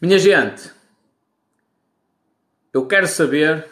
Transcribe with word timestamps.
Minha 0.00 0.18
gente, 0.18 0.70
eu 2.72 2.86
quero 2.86 3.06
saber. 3.06 3.66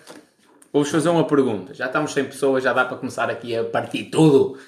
Vou-vos 0.70 0.92
fazer 0.92 1.08
uma 1.08 1.26
pergunta. 1.26 1.72
Já 1.72 1.86
estamos 1.86 2.12
sem 2.12 2.22
pessoas, 2.22 2.62
já 2.62 2.74
dá 2.74 2.84
para 2.84 2.98
começar 2.98 3.30
aqui 3.30 3.56
a 3.56 3.64
partir 3.64 4.10
tudo. 4.10 4.60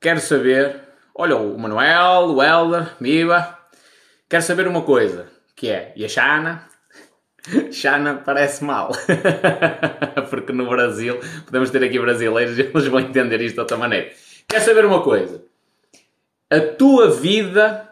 Quero 0.00 0.20
saber. 0.20 0.80
Olha, 1.12 1.36
o 1.36 1.58
Manuel, 1.58 2.36
o 2.36 2.40
Helder, 2.40 2.94
Miba. 3.00 3.58
Quero 4.28 4.44
saber 4.44 4.68
uma 4.68 4.82
coisa, 4.82 5.26
que 5.56 5.68
é, 5.68 5.92
e 5.96 6.04
a 6.04 6.08
Xana? 6.08 6.68
Xana 7.72 8.22
parece 8.24 8.62
mal. 8.62 8.92
Porque 10.30 10.52
no 10.52 10.68
Brasil, 10.68 11.18
podemos 11.44 11.68
ter 11.70 11.82
aqui 11.82 11.98
brasileiros 11.98 12.56
eles 12.56 12.86
vão 12.86 13.00
entender 13.00 13.40
isto 13.40 13.54
de 13.54 13.60
outra 13.60 13.76
maneira. 13.76 14.12
Quero 14.48 14.64
saber 14.64 14.84
uma 14.84 15.02
coisa. 15.02 15.44
A 16.48 16.60
tua 16.60 17.10
vida 17.10 17.90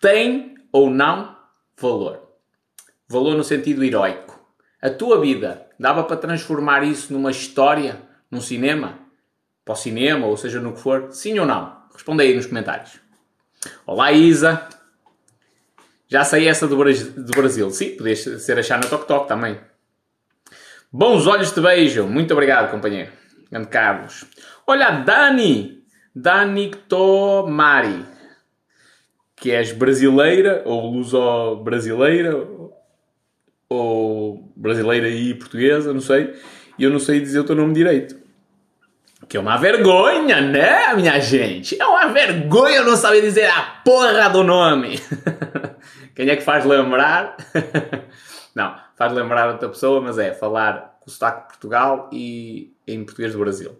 tem 0.00 0.55
ou 0.76 0.90
não 0.90 1.34
valor? 1.80 2.20
Valor 3.08 3.34
no 3.34 3.42
sentido 3.42 3.82
heroico. 3.82 4.38
A 4.82 4.90
tua 4.90 5.18
vida 5.18 5.66
dava 5.80 6.04
para 6.04 6.18
transformar 6.18 6.84
isso 6.84 7.14
numa 7.14 7.30
história, 7.30 8.02
num 8.30 8.42
cinema? 8.42 8.98
Para 9.64 9.72
o 9.72 9.76
cinema, 9.76 10.26
ou 10.26 10.36
seja, 10.36 10.60
no 10.60 10.74
que 10.74 10.80
for? 10.80 11.10
Sim 11.12 11.38
ou 11.38 11.46
não? 11.46 11.74
Responde 11.94 12.22
aí 12.24 12.34
nos 12.34 12.44
comentários. 12.44 13.00
Olá, 13.86 14.12
Isa. 14.12 14.68
Já 16.08 16.24
sei 16.24 16.46
essa 16.46 16.68
do, 16.68 16.76
Brasil. 16.76 17.70
Sim, 17.70 17.96
podias 17.96 18.20
ser 18.20 18.58
achar 18.58 18.78
na 18.78 18.86
Tok 18.86 19.08
Tok 19.08 19.26
também. 19.26 19.58
Bons 20.92 21.26
olhos 21.26 21.52
te 21.52 21.60
beijo. 21.60 22.06
Muito 22.06 22.34
obrigado, 22.34 22.70
companheiro. 22.70 23.10
Grande 23.50 23.68
Carlos. 23.68 24.26
Olha, 24.66 24.90
Dani. 24.90 25.82
Dani 26.14 26.70
Tomari. 26.86 28.15
Que 29.36 29.52
és 29.52 29.70
brasileira, 29.70 30.62
ou 30.64 30.90
luso-brasileira, 30.90 32.48
ou 33.68 34.52
brasileira 34.56 35.08
e 35.08 35.34
portuguesa, 35.34 35.92
não 35.92 36.00
sei. 36.00 36.34
E 36.78 36.84
eu 36.84 36.90
não 36.90 36.98
sei 36.98 37.20
dizer 37.20 37.40
o 37.40 37.44
teu 37.44 37.54
nome 37.54 37.74
direito. 37.74 38.16
Que 39.28 39.36
é 39.36 39.40
uma 39.40 39.56
vergonha, 39.56 40.40
né, 40.40 40.94
minha 40.94 41.18
gente? 41.20 41.80
É 41.80 41.84
uma 41.84 42.06
vergonha 42.08 42.76
eu 42.76 42.84
não 42.84 42.96
saber 42.96 43.22
dizer 43.22 43.46
a 43.46 43.62
porra 43.84 44.28
do 44.28 44.44
nome. 44.44 45.00
Quem 46.14 46.28
é 46.28 46.36
que 46.36 46.42
faz 46.42 46.64
lembrar? 46.64 47.36
não, 48.54 48.76
faz 48.96 49.12
lembrar 49.12 49.50
outra 49.50 49.68
pessoa, 49.68 50.00
mas 50.00 50.18
é 50.18 50.32
falar 50.32 50.96
com 51.00 51.10
o 51.10 51.12
sotaque 51.12 51.42
de 51.42 51.48
Portugal 51.48 52.08
e 52.12 52.72
em 52.86 53.04
português 53.04 53.32
do 53.32 53.38
Brasil. 53.38 53.76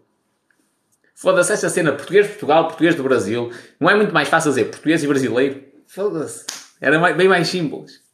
Foda-se 1.19 1.51
essa 1.51 1.71
cena, 1.71 1.93
português 1.93 2.27
de 2.27 2.33
Portugal, 2.33 2.67
português 2.67 2.95
do 2.95 3.03
Brasil. 3.03 3.51
Não 3.81 3.89
é 3.89 3.95
muito 3.95 4.13
mais 4.13 4.29
fácil 4.29 4.51
dizer 4.51 4.67
português 4.67 5.03
e 5.03 5.07
brasileiro? 5.07 5.65
Foda-se. 5.87 6.45
Era 6.79 7.15
bem 7.15 7.27
mais 7.27 7.49
simples. 7.49 8.05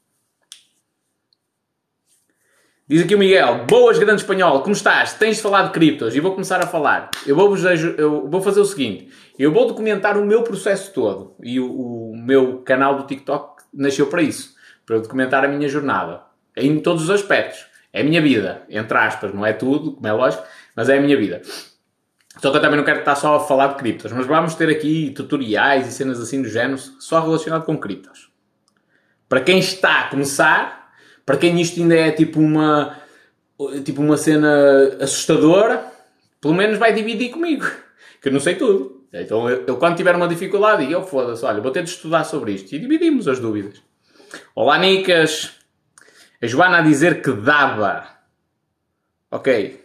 Diz 2.86 3.02
aqui 3.02 3.16
o 3.16 3.18
Miguel, 3.18 3.64
boas 3.66 3.98
grande 3.98 4.20
espanhol, 4.20 4.60
como 4.60 4.72
estás? 4.72 5.14
Tens 5.14 5.36
de 5.36 5.42
falar 5.42 5.64
de 5.64 5.70
criptos 5.72 6.14
e 6.14 6.20
vou 6.20 6.30
começar 6.30 6.62
a 6.62 6.66
falar. 6.66 7.10
Eu 7.26 7.34
vou, 7.34 7.56
eu 7.98 8.28
vou 8.30 8.40
fazer 8.40 8.60
o 8.60 8.64
seguinte, 8.64 9.08
eu 9.36 9.50
vou 9.50 9.66
documentar 9.66 10.16
o 10.16 10.24
meu 10.24 10.44
processo 10.44 10.92
todo 10.92 11.34
e 11.42 11.58
o, 11.58 12.12
o 12.12 12.16
meu 12.16 12.58
canal 12.58 12.96
do 12.96 13.06
TikTok 13.06 13.64
nasceu 13.74 14.06
para 14.06 14.22
isso, 14.22 14.54
para 14.86 14.98
documentar 14.98 15.44
a 15.44 15.48
minha 15.48 15.68
jornada, 15.68 16.22
em 16.56 16.78
todos 16.78 17.02
os 17.02 17.10
aspectos. 17.10 17.66
É 17.92 18.02
a 18.02 18.04
minha 18.04 18.22
vida, 18.22 18.62
entre 18.68 18.96
aspas, 18.96 19.34
não 19.34 19.44
é 19.44 19.52
tudo, 19.52 19.92
como 19.92 20.06
é 20.06 20.12
lógico, 20.12 20.44
mas 20.76 20.88
é 20.88 20.98
a 20.98 21.00
minha 21.00 21.16
vida. 21.16 21.42
Só 22.38 22.50
que 22.50 22.56
eu 22.56 22.60
também 22.60 22.78
não 22.78 22.84
quero 22.84 23.00
estar 23.00 23.14
só 23.14 23.36
a 23.36 23.40
falar 23.40 23.68
de 23.68 23.74
criptos, 23.76 24.10
mas 24.12 24.26
vamos 24.26 24.54
ter 24.54 24.68
aqui 24.68 25.10
tutoriais 25.14 25.86
e 25.86 25.92
cenas 25.92 26.20
assim 26.20 26.40
do 26.40 26.48
género 26.48 26.78
só 26.78 27.20
relacionado 27.20 27.64
com 27.64 27.78
criptos. 27.78 28.30
Para 29.28 29.40
quem 29.40 29.58
está 29.58 30.00
a 30.00 30.08
começar, 30.08 30.92
para 31.26 31.36
quem 31.36 31.60
isto 31.60 31.80
ainda 31.80 31.94
é 31.94 32.10
tipo 32.10 32.40
uma, 32.40 32.98
tipo 33.84 34.00
uma 34.00 34.16
cena 34.16 34.96
assustadora, 35.00 35.84
pelo 36.40 36.54
menos 36.54 36.78
vai 36.78 36.92
dividir 36.92 37.30
comigo, 37.30 37.66
que 38.20 38.28
eu 38.28 38.32
não 38.32 38.40
sei 38.40 38.54
tudo. 38.54 39.06
Então 39.12 39.48
eu, 39.48 39.64
eu 39.66 39.76
quando 39.76 39.96
tiver 39.96 40.16
uma 40.16 40.26
dificuldade, 40.26 40.90
eu 40.90 41.02
foda-se, 41.02 41.44
olha, 41.44 41.60
vou 41.60 41.70
ter 41.70 41.82
de 41.82 41.90
estudar 41.90 42.24
sobre 42.24 42.52
isto 42.52 42.74
e 42.74 42.78
dividimos 42.78 43.28
as 43.28 43.38
dúvidas. 43.38 43.82
Olá, 44.54 44.78
Nicas. 44.78 45.52
A 46.40 46.46
Joana 46.46 46.78
a 46.78 46.80
dizer 46.80 47.22
que 47.22 47.30
dava. 47.30 48.06
Ok. 49.30 49.81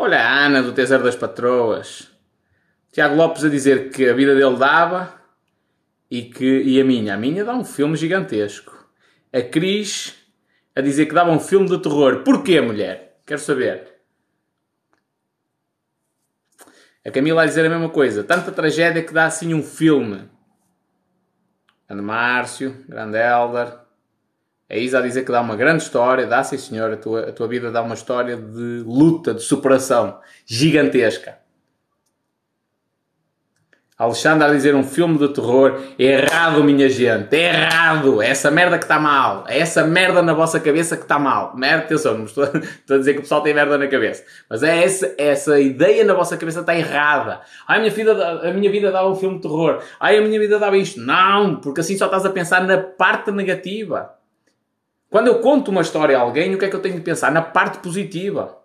Olha 0.00 0.20
a 0.20 0.46
Ana 0.46 0.62
do 0.62 0.72
Tesouro 0.72 1.02
das 1.02 1.16
Patroas. 1.16 2.08
Tiago 2.92 3.16
Lopes 3.16 3.44
a 3.44 3.48
dizer 3.48 3.90
que 3.90 4.08
a 4.08 4.14
vida 4.14 4.32
dele 4.32 4.56
dava 4.56 5.12
e 6.08 6.22
que 6.22 6.62
e 6.62 6.80
a 6.80 6.84
minha. 6.84 7.14
A 7.14 7.16
minha 7.16 7.44
dá 7.44 7.52
um 7.52 7.64
filme 7.64 7.96
gigantesco 7.96 8.78
a 9.32 9.42
Cris 9.42 10.14
a 10.72 10.80
dizer 10.80 11.06
que 11.06 11.14
dava 11.14 11.32
um 11.32 11.40
filme 11.40 11.68
de 11.68 11.82
terror. 11.82 12.22
Porquê, 12.22 12.60
mulher? 12.60 13.20
Quero 13.26 13.40
saber. 13.40 13.92
A 17.04 17.10
Camila 17.10 17.42
a 17.42 17.46
dizer 17.46 17.66
a 17.66 17.68
mesma 17.68 17.90
coisa. 17.90 18.22
Tanta 18.22 18.52
tragédia 18.52 19.02
que 19.02 19.12
dá 19.12 19.26
assim 19.26 19.52
um 19.52 19.64
filme. 19.64 20.30
Grande 21.88 22.04
Márcio, 22.04 22.84
grande 22.88 23.18
Elder. 23.18 23.80
A 24.70 24.76
Isa 24.76 24.98
a 24.98 25.02
dizer 25.02 25.24
que 25.24 25.32
dá 25.32 25.40
uma 25.40 25.56
grande 25.56 25.82
história. 25.82 26.26
Dá 26.26 26.44
sim, 26.44 26.58
senhor. 26.58 26.92
A 26.92 26.96
tua, 26.96 27.28
a 27.28 27.32
tua 27.32 27.48
vida 27.48 27.70
dá 27.70 27.80
uma 27.80 27.94
história 27.94 28.36
de 28.36 28.82
luta, 28.84 29.32
de 29.32 29.42
superação 29.42 30.18
gigantesca. 30.44 31.38
Alexandre 33.98 34.46
a 34.46 34.52
dizer 34.52 34.76
um 34.76 34.84
filme 34.84 35.18
de 35.18 35.26
terror. 35.28 35.80
Errado, 35.98 36.62
minha 36.62 36.88
gente. 36.88 37.34
Errado. 37.34 38.22
É 38.22 38.28
essa 38.28 38.48
merda 38.48 38.78
que 38.78 38.84
está 38.84 39.00
mal. 39.00 39.44
É 39.48 39.58
essa 39.58 39.84
merda 39.84 40.22
na 40.22 40.34
vossa 40.34 40.60
cabeça 40.60 40.96
que 40.96 41.02
está 41.02 41.18
mal. 41.18 41.56
Merda, 41.56 41.84
atenção, 41.84 42.16
não 42.16 42.26
estou, 42.26 42.44
estou, 42.54 42.94
a 42.94 42.98
dizer 42.98 43.14
que 43.14 43.18
o 43.18 43.22
pessoal 43.22 43.40
tem 43.40 43.52
merda 43.52 43.76
na 43.76 43.88
cabeça. 43.88 44.22
Mas 44.48 44.62
é 44.62 44.84
essa, 44.84 45.14
essa 45.18 45.58
ideia 45.58 46.04
na 46.04 46.14
vossa 46.14 46.36
cabeça 46.36 46.60
está 46.60 46.76
errada. 46.76 47.40
Ai, 47.66 47.78
a 47.78 47.80
minha, 47.80 47.90
vida, 47.92 48.48
a 48.48 48.52
minha 48.52 48.70
vida 48.70 48.92
dava 48.92 49.10
um 49.10 49.16
filme 49.16 49.36
de 49.36 49.42
terror. 49.42 49.82
Ai, 49.98 50.18
a 50.18 50.20
minha 50.20 50.38
vida 50.38 50.60
dava 50.60 50.76
isto. 50.76 51.00
Não, 51.00 51.56
porque 51.56 51.80
assim 51.80 51.96
só 51.96 52.04
estás 52.04 52.24
a 52.24 52.30
pensar 52.30 52.64
na 52.64 52.78
parte 52.78 53.32
negativa. 53.32 54.17
Quando 55.10 55.28
eu 55.28 55.40
conto 55.40 55.70
uma 55.70 55.80
história 55.80 56.16
a 56.16 56.20
alguém, 56.20 56.54
o 56.54 56.58
que 56.58 56.64
é 56.64 56.68
que 56.68 56.76
eu 56.76 56.82
tenho 56.82 56.96
de 56.96 57.00
pensar? 57.00 57.32
Na 57.32 57.42
parte 57.42 57.78
positiva. 57.78 58.58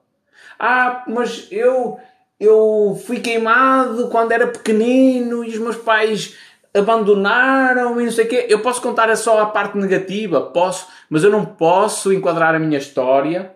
Ah, 0.59 1.03
mas 1.07 1.47
eu 1.51 1.99
eu 2.39 3.01
fui 3.05 3.19
queimado 3.19 4.09
quando 4.09 4.33
era 4.33 4.47
pequenino 4.47 5.45
e 5.45 5.49
os 5.49 5.57
meus 5.57 5.77
pais 5.77 6.35
abandonaram 6.73 8.01
e 8.01 8.05
não 8.05 8.11
sei 8.11 8.25
o 8.25 8.27
quê. 8.27 8.47
Eu 8.49 8.59
posso 8.59 8.81
contar 8.81 9.15
só 9.15 9.41
a 9.41 9.45
parte 9.45 9.77
negativa, 9.77 10.41
posso, 10.41 10.87
mas 11.09 11.23
eu 11.23 11.31
não 11.31 11.45
posso 11.45 12.11
enquadrar 12.11 12.55
a 12.55 12.59
minha 12.59 12.77
história 12.77 13.55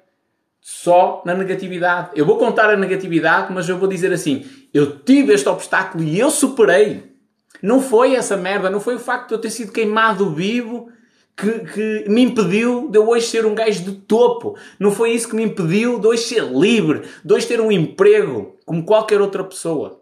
só 0.62 1.22
na 1.26 1.34
negatividade. 1.34 2.12
Eu 2.16 2.26
vou 2.26 2.38
contar 2.38 2.70
a 2.70 2.78
negatividade, 2.78 3.52
mas 3.52 3.68
eu 3.68 3.78
vou 3.78 3.90
dizer 3.90 4.14
assim: 4.14 4.46
eu 4.74 5.00
tive 5.00 5.34
este 5.34 5.50
obstáculo 5.50 6.04
e 6.04 6.18
eu 6.18 6.30
superei. 6.30 7.16
Não 7.62 7.82
foi 7.82 8.16
essa 8.16 8.38
merda, 8.38 8.70
não 8.70 8.80
foi 8.80 8.96
o 8.96 9.00
facto 9.00 9.30
de 9.30 9.34
eu 9.34 9.42
ter 9.42 9.50
sido 9.50 9.72
queimado 9.72 10.30
vivo 10.30 10.90
que, 11.38 11.60
que, 11.60 12.10
me 12.10 12.24
impediu 12.24 12.90
de 12.90 12.98
eu 12.98 13.08
hoje 13.08 13.28
ser 13.28 13.46
um 13.46 13.54
gajo 13.54 13.84
de 13.84 13.92
topo. 13.92 14.58
Não 14.80 14.90
foi 14.90 15.12
isso 15.12 15.30
que 15.30 15.36
me 15.36 15.44
impediu 15.44 16.00
de 16.00 16.08
hoje 16.08 16.24
ser 16.24 16.44
livre, 16.52 17.08
de 17.24 17.32
hoje 17.32 17.48
ter 17.48 17.62
um 17.62 17.72
emprego 17.72 18.58
como 18.66 18.84
qualquer 18.84 19.22
outra 19.22 19.44
pessoa. 19.44 20.02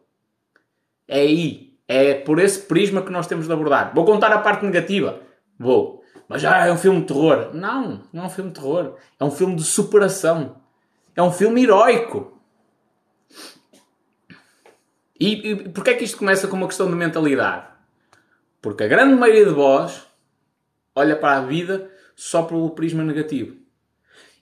É 1.05 1.19
aí. 1.19 1.75
É 1.87 2.15
por 2.15 2.39
esse 2.39 2.61
prisma 2.61 3.01
que 3.01 3.11
nós 3.11 3.27
temos 3.27 3.45
de 3.45 3.53
abordar. 3.53 3.93
Vou 3.93 4.05
contar 4.05 4.31
a 4.31 4.39
parte 4.39 4.65
negativa? 4.65 5.19
Vou. 5.59 6.01
Mas 6.27 6.41
já 6.41 6.63
ah, 6.63 6.67
é 6.67 6.71
um 6.71 6.77
filme 6.77 7.01
de 7.01 7.07
terror. 7.07 7.49
Não, 7.53 8.01
não 8.11 8.23
é 8.23 8.25
um 8.25 8.29
filme 8.29 8.49
de 8.49 8.59
terror. 8.59 8.95
É 9.19 9.23
um 9.23 9.29
filme 9.29 9.55
de 9.55 9.63
superação. 9.63 10.55
É 11.15 11.21
um 11.21 11.31
filme 11.31 11.61
heróico. 11.63 12.39
E, 15.19 15.51
e 15.51 15.69
porquê 15.69 15.91
é 15.91 15.93
que 15.93 16.05
isto 16.05 16.17
começa 16.17 16.47
com 16.47 16.55
uma 16.55 16.67
questão 16.67 16.87
de 16.87 16.95
mentalidade? 16.95 17.67
Porque 18.61 18.83
a 18.83 18.87
grande 18.87 19.15
maioria 19.15 19.45
de 19.45 19.51
vós 19.51 20.04
olha 20.95 21.15
para 21.15 21.37
a 21.37 21.41
vida 21.41 21.89
só 22.15 22.43
pelo 22.43 22.69
prisma 22.71 23.03
negativo 23.03 23.57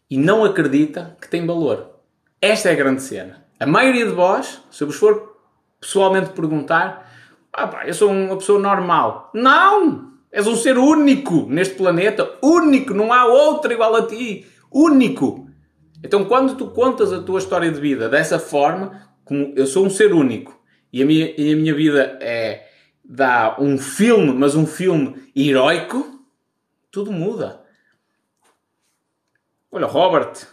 e 0.09 0.17
não 0.17 0.45
acredita 0.45 1.17
que 1.19 1.27
tem 1.27 1.45
valor. 1.45 1.89
Esta 2.39 2.69
é 2.69 2.73
a 2.73 2.75
grande 2.75 3.01
cena. 3.01 3.43
A 3.59 3.65
maioria 3.65 4.05
de 4.05 4.11
vós, 4.11 4.61
se 4.69 4.85
vos 4.85 4.95
for 4.95 5.37
pessoalmente 5.79 6.29
perguntar, 6.29 7.11
ah, 7.51 7.67
pá, 7.67 7.87
eu 7.87 7.93
sou 7.93 8.11
uma 8.11 8.37
pessoa 8.37 8.59
normal. 8.59 9.31
Não! 9.33 10.13
És 10.31 10.45
um 10.47 10.55
ser 10.55 10.77
único 10.77 11.47
neste 11.47 11.75
planeta. 11.75 12.37
Único! 12.43 12.93
Não 12.93 13.11
há 13.11 13.25
outro 13.25 13.71
igual 13.71 13.95
a 13.95 14.05
ti. 14.05 14.45
Único! 14.71 15.47
Então, 16.03 16.25
quando 16.25 16.55
tu 16.55 16.67
contas 16.67 17.13
a 17.13 17.21
tua 17.21 17.39
história 17.39 17.71
de 17.71 17.79
vida 17.79 18.09
dessa 18.09 18.37
forma, 18.37 19.09
como 19.23 19.53
eu 19.55 19.65
sou 19.65 19.85
um 19.85 19.89
ser 19.89 20.13
único 20.13 20.59
e 20.91 21.01
a 21.01 21.05
minha, 21.05 21.33
e 21.37 21.53
a 21.53 21.55
minha 21.55 21.73
vida 21.73 22.19
é 22.21 22.67
dá 23.03 23.55
um 23.59 23.77
filme, 23.77 24.31
mas 24.33 24.55
um 24.55 24.65
filme 24.65 25.15
heróico, 25.35 26.12
tudo 26.93 27.11
muda. 27.11 27.65
Olha, 29.71 29.87
Robert. 29.87 30.47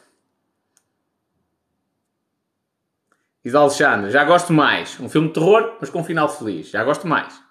Diz 3.45 3.55
Alexandre, 3.55 4.11
já 4.11 4.25
gosto 4.25 4.51
mais. 4.51 4.99
Um 4.99 5.09
filme 5.11 5.29
de 5.29 5.35
terror, 5.35 5.77
mas 5.79 5.91
com 5.91 6.01
um 6.01 6.05
final 6.05 6.31
feliz. 6.31 6.71
Já 6.71 6.83
gosto 6.83 7.07
mais. 7.07 7.43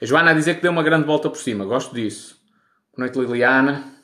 A 0.00 0.04
Joana 0.04 0.32
a 0.32 0.34
dizer 0.34 0.56
que 0.56 0.62
deu 0.62 0.70
uma 0.70 0.82
grande 0.82 1.06
volta 1.06 1.30
por 1.30 1.38
cima. 1.38 1.64
Gosto 1.64 1.94
disso. 1.94 2.38
Boa 2.94 3.06
noite, 3.06 3.18
Liliana. 3.18 3.97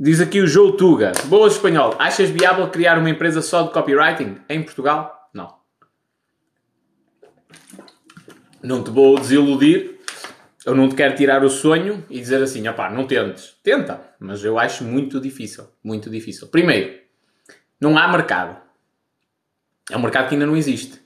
Diz 0.00 0.20
aqui 0.20 0.40
o 0.40 0.46
João 0.46 0.76
Tuga. 0.76 1.10
Boa 1.24 1.48
espanhol. 1.48 1.96
Achas 1.98 2.30
viável 2.30 2.68
criar 2.68 2.96
uma 2.98 3.10
empresa 3.10 3.42
só 3.42 3.64
de 3.64 3.72
copywriting 3.72 4.36
em 4.48 4.62
Portugal? 4.62 5.28
Não. 5.34 5.52
Não 8.62 8.84
te 8.84 8.92
vou 8.92 9.18
desiludir. 9.18 9.98
Eu 10.64 10.76
não 10.76 10.88
te 10.88 10.94
quero 10.94 11.16
tirar 11.16 11.42
o 11.42 11.50
sonho 11.50 12.04
e 12.08 12.20
dizer 12.20 12.40
assim, 12.40 12.68
opá, 12.68 12.88
não 12.88 13.08
tentes. 13.08 13.56
Tenta. 13.60 14.00
Mas 14.20 14.44
eu 14.44 14.56
acho 14.56 14.84
muito 14.84 15.20
difícil. 15.20 15.64
Muito 15.82 16.08
difícil. 16.08 16.46
Primeiro, 16.46 17.00
não 17.80 17.98
há 17.98 18.06
mercado. 18.06 18.56
É 19.90 19.96
um 19.96 20.02
mercado 20.02 20.28
que 20.28 20.36
ainda 20.36 20.46
não 20.46 20.56
existe. 20.56 21.00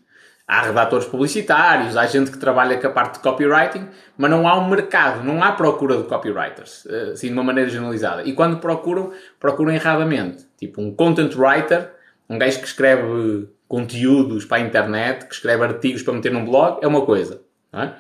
Há 0.47 0.63
redatores 0.63 1.07
publicitários, 1.07 1.97
há 1.97 2.05
gente 2.07 2.31
que 2.31 2.37
trabalha 2.37 2.79
com 2.79 2.87
a 2.87 2.91
parte 2.91 3.15
de 3.15 3.21
copywriting, 3.21 3.89
mas 4.19 4.31
não 4.31 4.47
há 4.47 4.59
um 4.59 4.69
mercado, 4.69 5.25
não 5.25 5.43
há 5.43 5.53
procura 5.53 5.97
de 5.97 6.03
copywriters, 6.05 6.85
eh, 6.87 7.11
assim 7.13 7.29
de 7.29 7.33
uma 7.33 7.45
maneira 7.45 7.71
generalizada. 7.71 8.23
E 8.25 8.33
quando 8.33 8.59
procuram, 8.59 9.13
procuram 9.39 9.73
erradamente. 9.73 10.45
Tipo 10.59 10.83
um 10.83 10.95
content 10.95 11.35
writer, 11.37 11.91
um 12.29 12.39
gajo 12.39 12.59
que 12.61 12.67
escreve 12.67 13.49
conteúdos 13.69 14.45
para 14.45 14.59
a 14.59 14.61
internet, 14.61 15.27
que 15.27 15.35
escreve 15.35 15.65
artigos 15.65 16.03
para 16.03 16.13
meter 16.13 16.33
num 16.33 16.45
blog, 16.45 16.81
é 16.83 16.87
uma 16.87 17.07
coisa. 17.07 17.41
É? 17.73 17.93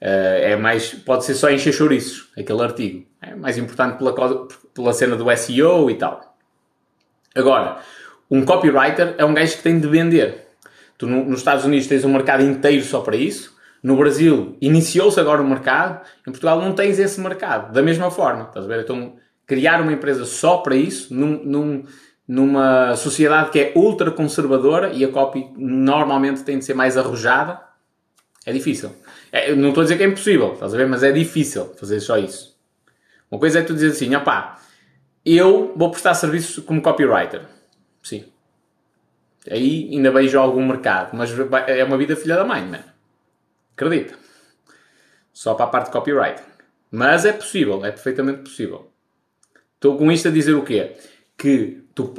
Eh, 0.00 0.52
é? 0.52 0.56
mais, 0.56 0.94
pode 0.94 1.24
ser 1.24 1.34
só 1.34 1.50
encher 1.50 1.72
chouriços, 1.72 2.30
aquele 2.38 2.62
artigo. 2.62 3.06
É 3.20 3.34
mais 3.34 3.58
importante 3.58 3.98
pela, 3.98 4.14
pela 4.72 4.92
cena 4.92 5.16
do 5.16 5.36
SEO 5.36 5.90
e 5.90 5.96
tal. 5.96 6.36
Agora, 7.34 7.78
um 8.30 8.44
copywriter 8.44 9.14
é 9.18 9.24
um 9.24 9.34
gajo 9.34 9.56
que 9.56 9.62
tem 9.62 9.78
de 9.78 9.88
vender. 9.88 10.49
Tu 11.00 11.06
no, 11.06 11.24
nos 11.24 11.38
Estados 11.38 11.64
Unidos 11.64 11.86
tens 11.86 12.04
um 12.04 12.12
mercado 12.12 12.42
inteiro 12.42 12.84
só 12.84 13.00
para 13.00 13.16
isso. 13.16 13.56
No 13.82 13.96
Brasil 13.96 14.54
iniciou-se 14.60 15.18
agora 15.18 15.40
o 15.40 15.48
mercado. 15.48 16.04
Em 16.20 16.30
Portugal 16.30 16.60
não 16.60 16.74
tens 16.74 16.98
esse 16.98 17.18
mercado. 17.18 17.72
Da 17.72 17.80
mesma 17.80 18.10
forma, 18.10 18.42
estás 18.42 18.66
a 18.66 18.68
ver? 18.68 18.80
Então, 18.84 19.14
criar 19.46 19.80
uma 19.80 19.94
empresa 19.94 20.26
só 20.26 20.58
para 20.58 20.76
isso, 20.76 21.14
num, 21.14 21.42
num, 21.42 21.84
numa 22.28 22.94
sociedade 22.96 23.48
que 23.48 23.58
é 23.58 23.72
ultra 23.74 24.10
conservadora 24.10 24.92
e 24.92 25.02
a 25.02 25.08
copy 25.08 25.50
normalmente 25.56 26.42
tem 26.42 26.58
de 26.58 26.66
ser 26.66 26.74
mais 26.74 26.98
arrojada, 26.98 27.58
é 28.44 28.52
difícil. 28.52 28.92
É, 29.32 29.54
não 29.54 29.70
estou 29.70 29.80
a 29.80 29.84
dizer 29.84 29.96
que 29.96 30.02
é 30.02 30.06
impossível, 30.06 30.52
estás 30.52 30.74
a 30.74 30.76
ver? 30.76 30.86
Mas 30.86 31.02
é 31.02 31.10
difícil 31.10 31.64
fazer 31.78 32.00
só 32.00 32.18
isso. 32.18 32.54
Uma 33.30 33.40
coisa 33.40 33.60
é 33.60 33.62
tu 33.62 33.72
dizer 33.72 33.92
assim, 33.92 34.14
opá, 34.14 34.60
eu 35.24 35.72
vou 35.74 35.90
prestar 35.90 36.12
serviços 36.12 36.62
como 36.62 36.82
copywriter. 36.82 37.46
Sim. 38.02 38.26
Aí 39.48 39.88
ainda 39.90 40.10
vejo 40.10 40.38
algum 40.38 40.66
mercado, 40.66 41.16
mas 41.16 41.32
é 41.66 41.84
uma 41.84 41.96
vida 41.96 42.16
filha 42.16 42.36
da 42.36 42.44
mãe, 42.44 42.62
mano. 42.62 42.84
Acredita. 43.74 44.14
Só 45.32 45.54
para 45.54 45.66
a 45.66 45.68
parte 45.68 45.86
de 45.86 45.92
copywriting. 45.92 46.42
Mas 46.90 47.24
é 47.24 47.32
possível, 47.32 47.84
é 47.84 47.90
perfeitamente 47.90 48.40
possível. 48.40 48.90
Estou 49.76 49.96
com 49.96 50.10
isto 50.12 50.28
a 50.28 50.30
dizer 50.30 50.54
o 50.54 50.62
quê? 50.62 50.96
Que 51.38 51.84
tu, 51.94 52.12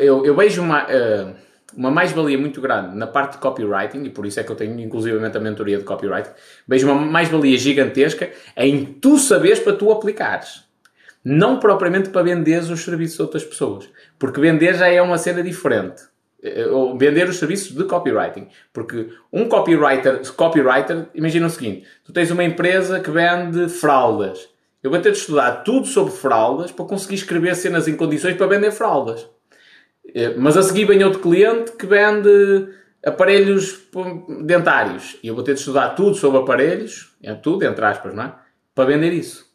eu, 0.00 0.24
eu 0.24 0.34
vejo 0.34 0.62
uma, 0.62 0.86
eh, 0.88 1.34
uma 1.76 1.90
mais-valia 1.90 2.38
muito 2.38 2.60
grande 2.60 2.96
na 2.96 3.06
parte 3.06 3.32
de 3.32 3.38
copywriting, 3.38 4.04
e 4.04 4.10
por 4.10 4.24
isso 4.24 4.40
é 4.40 4.44
que 4.44 4.50
eu 4.50 4.56
tenho 4.56 4.78
inclusivamente 4.80 5.36
a 5.36 5.40
mentoria 5.40 5.76
de 5.76 5.84
copywriting, 5.84 6.30
vejo 6.66 6.86
uma 6.90 6.94
mais-valia 6.94 7.58
gigantesca 7.58 8.30
em 8.56 8.84
tu 8.84 9.18
saberes 9.18 9.60
para 9.60 9.74
tu 9.74 9.90
aplicares. 9.90 10.64
Não 11.24 11.60
propriamente 11.60 12.08
para 12.10 12.22
venderes 12.22 12.70
os 12.70 12.80
serviços 12.80 13.16
de 13.16 13.22
outras 13.22 13.44
pessoas. 13.44 13.88
Porque 14.18 14.40
vender 14.40 14.74
já 14.74 14.88
é 14.88 15.00
uma 15.00 15.18
cena 15.18 15.42
diferente. 15.42 16.02
Eh, 16.42 16.66
ou 16.66 16.98
vender 16.98 17.28
os 17.28 17.36
serviços 17.36 17.72
de 17.76 17.84
copywriting. 17.84 18.48
Porque 18.72 19.10
um 19.32 19.48
copywriter, 19.48 20.20
copywriter, 20.34 21.06
imagina 21.14 21.46
o 21.46 21.50
seguinte: 21.50 21.86
tu 22.04 22.12
tens 22.12 22.30
uma 22.30 22.42
empresa 22.42 22.98
que 22.98 23.10
vende 23.10 23.68
fraldas. 23.68 24.48
Eu 24.82 24.90
vou 24.90 24.98
ter 24.98 25.12
de 25.12 25.18
estudar 25.18 25.62
tudo 25.62 25.86
sobre 25.86 26.12
fraldas 26.12 26.72
para 26.72 26.84
conseguir 26.84 27.14
escrever 27.14 27.54
cenas 27.54 27.86
em 27.86 27.96
condições 27.96 28.36
para 28.36 28.48
vender 28.48 28.72
fraldas. 28.72 29.28
Eh, 30.14 30.34
mas 30.36 30.56
a 30.56 30.62
seguir 30.62 30.84
vem 30.84 31.04
outro 31.04 31.20
cliente 31.20 31.72
que 31.72 31.86
vende 31.86 32.68
aparelhos 33.06 33.80
dentários. 34.44 35.16
E 35.22 35.28
eu 35.28 35.34
vou 35.36 35.44
ter 35.44 35.54
de 35.54 35.60
estudar 35.60 35.90
tudo 35.90 36.16
sobre 36.16 36.40
aparelhos, 36.40 37.14
é 37.22 37.34
tudo, 37.34 37.64
entre 37.64 37.84
aspas, 37.84 38.12
não 38.14 38.24
é? 38.24 38.34
Para 38.74 38.86
vender 38.86 39.12
isso. 39.12 39.51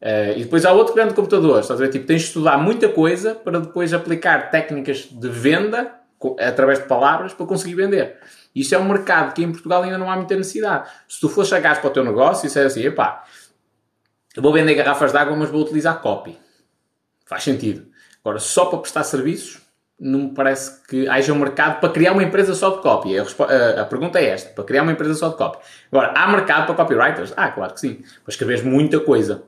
Uh, 0.00 0.36
e 0.36 0.44
depois 0.44 0.64
há 0.64 0.72
outro 0.72 0.94
grande 0.94 1.12
computador, 1.12 1.60
estás 1.60 1.80
a 1.80 1.84
ver? 1.84 1.90
Tipo, 1.90 2.06
tens 2.06 2.22
de 2.22 2.28
estudar 2.28 2.56
muita 2.56 2.88
coisa 2.88 3.34
para 3.34 3.58
depois 3.58 3.92
aplicar 3.92 4.50
técnicas 4.50 5.08
de 5.10 5.28
venda 5.28 5.92
através 6.40 6.78
de 6.78 6.86
palavras 6.86 7.32
para 7.32 7.46
conseguir 7.46 7.74
vender. 7.74 8.16
Isto 8.54 8.74
é 8.74 8.78
um 8.78 8.84
mercado 8.84 9.34
que 9.34 9.42
em 9.42 9.50
Portugal 9.50 9.82
ainda 9.82 9.98
não 9.98 10.10
há 10.10 10.16
muita 10.16 10.36
necessidade. 10.36 10.88
Se 11.08 11.20
tu 11.20 11.28
for 11.28 11.44
chegar 11.44 11.80
para 11.80 11.90
o 11.90 11.92
teu 11.92 12.04
negócio 12.04 12.44
e 12.44 12.48
disser 12.48 12.66
assim, 12.66 12.84
epá, 12.84 13.24
eu 14.36 14.42
vou 14.42 14.52
vender 14.52 14.74
garrafas 14.74 15.12
de 15.12 15.18
água, 15.18 15.36
mas 15.36 15.50
vou 15.50 15.62
utilizar 15.62 16.00
copy. 16.00 16.38
Faz 17.26 17.42
sentido. 17.42 17.86
Agora, 18.24 18.38
só 18.38 18.66
para 18.66 18.78
prestar 18.78 19.04
serviços, 19.04 19.60
não 19.98 20.20
me 20.20 20.30
parece 20.30 20.80
que 20.86 21.08
haja 21.08 21.32
um 21.32 21.38
mercado 21.38 21.80
para 21.80 21.88
criar 21.88 22.12
uma 22.12 22.22
empresa 22.22 22.54
só 22.54 22.70
de 22.70 22.82
copy. 22.82 23.18
A, 23.18 23.22
a, 23.22 23.82
a, 23.82 23.84
pergunta 23.84 24.18
é 24.18 24.26
esta: 24.26 24.50
para 24.50 24.64
criar 24.64 24.82
uma 24.82 24.92
empresa 24.92 25.14
só 25.14 25.28
de 25.28 25.36
copy. 25.36 25.58
Agora, 25.90 26.12
há 26.16 26.28
mercado 26.28 26.66
para 26.66 26.74
copywriters? 26.76 27.32
Ah, 27.36 27.50
claro 27.50 27.74
que 27.74 27.80
sim. 27.80 27.94
Para 28.24 28.30
escreveres 28.30 28.62
muita 28.62 29.00
coisa. 29.00 29.42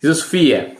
Diz 0.00 0.10
a 0.10 0.14
Sofia: 0.14 0.76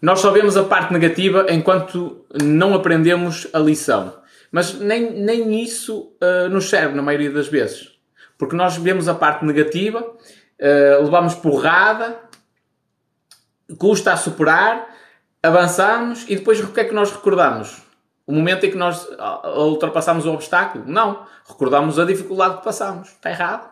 Nós 0.00 0.20
só 0.20 0.30
vemos 0.30 0.56
a 0.56 0.64
parte 0.64 0.92
negativa 0.92 1.46
enquanto 1.48 2.24
não 2.42 2.74
aprendemos 2.74 3.46
a 3.52 3.58
lição. 3.58 4.14
Mas 4.50 4.74
nem, 4.74 5.12
nem 5.12 5.62
isso 5.62 6.12
uh, 6.22 6.48
nos 6.48 6.68
serve 6.68 6.94
na 6.94 7.02
maioria 7.02 7.30
das 7.30 7.48
vezes. 7.48 7.92
Porque 8.36 8.56
nós 8.56 8.76
vemos 8.76 9.08
a 9.08 9.14
parte 9.14 9.44
negativa, 9.44 10.00
uh, 10.00 11.04
levamos 11.04 11.34
porrada, 11.34 12.18
custa 13.76 14.12
a 14.12 14.16
superar, 14.16 14.88
avançamos 15.42 16.24
e 16.28 16.36
depois 16.36 16.60
o 16.60 16.72
que 16.72 16.80
é 16.80 16.84
que 16.84 16.94
nós 16.94 17.12
recordamos? 17.12 17.82
O 18.26 18.32
momento 18.32 18.64
em 18.66 18.70
que 18.70 18.76
nós 18.76 19.08
ultrapassamos 19.56 20.26
o 20.26 20.32
obstáculo? 20.32 20.84
Não. 20.86 21.26
Recordamos 21.48 21.98
a 21.98 22.04
dificuldade 22.04 22.58
que 22.58 22.64
passamos. 22.64 23.08
Está 23.08 23.30
errado. 23.30 23.70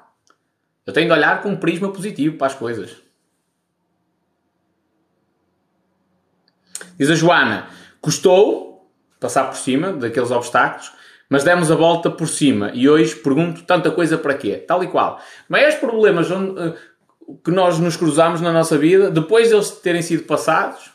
Eu 0.87 0.95
tenho 0.95 1.09
de 1.09 1.12
olhar 1.12 1.43
com 1.43 1.50
um 1.50 1.57
prisma 1.57 1.93
positivo 1.93 2.38
para 2.38 2.47
as 2.47 2.55
coisas. 2.55 3.05
Diz 6.99 7.11
a 7.11 7.15
Joana, 7.15 7.67
custou 8.00 8.91
passar 9.21 9.45
por 9.45 9.57
cima 9.57 9.93
daqueles 9.93 10.31
obstáculos, 10.31 10.93
mas 11.29 11.43
demos 11.43 11.71
a 11.71 11.75
volta 11.75 12.11
por 12.11 12.29
cima 12.29 12.71
e 12.73 12.88
hoje 12.88 13.17
pergunto 13.17 13.62
tanta 13.62 13.91
coisa 13.91 14.17
para 14.17 14.35
quê? 14.35 14.57
Tal 14.57 14.83
e 14.85 14.87
qual. 14.87 15.21
Maiores 15.49 15.75
problemas 15.76 16.31
onde, 16.31 16.59
uh, 16.61 16.75
que 17.45 17.50
nós 17.50 17.79
nos 17.79 17.97
cruzamos 17.97 18.41
na 18.41 18.53
nossa 18.53 18.79
vida, 18.79 19.11
depois 19.11 19.50
deles 19.50 19.71
terem 19.71 20.03
sido 20.03 20.25
passados, 20.25 20.91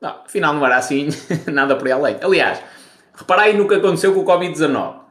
não, 0.00 0.22
afinal 0.24 0.54
não 0.54 0.64
era 0.64 0.76
assim, 0.76 1.08
nada 1.52 1.74
por 1.76 1.86
aí 1.86 1.92
além. 1.92 2.16
Aliás, 2.22 2.62
repara 3.14 3.42
aí 3.42 3.56
no 3.56 3.66
que 3.66 3.74
aconteceu 3.74 4.14
com 4.14 4.20
o 4.20 4.24
Covid-19. 4.24 5.06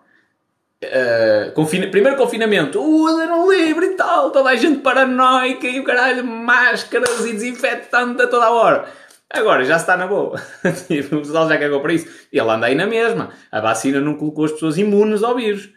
Uh, 0.84 1.52
confina... 1.54 1.88
Primeiro 1.88 2.18
confinamento, 2.18 2.80
o 2.80 3.06
uh, 3.06 3.52
livre 3.52 3.88
e 3.88 3.96
tal, 3.96 4.30
toda 4.30 4.50
a 4.50 4.56
gente 4.56 4.80
paranoica 4.82 5.68
e 5.68 5.80
o 5.80 5.84
caralho, 5.84 6.24
máscaras 6.24 7.26
e 7.26 7.34
desinfetante 7.34 8.22
a 8.22 8.28
toda 8.28 8.46
a 8.46 8.52
hora. 8.52 8.86
Agora 9.36 9.66
já 9.66 9.76
está 9.76 9.98
na 9.98 10.08
boa. 10.08 10.42
Tipo, 10.88 11.18
o 11.18 11.20
pessoal 11.20 11.48
já 11.50 11.58
cagou 11.58 11.82
para 11.82 11.94
isso. 11.94 12.08
Ele 12.32 12.50
anda 12.50 12.68
aí 12.68 12.76
na 12.76 12.88
mesma. 12.88 13.32
A 13.52 13.60
vacina 13.60 14.00
não 14.00 14.16
colocou 14.16 14.46
as 14.46 14.54
pessoas 14.54 14.78
imunes 14.78 15.24
ao 15.24 15.36
vírus. 15.36 15.70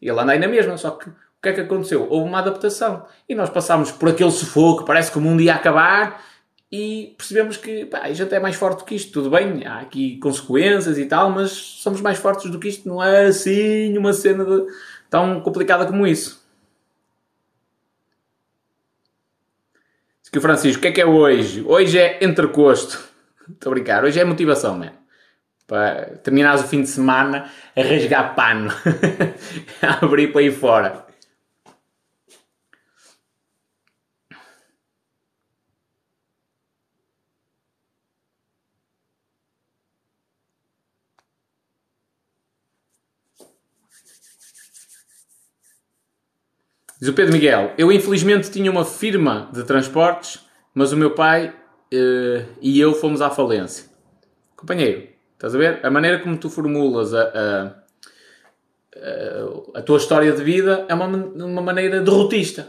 Ele 0.00 0.18
anda 0.18 0.32
aí 0.32 0.38
na 0.38 0.48
mesma. 0.48 0.78
Só 0.78 0.92
que 0.92 1.10
o 1.10 1.14
que 1.42 1.50
é 1.50 1.52
que 1.52 1.60
aconteceu? 1.60 2.06
Houve 2.08 2.28
uma 2.28 2.38
adaptação. 2.38 3.04
E 3.28 3.34
nós 3.34 3.50
passámos 3.50 3.90
por 3.90 4.08
aquele 4.08 4.30
sufoco, 4.30 4.84
parece 4.84 5.12
que 5.12 5.18
o 5.18 5.20
mundo 5.20 5.42
ia 5.42 5.54
acabar. 5.54 6.22
E 6.70 7.14
percebemos 7.18 7.58
que 7.58 7.84
pá, 7.84 7.98
a 7.98 8.12
gente 8.14 8.34
é 8.34 8.40
mais 8.40 8.56
forte 8.56 8.78
do 8.78 8.84
que 8.86 8.94
isto. 8.94 9.12
Tudo 9.12 9.28
bem, 9.28 9.66
há 9.66 9.80
aqui 9.80 10.16
consequências 10.18 10.96
e 10.96 11.04
tal, 11.04 11.30
mas 11.30 11.50
somos 11.50 12.00
mais 12.00 12.18
fortes 12.18 12.50
do 12.50 12.58
que 12.58 12.68
isto. 12.68 12.88
Não 12.88 13.02
é 13.02 13.26
assim 13.26 13.96
uma 13.98 14.14
cena 14.14 14.42
de... 14.42 14.64
tão 15.10 15.38
complicada 15.42 15.84
como 15.84 16.06
isso. 16.06 16.41
Que 20.32 20.38
o 20.38 20.40
Francisco, 20.40 20.78
o 20.78 20.82
que 20.82 20.88
é 20.88 20.92
que 20.92 21.00
é 21.02 21.06
hoje? 21.06 21.62
Hoje 21.66 21.98
é 21.98 22.24
entrecosto. 22.24 22.98
Estou 23.52 23.70
a 23.70 23.74
brincar. 23.74 24.02
Hoje 24.02 24.18
é 24.18 24.24
motivação, 24.24 24.78
mano. 24.78 24.92
Para 25.66 26.16
terminares 26.22 26.62
o 26.62 26.68
fim 26.68 26.80
de 26.80 26.88
semana 26.88 27.50
a 27.76 27.82
rasgar 27.82 28.34
pano. 28.34 28.72
a 29.82 30.04
abrir 30.04 30.32
para 30.32 30.40
aí 30.40 30.50
fora. 30.50 31.04
Diz 47.02 47.08
o 47.08 47.14
Pedro 47.14 47.32
Miguel, 47.32 47.72
eu 47.76 47.90
infelizmente 47.90 48.48
tinha 48.48 48.70
uma 48.70 48.84
firma 48.84 49.50
de 49.52 49.64
transportes, 49.64 50.46
mas 50.72 50.92
o 50.92 50.96
meu 50.96 51.10
pai 51.10 51.48
uh, 51.48 52.46
e 52.60 52.78
eu 52.78 52.94
fomos 52.94 53.20
à 53.20 53.28
falência. 53.28 53.86
Companheiro, 54.54 55.08
estás 55.32 55.52
a 55.52 55.58
ver? 55.58 55.84
A 55.84 55.90
maneira 55.90 56.20
como 56.20 56.36
tu 56.36 56.48
formulas 56.48 57.12
a, 57.12 57.22
a, 57.24 57.64
a, 59.74 59.80
a 59.80 59.82
tua 59.82 59.96
história 59.96 60.30
de 60.30 60.44
vida 60.44 60.86
é 60.88 60.94
uma, 60.94 61.06
uma 61.06 61.60
maneira 61.60 62.00
derrotista. 62.00 62.68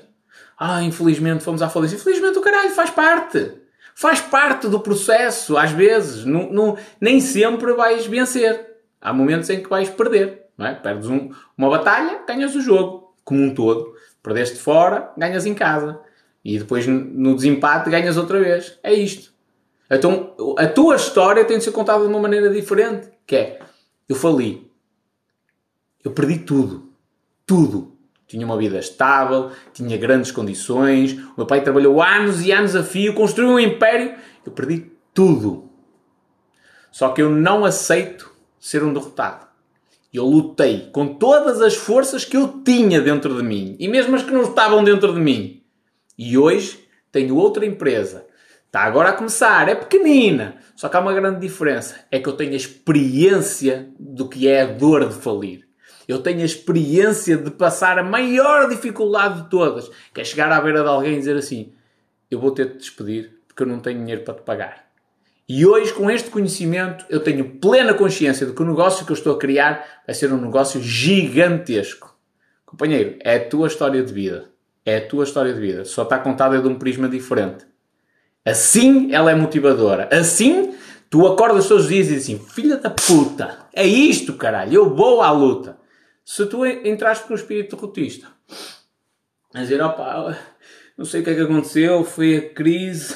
Ah, 0.57 0.81
infelizmente 0.81 1.43
fomos 1.43 1.61
à 1.61 1.69
falência. 1.69 1.95
Infelizmente 1.95 2.39
o 2.39 2.41
caralho 2.41 2.71
faz 2.71 2.89
parte. 2.89 3.51
Faz 3.93 4.19
parte 4.19 4.67
do 4.67 4.79
processo, 4.79 5.55
às 5.55 5.69
vezes. 5.69 6.25
Não, 6.25 6.75
nem 6.99 7.21
sempre 7.21 7.71
vais 7.73 8.07
vencer. 8.07 8.77
Há 8.99 9.13
momentos 9.13 9.47
em 9.51 9.61
que 9.61 9.69
vais 9.69 9.91
perder. 9.91 10.47
É? 10.57 10.73
Perdes 10.73 11.07
um, 11.07 11.29
uma 11.55 11.69
batalha, 11.69 12.23
ganhas 12.27 12.55
o 12.55 12.61
jogo, 12.61 13.13
como 13.23 13.39
um 13.39 13.53
todo. 13.53 13.92
Perdeste 14.23 14.57
fora, 14.57 15.11
ganhas 15.17 15.45
em 15.45 15.53
casa. 15.53 15.99
E 16.43 16.57
depois 16.57 16.87
no 16.87 17.35
desempate 17.35 17.89
ganhas 17.89 18.15
outra 18.17 18.39
vez. 18.39 18.79
É 18.81 18.93
isto. 18.93 19.33
Então 19.91 20.33
a 20.57 20.65
tua 20.65 20.95
história 20.95 21.43
tem 21.45 21.57
de 21.57 21.65
ser 21.65 21.71
contada 21.71 22.03
de 22.03 22.09
uma 22.09 22.19
maneira 22.19 22.49
diferente. 22.49 23.09
Que 23.27 23.35
é, 23.35 23.59
eu 24.07 24.15
fali. 24.15 24.71
Eu 26.03 26.11
perdi 26.11 26.39
tudo. 26.39 26.89
Tudo. 27.45 27.93
Tinha 28.25 28.45
uma 28.45 28.57
vida 28.57 28.79
estável, 28.79 29.51
tinha 29.73 29.97
grandes 29.97 30.31
condições. 30.31 31.13
O 31.13 31.33
meu 31.37 31.45
pai 31.45 31.61
trabalhou 31.61 32.01
anos 32.01 32.43
e 32.45 32.51
anos 32.51 32.75
a 32.75 32.81
fio, 32.81 33.13
construiu 33.13 33.51
um 33.51 33.59
império. 33.59 34.15
Eu 34.45 34.51
perdi 34.51 34.91
tudo. 35.13 35.69
Só 36.91 37.09
que 37.09 37.21
eu 37.21 37.29
não 37.29 37.65
aceito 37.65 38.31
ser 38.59 38.83
um 38.83 38.93
derrotado. 38.93 39.52
Eu 40.13 40.25
lutei 40.25 40.89
com 40.91 41.15
todas 41.15 41.59
as 41.59 41.75
forças 41.75 42.23
que 42.23 42.37
eu 42.37 42.61
tinha 42.63 43.01
dentro 43.01 43.35
de 43.35 43.41
mim 43.41 43.75
e 43.79 43.87
mesmo 43.87 44.15
as 44.15 44.21
que 44.21 44.31
não 44.31 44.43
estavam 44.43 44.83
dentro 44.83 45.11
de 45.11 45.19
mim. 45.19 45.63
E 46.15 46.37
hoje 46.37 46.87
tenho 47.11 47.35
outra 47.35 47.65
empresa. 47.65 48.27
Está 48.67 48.81
agora 48.81 49.09
a 49.09 49.13
começar, 49.13 49.67
é 49.67 49.73
pequenina. 49.73 50.57
Só 50.75 50.87
que 50.87 50.95
há 50.95 50.99
uma 50.99 51.13
grande 51.13 51.39
diferença: 51.39 51.95
é 52.11 52.19
que 52.19 52.29
eu 52.29 52.33
tenho 52.33 52.53
a 52.53 52.55
experiência 52.55 53.89
do 53.99 54.29
que 54.29 54.47
é 54.47 54.61
a 54.61 54.65
dor 54.65 55.07
de 55.07 55.15
falir. 55.15 55.67
Eu 56.07 56.21
tenho 56.21 56.41
a 56.41 56.45
experiência 56.45 57.37
de 57.37 57.49
passar 57.49 57.97
a 57.97 58.03
maior 58.03 58.69
dificuldade 58.69 59.43
de 59.43 59.49
todas, 59.49 59.89
que 60.13 60.21
é 60.21 60.23
chegar 60.23 60.51
à 60.51 60.61
beira 60.61 60.83
de 60.83 60.89
alguém 60.89 61.15
e 61.15 61.19
dizer 61.19 61.37
assim: 61.37 61.73
Eu 62.29 62.39
vou 62.39 62.51
ter 62.51 62.73
de 62.73 62.77
despedir 62.77 63.39
porque 63.47 63.63
eu 63.63 63.67
não 63.67 63.79
tenho 63.79 63.99
dinheiro 63.99 64.23
para 64.23 64.35
te 64.35 64.41
pagar. 64.41 64.92
E 65.47 65.65
hoje, 65.65 65.93
com 65.93 66.09
este 66.09 66.29
conhecimento, 66.29 67.05
eu 67.09 67.19
tenho 67.19 67.57
plena 67.59 67.93
consciência 67.93 68.45
de 68.45 68.53
que 68.53 68.61
o 68.61 68.65
negócio 68.65 69.05
que 69.05 69.11
eu 69.11 69.15
estou 69.15 69.35
a 69.35 69.39
criar 69.39 70.01
vai 70.05 70.15
ser 70.15 70.31
um 70.31 70.39
negócio 70.39 70.81
gigantesco. 70.81 72.17
Companheiro, 72.65 73.17
é 73.19 73.35
a 73.35 73.49
tua 73.49 73.67
história 73.67 74.01
de 74.01 74.13
vida. 74.13 74.49
É 74.85 74.97
a 74.97 75.07
tua 75.07 75.23
história 75.23 75.53
de 75.53 75.59
vida. 75.59 75.85
Só 75.85 76.03
está 76.03 76.17
contada 76.17 76.59
de 76.59 76.67
um 76.67 76.75
prisma 76.75 77.07
diferente. 77.09 77.65
Assim 78.45 79.13
ela 79.13 79.31
é 79.31 79.35
motivadora. 79.35 80.09
Assim 80.11 80.75
tu 81.09 81.27
acordas 81.27 81.67
todos 81.67 81.83
os 81.83 81.89
dias 81.89 82.07
e 82.07 82.13
dizes 82.15 82.23
assim: 82.23 82.45
Filha 82.49 82.77
da 82.77 82.89
puta, 82.89 83.67
é 83.73 83.85
isto, 83.85 84.33
caralho, 84.33 84.73
eu 84.73 84.95
vou 84.95 85.21
à 85.21 85.31
luta. 85.31 85.77
Se 86.25 86.45
tu 86.45 86.65
entraste 86.65 87.25
com 87.25 87.33
um 87.33 87.35
espírito 87.35 87.75
derrotista, 87.75 88.27
a 89.53 89.59
dizer: 89.59 89.81
opa, 89.81 90.37
não 90.97 91.05
sei 91.05 91.21
o 91.21 91.23
que 91.23 91.29
é 91.29 91.35
que 91.35 91.41
aconteceu, 91.41 92.03
foi 92.03 92.37
a 92.37 92.49
crise. 92.53 93.13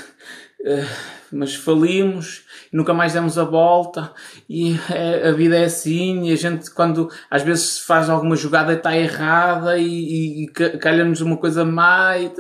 Uh, 0.61 1.16
mas 1.31 1.55
falimos, 1.55 2.43
nunca 2.71 2.93
mais 2.93 3.13
demos 3.13 3.37
a 3.37 3.43
volta, 3.43 4.13
e 4.49 4.75
é, 4.89 5.29
a 5.29 5.31
vida 5.31 5.57
é 5.57 5.65
assim, 5.65 6.27
e 6.27 6.33
a 6.33 6.35
gente 6.35 6.71
quando 6.71 7.09
às 7.29 7.41
vezes 7.41 7.79
faz 7.79 8.09
alguma 8.09 8.35
jogada 8.35 8.73
está 8.73 8.95
errada 8.95 9.77
e, 9.77 10.43
e 10.43 10.47
calha-nos 10.47 11.21
uma 11.21 11.37
coisa 11.37 11.65
má, 11.65 12.17
e, 12.17 12.31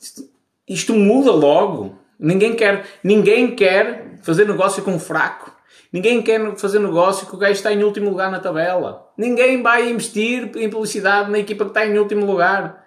isto, 0.00 0.28
isto 0.68 0.94
muda 0.94 1.30
logo. 1.30 1.98
Ninguém 2.18 2.54
quer, 2.54 2.84
ninguém 3.02 3.54
quer 3.54 4.18
fazer 4.22 4.46
negócio 4.46 4.82
com 4.82 4.92
um 4.92 5.00
fraco. 5.00 5.52
Ninguém 5.92 6.22
quer 6.22 6.56
fazer 6.56 6.80
negócio 6.80 7.26
que 7.26 7.34
o 7.34 7.38
gajo 7.38 7.52
está 7.52 7.72
em 7.72 7.84
último 7.84 8.10
lugar 8.10 8.30
na 8.30 8.40
tabela. 8.40 9.06
Ninguém 9.16 9.62
vai 9.62 9.88
investir 9.88 10.50
em 10.56 10.68
publicidade 10.68 11.30
na 11.30 11.38
equipa 11.38 11.64
que 11.64 11.70
está 11.70 11.86
em 11.86 11.96
último 11.98 12.26
lugar 12.26 12.83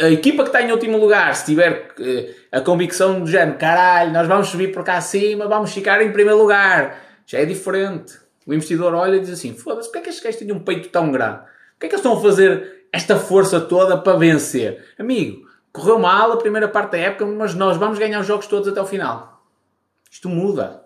a 0.00 0.10
equipa 0.10 0.42
que 0.42 0.48
está 0.48 0.62
em 0.62 0.72
último 0.72 0.98
lugar, 0.98 1.34
se 1.34 1.46
tiver 1.46 1.94
uh, 1.98 2.34
a 2.52 2.60
convicção 2.60 3.20
do 3.20 3.26
género, 3.26 3.58
caralho, 3.58 4.12
nós 4.12 4.26
vamos 4.26 4.48
subir 4.48 4.72
por 4.72 4.84
cá 4.84 4.96
acima, 4.96 5.46
vamos 5.48 5.72
ficar 5.72 6.02
em 6.02 6.12
primeiro 6.12 6.38
lugar, 6.38 7.00
já 7.26 7.38
é 7.38 7.44
diferente. 7.44 8.14
O 8.46 8.52
investidor 8.52 8.94
olha 8.94 9.16
e 9.16 9.20
diz 9.20 9.30
assim: 9.30 9.54
foda-se, 9.54 9.88
porque 9.88 9.98
é 9.98 10.02
que 10.02 10.08
estes 10.10 10.24
gajos 10.24 10.38
têm 10.38 10.52
um 10.52 10.60
peito 10.60 10.88
tão 10.88 11.10
grande? 11.10 11.38
Porquê 11.38 11.86
é 11.86 11.88
que 11.88 11.94
eles 11.94 12.04
estão 12.04 12.18
a 12.18 12.22
fazer 12.22 12.86
esta 12.92 13.16
força 13.16 13.60
toda 13.60 13.96
para 13.96 14.18
vencer? 14.18 14.84
Amigo, 14.98 15.46
correu 15.72 15.98
mal 15.98 16.32
a 16.32 16.36
primeira 16.36 16.68
parte 16.68 16.92
da 16.92 16.98
época, 16.98 17.26
mas 17.26 17.54
nós 17.54 17.76
vamos 17.76 17.98
ganhar 17.98 18.20
os 18.20 18.26
jogos 18.26 18.46
todos 18.46 18.68
até 18.68 18.80
o 18.80 18.86
final. 18.86 19.42
Isto 20.10 20.28
muda. 20.28 20.84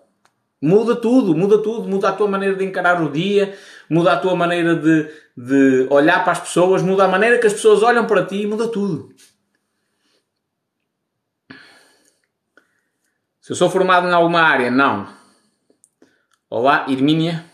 Muda 0.61 0.95
tudo, 0.95 1.33
muda 1.33 1.59
tudo, 1.59 1.87
muda 1.87 2.09
a 2.09 2.11
tua 2.11 2.27
maneira 2.27 2.55
de 2.55 2.65
encarar 2.65 3.01
o 3.01 3.09
dia, 3.09 3.55
muda 3.89 4.11
a 4.11 4.17
tua 4.17 4.35
maneira 4.35 4.75
de, 4.75 5.07
de 5.41 5.87
olhar 5.89 6.21
para 6.21 6.33
as 6.33 6.41
pessoas, 6.41 6.81
muda 6.81 7.05
a 7.05 7.07
maneira 7.07 7.39
que 7.39 7.47
as 7.47 7.53
pessoas 7.53 7.81
olham 7.81 8.05
para 8.05 8.25
ti, 8.25 8.45
muda 8.45 8.69
tudo. 8.69 9.15
Se 13.39 13.53
eu 13.53 13.55
sou 13.55 13.69
formado 13.69 14.05
em 14.05 14.11
alguma 14.11 14.41
área, 14.41 14.69
não. 14.69 15.07
Olá, 16.49 16.87
Irmínia. 16.89 17.45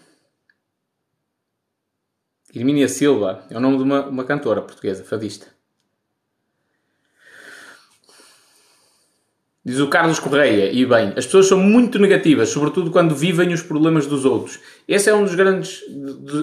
Irmínia 2.51 2.89
Silva 2.89 3.45
é 3.51 3.57
o 3.57 3.59
nome 3.59 3.77
de 3.77 3.83
uma, 3.83 4.07
uma 4.07 4.23
cantora 4.23 4.63
portuguesa, 4.63 5.05
fadista. 5.05 5.54
Diz 9.65 9.79
o 9.79 9.87
Carlos 9.87 10.19
Correia, 10.19 10.71
e 10.71 10.85
bem, 10.85 11.13
as 11.17 11.25
pessoas 11.25 11.47
são 11.47 11.57
muito 11.57 11.97
negativas, 11.97 12.49
sobretudo 12.49 12.91
quando 12.91 13.15
vivem 13.15 13.51
os 13.51 13.63
problemas 13.63 14.05
dos 14.05 14.23
outros. 14.23 14.59
Esse 14.87 15.09
é 15.09 15.15
um 15.15 15.23
dos 15.23 15.33
grandes, 15.33 15.81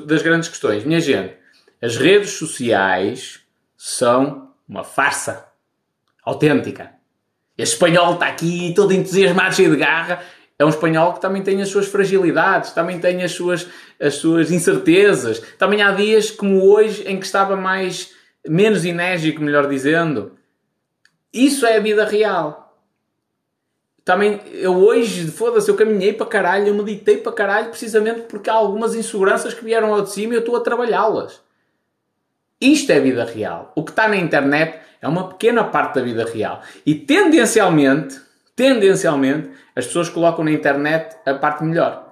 das 0.07 0.23
grandes 0.23 0.49
questões. 0.49 0.85
Minha 0.85 1.01
gente, 1.01 1.35
as 1.81 1.97
redes 1.97 2.31
sociais 2.31 3.39
são 3.77 4.51
uma 4.69 4.83
farsa 4.83 5.45
autêntica. 6.25 6.91
Este 7.57 7.75
espanhol 7.75 8.15
está 8.15 8.27
aqui 8.27 8.73
todo 8.75 8.93
entusiasmado, 8.93 9.55
cheio 9.55 9.71
de 9.71 9.77
garra. 9.77 10.21
É 10.59 10.65
um 10.65 10.69
espanhol 10.69 11.13
que 11.13 11.21
também 11.21 11.43
tem 11.43 11.63
as 11.63 11.69
suas 11.69 11.87
fragilidades, 11.87 12.73
também 12.73 12.99
tem 12.99 13.23
as 13.23 13.33
suas, 13.33 13.69
as 14.01 14.15
suas 14.15 14.51
incertezas. 14.51 15.41
Também 15.59 15.81
há 15.81 15.93
dias 15.93 16.31
como 16.31 16.61
hoje 16.61 17.05
em 17.07 17.21
que 17.21 17.27
estava 17.27 17.57
mais 17.57 18.11
menos 18.49 18.85
enérgico, 18.85 19.41
melhor 19.43 19.69
dizendo. 19.69 20.33
Isso 21.33 21.65
é 21.65 21.77
a 21.77 21.81
vida 21.81 22.05
real. 22.05 22.62
Também, 24.05 24.41
eu 24.53 24.75
hoje, 24.75 25.29
foda-se, 25.29 25.71
eu 25.71 25.77
caminhei 25.77 26.13
para 26.13 26.27
caralho, 26.27 26.69
eu 26.69 26.75
meditei 26.75 27.19
para 27.19 27.33
caralho, 27.33 27.69
precisamente 27.69 28.23
porque 28.23 28.51
há 28.51 28.55
algumas 28.55 28.95
inseguranças 28.95 29.55
que 29.55 29.65
vieram 29.65 29.95
ao 29.95 30.03
de 30.03 30.11
cima 30.11 30.33
e 30.33 30.37
eu 30.37 30.41
estou 30.41 30.57
a 30.57 30.61
trabalhá-las. 30.61 31.41
Isto 32.61 32.93
é 32.93 33.01
vida 33.01 33.25
real. 33.25 33.73
O 33.77 33.85
que 33.85 33.91
está 33.91 34.09
na 34.09 34.17
internet 34.17 34.79
é 35.01 35.07
uma 35.07 35.29
pequena 35.29 35.65
parte 35.65 35.97
da 35.97 36.03
vida 36.03 36.25
real. 36.25 36.63
E 36.85 36.95
tendencialmente, 36.95 38.21
tendencialmente, 38.57 39.51
as 39.75 39.87
pessoas 39.87 40.09
colocam 40.09 40.45
na 40.45 40.53
internet 40.53 41.17
a 41.25 41.35
parte 41.35 41.65
melhor. 41.65 42.09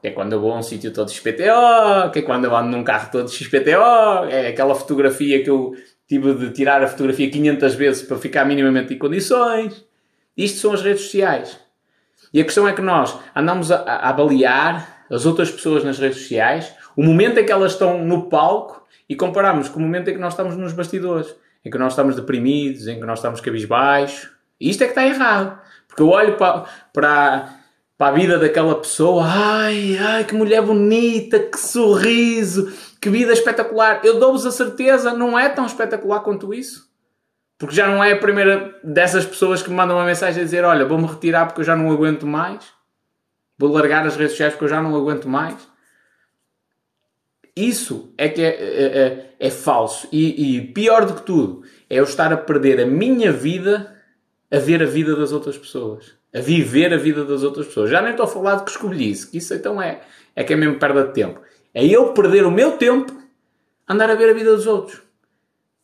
Que 0.00 0.08
é 0.08 0.10
quando 0.10 0.32
eu 0.32 0.40
vou 0.40 0.52
a 0.52 0.58
um 0.58 0.62
sítio 0.62 0.92
todo 0.92 1.10
XPTO, 1.10 2.10
que 2.12 2.20
é 2.20 2.22
quando 2.22 2.46
eu 2.46 2.56
ando 2.56 2.70
num 2.70 2.84
carro 2.84 3.10
todo 3.10 3.30
XPTO, 3.30 4.24
é 4.30 4.48
aquela 4.48 4.74
fotografia 4.74 5.42
que 5.42 5.50
eu 5.50 5.74
tive 6.08 6.34
de 6.34 6.50
tirar 6.50 6.82
a 6.82 6.86
fotografia 6.86 7.30
500 7.30 7.74
vezes 7.74 8.02
para 8.02 8.16
ficar 8.16 8.44
minimamente 8.44 8.94
em 8.94 8.98
condições. 8.98 9.84
Isto 10.36 10.58
são 10.58 10.72
as 10.72 10.82
redes 10.82 11.02
sociais. 11.02 11.58
E 12.32 12.40
a 12.40 12.44
questão 12.44 12.66
é 12.66 12.72
que 12.72 12.80
nós 12.80 13.18
andamos 13.34 13.72
a, 13.72 13.76
a 13.82 14.08
avaliar 14.10 15.04
as 15.10 15.26
outras 15.26 15.50
pessoas 15.50 15.82
nas 15.82 15.98
redes 15.98 16.18
sociais, 16.18 16.72
o 16.96 17.02
momento 17.02 17.38
em 17.38 17.44
que 17.44 17.52
elas 17.52 17.72
estão 17.72 18.04
no 18.04 18.28
palco 18.28 18.86
e 19.08 19.16
comparamos 19.16 19.68
com 19.68 19.80
o 19.80 19.82
momento 19.82 20.08
em 20.08 20.14
que 20.14 20.20
nós 20.20 20.34
estamos 20.34 20.56
nos 20.56 20.72
bastidores, 20.72 21.34
em 21.64 21.70
que 21.70 21.78
nós 21.78 21.92
estamos 21.92 22.14
deprimidos, 22.14 22.86
em 22.86 23.00
que 23.00 23.06
nós 23.06 23.18
estamos 23.18 23.40
cabisbaixo. 23.40 24.30
E 24.60 24.70
isto 24.70 24.82
é 24.82 24.86
que 24.86 24.92
está 24.92 25.04
errado. 25.04 25.60
Porque 25.88 26.02
eu 26.02 26.08
olho 26.08 26.36
para, 26.36 26.64
para, 26.92 27.54
para 27.98 28.06
a 28.06 28.12
vida 28.12 28.38
daquela 28.38 28.76
pessoa, 28.76 29.24
ai, 29.26 29.98
ai, 29.98 30.24
que 30.24 30.34
mulher 30.34 30.62
bonita, 30.62 31.40
que 31.40 31.58
sorriso, 31.58 32.72
que 33.00 33.10
vida 33.10 33.32
espetacular. 33.32 34.00
Eu 34.04 34.20
dou-vos 34.20 34.46
a 34.46 34.52
certeza, 34.52 35.12
não 35.12 35.36
é 35.36 35.48
tão 35.48 35.66
espetacular 35.66 36.20
quanto 36.20 36.54
isso. 36.54 36.89
Porque 37.60 37.76
já 37.76 37.86
não 37.86 38.02
é 38.02 38.12
a 38.12 38.16
primeira 38.16 38.74
dessas 38.82 39.26
pessoas 39.26 39.62
que 39.62 39.68
me 39.68 39.76
mandam 39.76 39.98
uma 39.98 40.06
mensagem 40.06 40.40
a 40.40 40.44
dizer: 40.44 40.64
Olha, 40.64 40.86
vou-me 40.86 41.06
retirar 41.06 41.44
porque 41.44 41.60
eu 41.60 41.64
já 41.64 41.76
não 41.76 41.92
aguento 41.92 42.26
mais. 42.26 42.64
Vou 43.58 43.70
largar 43.70 44.06
as 44.06 44.16
redes 44.16 44.32
sociais 44.32 44.54
porque 44.54 44.64
eu 44.64 44.70
já 44.70 44.82
não 44.82 44.96
aguento 44.96 45.28
mais. 45.28 45.68
Isso 47.54 48.14
é 48.16 48.30
que 48.30 48.40
é, 48.40 48.48
é, 48.48 48.98
é, 48.98 49.34
é 49.38 49.50
falso. 49.50 50.08
E, 50.10 50.56
e, 50.56 50.72
pior 50.72 51.04
do 51.04 51.12
que 51.12 51.20
tudo, 51.20 51.62
é 51.90 51.96
eu 51.96 52.04
estar 52.04 52.32
a 52.32 52.36
perder 52.38 52.80
a 52.80 52.86
minha 52.86 53.30
vida 53.30 53.94
a 54.50 54.58
ver 54.58 54.82
a 54.82 54.86
vida 54.86 55.14
das 55.14 55.30
outras 55.30 55.58
pessoas. 55.58 56.14
A 56.34 56.40
viver 56.40 56.94
a 56.94 56.96
vida 56.96 57.26
das 57.26 57.42
outras 57.42 57.66
pessoas. 57.66 57.90
Já 57.90 58.00
nem 58.00 58.12
estou 58.12 58.24
a 58.24 58.28
falar 58.28 58.54
de 58.54 58.64
que 58.64 58.70
escolhi 58.70 59.10
isso, 59.10 59.30
que 59.30 59.36
isso 59.36 59.52
então 59.52 59.82
é, 59.82 60.00
é 60.34 60.42
que 60.42 60.54
é 60.54 60.56
mesmo 60.56 60.78
perda 60.78 61.04
de 61.04 61.12
tempo. 61.12 61.42
É 61.74 61.84
eu 61.84 62.14
perder 62.14 62.46
o 62.46 62.50
meu 62.50 62.78
tempo 62.78 63.12
a 63.86 63.92
andar 63.92 64.08
a 64.08 64.14
ver 64.14 64.30
a 64.30 64.32
vida 64.32 64.56
dos 64.56 64.66
outros. 64.66 65.09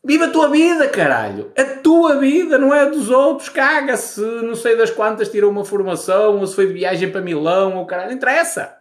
Viva 0.06 0.26
a 0.26 0.30
tua 0.30 0.48
vida, 0.48 0.88
caralho! 0.88 1.50
A 1.58 1.64
tua 1.64 2.16
vida, 2.20 2.56
não 2.56 2.72
é 2.72 2.82
a 2.82 2.84
dos 2.84 3.10
outros. 3.10 3.48
Caga-se, 3.48 4.20
não 4.20 4.54
sei 4.54 4.76
das 4.76 4.88
quantas 4.88 5.28
tirou 5.28 5.50
uma 5.50 5.64
formação, 5.64 6.38
ou 6.38 6.46
se 6.46 6.54
foi 6.54 6.68
de 6.68 6.74
viagem 6.74 7.10
para 7.10 7.20
Milão, 7.20 7.76
ou 7.76 7.84
caralho. 7.84 8.10
Não 8.10 8.16
interessa. 8.16 8.76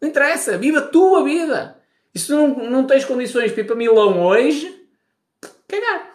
Não 0.00 0.08
interessa. 0.08 0.58
Viva 0.58 0.80
a 0.80 0.82
tua 0.82 1.22
vida. 1.22 1.76
E 2.12 2.18
se 2.18 2.32
não, 2.32 2.48
não 2.48 2.84
tens 2.88 3.04
condições 3.04 3.52
para 3.52 3.60
ir 3.60 3.64
para 3.64 3.76
Milão 3.76 4.20
hoje, 4.20 4.84
cagar. 5.68 6.10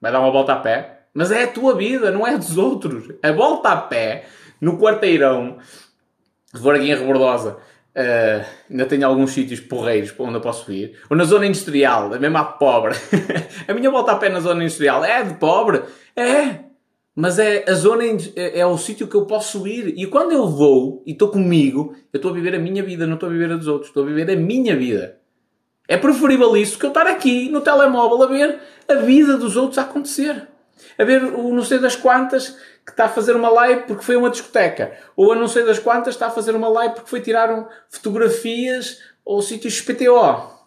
Vai 0.00 0.12
dar 0.12 0.20
uma 0.20 0.30
volta 0.30 0.52
a 0.52 0.60
pé. 0.60 1.00
Mas 1.12 1.32
é 1.32 1.42
a 1.42 1.48
tua 1.48 1.74
vida, 1.74 2.12
não 2.12 2.24
é 2.24 2.34
a 2.34 2.36
dos 2.36 2.56
outros. 2.56 3.12
A 3.20 3.32
volta 3.32 3.70
a 3.70 3.76
pé, 3.76 4.26
no 4.60 4.78
quarteirão, 4.78 5.58
aqui 6.54 6.90
em 6.90 6.94
Rebordosa, 6.94 7.58
Uh, 7.98 8.44
ainda 8.70 8.86
tenho 8.86 9.04
alguns 9.04 9.32
sítios 9.32 9.58
porreiros 9.58 10.12
para 10.12 10.24
onde 10.24 10.36
eu 10.36 10.40
posso 10.40 10.70
ir. 10.70 10.96
Ou 11.10 11.16
na 11.16 11.24
zona 11.24 11.46
industrial, 11.46 12.08
mesmo 12.10 12.38
à 12.38 12.44
pobre. 12.44 12.94
a 13.66 13.74
minha 13.74 13.90
volta 13.90 14.12
a 14.12 14.16
pé 14.16 14.28
na 14.28 14.38
zona 14.38 14.62
industrial 14.62 15.04
é 15.04 15.24
de 15.24 15.34
pobre? 15.34 15.82
É. 16.14 16.60
Mas 17.12 17.40
é 17.40 17.64
a 17.68 17.74
zona 17.74 18.04
é, 18.04 18.60
é 18.60 18.64
o 18.64 18.78
sítio 18.78 19.08
que 19.08 19.16
eu 19.16 19.26
posso 19.26 19.66
ir. 19.66 19.94
E 19.98 20.06
quando 20.06 20.30
eu 20.30 20.46
vou 20.46 21.02
e 21.04 21.10
estou 21.10 21.28
comigo, 21.28 21.96
eu 22.12 22.18
estou 22.18 22.30
a 22.30 22.34
viver 22.34 22.54
a 22.54 22.58
minha 22.60 22.84
vida, 22.84 23.04
não 23.04 23.14
estou 23.14 23.28
a 23.28 23.32
viver 23.32 23.50
a 23.50 23.56
dos 23.56 23.66
outros. 23.66 23.88
Estou 23.88 24.04
a 24.04 24.06
viver 24.06 24.30
a 24.30 24.36
minha 24.36 24.76
vida. 24.76 25.18
É 25.88 25.96
preferível 25.96 26.56
isso 26.56 26.78
que 26.78 26.86
eu 26.86 26.90
estar 26.90 27.08
aqui 27.08 27.48
no 27.48 27.60
telemóvel 27.60 28.22
a 28.22 28.26
ver 28.26 28.60
a 28.86 28.94
vida 28.94 29.36
dos 29.36 29.56
outros 29.56 29.78
a 29.78 29.82
acontecer. 29.82 30.47
A 30.98 31.04
ver 31.04 31.22
o 31.22 31.52
não 31.52 31.62
sei 31.62 31.78
das 31.78 31.96
quantas 31.96 32.56
que 32.84 32.92
está 32.92 33.04
a 33.04 33.08
fazer 33.08 33.36
uma 33.36 33.50
live 33.50 33.82
porque 33.82 34.04
foi 34.04 34.16
uma 34.16 34.30
discoteca. 34.30 34.96
Ou 35.16 35.32
a 35.32 35.36
não 35.36 35.48
sei 35.48 35.64
das 35.64 35.78
quantas 35.78 36.14
está 36.14 36.28
a 36.28 36.30
fazer 36.30 36.54
uma 36.54 36.68
live 36.68 36.94
porque 36.94 37.10
foi 37.10 37.20
tirar 37.20 37.68
fotografias 37.90 39.00
ou 39.24 39.42
sítios 39.42 39.80
PTO. 39.80 40.57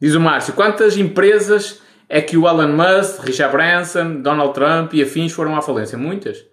Diz 0.00 0.14
o 0.14 0.20
Márcio, 0.20 0.54
quantas 0.54 0.96
empresas 0.96 1.80
é 2.08 2.20
que 2.20 2.36
o 2.36 2.46
Elon 2.46 2.68
Musk, 2.68 3.20
Richard 3.24 3.52
Branson, 3.52 4.20
Donald 4.20 4.52
Trump 4.52 4.92
e 4.92 5.02
afins 5.02 5.32
foram 5.32 5.56
à 5.56 5.62
falência? 5.62 5.96
Muitas. 5.96 6.44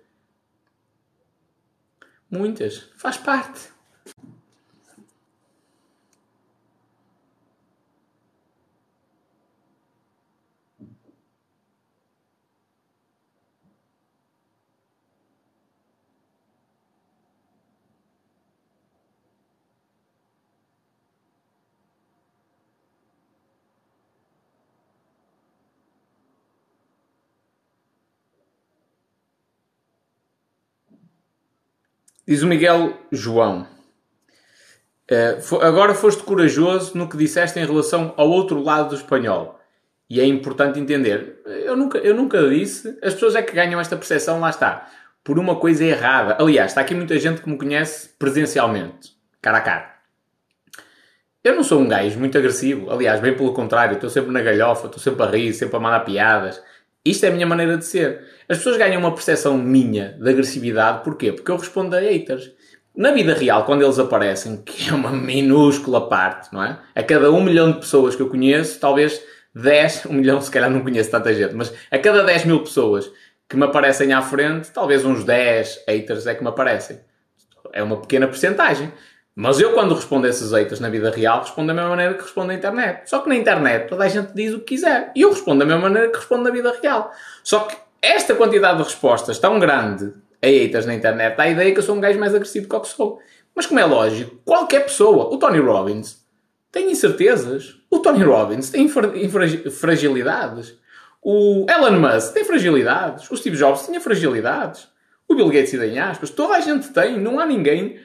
Muitas. 2.29 2.89
Faz 2.97 3.17
parte. 3.17 3.72
Diz 32.25 32.41
o 32.41 32.47
Miguel 32.47 32.97
João. 33.11 33.67
Uh, 35.11 35.61
agora 35.61 35.93
foste 35.93 36.23
corajoso 36.23 36.97
no 36.97 37.09
que 37.09 37.17
disseste 37.17 37.59
em 37.59 37.65
relação 37.65 38.13
ao 38.15 38.29
outro 38.29 38.61
lado 38.61 38.89
do 38.89 38.95
espanhol. 38.95 39.59
E 40.09 40.21
é 40.21 40.25
importante 40.25 40.79
entender. 40.79 41.41
Eu 41.45 41.75
nunca, 41.75 41.97
eu 41.97 42.15
nunca 42.15 42.47
disse. 42.49 42.97
As 43.01 43.13
pessoas 43.13 43.35
é 43.35 43.41
que 43.41 43.53
ganham 43.53 43.79
esta 43.79 43.97
percepção, 43.97 44.39
lá 44.39 44.49
está. 44.49 44.89
Por 45.23 45.37
uma 45.37 45.55
coisa 45.57 45.83
errada. 45.83 46.37
Aliás, 46.39 46.71
está 46.71 46.81
aqui 46.81 46.95
muita 46.95 47.17
gente 47.19 47.41
que 47.41 47.49
me 47.49 47.57
conhece 47.57 48.09
presencialmente, 48.17 49.11
cara 49.41 49.57
a 49.57 49.61
cara. 49.61 49.93
Eu 51.43 51.55
não 51.55 51.63
sou 51.63 51.81
um 51.81 51.87
gajo 51.87 52.17
muito 52.19 52.37
agressivo. 52.37 52.89
Aliás, 52.89 53.19
bem 53.19 53.35
pelo 53.35 53.53
contrário. 53.53 53.95
Estou 53.95 54.09
sempre 54.09 54.31
na 54.31 54.41
galhofa, 54.41 54.85
estou 54.85 54.99
sempre 54.99 55.23
a 55.23 55.25
rir, 55.25 55.53
sempre 55.53 55.75
a 55.75 55.79
mandar 55.79 55.99
piadas. 56.01 56.61
Isto 57.05 57.25
é 57.25 57.29
a 57.29 57.31
minha 57.31 57.45
maneira 57.45 57.77
de 57.77 57.85
ser. 57.85 58.23
As 58.47 58.57
pessoas 58.57 58.77
ganham 58.77 58.99
uma 58.99 59.13
percepção 59.13 59.57
minha 59.57 60.17
de 60.19 60.29
agressividade, 60.29 61.03
porquê? 61.03 61.33
Porque 61.33 61.51
eu 61.51 61.57
respondo 61.57 61.95
a 61.95 61.99
haters. 61.99 62.51
Na 62.95 63.11
vida 63.11 63.33
real, 63.33 63.65
quando 63.65 63.83
eles 63.83 63.99
aparecem, 63.99 64.57
que 64.63 64.89
é 64.89 64.93
uma 64.93 65.11
minúscula 65.11 66.07
parte, 66.07 66.53
não 66.53 66.63
é? 66.63 66.79
A 66.95 67.03
cada 67.03 67.29
um 67.31 67.43
milhão 67.43 67.71
de 67.71 67.79
pessoas 67.79 68.15
que 68.15 68.21
eu 68.21 68.29
conheço, 68.29 68.79
talvez 68.79 69.21
10, 69.53 70.05
um 70.05 70.13
milhão 70.13 70.39
se 70.39 70.49
calhar 70.49 70.69
não 70.69 70.81
conheço 70.81 71.11
tanta 71.11 71.33
gente, 71.33 71.53
mas 71.53 71.73
a 71.91 71.97
cada 71.97 72.23
10 72.23 72.45
mil 72.45 72.59
pessoas 72.61 73.11
que 73.49 73.57
me 73.57 73.65
aparecem 73.65 74.13
à 74.13 74.21
frente, 74.21 74.71
talvez 74.71 75.03
uns 75.03 75.23
10 75.23 75.83
haters 75.87 76.25
é 76.25 76.35
que 76.35 76.41
me 76.41 76.49
aparecem. 76.49 76.99
É 77.73 77.83
uma 77.83 77.99
pequena 77.99 78.27
porcentagem. 78.27 78.91
Mas 79.35 79.59
eu, 79.59 79.73
quando 79.73 79.95
respondo 79.95 80.27
esses 80.27 80.51
haters 80.51 80.79
na 80.79 80.89
vida 80.89 81.09
real, 81.09 81.41
respondo 81.41 81.67
da 81.67 81.73
mesma 81.73 81.89
maneira 81.89 82.13
que 82.13 82.21
respondo 82.21 82.47
na 82.47 82.53
internet. 82.53 83.09
Só 83.09 83.19
que 83.19 83.29
na 83.29 83.35
internet 83.35 83.87
toda 83.89 84.03
a 84.03 84.07
gente 84.07 84.31
diz 84.33 84.53
o 84.53 84.59
que 84.59 84.75
quiser. 84.75 85.11
E 85.15 85.21
eu 85.21 85.31
respondo 85.31 85.59
da 85.59 85.65
mesma 85.65 85.81
maneira 85.81 86.09
que 86.09 86.17
respondo 86.17 86.43
na 86.43 86.51
vida 86.51 86.75
real. 86.81 87.11
Só 87.43 87.61
que 87.61 87.75
esta 88.01 88.35
quantidade 88.35 88.77
de 88.77 88.83
respostas 88.83 89.39
tão 89.39 89.59
grande 89.59 90.13
a 90.41 90.45
haters 90.45 90.85
na 90.85 90.93
internet 90.93 91.35
dá 91.35 91.43
a 91.43 91.49
ideia 91.49 91.71
que 91.71 91.79
eu 91.79 91.83
sou 91.83 91.95
um 91.95 91.99
gajo 91.99 92.19
mais 92.19 92.35
agressivo 92.35 92.69
que 92.69 92.75
o 92.75 92.79
que 92.81 92.89
sou. 92.89 93.19
Mas 93.55 93.65
como 93.65 93.79
é 93.79 93.85
lógico, 93.85 94.35
qualquer 94.45 94.81
pessoa, 94.81 95.33
o 95.33 95.37
Tony 95.37 95.59
Robbins, 95.59 96.23
tem 96.71 96.91
incertezas. 96.91 97.75
O 97.89 97.99
Tony 97.99 98.23
Robbins 98.23 98.69
tem 98.69 98.87
fragilidades. 98.87 100.75
O 101.21 101.65
Elon 101.69 101.99
Musk 101.99 102.33
tem 102.33 102.43
fragilidades. 102.43 103.29
O 103.31 103.37
Steve 103.37 103.55
Jobs 103.55 103.85
tinha 103.85 104.01
fragilidades. 104.01 104.87
O 105.27 105.35
Bill 105.35 105.49
Gates 105.49 105.73
e 105.73 105.99
aspas. 105.99 106.29
Toda 106.29 106.55
a 106.55 106.59
gente 106.59 106.89
tem. 106.89 107.19
Não 107.19 107.39
há 107.39 107.45
ninguém 107.45 107.99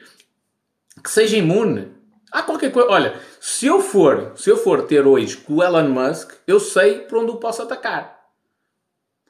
que 1.03 1.09
seja 1.09 1.37
imune. 1.37 1.91
Há 2.31 2.43
qualquer 2.43 2.71
coisa. 2.71 2.89
Olha, 2.89 3.19
se 3.39 3.65
eu 3.65 3.81
for, 3.81 4.33
se 4.35 4.49
eu 4.49 4.57
for 4.57 4.83
ter 4.83 5.05
hoje 5.05 5.37
com 5.37 5.55
o 5.55 5.63
Elon 5.63 5.89
Musk, 5.89 6.31
eu 6.45 6.59
sei 6.59 6.99
por 6.99 7.19
onde 7.19 7.31
o 7.31 7.37
posso 7.37 7.61
atacar. 7.61 8.19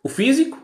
O 0.03 0.09
físico 0.09 0.61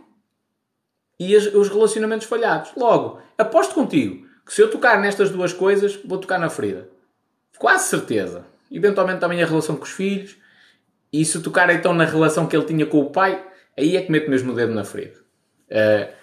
e 1.20 1.36
as, 1.36 1.46
os 1.48 1.70
relacionamentos 1.70 2.28
falhados. 2.28 2.72
Logo, 2.76 3.22
aposto 3.38 3.74
contigo 3.74 4.26
que 4.46 4.54
se 4.54 4.62
eu 4.62 4.70
tocar 4.70 5.00
nestas 5.00 5.30
duas 5.30 5.54
coisas, 5.54 6.00
vou 6.06 6.20
tocar 6.20 6.38
na 6.38 6.50
ferida. 6.50 6.90
Quase 7.58 7.90
certeza. 7.90 8.46
Eventualmente 8.72 9.20
também 9.20 9.42
a 9.42 9.46
relação 9.46 9.76
com 9.76 9.84
os 9.84 9.92
filhos. 9.92 10.38
E 11.12 11.24
se 11.24 11.42
tocar 11.42 11.70
então 11.74 11.94
na 11.94 12.06
relação 12.06 12.46
que 12.46 12.56
ele 12.56 12.66
tinha 12.66 12.86
com 12.86 13.00
o 13.00 13.10
pai, 13.10 13.44
aí 13.78 13.96
é 13.96 14.02
que 14.02 14.12
meto 14.12 14.30
mesmo 14.30 14.52
o 14.52 14.56
dedo 14.56 14.74
na 14.74 14.84
ferida. 14.84 15.20
Uh, 15.70 16.14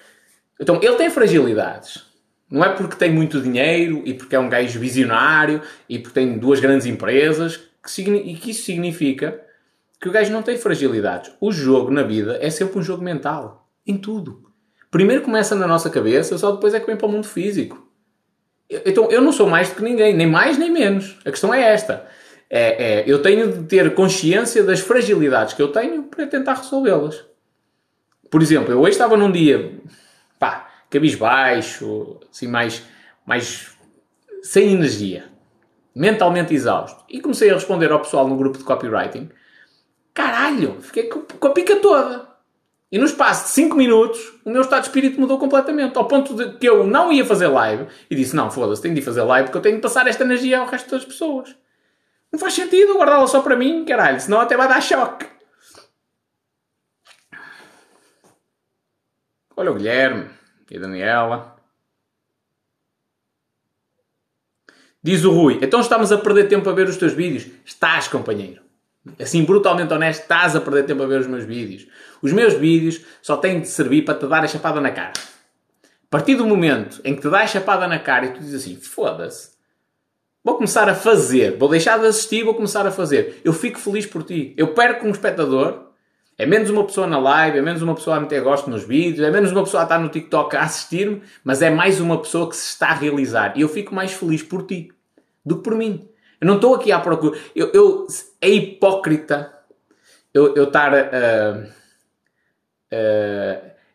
então, 0.60 0.78
ele 0.82 0.94
tem 0.96 1.10
fragilidades. 1.10 2.04
Não 2.52 2.62
é 2.62 2.68
porque 2.68 2.96
tem 2.96 3.10
muito 3.10 3.40
dinheiro 3.40 4.02
e 4.04 4.12
porque 4.12 4.36
é 4.36 4.38
um 4.38 4.50
gajo 4.50 4.78
visionário 4.78 5.62
e 5.88 5.98
porque 5.98 6.20
tem 6.20 6.36
duas 6.38 6.60
grandes 6.60 6.84
empresas 6.86 7.58
que, 7.82 8.02
e 8.02 8.34
que 8.34 8.50
isso 8.50 8.64
significa 8.64 9.40
que 9.98 10.06
o 10.06 10.12
gajo 10.12 10.30
não 10.30 10.42
tem 10.42 10.58
fragilidades. 10.58 11.32
O 11.40 11.50
jogo 11.50 11.90
na 11.90 12.02
vida 12.02 12.36
é 12.42 12.50
sempre 12.50 12.78
um 12.78 12.82
jogo 12.82 13.02
mental. 13.02 13.66
Em 13.86 13.96
tudo. 13.96 14.42
Primeiro 14.90 15.22
começa 15.22 15.54
na 15.54 15.66
nossa 15.66 15.88
cabeça, 15.88 16.36
só 16.36 16.52
depois 16.52 16.74
é 16.74 16.80
que 16.80 16.84
vem 16.84 16.94
para 16.94 17.06
o 17.06 17.10
mundo 17.10 17.26
físico. 17.26 17.90
Então 18.84 19.10
eu 19.10 19.22
não 19.22 19.32
sou 19.32 19.48
mais 19.48 19.70
do 19.70 19.76
que 19.76 19.82
ninguém, 19.82 20.14
nem 20.14 20.26
mais 20.26 20.58
nem 20.58 20.70
menos. 20.70 21.16
A 21.24 21.30
questão 21.30 21.54
é 21.54 21.62
esta. 21.62 22.06
É, 22.50 23.00
é, 23.00 23.04
eu 23.06 23.22
tenho 23.22 23.50
de 23.50 23.62
ter 23.64 23.94
consciência 23.94 24.62
das 24.62 24.80
fragilidades 24.80 25.54
que 25.54 25.62
eu 25.62 25.68
tenho 25.68 26.02
para 26.02 26.26
tentar 26.26 26.52
resolvê-las. 26.52 27.24
Por 28.30 28.42
exemplo, 28.42 28.70
eu 28.70 28.80
hoje 28.80 28.90
estava 28.90 29.16
num 29.16 29.32
dia, 29.32 29.72
cabisbaixo, 30.92 32.20
assim, 32.30 32.46
mais, 32.46 32.82
mais 33.26 33.70
sem 34.42 34.72
energia, 34.72 35.24
mentalmente 35.94 36.54
exausto. 36.54 37.02
E 37.08 37.20
comecei 37.20 37.50
a 37.50 37.54
responder 37.54 37.90
ao 37.90 38.00
pessoal 38.00 38.28
no 38.28 38.36
grupo 38.36 38.58
de 38.58 38.64
copywriting. 38.64 39.30
Caralho, 40.12 40.80
fiquei 40.82 41.04
com, 41.04 41.46
a 41.46 41.50
pica 41.50 41.76
toda. 41.76 42.30
E 42.90 42.98
no 42.98 43.06
espaço 43.06 43.44
de 43.44 43.50
5 43.52 43.74
minutos, 43.74 44.20
o 44.44 44.50
meu 44.50 44.60
estado 44.60 44.82
de 44.82 44.88
espírito 44.88 45.18
mudou 45.18 45.38
completamente. 45.38 45.96
Ao 45.96 46.06
ponto 46.06 46.34
de 46.34 46.58
que 46.58 46.68
eu 46.68 46.86
não 46.86 47.10
ia 47.10 47.24
fazer 47.24 47.46
live. 47.46 47.86
E 48.10 48.14
disse, 48.14 48.36
não, 48.36 48.50
foda-se, 48.50 48.82
tenho 48.82 48.94
de 48.94 49.00
fazer 49.00 49.22
live 49.22 49.46
porque 49.46 49.56
eu 49.56 49.62
tenho 49.62 49.76
de 49.76 49.82
passar 49.82 50.06
esta 50.06 50.24
energia 50.24 50.58
ao 50.58 50.66
resto 50.66 50.90
das 50.90 51.04
pessoas. 51.04 51.56
Não 52.30 52.38
faz 52.38 52.52
sentido 52.52 52.98
guardá-la 52.98 53.26
só 53.26 53.40
para 53.40 53.56
mim, 53.56 53.86
caralho. 53.86 54.20
Senão 54.20 54.40
até 54.40 54.58
vai 54.58 54.68
dar 54.68 54.82
choque. 54.82 55.26
Olha 59.56 59.70
o 59.70 59.74
Guilherme. 59.74 60.41
E 60.72 60.78
a 60.78 60.80
Daniela. 60.80 61.54
Diz 65.02 65.22
o 65.22 65.30
Rui, 65.30 65.58
então 65.60 65.80
estamos 65.80 66.10
a 66.10 66.16
perder 66.16 66.48
tempo 66.48 66.70
a 66.70 66.72
ver 66.72 66.88
os 66.88 66.96
teus 66.96 67.12
vídeos? 67.12 67.46
Estás, 67.62 68.08
companheiro. 68.08 68.62
Assim, 69.20 69.44
brutalmente 69.44 69.92
honesto, 69.92 70.22
estás 70.22 70.56
a 70.56 70.60
perder 70.62 70.86
tempo 70.86 71.02
a 71.02 71.06
ver 71.06 71.20
os 71.20 71.26
meus 71.26 71.44
vídeos. 71.44 71.86
Os 72.22 72.32
meus 72.32 72.54
vídeos 72.54 73.04
só 73.20 73.36
têm 73.36 73.60
de 73.60 73.68
servir 73.68 74.02
para 74.06 74.18
te 74.18 74.26
dar 74.26 74.42
a 74.42 74.48
chapada 74.48 74.80
na 74.80 74.90
cara. 74.92 75.12
A 75.84 76.08
partir 76.08 76.36
do 76.36 76.46
momento 76.46 77.02
em 77.04 77.14
que 77.14 77.20
te 77.20 77.28
dá 77.28 77.40
a 77.40 77.46
chapada 77.46 77.86
na 77.86 77.98
cara 77.98 78.26
e 78.26 78.32
tu 78.32 78.40
dizes 78.40 78.62
assim, 78.62 78.76
foda-se, 78.76 79.52
Vou 80.44 80.56
começar 80.56 80.88
a 80.88 80.94
fazer. 80.94 81.56
Vou 81.56 81.68
deixar 81.68 82.00
de 82.00 82.06
assistir, 82.06 82.42
vou 82.42 82.54
começar 82.54 82.84
a 82.84 82.90
fazer. 82.90 83.40
Eu 83.44 83.52
fico 83.52 83.78
feliz 83.78 84.06
por 84.06 84.24
ti. 84.24 84.52
Eu 84.56 84.74
perco 84.74 85.06
um 85.06 85.10
espectador. 85.10 85.91
É 86.38 86.46
menos 86.46 86.70
uma 86.70 86.84
pessoa 86.84 87.06
na 87.06 87.18
live, 87.18 87.58
é 87.58 87.62
menos 87.62 87.82
uma 87.82 87.94
pessoa 87.94 88.16
a 88.16 88.20
meter 88.20 88.42
gosto 88.42 88.68
nos 88.68 88.84
vídeos, 88.84 89.26
é 89.26 89.30
menos 89.30 89.52
uma 89.52 89.62
pessoa 89.62 89.82
a 89.82 89.84
estar 89.84 89.98
no 89.98 90.08
TikTok 90.08 90.56
a 90.56 90.62
assistir-me, 90.62 91.22
mas 91.44 91.62
é 91.62 91.70
mais 91.70 92.00
uma 92.00 92.20
pessoa 92.20 92.48
que 92.48 92.56
se 92.56 92.70
está 92.70 92.88
a 92.88 92.94
realizar. 92.94 93.56
E 93.56 93.60
eu 93.60 93.68
fico 93.68 93.94
mais 93.94 94.12
feliz 94.12 94.42
por 94.42 94.66
ti 94.66 94.90
do 95.44 95.58
que 95.58 95.62
por 95.62 95.76
mim. 95.76 96.08
Eu 96.40 96.46
não 96.46 96.56
estou 96.56 96.74
aqui 96.74 96.90
à 96.90 96.98
procura. 96.98 97.38
Eu, 97.54 97.70
eu, 97.72 98.06
é 98.40 98.48
hipócrita 98.48 99.52
eu, 100.34 100.54
eu 100.56 100.64
estar 100.64 100.92
a, 100.94 101.66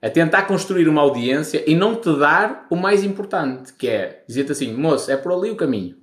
tentar 0.09 0.43
construir 0.43 0.87
uma 0.87 1.01
audiência 1.01 1.63
e 1.69 1.75
não 1.75 1.95
te 1.95 2.15
dar 2.17 2.65
o 2.69 2.75
mais 2.75 3.03
importante, 3.03 3.73
que 3.73 3.87
é 3.87 4.23
dizer-te 4.27 4.51
assim, 4.51 4.73
moço, 4.73 5.11
é 5.11 5.17
por 5.17 5.31
ali 5.31 5.51
o 5.51 5.55
caminho. 5.55 5.95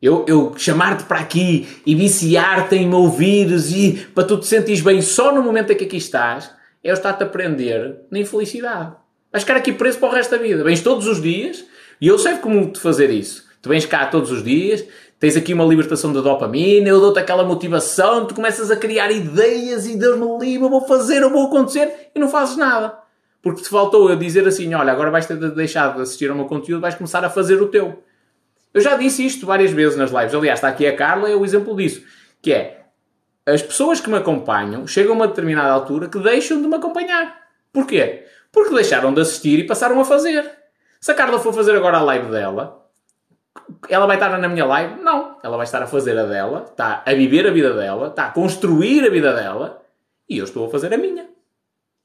Eu, 0.00 0.26
eu 0.28 0.54
chamar-te 0.58 1.04
para 1.04 1.20
aqui 1.20 1.66
e 1.86 1.94
viciar-te 1.94 2.76
em 2.76 2.86
me 2.86 2.94
ouvires 2.94 3.72
e 3.72 4.06
para 4.14 4.24
tu 4.24 4.38
te 4.38 4.46
sentires 4.46 4.82
bem 4.82 5.00
só 5.00 5.34
no 5.34 5.42
momento 5.42 5.72
em 5.72 5.76
que 5.76 5.84
aqui 5.84 5.96
estás, 5.96 6.50
é 6.84 6.90
eu 6.90 6.94
estar-te 6.94 7.22
a 7.22 7.26
prender 7.26 8.02
na 8.10 8.18
infelicidade. 8.18 8.92
Vais 9.32 9.42
ficar 9.42 9.56
aqui 9.56 9.72
preso 9.72 9.98
para 9.98 10.08
o 10.08 10.12
resto 10.12 10.30
da 10.32 10.36
vida. 10.36 10.62
Vens 10.62 10.82
todos 10.82 11.06
os 11.06 11.20
dias 11.20 11.64
e 12.00 12.08
eu 12.08 12.18
sei 12.18 12.36
como 12.36 12.70
te 12.70 12.78
fazer 12.78 13.10
isso. 13.10 13.46
Tu 13.62 13.70
vens 13.70 13.86
cá 13.86 14.06
todos 14.06 14.30
os 14.30 14.44
dias, 14.44 14.84
tens 15.18 15.34
aqui 15.34 15.54
uma 15.54 15.64
libertação 15.64 16.12
da 16.12 16.20
dopamina, 16.20 16.88
eu 16.88 17.00
dou-te 17.00 17.18
aquela 17.18 17.42
motivação, 17.42 18.26
tu 18.26 18.34
começas 18.34 18.70
a 18.70 18.76
criar 18.76 19.10
ideias 19.10 19.86
e 19.86 19.96
Deus 19.96 20.18
me 20.18 20.38
livre, 20.38 20.66
eu 20.66 20.70
vou 20.70 20.86
fazer, 20.86 21.22
eu 21.22 21.30
vou 21.30 21.46
acontecer 21.46 22.10
e 22.14 22.18
não 22.20 22.28
fazes 22.28 22.56
nada. 22.56 22.98
Porque 23.42 23.62
te 23.62 23.68
faltou 23.68 24.10
eu 24.10 24.16
dizer 24.16 24.46
assim: 24.46 24.72
olha, 24.74 24.92
agora 24.92 25.10
vais 25.10 25.24
ter 25.24 25.38
de 25.38 25.50
deixar 25.50 25.94
de 25.94 26.02
assistir 26.02 26.28
ao 26.28 26.36
meu 26.36 26.44
conteúdo, 26.44 26.82
vais 26.82 26.94
começar 26.94 27.24
a 27.24 27.30
fazer 27.30 27.60
o 27.62 27.68
teu. 27.68 28.02
Eu 28.76 28.82
já 28.82 28.94
disse 28.94 29.24
isto 29.24 29.46
várias 29.46 29.70
vezes 29.70 29.96
nas 29.96 30.10
lives. 30.10 30.34
Aliás, 30.34 30.58
está 30.58 30.68
aqui 30.68 30.86
a 30.86 30.94
Carla, 30.94 31.30
é 31.30 31.34
o 31.34 31.46
exemplo 31.46 31.74
disso. 31.74 32.04
Que 32.42 32.52
é, 32.52 32.84
as 33.46 33.62
pessoas 33.62 34.02
que 34.02 34.10
me 34.10 34.18
acompanham 34.18 34.86
chegam 34.86 35.12
a 35.12 35.14
uma 35.14 35.28
determinada 35.28 35.72
altura 35.72 36.10
que 36.10 36.18
deixam 36.18 36.60
de 36.60 36.68
me 36.68 36.74
acompanhar. 36.74 37.40
Porquê? 37.72 38.26
Porque 38.52 38.74
deixaram 38.74 39.14
de 39.14 39.22
assistir 39.22 39.60
e 39.60 39.66
passaram 39.66 39.98
a 39.98 40.04
fazer. 40.04 40.52
Se 41.00 41.10
a 41.10 41.14
Carla 41.14 41.38
for 41.38 41.54
fazer 41.54 41.74
agora 41.74 41.96
a 41.96 42.02
live 42.02 42.30
dela, 42.30 42.86
ela 43.88 44.04
vai 44.04 44.16
estar 44.16 44.36
na 44.36 44.46
minha 44.46 44.66
live? 44.66 45.00
Não. 45.00 45.38
Ela 45.42 45.56
vai 45.56 45.64
estar 45.64 45.82
a 45.82 45.86
fazer 45.86 46.18
a 46.18 46.24
dela, 46.24 46.66
está 46.68 47.02
a 47.06 47.14
viver 47.14 47.46
a 47.46 47.50
vida 47.50 47.72
dela, 47.72 48.08
está 48.08 48.26
a 48.26 48.30
construir 48.30 49.06
a 49.06 49.08
vida 49.08 49.32
dela 49.32 49.80
e 50.28 50.36
eu 50.36 50.44
estou 50.44 50.66
a 50.66 50.70
fazer 50.70 50.92
a 50.92 50.98
minha. 50.98 51.26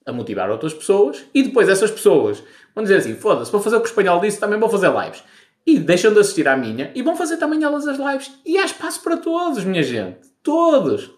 A 0.05 0.13
motivar 0.13 0.49
outras 0.49 0.73
pessoas 0.73 1.21
e 1.33 1.43
depois 1.43 1.67
essas 1.67 1.91
pessoas 1.91 2.41
vão 2.73 2.81
dizer 2.81 2.95
assim: 2.95 3.15
foda-se, 3.15 3.51
vou 3.51 3.59
fazer 3.59 3.75
o 3.75 3.81
que 3.81 3.87
o 3.87 3.89
espanhol 3.89 4.21
disse, 4.21 4.39
também 4.39 4.57
vou 4.57 4.69
fazer 4.69 4.89
lives 4.89 5.21
e 5.65 5.77
deixam 5.79 6.13
de 6.13 6.19
assistir 6.19 6.47
à 6.47 6.57
minha 6.57 6.91
e 6.95 7.01
vão 7.01 7.15
fazer 7.15 7.37
também 7.37 7.63
elas 7.63 7.87
as 7.87 7.97
lives. 7.97 8.31
E 8.45 8.57
há 8.57 8.65
espaço 8.65 9.01
para 9.01 9.17
todos, 9.17 9.63
minha 9.63 9.83
gente. 9.83 10.19
Todos. 10.41 11.11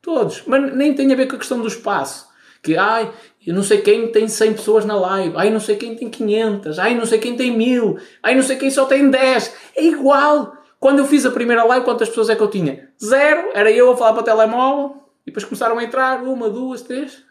Todos. 0.00 0.42
Mas 0.46 0.74
nem 0.74 0.94
tem 0.94 1.12
a 1.12 1.16
ver 1.16 1.26
com 1.26 1.36
a 1.36 1.38
questão 1.38 1.60
do 1.60 1.68
espaço. 1.68 2.26
Que, 2.62 2.76
ai, 2.76 3.12
eu 3.46 3.54
não 3.54 3.62
sei 3.62 3.80
quem 3.80 4.10
tem 4.10 4.26
100 4.26 4.54
pessoas 4.54 4.84
na 4.84 4.98
live. 4.98 5.34
Ai, 5.36 5.50
não 5.50 5.60
sei 5.60 5.76
quem 5.76 5.94
tem 5.94 6.08
500. 6.08 6.78
Ai, 6.78 6.94
não 6.94 7.06
sei 7.06 7.18
quem 7.18 7.36
tem 7.36 7.56
1000. 7.56 7.98
Ai, 8.22 8.34
não 8.34 8.42
sei 8.42 8.56
quem 8.56 8.70
só 8.70 8.86
tem 8.86 9.10
10. 9.10 9.54
É 9.76 9.84
igual. 9.84 10.56
Quando 10.80 11.00
eu 11.00 11.06
fiz 11.06 11.24
a 11.26 11.30
primeira 11.30 11.64
live, 11.64 11.84
quantas 11.84 12.08
pessoas 12.08 12.30
é 12.30 12.34
que 12.34 12.42
eu 12.42 12.50
tinha? 12.50 12.88
Zero. 13.02 13.50
Era 13.54 13.70
eu 13.70 13.92
a 13.92 13.96
falar 13.96 14.14
para 14.14 14.22
o 14.22 14.24
telemóvel. 14.24 15.02
E 15.22 15.26
depois 15.26 15.44
começaram 15.44 15.78
a 15.78 15.84
entrar. 15.84 16.22
Uma, 16.22 16.48
duas, 16.48 16.82
três. 16.82 17.22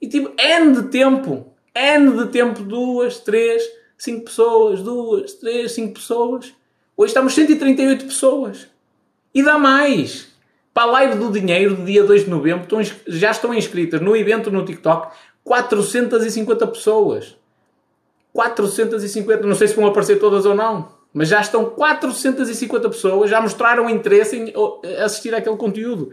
E 0.00 0.08
tipo, 0.08 0.32
N 0.38 0.74
de 0.74 0.88
tempo. 0.88 1.54
N 1.74 2.24
de 2.24 2.30
tempo. 2.30 2.62
Duas, 2.62 3.18
três 3.18 3.62
5 3.96 4.24
pessoas, 4.24 4.82
2, 4.82 5.32
3, 5.34 5.72
5 5.72 5.94
pessoas. 5.94 6.52
Hoje 6.96 7.10
estamos 7.10 7.34
138 7.34 8.04
pessoas. 8.04 8.66
E 9.34 9.42
dá 9.42 9.58
mais. 9.58 10.32
Para 10.72 10.84
a 10.84 10.92
live 10.92 11.18
do 11.18 11.30
dinheiro, 11.30 11.76
do 11.76 11.84
dia 11.84 12.02
2 12.02 12.24
de 12.24 12.30
novembro, 12.30 12.66
já 13.06 13.30
estão 13.30 13.54
inscritas 13.54 14.00
no 14.00 14.16
evento 14.16 14.50
no 14.50 14.64
TikTok 14.64 15.14
450 15.44 16.66
pessoas. 16.66 17.36
450, 18.32 19.46
não 19.46 19.54
sei 19.54 19.68
se 19.68 19.76
vão 19.76 19.86
aparecer 19.86 20.18
todas 20.18 20.44
ou 20.44 20.54
não, 20.54 20.88
mas 21.12 21.28
já 21.28 21.40
estão 21.40 21.66
450 21.66 22.88
pessoas, 22.88 23.30
já 23.30 23.40
mostraram 23.40 23.88
interesse 23.88 24.36
em 24.36 24.52
assistir 24.98 25.32
àquele 25.32 25.56
conteúdo. 25.56 26.10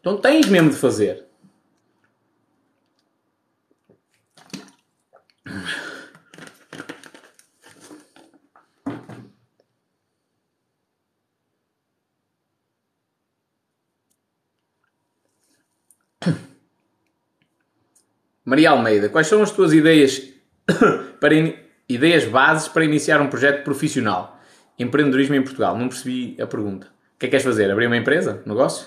Então 0.00 0.18
tens 0.18 0.46
mesmo 0.46 0.68
de 0.68 0.76
fazer. 0.76 1.27
Maria 18.48 18.70
Almeida, 18.70 19.10
quais 19.10 19.26
são 19.26 19.42
as 19.42 19.50
tuas 19.50 19.74
ideias 19.74 20.22
para 21.20 21.34
in... 21.34 21.54
ideias 21.86 22.24
bases 22.24 22.66
para 22.66 22.82
iniciar 22.82 23.20
um 23.20 23.26
projeto 23.26 23.62
profissional? 23.62 24.40
Empreendedorismo 24.78 25.34
em 25.34 25.42
Portugal. 25.42 25.76
Não 25.76 25.86
percebi 25.86 26.34
a 26.40 26.46
pergunta. 26.46 26.86
O 26.86 27.18
que 27.18 27.26
é 27.26 27.28
que 27.28 27.32
queres 27.32 27.44
fazer? 27.44 27.70
Abrir 27.70 27.88
uma 27.88 27.96
empresa? 27.98 28.42
Negócio? 28.46 28.86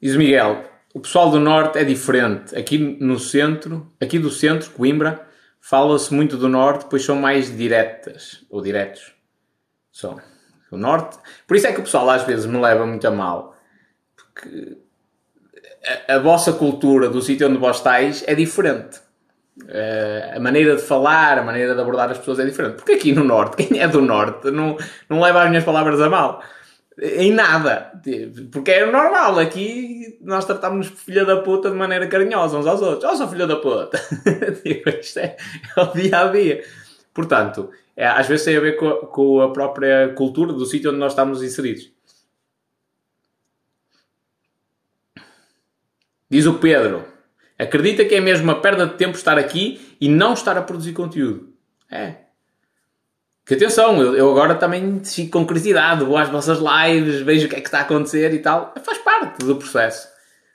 Diz 0.00 0.14
o 0.14 0.18
Miguel, 0.18 0.64
o 0.94 1.00
pessoal 1.00 1.30
do 1.30 1.40
Norte 1.40 1.78
é 1.78 1.84
diferente. 1.84 2.56
Aqui 2.56 2.78
no 2.78 3.18
centro, 3.18 3.90
aqui 4.00 4.18
do 4.18 4.30
centro, 4.30 4.70
Coimbra, 4.70 5.26
fala-se 5.60 6.12
muito 6.12 6.36
do 6.36 6.48
Norte, 6.48 6.86
pois 6.88 7.04
são 7.04 7.16
mais 7.16 7.54
diretas, 7.56 8.44
ou 8.50 8.62
diretos. 8.62 9.14
São. 9.90 10.20
O 10.70 10.76
Norte... 10.76 11.18
Por 11.46 11.56
isso 11.56 11.66
é 11.66 11.72
que 11.72 11.80
o 11.80 11.82
pessoal 11.82 12.10
às 12.10 12.24
vezes 12.24 12.44
me 12.46 12.60
leva 12.60 12.84
muito 12.86 13.06
a 13.06 13.10
mal. 13.10 13.56
Porque 14.14 14.76
a, 16.08 16.14
a 16.14 16.18
vossa 16.18 16.52
cultura 16.52 17.08
do 17.08 17.22
sítio 17.22 17.48
onde 17.48 17.58
vós 17.58 17.78
estáis 17.78 18.22
é 18.26 18.34
diferente. 18.34 18.98
Uh, 19.62 20.36
a 20.36 20.40
maneira 20.40 20.76
de 20.76 20.82
falar, 20.82 21.38
a 21.38 21.42
maneira 21.42 21.74
de 21.74 21.80
abordar 21.80 22.10
as 22.10 22.18
pessoas 22.18 22.38
é 22.38 22.44
diferente. 22.44 22.76
Porque 22.76 22.92
aqui 22.92 23.12
no 23.12 23.24
Norte, 23.24 23.56
quem 23.64 23.80
é 23.80 23.88
do 23.88 24.02
Norte 24.02 24.50
não, 24.50 24.76
não 25.08 25.20
leva 25.20 25.42
as 25.42 25.48
minhas 25.48 25.64
palavras 25.64 26.00
a 26.02 26.10
mal 26.10 26.42
em 27.00 27.32
nada. 27.32 27.92
Porque 28.50 28.70
é 28.70 28.86
normal, 28.86 29.38
aqui 29.38 30.18
nós 30.20 30.44
tratamos 30.44 30.88
filha 30.88 31.24
da 31.24 31.40
puta 31.42 31.70
de 31.70 31.76
maneira 31.76 32.06
carinhosa 32.06 32.58
uns 32.58 32.66
aos 32.66 32.80
outros. 32.80 33.10
Oh, 33.10 33.16
sou 33.16 33.28
filha 33.28 33.46
da 33.46 33.56
puta! 33.56 34.00
isto 35.00 35.18
é, 35.18 35.36
é, 35.76 35.80
o 35.80 35.92
dia 35.92 36.20
a 36.20 36.28
dia. 36.28 36.64
Portanto, 37.12 37.70
é, 37.96 38.06
às 38.06 38.26
vezes 38.26 38.44
tem 38.44 38.56
a 38.56 38.60
ver 38.60 38.76
com 38.76 38.88
a, 38.88 39.06
com 39.06 39.40
a 39.40 39.52
própria 39.52 40.12
cultura 40.14 40.52
do 40.52 40.64
sítio 40.64 40.90
onde 40.90 40.98
nós 40.98 41.12
estamos 41.12 41.42
inseridos. 41.42 41.90
Diz 46.30 46.46
o 46.46 46.54
Pedro: 46.54 47.04
acredita 47.58 48.04
que 48.04 48.14
é 48.14 48.20
mesmo 48.20 48.44
uma 48.44 48.60
perda 48.60 48.86
de 48.86 48.94
tempo 48.94 49.16
estar 49.16 49.38
aqui 49.38 49.96
e 50.00 50.08
não 50.08 50.32
estar 50.32 50.56
a 50.56 50.62
produzir 50.62 50.92
conteúdo. 50.92 51.52
É, 51.90 52.25
que 53.46 53.54
atenção, 53.54 54.02
eu, 54.02 54.16
eu, 54.16 54.28
agora 54.28 54.56
também 54.56 55.00
fico 55.04 55.38
com 55.38 55.46
curiosidade, 55.46 56.04
vou 56.04 56.16
às 56.16 56.28
vossas 56.28 56.58
lives, 56.58 57.20
vejo 57.20 57.46
o 57.46 57.48
que 57.48 57.54
é 57.54 57.60
que 57.60 57.68
está 57.68 57.78
a 57.78 57.82
acontecer 57.82 58.34
e 58.34 58.40
tal. 58.40 58.74
Faz 58.82 58.98
parte 58.98 59.44
do 59.44 59.54
processo. 59.54 60.08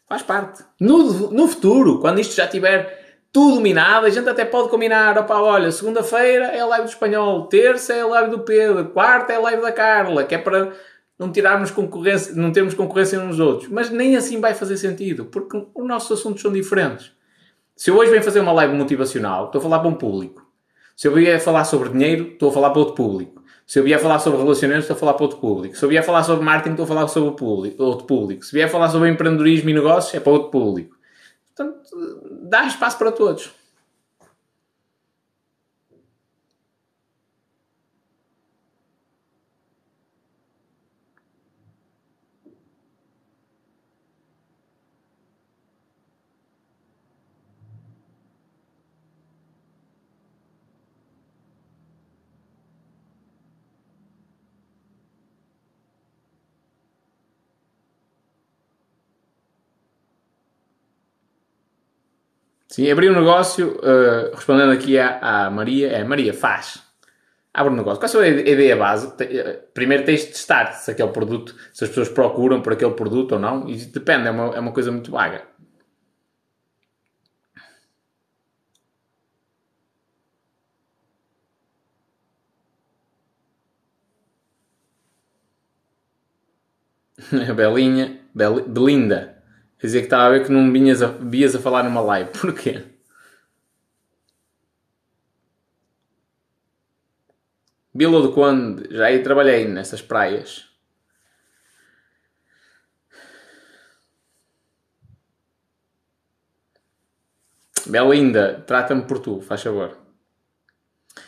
Faz 0.10 0.22
parte. 0.22 0.62
No, 0.78 1.32
no 1.32 1.48
futuro, 1.48 2.00
quando 2.00 2.20
isto 2.20 2.36
já 2.36 2.46
tiver 2.46 3.16
tudo 3.32 3.56
dominado, 3.56 4.06
a 4.06 4.10
gente 4.10 4.28
até 4.28 4.44
pode 4.44 4.68
combinar, 4.68 5.18
opa, 5.18 5.40
olha, 5.40 5.72
segunda-feira 5.72 6.48
é 6.48 6.60
a 6.60 6.66
live 6.66 6.86
do 6.86 6.90
espanhol, 6.90 7.48
terça 7.48 7.94
é 7.94 8.02
a 8.02 8.08
live 8.08 8.32
do 8.32 8.40
Pedro, 8.40 8.90
quarta 8.90 9.32
é 9.32 9.38
a 9.38 9.40
live 9.40 9.62
da 9.62 9.72
Carla, 9.72 10.26
que 10.26 10.36
é 10.36 10.38
para 10.38 10.74
não 11.18 11.32
tirarmos 11.32 11.72
concorrência, 11.72 12.36
não 12.36 12.52
termos 12.52 12.74
concorrência 12.74 13.18
uns 13.22 13.40
outros. 13.40 13.70
Mas 13.70 13.90
nem 13.90 14.18
assim 14.18 14.42
vai 14.42 14.54
fazer 14.54 14.76
sentido, 14.76 15.24
porque 15.24 15.66
os 15.74 15.88
nossos 15.88 16.20
assuntos 16.20 16.42
são 16.42 16.52
diferentes. 16.52 17.14
Se 17.74 17.90
eu 17.90 17.96
hoje 17.96 18.12
venho 18.12 18.22
fazer 18.22 18.42
uma 18.42 18.52
live 18.52 18.76
motivacional, 18.76 19.46
estou 19.46 19.60
a 19.60 19.62
falar 19.62 19.80
para 19.80 19.88
um 19.88 19.96
público. 19.96 20.41
Se 20.96 21.08
eu 21.08 21.14
vier 21.14 21.40
falar 21.40 21.64
sobre 21.66 21.90
dinheiro, 21.90 22.34
estou 22.34 22.50
a 22.50 22.54
falar 22.54 22.70
para 22.70 22.80
outro 22.80 22.96
público. 22.96 23.42
Se 23.66 23.80
eu 23.80 23.84
vier 23.84 24.00
falar 24.00 24.20
sobre 24.20 24.40
relacionamentos, 24.40 24.84
estou 24.84 24.98
a 24.98 25.00
falar 25.00 25.14
para 25.14 25.24
outro 25.24 25.40
público. 25.40 25.78
Se 25.78 25.86
eu 25.86 25.90
vier 25.90 26.04
falar 26.04 26.24
sobre 26.24 26.44
marketing, 26.44 26.72
estou 26.72 26.84
a 26.84 26.88
falar 26.88 27.08
sobre 27.08 27.36
público, 27.38 27.84
outro 27.84 28.06
público. 28.06 28.44
Se 28.44 28.52
vier 28.52 28.70
falar 28.70 28.90
sobre 28.90 29.10
empreendedorismo 29.10 29.70
e 29.70 29.74
negócios, 29.74 30.14
é 30.14 30.20
para 30.20 30.34
outro 30.34 30.50
público. 30.52 30.98
Portanto, 31.56 31.80
dá 32.44 32.66
espaço 32.66 32.98
para 32.98 33.12
todos. 33.12 33.52
Sim, 62.72 62.90
abrir 62.90 63.12
um 63.12 63.16
negócio, 63.16 63.78
uh, 63.80 64.34
respondendo 64.34 64.72
aqui 64.72 64.98
à, 64.98 65.20
à, 65.20 65.52
Maria, 65.52 65.90
é 65.90 66.04
Maria, 66.06 66.34
faz. 66.34 66.82
Abre 67.54 67.74
um 67.74 67.76
negócio. 67.76 68.00
Qual 68.00 68.24
é 68.24 68.28
a 68.30 68.32
ideia 68.32 68.78
base? 68.78 69.14
Eh, 69.20 69.60
primeiro 69.74 70.06
tens 70.06 70.22
de 70.22 70.28
testar 70.28 70.72
se 70.74 70.90
aquele 70.92 71.10
produto, 71.12 71.54
se 71.74 71.84
as 71.84 71.90
pessoas 71.90 72.08
procuram 72.10 72.62
por 72.62 72.72
aquele 72.74 72.94
produto 72.94 73.34
ou 73.34 73.40
não, 73.40 73.68
e 73.70 73.76
depende, 73.76 74.28
é 74.28 74.32
uma, 74.32 74.56
é 74.56 74.60
uma 74.62 74.72
coisa 74.72 74.90
muito 74.92 75.12
vaga. 75.12 75.44
Belinha, 87.56 88.20
Bel, 88.34 88.64
Belinda. 88.68 89.41
Quer 89.82 89.88
dizer 89.88 90.00
que 90.02 90.06
estava 90.06 90.26
a 90.26 90.30
ver 90.30 90.46
que 90.46 90.52
não 90.52 90.72
vinhas 90.72 91.02
a, 91.02 91.08
vinhas 91.08 91.56
a 91.56 91.60
falar 91.60 91.82
numa 91.84 92.02
live. 92.02 92.30
Porquê? 92.40 92.84
Vila 97.94 98.22
do 98.22 98.32
Conde, 98.32 98.96
já 98.96 99.08
aí 99.08 99.24
trabalhei 99.24 99.68
nessas 99.68 100.02
praias. 100.02 100.68
Belinda, 107.88 108.64
trata-me 108.68 109.02
por 109.02 109.18
tu, 109.18 109.42
faz 109.42 109.64
favor. 109.64 109.98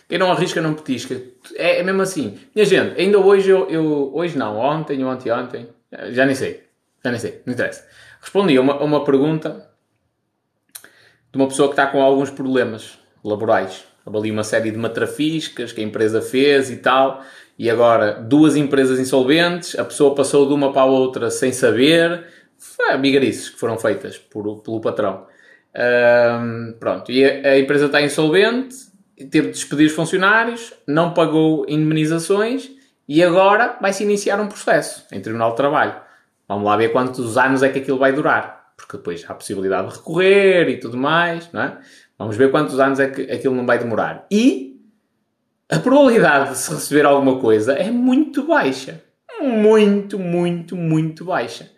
Quem 0.08 0.20
não 0.20 0.32
arrisca 0.32 0.62
não 0.62 0.76
petisca. 0.76 1.20
É, 1.56 1.80
é 1.80 1.84
mesmo 1.84 2.04
assim. 2.04 2.40
Minha 2.54 2.66
gente, 2.66 3.02
ainda 3.02 3.18
hoje 3.18 3.50
eu, 3.50 3.68
eu, 3.70 4.16
Hoje 4.16 4.38
não, 4.38 4.58
ontem 4.58 5.04
ou 5.04 5.10
anteontem. 5.10 5.68
Já 6.12 6.24
nem 6.26 6.36
sei. 6.36 6.64
Já 7.04 7.12
nem 7.12 7.20
sei, 7.20 7.42
não 7.46 7.54
interessa. 7.54 7.86
Respondi 8.24 8.56
a 8.56 8.62
uma, 8.62 8.74
a 8.76 8.84
uma 8.86 9.04
pergunta 9.04 9.70
de 11.30 11.38
uma 11.38 11.48
pessoa 11.48 11.68
que 11.68 11.74
está 11.74 11.88
com 11.88 12.02
alguns 12.02 12.30
problemas 12.30 12.98
laborais. 13.22 13.84
Ali 14.06 14.32
uma 14.32 14.46
série 14.46 14.72
de 14.72 14.78
matrafiscas 14.78 15.74
que 15.74 15.82
a 15.82 15.84
empresa 15.84 16.22
fez 16.22 16.72
e 16.72 16.78
tal, 16.78 17.22
e 17.60 17.70
agora 17.70 18.14
duas 18.14 18.56
empresas 18.56 18.98
insolventes, 18.98 19.78
a 19.78 19.84
pessoa 19.84 20.16
passou 20.16 20.48
de 20.48 20.54
uma 20.54 20.72
para 20.72 20.84
a 20.84 20.86
outra 20.86 21.30
sem 21.30 21.52
saber. 21.52 22.26
Foi 22.58 22.98
que 23.02 23.60
foram 23.60 23.78
feitas 23.78 24.18
por, 24.18 24.62
pelo 24.62 24.80
patrão. 24.80 25.28
Um, 25.76 26.76
pronto, 26.80 27.12
e 27.12 27.26
a, 27.26 27.50
a, 27.50 27.60
empresa 27.60 27.88
está 27.88 28.02
insolvente, 28.02 28.76
teve 29.18 29.48
de 29.48 29.54
despedir 29.54 29.88
os 29.88 29.94
funcionários, 29.94 30.74
não 30.88 31.14
pagou 31.14 31.66
indemnizações 31.68 32.72
e 33.08 33.22
agora 33.22 33.78
vai-se 33.82 34.04
iniciar 34.04 34.40
um 34.40 34.48
processo 34.48 35.06
em 35.12 35.20
Tribunal 35.20 35.52
de 35.52 35.58
Trabalho. 35.58 36.03
Vamos 36.54 36.68
lá 36.68 36.78
ver 36.78 36.92
quantos 36.92 37.36
anos 37.36 37.64
é 37.64 37.70
que 37.70 37.80
aquilo 37.80 37.98
vai 37.98 38.14
durar, 38.14 38.74
porque 38.78 38.98
depois 38.98 39.26
há 39.28 39.32
a 39.32 39.36
possibilidade 39.36 39.88
de 39.88 39.96
recorrer 39.96 40.70
e 40.70 40.80
tudo 40.80 40.96
mais, 40.96 41.52
não 41.52 41.64
é? 41.64 41.80
Vamos 42.16 42.38
ver 42.38 42.52
quantos 42.52 42.80
anos 42.80 43.00
é 43.00 43.10
que 43.10 43.24
aquilo 43.24 43.56
não 43.56 43.66
vai 43.66 43.80
demorar. 43.80 44.28
E 44.30 44.80
a 45.68 45.80
probabilidade 45.80 46.52
de 46.52 46.58
se 46.60 46.72
receber 46.72 47.08
alguma 47.08 47.40
coisa 47.40 47.74
é 47.74 47.90
muito 47.90 48.46
baixa. 48.46 49.02
Muito, 49.42 50.20
muito, 50.20 50.76
muito 50.76 51.26
baixa. 51.26 51.72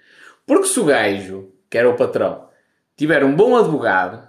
Porque 0.45 0.67
se 0.67 0.77
o 0.77 0.83
gajo, 0.83 1.53
que 1.69 1.77
era 1.77 1.89
o 1.89 1.95
patrão, 1.95 2.49
tiver 2.97 3.23
um 3.23 3.33
bom 3.33 3.55
advogado, 3.55 4.27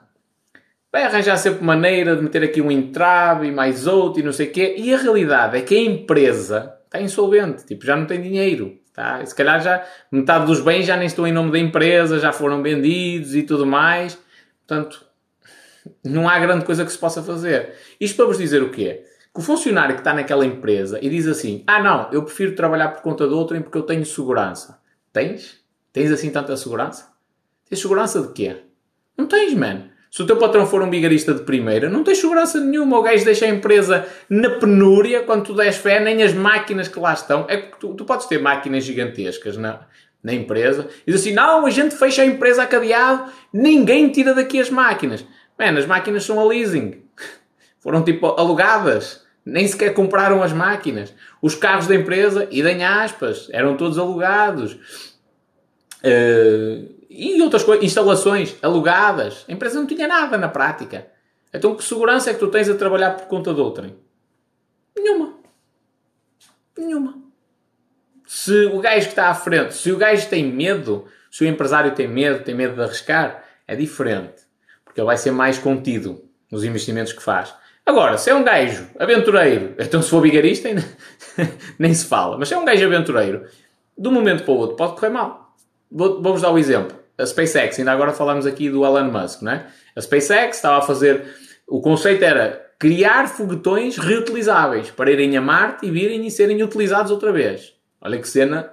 vai 0.93 1.03
arranjar 1.03 1.39
sempre 1.39 1.65
maneira 1.65 2.15
de 2.15 2.23
meter 2.23 2.45
aqui 2.45 2.63
um 2.63 2.71
entrave 2.71 3.49
e 3.49 3.51
mais 3.51 3.89
outro 3.89 4.21
e 4.21 4.23
não 4.23 4.33
sei 4.33 4.47
o 4.47 4.53
quê. 4.53 4.77
E 4.79 4.95
a 4.95 4.99
realidade 4.99 5.57
é 5.59 5.61
que 5.63 5.75
a 5.75 5.83
empresa 5.83 6.77
está 6.85 7.01
insolvente, 7.01 7.67
tipo, 7.67 7.85
já 7.85 7.97
não 7.97 8.07
tem 8.07 8.23
dinheiro. 8.23 8.79
Tá? 8.97 9.25
Se 9.27 9.35
calhar 9.35 9.61
já 9.61 9.85
metade 10.11 10.47
dos 10.47 10.63
bens 10.63 10.87
já 10.87 10.97
nem 10.97 11.07
estão 11.07 11.27
em 11.27 11.33
nome 11.33 11.53
da 11.53 11.59
empresa, 11.59 12.19
já 12.19 12.33
foram 12.33 12.63
vendidos 12.63 13.35
e 13.35 13.43
tudo 13.43 13.67
mais. 13.67 14.19
Portanto, 14.67 15.05
não 16.03 16.27
há 16.27 16.39
grande 16.39 16.65
coisa 16.65 16.83
que 16.83 16.91
se 16.91 16.97
possa 16.97 17.23
fazer. 17.23 17.75
Isto 18.01 18.17
para 18.17 18.25
vos 18.25 18.39
dizer 18.39 18.63
o 18.63 18.71
quê? 18.71 19.05
Que 19.35 19.41
o 19.41 19.43
funcionário 19.43 19.95
que 19.95 20.01
está 20.01 20.15
naquela 20.15 20.47
empresa 20.47 20.99
e 21.03 21.11
diz 21.11 21.27
assim: 21.27 21.63
Ah, 21.67 21.83
não, 21.83 22.11
eu 22.11 22.23
prefiro 22.23 22.55
trabalhar 22.55 22.89
por 22.89 23.03
conta 23.03 23.29
de 23.29 23.35
outrem 23.35 23.61
porque 23.61 23.77
eu 23.77 23.83
tenho 23.83 24.05
segurança. 24.07 24.81
Tens? 25.13 25.61
Tens 25.93 26.11
assim 26.11 26.31
tanta 26.31 26.57
segurança? 26.57 27.13
Tens 27.69 27.83
segurança 27.83 28.23
de 28.23 28.33
quê? 28.33 28.63
Não 29.15 29.27
tens, 29.27 29.53
man. 29.53 29.91
Se 30.17 30.23
o 30.23 30.27
teu 30.27 30.39
patrão 30.39 30.67
for 30.67 30.81
um 30.81 30.89
vigarista 30.89 31.35
de 31.35 31.43
primeira, 31.43 31.91
não 31.91 32.03
tens 32.03 32.17
segurança 32.17 32.59
nenhuma. 32.59 32.99
O 32.99 33.03
gajo 33.03 33.23
deixa 33.23 33.45
a 33.45 33.51
empresa 33.51 34.09
na 34.31 34.49
penúria 34.49 35.23
quando 35.25 35.45
tu 35.45 35.55
des 35.55 35.77
fé, 35.77 36.01
nem 36.01 36.23
as 36.23 36.33
máquinas 36.33 36.89
que 36.89 36.99
lá 36.99 37.13
estão. 37.13 37.45
É 37.51 37.59
que 37.59 37.79
tu, 37.79 37.93
tu 37.93 38.03
podes 38.07 38.25
ter 38.25 38.41
máquinas 38.41 38.83
gigantescas 38.85 39.59
na, 39.59 39.81
na 40.23 40.33
empresa 40.33 40.89
e 41.07 41.13
diz 41.13 41.21
assim: 41.21 41.35
não, 41.35 41.67
a 41.67 41.71
gente 41.71 41.95
fecha 41.95 42.23
a 42.23 42.25
empresa 42.25 42.63
a 42.63 42.67
cadeado, 42.67 43.31
ninguém 43.53 44.09
tira 44.09 44.33
daqui 44.33 44.59
as 44.59 44.71
máquinas. 44.71 45.23
Man, 45.59 45.79
as 45.79 45.85
máquinas 45.85 46.25
são 46.25 46.41
a 46.41 46.45
leasing. 46.45 47.03
Foram 47.81 48.03
tipo 48.03 48.27
alugadas. 48.27 49.23
Nem 49.45 49.69
sequer 49.69 49.93
compraram 49.93 50.43
as 50.43 50.51
máquinas. 50.51 51.13
Os 51.43 51.55
carros 51.55 51.87
da 51.87 51.95
empresa, 51.95 52.49
idem 52.51 52.83
aspas, 52.83 53.51
eram 53.53 53.77
todos 53.77 53.99
alugados. 53.99 54.79
Uh, 56.03 56.96
e 57.09 57.41
outras 57.41 57.63
coisas, 57.63 57.85
instalações 57.85 58.57
alugadas. 58.63 59.45
A 59.49 59.53
empresa 59.53 59.79
não 59.79 59.87
tinha 59.87 60.09
nada 60.09 60.37
na 60.37 60.49
prática. 60.49 61.07
Então 61.53 61.75
que 61.75 61.85
segurança 61.85 62.31
é 62.31 62.35
que 62.35 62.41
tu 62.41 62.49
tens 62.49 62.69
a 62.69 62.75
trabalhar 62.75 63.13
por 63.13 63.27
conta 63.27 63.55
de 63.55 63.61
outrem? 63.61 63.97
Nenhuma. 64.97 65.35
Nenhuma. 66.77 67.15
Se 68.27 68.67
o 68.67 68.81
gajo 68.81 69.07
que 69.07 69.13
está 69.13 69.29
à 69.29 69.35
frente, 69.35 69.75
se 69.75 69.93
o 69.93 69.97
gajo 69.97 70.29
tem 70.29 70.45
medo, 70.45 71.07
se 71.31 71.45
o 71.45 71.47
empresário 71.47 71.95
tem 71.95 72.09
medo, 72.09 72.43
tem 72.43 72.55
medo 72.55 72.75
de 72.75 72.83
arriscar, 72.83 73.45
é 73.67 73.77
diferente. 73.77 74.43
Porque 74.85 75.01
ele 75.01 75.07
vai 75.07 75.17
ser 75.17 75.31
mais 75.31 75.59
contido 75.59 76.25
nos 76.51 76.65
investimentos 76.65 77.13
que 77.13 77.23
faz. 77.23 77.55
Agora, 77.85 78.19
se 78.19 78.31
é 78.31 78.35
um 78.35 78.43
gajo 78.43 78.89
aventureiro, 78.99 79.75
então 79.79 80.03
se 80.03 80.11
for 80.11 80.21
vigarista, 80.21 80.69
ainda 80.69 80.85
nem 81.79 81.95
se 81.95 82.07
fala, 82.07 82.37
mas 82.37 82.49
se 82.49 82.55
é 82.55 82.59
um 82.59 82.65
gajo 82.65 82.85
aventureiro, 82.85 83.47
de 83.97 84.09
um 84.09 84.13
momento 84.13 84.43
para 84.43 84.53
o 84.53 84.57
outro 84.57 84.77
pode 84.77 84.95
correr 84.95 85.11
mal. 85.11 85.46
Vou-vos 85.91 86.43
dar 86.43 86.53
um 86.53 86.59
exemplo. 86.59 86.97
A 87.19 87.25
SpaceX, 87.25 87.79
ainda 87.79 87.93
agora 87.93 88.13
falamos 88.13 88.47
aqui 88.47 88.69
do 88.69 88.85
Elon 88.85 89.11
Musk, 89.11 89.43
não 89.43 89.53
é? 89.53 89.67
A 89.95 90.01
SpaceX 90.01 90.57
estava 90.57 90.79
a 90.79 90.83
fazer. 90.83 91.25
O 91.67 91.81
conceito 91.81 92.23
era 92.23 92.67
criar 92.79 93.29
foguetões 93.29 93.97
reutilizáveis 93.97 94.91
para 94.91 95.11
irem 95.11 95.37
a 95.37 95.41
Marte 95.41 95.87
e 95.87 95.91
virem 95.91 96.27
e 96.27 96.31
serem 96.31 96.63
utilizados 96.63 97.11
outra 97.11 97.33
vez. 97.33 97.73
Olha 98.01 98.19
que 98.19 98.29
cena 98.29 98.71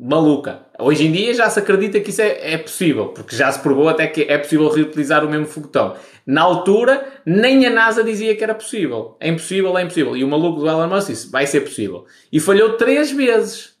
maluca. 0.00 0.62
Hoje 0.78 1.06
em 1.06 1.12
dia 1.12 1.34
já 1.34 1.48
se 1.50 1.58
acredita 1.58 2.00
que 2.00 2.08
isso 2.08 2.22
é, 2.22 2.54
é, 2.54 2.58
possível, 2.58 3.08
porque 3.08 3.36
já 3.36 3.52
se 3.52 3.60
provou 3.60 3.88
até 3.88 4.06
que 4.06 4.22
é 4.22 4.38
possível 4.38 4.68
reutilizar 4.68 5.24
o 5.24 5.28
mesmo 5.28 5.46
foguetão. 5.46 5.94
Na 6.26 6.40
altura, 6.40 7.06
nem 7.24 7.66
a 7.66 7.70
NASA 7.70 8.02
dizia 8.02 8.34
que 8.34 8.42
era 8.42 8.54
possível. 8.54 9.16
É 9.20 9.28
impossível, 9.28 9.76
é 9.76 9.82
impossível. 9.82 10.16
E 10.16 10.24
o 10.24 10.28
maluco 10.28 10.60
do 10.60 10.68
Elon 10.68 10.88
Musk 10.88 11.08
disse, 11.08 11.30
vai 11.30 11.46
ser 11.46 11.60
possível. 11.60 12.06
E 12.32 12.40
falhou 12.40 12.76
três 12.76 13.10
vezes. 13.10 13.78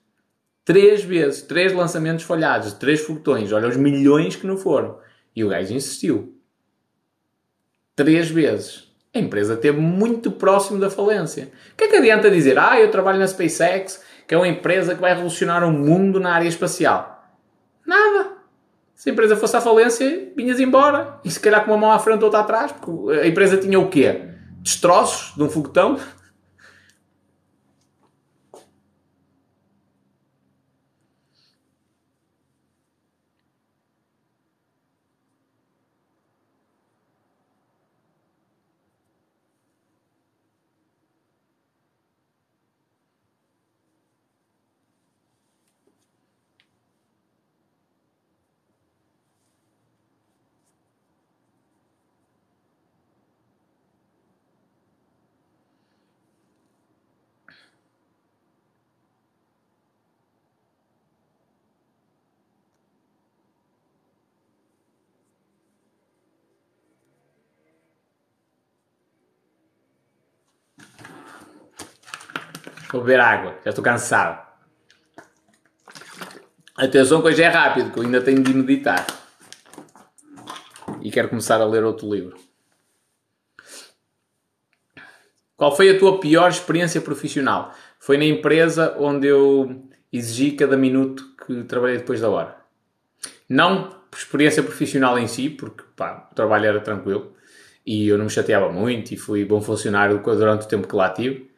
Três 0.70 1.02
vezes. 1.02 1.42
Três 1.42 1.72
lançamentos 1.72 2.24
falhados. 2.24 2.72
Três 2.74 3.00
foguetões. 3.00 3.50
Olha 3.50 3.66
os 3.66 3.76
milhões 3.76 4.36
que 4.36 4.46
não 4.46 4.56
foram. 4.56 4.98
E 5.34 5.42
o 5.42 5.48
gajo 5.48 5.74
insistiu. 5.74 6.38
Três 7.96 8.30
vezes. 8.30 8.88
A 9.12 9.18
empresa 9.18 9.54
esteve 9.54 9.80
muito 9.80 10.30
próximo 10.30 10.78
da 10.78 10.88
falência. 10.88 11.50
O 11.72 11.76
que 11.76 11.84
é 11.84 11.88
que 11.88 11.96
adianta 11.96 12.30
dizer, 12.30 12.56
ah, 12.56 12.80
eu 12.80 12.88
trabalho 12.88 13.18
na 13.18 13.26
SpaceX 13.26 14.00
que 14.28 14.34
é 14.34 14.38
uma 14.38 14.46
empresa 14.46 14.94
que 14.94 15.00
vai 15.00 15.12
revolucionar 15.12 15.64
o 15.64 15.72
mundo 15.72 16.20
na 16.20 16.32
área 16.32 16.46
espacial. 16.46 17.28
Nada. 17.84 18.34
Se 18.94 19.10
a 19.10 19.12
empresa 19.12 19.36
fosse 19.36 19.56
à 19.56 19.60
falência, 19.60 20.30
vinhas 20.36 20.60
embora. 20.60 21.18
E 21.24 21.30
se 21.32 21.40
calhar 21.40 21.64
com 21.64 21.72
uma 21.72 21.78
mão 21.78 21.90
à 21.90 21.98
frente 21.98 22.20
ou 22.20 22.26
outra 22.26 22.38
atrás, 22.38 22.70
porque 22.70 23.12
a 23.12 23.26
empresa 23.26 23.56
tinha 23.56 23.80
o 23.80 23.88
quê? 23.88 24.22
Destroços 24.60 25.34
de 25.34 25.42
um 25.42 25.50
foguetão? 25.50 25.98
Vou 72.92 73.02
beber 73.02 73.20
água, 73.20 73.56
já 73.64 73.70
estou 73.70 73.84
cansado. 73.84 74.50
Atenção 76.76 77.20
que 77.20 77.28
hoje 77.28 77.42
é 77.42 77.48
rápido, 77.48 77.92
que 77.92 77.98
eu 77.98 78.02
ainda 78.02 78.20
tenho 78.20 78.42
de 78.42 78.54
meditar. 78.54 79.06
e 81.02 81.10
quero 81.10 81.28
começar 81.28 81.60
a 81.60 81.64
ler 81.64 81.84
outro 81.84 82.12
livro. 82.12 82.36
Qual 85.56 85.74
foi 85.74 85.90
a 85.90 85.98
tua 85.98 86.18
pior 86.20 86.48
experiência 86.50 87.00
profissional? 87.00 87.74
Foi 87.98 88.16
na 88.16 88.24
empresa 88.24 88.96
onde 88.98 89.26
eu 89.26 89.88
exigi 90.12 90.52
cada 90.52 90.76
minuto 90.76 91.24
que 91.46 91.64
trabalhei 91.64 91.98
depois 91.98 92.20
da 92.20 92.28
hora. 92.28 92.56
Não 93.48 93.90
por 94.10 94.18
experiência 94.18 94.62
profissional 94.62 95.18
em 95.18 95.26
si, 95.26 95.50
porque 95.50 95.84
pá, 95.94 96.28
o 96.32 96.34
trabalho 96.34 96.66
era 96.66 96.80
tranquilo 96.80 97.34
e 97.86 98.08
eu 98.08 98.18
não 98.18 98.24
me 98.24 98.30
chateava 98.30 98.70
muito 98.72 99.12
e 99.12 99.16
fui 99.16 99.44
bom 99.44 99.60
funcionário 99.60 100.22
durante 100.22 100.64
o 100.64 100.68
tempo 100.68 100.88
que 100.88 100.96
lá 100.96 101.10
tive, 101.10 101.49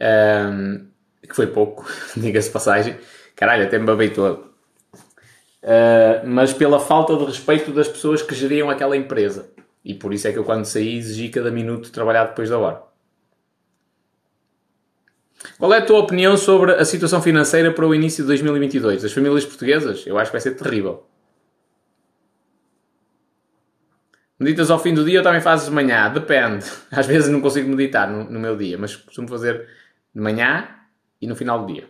um, 0.00 0.86
que 1.22 1.34
foi 1.34 1.46
pouco, 1.46 1.86
diga-se 2.16 2.50
passagem. 2.50 2.96
Caralho, 3.36 3.64
até 3.64 3.78
me 3.78 3.86
babei 3.86 4.10
todo. 4.10 4.50
Uh, 5.62 6.26
mas 6.26 6.52
pela 6.52 6.80
falta 6.80 7.16
de 7.16 7.24
respeito 7.24 7.70
das 7.70 7.88
pessoas 7.88 8.22
que 8.22 8.34
geriam 8.34 8.70
aquela 8.70 8.96
empresa. 8.96 9.50
E 9.84 9.94
por 9.94 10.12
isso 10.12 10.28
é 10.28 10.32
que 10.32 10.38
eu, 10.38 10.44
quando 10.44 10.64
saí, 10.64 10.96
exigi 10.96 11.28
cada 11.28 11.50
minuto 11.50 11.84
de 11.84 11.92
trabalhar 11.92 12.24
depois 12.24 12.50
da 12.50 12.58
hora. 12.58 12.82
Qual 15.58 15.72
é 15.72 15.78
a 15.78 15.84
tua 15.84 15.98
opinião 15.98 16.36
sobre 16.36 16.72
a 16.72 16.84
situação 16.84 17.22
financeira 17.22 17.72
para 17.72 17.86
o 17.86 17.94
início 17.94 18.24
de 18.24 18.28
2022? 18.28 19.02
Das 19.02 19.12
famílias 19.12 19.44
portuguesas? 19.44 20.06
Eu 20.06 20.18
acho 20.18 20.30
que 20.30 20.34
vai 20.34 20.40
ser 20.40 20.54
terrível. 20.54 21.06
Meditas 24.38 24.70
ao 24.70 24.78
fim 24.78 24.94
do 24.94 25.04
dia 25.04 25.20
ou 25.20 25.22
também 25.22 25.40
fazes 25.40 25.66
de 25.66 25.72
manhã? 25.72 26.10
Depende. 26.10 26.64
Às 26.90 27.06
vezes 27.06 27.28
não 27.28 27.40
consigo 27.40 27.68
meditar 27.68 28.10
no, 28.10 28.24
no 28.24 28.40
meu 28.40 28.56
dia, 28.56 28.78
mas 28.78 28.96
costumo 28.96 29.28
fazer 29.28 29.66
de 30.14 30.20
manhã 30.20 30.68
e 31.20 31.26
no 31.26 31.36
final 31.36 31.64
do 31.64 31.72
dia. 31.72 31.88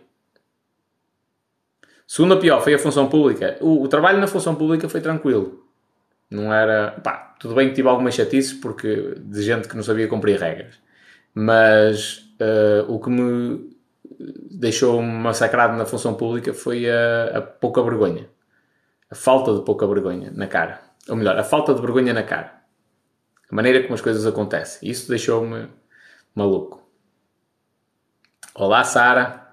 Segunda 2.07 2.37
pior 2.37 2.61
foi 2.61 2.73
a 2.73 2.79
função 2.79 3.07
pública. 3.07 3.57
O, 3.61 3.83
o, 3.83 3.87
trabalho 3.87 4.19
na 4.19 4.27
função 4.27 4.53
pública 4.53 4.89
foi 4.89 4.99
tranquilo. 4.99 5.65
Não 6.29 6.53
era. 6.53 6.91
Pá, 7.01 7.35
tudo 7.39 7.55
bem 7.55 7.69
que 7.69 7.75
tive 7.75 7.87
algumas 7.87 8.13
chatices 8.13 8.51
porque, 8.51 9.15
de 9.17 9.41
gente 9.41 9.67
que 9.67 9.75
não 9.77 9.83
sabia 9.83 10.09
cumprir 10.09 10.37
regras. 10.37 10.77
Mas 11.33 12.17
uh, 12.41 12.91
o 12.91 12.99
que 12.99 13.09
me 13.09 13.71
deixou 14.51 15.01
massacrado 15.01 15.77
na 15.77 15.85
função 15.85 16.13
pública 16.13 16.53
foi 16.53 16.89
a, 16.89 17.37
a, 17.37 17.41
pouca 17.41 17.81
vergonha. 17.81 18.29
A 19.09 19.15
falta 19.15 19.53
de 19.53 19.61
pouca 19.63 19.87
vergonha 19.87 20.31
na 20.35 20.47
cara. 20.47 20.81
Ou 21.07 21.15
melhor, 21.15 21.37
a 21.37 21.43
falta 21.43 21.73
de 21.73 21.79
vergonha 21.79 22.13
na 22.13 22.23
cara. 22.23 22.61
A 23.49 23.55
maneira 23.55 23.81
como 23.83 23.93
as 23.93 24.01
coisas 24.01 24.25
acontecem. 24.25 24.89
Isso 24.89 25.07
deixou-me 25.07 25.67
maluco. 26.35 26.80
Olá, 28.53 28.83
Sara. 28.83 29.47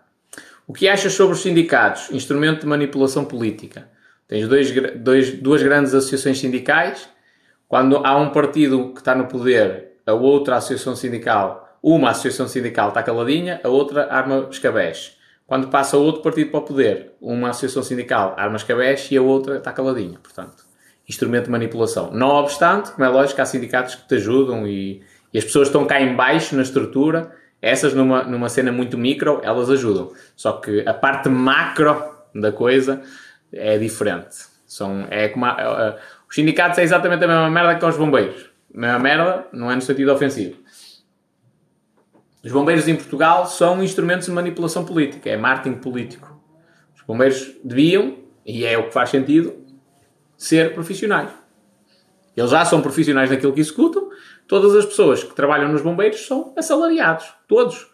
O 0.66 0.72
que 0.72 0.88
achas 0.88 1.12
sobre 1.12 1.34
os 1.34 1.40
sindicatos? 1.40 2.10
Instrumento 2.10 2.62
de 2.62 2.66
manipulação 2.66 3.24
política. 3.24 3.88
Tens 4.26 4.48
dois, 4.48 4.72
dois, 4.96 5.32
duas 5.34 5.62
grandes 5.62 5.94
associações 5.94 6.40
sindicais. 6.40 7.08
Quando 7.68 8.04
há 8.04 8.16
um 8.16 8.30
partido 8.30 8.92
que 8.92 8.98
está 8.98 9.14
no 9.14 9.26
poder, 9.26 9.92
a 10.04 10.12
outra 10.12 10.56
associação 10.56 10.96
sindical 10.96 11.64
uma 11.80 12.10
associação 12.10 12.48
sindical 12.48 12.88
está 12.88 13.04
caladinha, 13.04 13.60
a 13.62 13.68
outra 13.68 14.12
arma 14.12 14.48
escabeche. 14.50 15.12
Quando 15.46 15.68
passa 15.68 15.96
outro 15.96 16.20
partido 16.20 16.50
para 16.50 16.58
o 16.58 16.64
poder, 16.64 17.12
uma 17.20 17.50
associação 17.50 17.84
sindical 17.84 18.34
arma 18.36 18.56
escabeche 18.56 19.14
e 19.14 19.18
a 19.18 19.22
outra 19.22 19.58
está 19.58 19.72
caladinha. 19.72 20.18
Portanto, 20.20 20.64
instrumento 21.08 21.44
de 21.44 21.50
manipulação. 21.50 22.10
Não 22.10 22.30
obstante, 22.30 22.90
como 22.90 23.04
é 23.04 23.08
lógico, 23.08 23.40
há 23.40 23.46
sindicatos 23.46 23.94
que 23.94 24.08
te 24.08 24.16
ajudam 24.16 24.66
e, 24.66 25.02
e 25.32 25.38
as 25.38 25.44
pessoas 25.44 25.68
estão 25.68 25.86
cá 25.86 26.00
em 26.00 26.16
baixo 26.16 26.56
na 26.56 26.62
estrutura. 26.62 27.32
Essas, 27.60 27.92
numa, 27.92 28.22
numa 28.22 28.48
cena 28.48 28.70
muito 28.70 28.96
micro, 28.96 29.40
elas 29.42 29.68
ajudam. 29.70 30.12
Só 30.36 30.52
que 30.52 30.86
a 30.86 30.94
parte 30.94 31.28
macro 31.28 32.18
da 32.34 32.52
coisa 32.52 33.02
é 33.52 33.76
diferente. 33.78 34.36
São, 34.66 35.06
é 35.10 35.28
como 35.28 35.44
a, 35.46 35.50
a, 35.50 35.96
os 36.28 36.34
sindicatos 36.34 36.78
é 36.78 36.82
exatamente 36.82 37.24
a 37.24 37.28
mesma 37.28 37.50
merda 37.50 37.74
que 37.76 37.84
os 37.84 37.96
bombeiros. 37.96 38.50
A 38.74 38.78
mesma 38.78 38.98
merda, 38.98 39.46
não 39.52 39.70
é 39.70 39.74
no 39.74 39.80
sentido 39.80 40.12
ofensivo. 40.12 40.56
Os 42.44 42.52
bombeiros 42.52 42.86
em 42.86 42.94
Portugal 42.94 43.46
são 43.46 43.82
instrumentos 43.82 44.26
de 44.26 44.32
manipulação 44.32 44.84
política, 44.84 45.28
é 45.28 45.36
marketing 45.36 45.78
político. 45.78 46.40
Os 46.94 47.02
bombeiros 47.02 47.56
deviam, 47.64 48.18
e 48.46 48.64
é 48.64 48.78
o 48.78 48.84
que 48.84 48.92
faz 48.92 49.10
sentido, 49.10 49.56
ser 50.36 50.72
profissionais. 50.72 51.30
Eles 52.36 52.50
já 52.50 52.64
são 52.64 52.80
profissionais 52.80 53.28
naquilo 53.28 53.52
que 53.52 53.60
executam. 53.60 54.10
Todas 54.48 54.74
as 54.74 54.86
pessoas 54.86 55.22
que 55.22 55.34
trabalham 55.34 55.70
nos 55.70 55.82
bombeiros 55.82 56.26
são 56.26 56.54
assalariados. 56.56 57.32
Todos. 57.46 57.86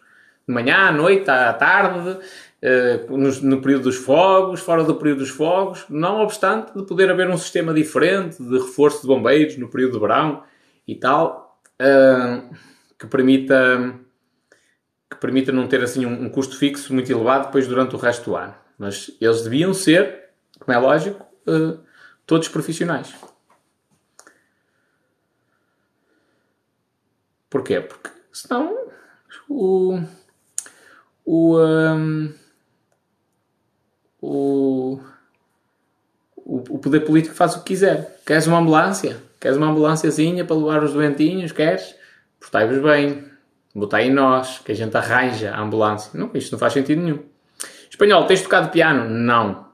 De 0.47 0.53
manhã, 0.53 0.87
à 0.87 0.91
noite, 0.91 1.29
à 1.29 1.51
tarde, 1.53 2.17
eh, 2.61 3.05
no, 3.09 3.61
período 3.61 3.83
dos 3.83 3.97
fogos, 3.97 4.61
fora 4.61 4.83
do 4.83 4.95
período 4.95 5.19
dos 5.19 5.29
fogos. 5.29 5.85
Não 5.89 6.21
obstante 6.21 6.71
de 6.73 6.83
poder 6.85 7.11
haver 7.11 7.29
um 7.29 7.37
sistema 7.37 7.73
diferente 7.73 8.41
de 8.41 8.57
reforço 8.57 9.01
de 9.01 9.07
bombeiros 9.07 9.57
no 9.57 9.67
período 9.69 9.93
de 9.93 9.99
verão 9.99 10.43
e 10.87 10.95
tal, 10.95 11.61
eh, 11.79 12.41
que 12.97 13.07
permita 13.07 13.99
que 15.09 15.17
permita 15.17 15.51
não 15.51 15.67
ter 15.67 15.83
assim 15.83 16.05
um, 16.05 16.29
custo 16.29 16.57
fixo 16.57 16.93
muito 16.93 17.11
elevado 17.11 17.45
depois 17.45 17.67
durante 17.67 17.95
o 17.95 17.97
resto 17.97 18.31
do 18.31 18.35
ano. 18.35 18.53
Mas 18.77 19.11
eles 19.21 19.43
deviam 19.43 19.73
ser, 19.73 20.29
como 20.59 20.75
é 20.75 20.79
lógico, 20.79 21.25
uh, 21.47 21.79
todos 22.25 22.47
profissionais. 22.49 23.13
Porquê? 27.49 27.79
Porque 27.81 28.09
senão 28.31 28.89
o, 29.49 29.99
o, 31.23 31.57
um, 31.57 32.33
o, 34.21 34.99
o 36.45 36.79
poder 36.79 37.01
político 37.01 37.35
faz 37.35 37.55
o 37.55 37.59
que 37.59 37.67
quiser. 37.67 38.21
Queres 38.25 38.47
uma 38.47 38.59
ambulância? 38.59 39.21
Queres 39.39 39.57
uma 39.57 39.67
ambulânciazinha 39.67 40.45
para 40.45 40.55
levar 40.55 40.83
os 40.83 40.93
doentinhos? 40.93 41.51
Queres? 41.51 41.95
Portai-vos 42.39 42.81
bem 42.81 43.25
botar 43.75 44.01
em 44.01 44.11
nós, 44.11 44.59
que 44.59 44.71
a 44.71 44.75
gente 44.75 44.95
arranja 44.95 45.53
a 45.53 45.61
ambulância. 45.61 46.11
Não, 46.17 46.31
isto 46.33 46.53
não 46.53 46.59
faz 46.59 46.73
sentido 46.73 47.01
nenhum. 47.01 47.23
Espanhol, 47.89 48.25
tens 48.25 48.41
tocado 48.41 48.69
piano? 48.69 49.09
Não. 49.09 49.67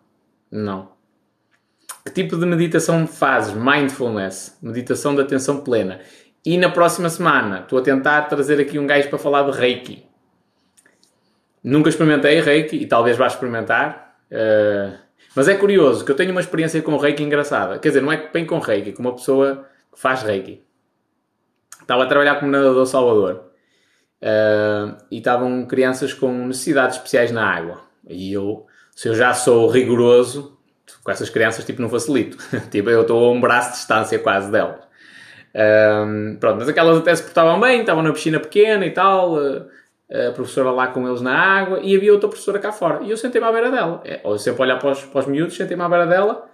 Não. 0.52 0.90
Que 2.04 2.12
tipo 2.12 2.36
de 2.38 2.46
meditação 2.46 3.06
fazes? 3.06 3.54
Mindfulness. 3.54 4.58
Meditação 4.62 5.14
de 5.14 5.22
atenção 5.22 5.62
plena. 5.62 6.00
E 6.46 6.58
na 6.58 6.70
próxima 6.70 7.10
semana 7.10 7.60
estou 7.60 7.80
a 7.80 7.82
tentar 7.82 8.24
trazer 8.24 8.60
aqui 8.60 8.80
um 8.80 8.88
gajo 8.88 9.10
para 9.10 9.20
falar 9.20 9.44
de 9.50 9.58
Reiki. 9.58 10.06
Nunca 11.64 11.90
experimentei 11.90 12.42
Reiki 12.42 12.78
e 12.78 12.88
talvez 12.88 13.16
vá 13.16 13.28
experimentar. 13.28 14.18
Uh, 14.32 14.98
mas 15.36 15.48
é 15.48 15.54
curioso 15.54 16.04
que 16.04 16.12
eu 16.12 16.16
tenho 16.16 16.32
uma 16.32 16.42
experiência 16.42 16.82
com 16.82 16.98
Reiki 16.98 17.22
engraçada. 17.22 17.78
Quer 17.78 17.90
dizer, 17.90 18.02
não 18.02 18.12
é 18.12 18.30
bem 18.32 18.46
com 18.46 18.58
Reiki, 18.58 18.94
com 18.94 19.04
uma 19.04 19.14
pessoa 19.14 19.68
que 19.94 20.00
faz 20.00 20.24
Reiki. 20.24 20.64
Estava 21.80 22.04
a 22.04 22.08
trabalhar 22.08 22.36
como 22.40 22.52
nadador 22.52 22.86
Salvador. 22.88 23.52
Uh, 24.22 24.98
e 25.10 25.18
estavam 25.18 25.66
crianças 25.66 26.14
com 26.14 26.48
necessidades 26.48 26.98
especiais 26.98 27.32
na 27.32 27.46
água. 27.46 27.82
E 28.08 28.34
eu, 28.34 28.66
se 28.96 29.08
eu 29.08 29.16
já 29.16 29.34
sou 29.34 29.70
rigoroso, 29.70 30.58
com 31.04 31.12
essas 31.12 31.30
crianças, 31.30 31.66
tipo, 31.66 31.82
não 31.82 31.90
facilito. 31.90 32.38
tipo, 32.70 32.90
eu 32.90 33.02
estou 33.02 33.30
a 33.30 33.32
um 33.32 33.40
braço 33.40 33.72
de 33.72 33.78
distância 33.78 34.18
quase 34.20 34.52
delas. 34.52 34.91
Um, 35.54 36.38
pronto, 36.40 36.60
mas 36.60 36.70
aquelas 36.70 36.98
até 36.98 37.14
se 37.14 37.24
portavam 37.24 37.60
bem, 37.60 37.82
estavam 37.82 38.02
na 38.02 38.14
piscina 38.14 38.40
pequena 38.40 38.86
e 38.86 38.92
tal, 38.92 39.38
a 40.12 40.32
professora 40.34 40.72
lá 40.72 40.88
com 40.88 41.08
eles 41.08 41.22
na 41.22 41.34
água, 41.34 41.80
e 41.82 41.96
havia 41.96 42.12
outra 42.12 42.28
professora 42.28 42.60
cá 42.60 42.72
fora. 42.72 43.04
E 43.04 43.12
eu 43.12 43.18
sentei-me 43.18 43.48
à 43.48 43.52
beira 43.52 43.72
dela. 43.72 44.02
É, 44.04 44.20
ou 44.24 44.38
sempre 44.38 44.62
olhar 44.62 44.78
para 44.78 44.92
os, 44.92 45.04
para 45.04 45.22
os 45.22 45.26
miúdos, 45.26 45.56
sentei-me 45.56 45.82
à 45.84 45.90
beira 45.90 46.06
dela, 46.06 46.46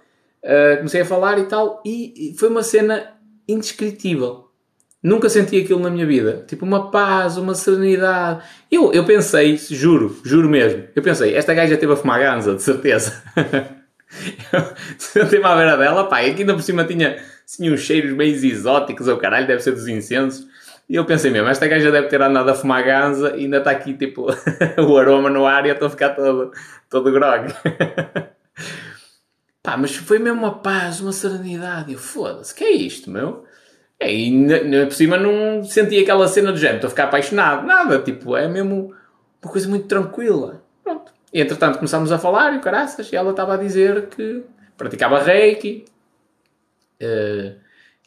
uh, 0.44 0.76
comecei 0.76 1.00
a 1.00 1.04
falar 1.04 1.38
e 1.38 1.44
tal, 1.44 1.82
e, 1.84 2.34
foi 2.38 2.48
uma 2.48 2.62
cena 2.62 3.14
indescritível. 3.48 4.46
Nunca 5.02 5.28
senti 5.28 5.60
aquilo 5.60 5.80
na 5.80 5.90
minha 5.90 6.06
vida. 6.06 6.44
Tipo, 6.46 6.64
uma 6.64 6.90
paz, 6.90 7.36
uma 7.36 7.54
serenidade. 7.54 8.42
Eu, 8.70 8.92
eu 8.92 9.04
pensei, 9.04 9.56
juro, 9.56 10.20
juro 10.24 10.48
mesmo. 10.48 10.84
Eu 10.94 11.02
pensei, 11.02 11.36
esta 11.36 11.54
gaja 11.54 11.76
teve 11.76 11.92
a 11.92 11.96
fumar 11.96 12.18
ganza, 12.18 12.54
de 12.54 12.62
certeza. 12.62 13.22
eu 15.14 15.28
teve 15.28 15.44
à 15.44 15.54
beira 15.54 15.76
dela, 15.76 16.04
pá, 16.08 16.22
e 16.22 16.30
aqui 16.30 16.40
ainda 16.40 16.54
por 16.54 16.62
cima 16.62 16.84
tinha, 16.84 17.16
tinha 17.56 17.72
uns 17.72 17.80
cheiros 17.80 18.12
meio 18.12 18.34
exóticos, 18.34 19.08
ou 19.08 19.14
oh, 19.14 19.18
caralho, 19.18 19.46
deve 19.46 19.62
ser 19.62 19.72
dos 19.72 19.88
incensos. 19.88 20.46
E 20.88 20.94
eu 20.94 21.04
pensei 21.04 21.30
mesmo, 21.30 21.48
esta 21.48 21.66
gaja 21.66 21.90
deve 21.90 22.08
ter 22.08 22.20
andado 22.20 22.48
a 22.48 22.54
fumar 22.54 22.82
ganza 22.82 23.36
e 23.36 23.44
ainda 23.44 23.58
está 23.58 23.70
aqui, 23.70 23.94
tipo, 23.94 24.26
o 24.78 24.96
aroma 24.96 25.30
no 25.30 25.46
ar 25.46 25.64
e 25.66 25.68
eu 25.68 25.74
estou 25.74 25.86
a 25.86 25.90
ficar 25.90 26.10
todo, 26.10 26.52
todo 26.88 27.12
grog. 27.12 27.52
pá, 29.62 29.76
mas 29.76 29.94
foi 29.96 30.18
mesmo 30.18 30.40
uma 30.40 30.58
paz, 30.60 31.00
uma 31.00 31.12
serenidade. 31.12 31.92
Eu, 31.92 31.98
foda-se, 31.98 32.54
que 32.54 32.64
é 32.64 32.70
isto, 32.70 33.10
meu? 33.10 33.44
É, 34.00 34.12
e 34.12 34.86
por 34.86 34.94
cima 34.94 35.18
não 35.18 35.64
senti 35.64 35.98
aquela 35.98 36.28
cena 36.28 36.52
do 36.52 36.58
género, 36.58 36.76
estou 36.76 36.88
a 36.88 36.90
ficar 36.90 37.04
apaixonado, 37.04 37.66
nada, 37.66 37.98
tipo, 37.98 38.36
é 38.36 38.46
mesmo 38.46 38.94
uma 39.42 39.52
coisa 39.52 39.68
muito 39.68 39.86
tranquila. 39.86 40.62
Pronto. 40.84 41.12
E 41.32 41.40
entretanto 41.40 41.76
começámos 41.76 42.12
a 42.12 42.18
falar 42.18 42.54
e 42.54 42.60
caraças, 42.60 43.12
e 43.12 43.16
ela 43.16 43.30
estava 43.30 43.54
a 43.54 43.56
dizer 43.56 44.06
que 44.06 44.42
praticava 44.76 45.20
reiki 45.20 45.84
uh, 47.02 47.58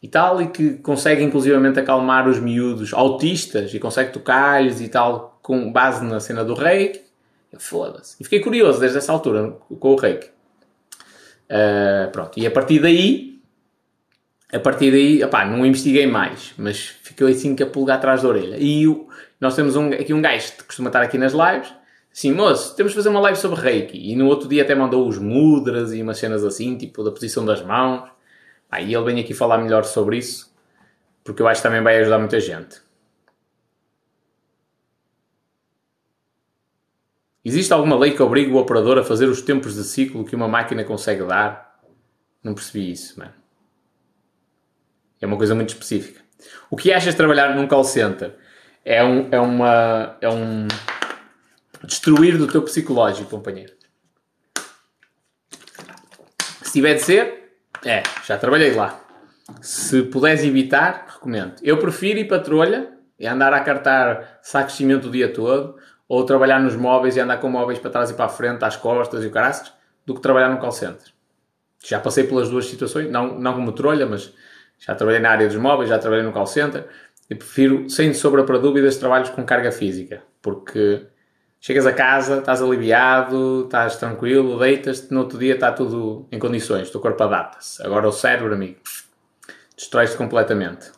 e 0.02 0.08
tal, 0.08 0.42
e 0.42 0.48
que 0.48 0.76
consegue 0.76 1.24
inclusivamente 1.24 1.80
acalmar 1.80 2.28
os 2.28 2.39
miúdos 2.39 2.94
autistas 2.94 3.74
e 3.74 3.80
consegue 3.80 4.12
tocar-lhes 4.12 4.82
e 4.82 4.89
tal, 4.89 5.39
com 5.42 5.72
base 5.72 6.04
na 6.04 6.20
cena 6.20 6.44
do 6.44 6.54
reiki. 6.54 7.02
Foda-se. 7.58 8.16
E 8.20 8.24
fiquei 8.24 8.39
curioso 8.39 8.80
desde 8.80 8.98
essa 8.98 9.12
altura 9.12 9.58
com 9.80 9.89
o 9.89 9.96
reiki. 9.96 10.28
Uh, 11.50 12.10
pronto, 12.12 12.39
e 12.39 12.48
a 12.48 12.52
partir 12.52 12.80
daí 12.80 13.32
a 14.52 14.60
partir 14.60 14.92
daí, 14.92 15.24
opá, 15.24 15.46
não 15.46 15.66
investiguei 15.66 16.06
mais, 16.06 16.54
mas 16.58 16.78
fiquei 17.02 17.32
assim 17.32 17.56
com 17.56 17.64
a 17.64 17.68
pulga 17.68 17.94
atrás 17.94 18.22
da 18.22 18.28
orelha. 18.28 18.58
E 18.60 18.86
o, 18.86 19.08
nós 19.39 19.56
temos 19.56 19.78
um, 19.78 19.88
aqui 19.94 20.14
um 20.14 20.22
gajo 20.22 20.52
que 20.58 20.64
costuma 20.66 20.89
estar 20.89 21.02
aqui 21.02 21.18
nas 21.18 21.32
lives, 21.32 21.74
assim, 22.14 22.34
moço, 22.34 22.76
temos 22.76 22.92
de 22.92 22.98
fazer 22.98 23.10
uma 23.10 23.22
live 23.22 23.39
sobre 23.39 23.62
Reiki. 23.62 24.12
E 24.12 24.16
no 24.16 24.28
outro 24.28 24.50
dia 24.50 24.64
até 24.64 24.76
mandou 24.76 25.08
os 25.08 25.18
mudras 25.18 25.94
e 25.94 26.02
umas 26.02 26.18
cenas 26.18 26.44
assim, 26.44 26.78
tipo 26.78 27.02
da 27.02 27.12
posição 27.12 27.46
das 27.46 27.64
mãos. 27.64 28.10
Aí 28.72 28.93
ele 28.93 29.03
vem 29.03 29.19
aqui 29.19 29.34
falar 29.34 29.57
melhor 29.57 29.84
sobre 29.84 30.17
isso, 30.17 30.55
porque 31.26 31.41
eu 31.41 31.47
acho 31.47 31.61
que 31.61 31.67
também 31.67 31.84
vai 31.84 31.97
ajudar 31.97 32.17
muita 32.17 32.39
gente. 32.39 32.82
Existe 37.43 37.74
alguma 37.74 37.97
lei 37.97 38.11
que 38.11 38.22
obrigue 38.22 38.51
o 38.51 38.57
operador 38.57 38.97
a 38.97 39.03
fazer 39.03 39.26
os 39.26 39.41
tempos 39.41 39.76
de 39.76 39.84
ciclo 39.84 40.24
que 40.24 40.36
uma 40.36 40.47
máquina 40.47 40.84
consegue 40.86 41.24
dar? 41.24 41.82
Não 42.41 42.53
percebi 42.53 42.91
isso, 42.91 43.19
mano. 43.19 43.34
É 45.19 45.26
uma 45.26 45.38
coisa 45.38 45.53
muito 45.53 45.69
específica. 45.69 46.22
O 46.69 46.78
que 46.78 46.93
achas 46.93 47.13
de 47.13 47.17
trabalhar 47.17 47.55
num 47.55 47.67
call 47.67 47.84
center? 47.84 48.36
É 48.86 49.03
um, 49.03 49.28
é 49.32 49.39
uma, 49.39 50.17
é 50.22 50.30
um 50.30 50.67
destruir 51.84 52.38
do 52.38 52.47
teu 52.47 52.61
psicológico, 52.61 53.30
companheiro. 53.30 53.74
Se 56.63 56.74
tiver 56.74 56.95
de 56.95 57.01
ser, 57.01 57.41
é, 57.86 58.04
já 58.26 58.38
trabalhei 58.38 58.74
lá. 58.74 59.00
Se 59.62 60.04
puderes 60.04 60.44
evitar, 60.44 61.06
recomendo. 61.14 61.56
Eu 61.62 61.78
prefiro 61.78 62.20
ir 62.20 62.28
para 62.28 62.40
trolha 62.40 62.92
e 63.20 63.28
andar 63.28 63.54
a 63.54 63.60
cartar 63.60 64.40
sacos 64.42 64.74
de 64.74 64.78
cimento 64.78 65.08
o 65.08 65.12
dia 65.12 65.32
todo, 65.34 65.76
ou 66.08 66.26
trabalhar 66.26 66.60
nos 66.60 66.76
móveis 66.76 67.16
e 67.16 67.20
andar 67.20 67.38
com 67.38 67.50
móveis 67.50 67.80
para 67.80 67.92
trás 67.92 68.10
e 68.10 68.14
para 68.14 68.26
a 68.26 68.30
frente, 68.30 68.64
às 68.64 68.76
costas 68.76 69.24
e 69.24 69.28
o 69.28 69.32
caraças, 69.32 69.72
do 70.06 70.16
que 70.16 70.22
trabalhar 70.22 70.50
num 70.50 70.58
call 70.58 70.72
center. 70.72 71.08
Já 71.84 72.00
passei 72.00 72.24
pelas 72.26 72.50
duas 72.50 72.66
situações, 72.66 73.10
não, 73.10 73.40
não 73.40 73.54
como 73.54 73.72
trolha, 73.72 74.06
mas 74.06 74.34
já 74.80 74.96
trabalhei 74.96 75.22
na 75.22 75.30
área 75.30 75.48
dos 75.48 75.58
móveis, 75.58 75.90
já 75.90 75.98
trabalhei 75.98 76.26
no 76.26 76.32
call 76.32 76.48
center 76.48 76.88
e 77.30 77.36
prefiro, 77.36 77.90
sem 77.90 78.14
sobra 78.14 78.44
para 78.44 78.58
dúvidas, 78.58 78.98
trabalhos 78.98 79.30
com 79.30 79.44
carga 79.46 79.72
física, 79.72 80.22
porque 80.42 81.06
chegas 81.62 81.86
a 81.86 81.93
casa, 81.93 82.39
estás 82.39 82.59
aliviado, 82.59 83.66
estás 83.66 83.95
tranquilo, 83.97 84.57
deitas-te, 84.57 85.14
no 85.14 85.20
outro 85.22 85.38
dia 85.38 85.53
está 85.53 85.72
tudo 85.72 86.28
em 86.32 86.39
condições, 86.39 86.89
o 86.89 86.91
teu 86.91 86.99
corpo 86.99 87.24
adapta-se. 87.24 87.86
Agora 87.86 88.07
o 88.07 88.12
cérebro, 88.12 88.53
amigo, 88.55 88.80
destrói-se 89.78 90.18
completamente. 90.18 90.91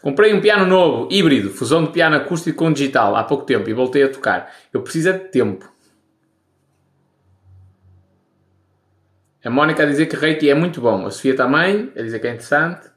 Comprei 0.00 0.32
um 0.32 0.40
piano 0.40 0.64
novo, 0.64 1.08
híbrido, 1.10 1.50
fusão 1.50 1.84
de 1.84 1.90
piano 1.90 2.16
acústico 2.16 2.58
com 2.58 2.72
digital, 2.72 3.16
há 3.16 3.24
pouco 3.24 3.44
tempo 3.44 3.68
e 3.68 3.72
voltei 3.74 4.04
a 4.04 4.08
tocar. 4.08 4.54
Eu 4.72 4.80
preciso 4.80 5.08
é 5.08 5.12
de 5.12 5.28
tempo. 5.28 5.72
A 9.44 9.50
Mónica 9.50 9.82
a 9.82 9.86
dizer 9.86 10.06
que 10.06 10.16
Reiki 10.16 10.48
é 10.48 10.54
muito 10.54 10.80
bom. 10.80 11.04
A 11.04 11.10
Sofia 11.10 11.36
também, 11.36 11.92
a 11.94 12.02
dizer 12.02 12.18
que 12.18 12.26
é 12.26 12.30
interessante. 12.30 12.93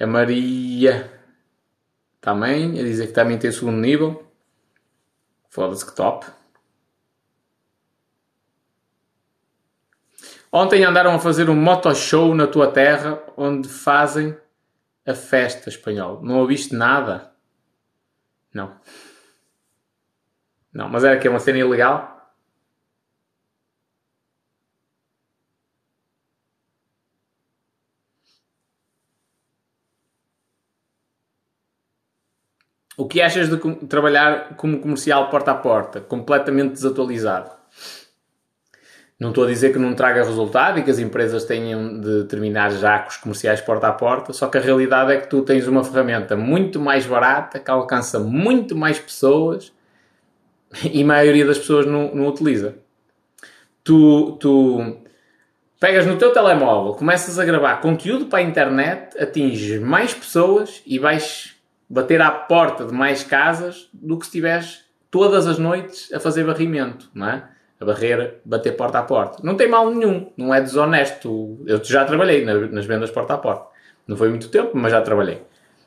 A 0.00 0.06
Maria 0.06 1.12
também, 2.20 2.78
a 2.78 2.82
dizer 2.82 3.08
que 3.08 3.12
também 3.12 3.38
tem 3.38 3.50
segundo 3.50 3.78
nível. 3.78 4.26
Foda-se 5.48 5.84
que 5.84 5.94
top. 5.94 6.26
Ontem 10.50 10.84
andaram 10.84 11.14
a 11.14 11.18
fazer 11.18 11.50
um 11.50 11.56
motoshow 11.56 12.34
na 12.34 12.46
tua 12.46 12.70
terra 12.70 13.22
onde 13.36 13.68
fazem 13.68 14.36
a 15.06 15.14
festa 15.14 15.68
espanhol. 15.68 16.22
Não 16.22 16.38
ouviste 16.38 16.74
nada? 16.74 17.32
Não. 18.52 18.78
Não, 20.72 20.88
mas 20.88 21.04
era 21.04 21.18
que 21.18 21.26
é 21.26 21.30
uma 21.30 21.40
cena 21.40 21.58
ilegal? 21.58 22.17
O 32.98 33.06
que 33.06 33.22
achas 33.22 33.48
de 33.48 33.56
trabalhar 33.86 34.56
como 34.56 34.80
comercial 34.80 35.30
porta 35.30 35.52
a 35.52 35.54
porta, 35.54 36.00
completamente 36.00 36.72
desatualizado? 36.72 37.48
Não 39.20 39.28
estou 39.28 39.44
a 39.44 39.46
dizer 39.46 39.72
que 39.72 39.78
não 39.78 39.94
traga 39.94 40.24
resultado 40.24 40.80
e 40.80 40.82
que 40.82 40.90
as 40.90 40.98
empresas 40.98 41.44
tenham 41.44 42.00
de 42.00 42.24
terminar 42.24 42.72
já 42.72 42.98
com 42.98 43.08
os 43.08 43.16
comerciais 43.16 43.60
porta 43.60 43.86
a 43.86 43.92
porta, 43.92 44.32
só 44.32 44.48
que 44.48 44.58
a 44.58 44.60
realidade 44.60 45.12
é 45.12 45.16
que 45.20 45.28
tu 45.28 45.42
tens 45.42 45.68
uma 45.68 45.84
ferramenta 45.84 46.34
muito 46.34 46.80
mais 46.80 47.06
barata, 47.06 47.60
que 47.60 47.70
alcança 47.70 48.18
muito 48.18 48.74
mais 48.74 48.98
pessoas 48.98 49.72
e 50.82 51.00
a 51.00 51.06
maioria 51.06 51.46
das 51.46 51.58
pessoas 51.58 51.86
não, 51.86 52.12
não 52.12 52.26
utiliza. 52.26 52.78
Tu, 53.84 54.36
tu 54.40 54.96
pegas 55.78 56.04
no 56.04 56.16
teu 56.16 56.32
telemóvel, 56.32 56.94
começas 56.94 57.38
a 57.38 57.44
gravar 57.44 57.76
conteúdo 57.80 58.26
para 58.26 58.40
a 58.40 58.42
internet, 58.42 59.16
atinges 59.22 59.80
mais 59.80 60.12
pessoas 60.12 60.82
e 60.84 60.98
vais 60.98 61.57
bater 61.88 62.20
à 62.20 62.30
porta 62.30 62.84
de 62.84 62.92
mais 62.92 63.22
casas 63.22 63.88
do 63.92 64.18
que 64.18 64.26
se 64.26 64.30
estiveres 64.30 64.84
todas 65.10 65.46
as 65.46 65.58
noites 65.58 66.12
a 66.12 66.20
fazer 66.20 66.44
barrimento, 66.44 67.08
não 67.14 67.28
é? 67.28 67.48
A 67.80 67.84
barreira, 67.84 68.40
bater 68.44 68.76
porta 68.76 68.98
a 68.98 69.02
porta. 69.02 69.38
Não 69.42 69.54
tem 69.56 69.68
mal 69.68 69.88
nenhum, 69.90 70.32
não 70.36 70.52
é 70.52 70.60
desonesto. 70.60 71.62
Eu 71.64 71.82
já 71.82 72.04
trabalhei 72.04 72.44
nas 72.44 72.86
vendas 72.86 73.10
porta 73.10 73.34
a 73.34 73.38
porta. 73.38 73.66
Não 74.06 74.16
foi 74.16 74.28
muito 74.28 74.48
tempo, 74.48 74.72
mas 74.74 74.90
já 74.90 75.00
trabalhei. 75.00 75.42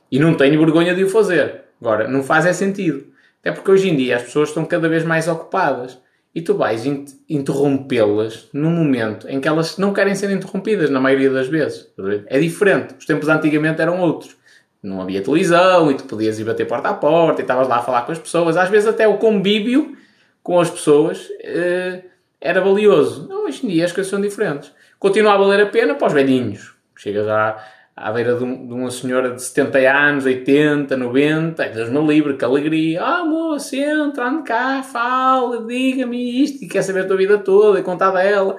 E 0.10 0.18
não 0.18 0.34
tenho 0.36 0.60
vergonha 0.60 0.96
de 0.96 1.04
o 1.04 1.10
fazer. 1.10 1.64
Agora, 1.82 2.08
não 2.08 2.24
faz 2.24 2.46
é 2.46 2.54
sentido. 2.54 3.08
Até 3.42 3.52
porque 3.52 3.70
hoje 3.70 3.90
em 3.90 3.98
dia 3.98 4.16
as 4.16 4.24
pessoas 4.24 4.50
estão 4.50 4.64
cada 4.64 4.88
vez 4.88 5.04
mais 5.04 5.28
ocupadas. 5.28 6.00
E 6.34 6.42
tu 6.42 6.54
vais 6.56 6.86
interrompê-las 7.28 8.48
no 8.54 8.70
momento 8.70 9.28
em 9.28 9.42
que 9.42 9.50
elas 9.50 9.78
não 9.78 9.92
querem 9.92 10.16
ser 10.16 10.32
interrompidas, 10.32 10.90
na 10.90 11.02
maioria 11.02 11.30
das 11.30 11.50
vezes. 11.50 11.92
É 12.28 12.40
diferente. 12.40 12.96
Os 12.98 13.06
tempos 13.06 13.28
antigamente 13.28 13.82
eram 13.82 14.00
outros. 14.00 14.38
Não 14.84 15.00
havia 15.00 15.22
televisão 15.22 15.92
e 15.92 15.96
tu 15.96 16.06
podias 16.06 16.40
ir 16.40 16.44
bater 16.44 16.66
porta 16.66 16.90
a 16.90 16.94
porta 16.94 17.42
e 17.42 17.44
estavas 17.44 17.68
lá 17.68 17.78
a 17.78 17.82
falar 17.82 18.02
com 18.02 18.12
as 18.12 18.20
pessoas. 18.20 18.58
Às 18.58 18.70
vezes 18.70 18.88
até 18.88 19.08
o 19.08 19.18
convívio 19.18 19.96
com 20.42 20.60
as 20.60 20.70
pessoas 20.70 21.30
uh, 21.30 22.04
era 22.40 22.62
valioso. 22.62 23.30
Hoje 23.32 23.66
em 23.66 23.70
dia 23.70 23.86
as 23.86 23.92
coisas 23.92 24.10
são 24.10 24.20
diferentes. 24.20 24.74
Continua 24.98 25.34
a 25.34 25.38
valer 25.38 25.62
a 25.62 25.66
pena 25.68 25.94
para 25.94 26.08
os 26.08 26.14
velhinhos. 26.14 26.76
Chegas 26.96 27.28
à, 27.28 27.64
à 27.96 28.12
beira 28.12 28.36
de, 28.36 28.44
um, 28.44 28.68
de, 28.68 28.74
uma 28.74 28.90
senhora 28.90 29.32
de 29.32 29.42
70 29.42 29.78
anos, 29.80 30.26
80, 30.26 30.98
90, 30.98 31.70
Deus 31.70 31.90
me 31.90 32.08
livre, 32.08 32.36
que 32.36 32.46
alegria. 32.46 33.04
Ah, 33.04 33.24
moça, 33.24 33.76
entra, 33.76 34.28
ande 34.28 34.44
cá, 34.44 34.82
fala, 34.84 35.64
diga-me 35.66 36.44
isto, 36.44 36.64
e 36.64 36.68
quer 36.68 36.82
saber 36.82 37.02
a 37.02 37.08
tua 37.08 37.18
vida 37.18 37.38
toda 37.38 37.80
e 37.80 37.84
contar 37.84 38.12
dela. 38.12 38.58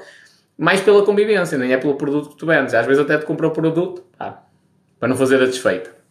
Mais 0.59 0.81
pela 0.81 1.05
convivência, 1.05 1.59
nem 1.59 1.73
é 1.73 1.77
pelo 1.77 1.95
produto 1.95 2.31
que 2.31 2.37
tu 2.37 2.47
vendes. 2.47 2.75
Às 2.75 2.87
vezes 2.87 3.03
até 3.03 3.19
te 3.19 3.25
compra 3.25 3.49
o 3.49 3.51
produto 3.51 4.05
para 4.99 5.09
não 5.09 5.17
fazer 5.17 5.43
a 5.43 5.47
desfeita. 5.47 6.02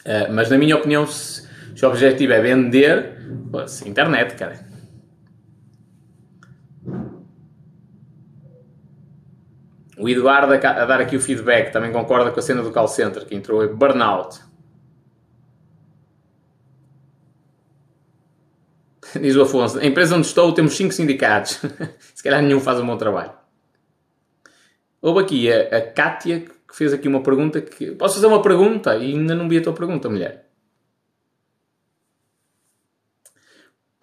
Uh, 0.00 0.32
mas 0.32 0.50
na 0.50 0.58
minha 0.58 0.76
opinião, 0.76 1.06
se, 1.06 1.46
se, 1.74 1.84
o 1.84 1.88
objetivo 1.88 2.32
é 2.32 2.40
vender, 2.40 3.16
se 3.66 3.88
internet, 3.88 4.34
cara. 4.34 4.70
O 9.98 10.08
Eduardo 10.08 10.54
a, 10.54 10.56
a 10.56 10.86
dar 10.86 11.00
aqui 11.00 11.14
o 11.16 11.20
feedback 11.20 11.70
também 11.70 11.92
concorda 11.92 12.30
com 12.30 12.40
a 12.40 12.42
cena 12.42 12.62
do 12.62 12.72
call 12.72 12.88
center 12.88 13.26
que 13.26 13.34
entrou 13.34 13.62
em 13.62 13.74
burnout. 13.74 14.40
Diz 19.20 19.36
o 19.36 19.42
Afonso, 19.42 19.78
a 19.78 19.84
empresa 19.84 20.16
onde 20.16 20.26
estou 20.26 20.52
temos 20.52 20.74
5 20.76 20.92
sindicatos. 20.92 21.60
Se 22.14 22.22
calhar 22.22 22.42
nenhum 22.42 22.60
faz 22.60 22.80
um 22.80 22.86
bom 22.86 22.96
trabalho. 22.96 23.32
Houve 25.02 25.20
aqui 25.20 25.52
a, 25.52 25.78
a 25.78 25.80
Kátia 25.82 26.44
que 26.70 26.76
fez 26.76 26.92
aqui 26.92 27.08
uma 27.08 27.22
pergunta 27.22 27.60
que. 27.60 27.90
Posso 27.92 28.14
fazer 28.14 28.26
uma 28.28 28.40
pergunta? 28.40 28.94
E 28.96 29.12
ainda 29.12 29.34
não 29.34 29.48
vi 29.48 29.58
a 29.58 29.62
tua 29.62 29.72
pergunta, 29.72 30.08
mulher. 30.08 30.46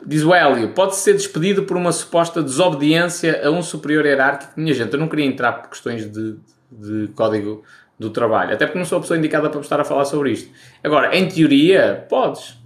Diz 0.06 0.24
o 0.24 0.34
Hélio, 0.34 0.74
pode 0.74 0.96
ser 0.96 1.14
despedido 1.14 1.64
por 1.64 1.76
uma 1.76 1.92
suposta 1.92 2.44
desobediência 2.44 3.42
a 3.46 3.50
um 3.50 3.64
superior 3.64 4.06
hierárquico? 4.06 4.54
Minha 4.56 4.74
gente, 4.74 4.94
eu 4.94 5.00
não 5.00 5.08
queria 5.08 5.26
entrar 5.26 5.54
por 5.54 5.70
questões 5.70 6.10
de, 6.12 6.38
de 6.72 7.08
código 7.16 7.64
do 7.98 8.10
trabalho, 8.12 8.54
até 8.54 8.66
porque 8.66 8.78
não 8.78 8.86
sou 8.86 9.00
a 9.00 9.02
pessoa 9.02 9.18
indicada 9.18 9.50
para 9.50 9.60
estar 9.60 9.80
a 9.80 9.84
falar 9.84 10.06
sobre 10.06 10.32
isto. 10.32 10.52
Agora, 10.84 11.16
em 11.18 11.28
teoria, 11.28 12.06
podes, 12.08 12.58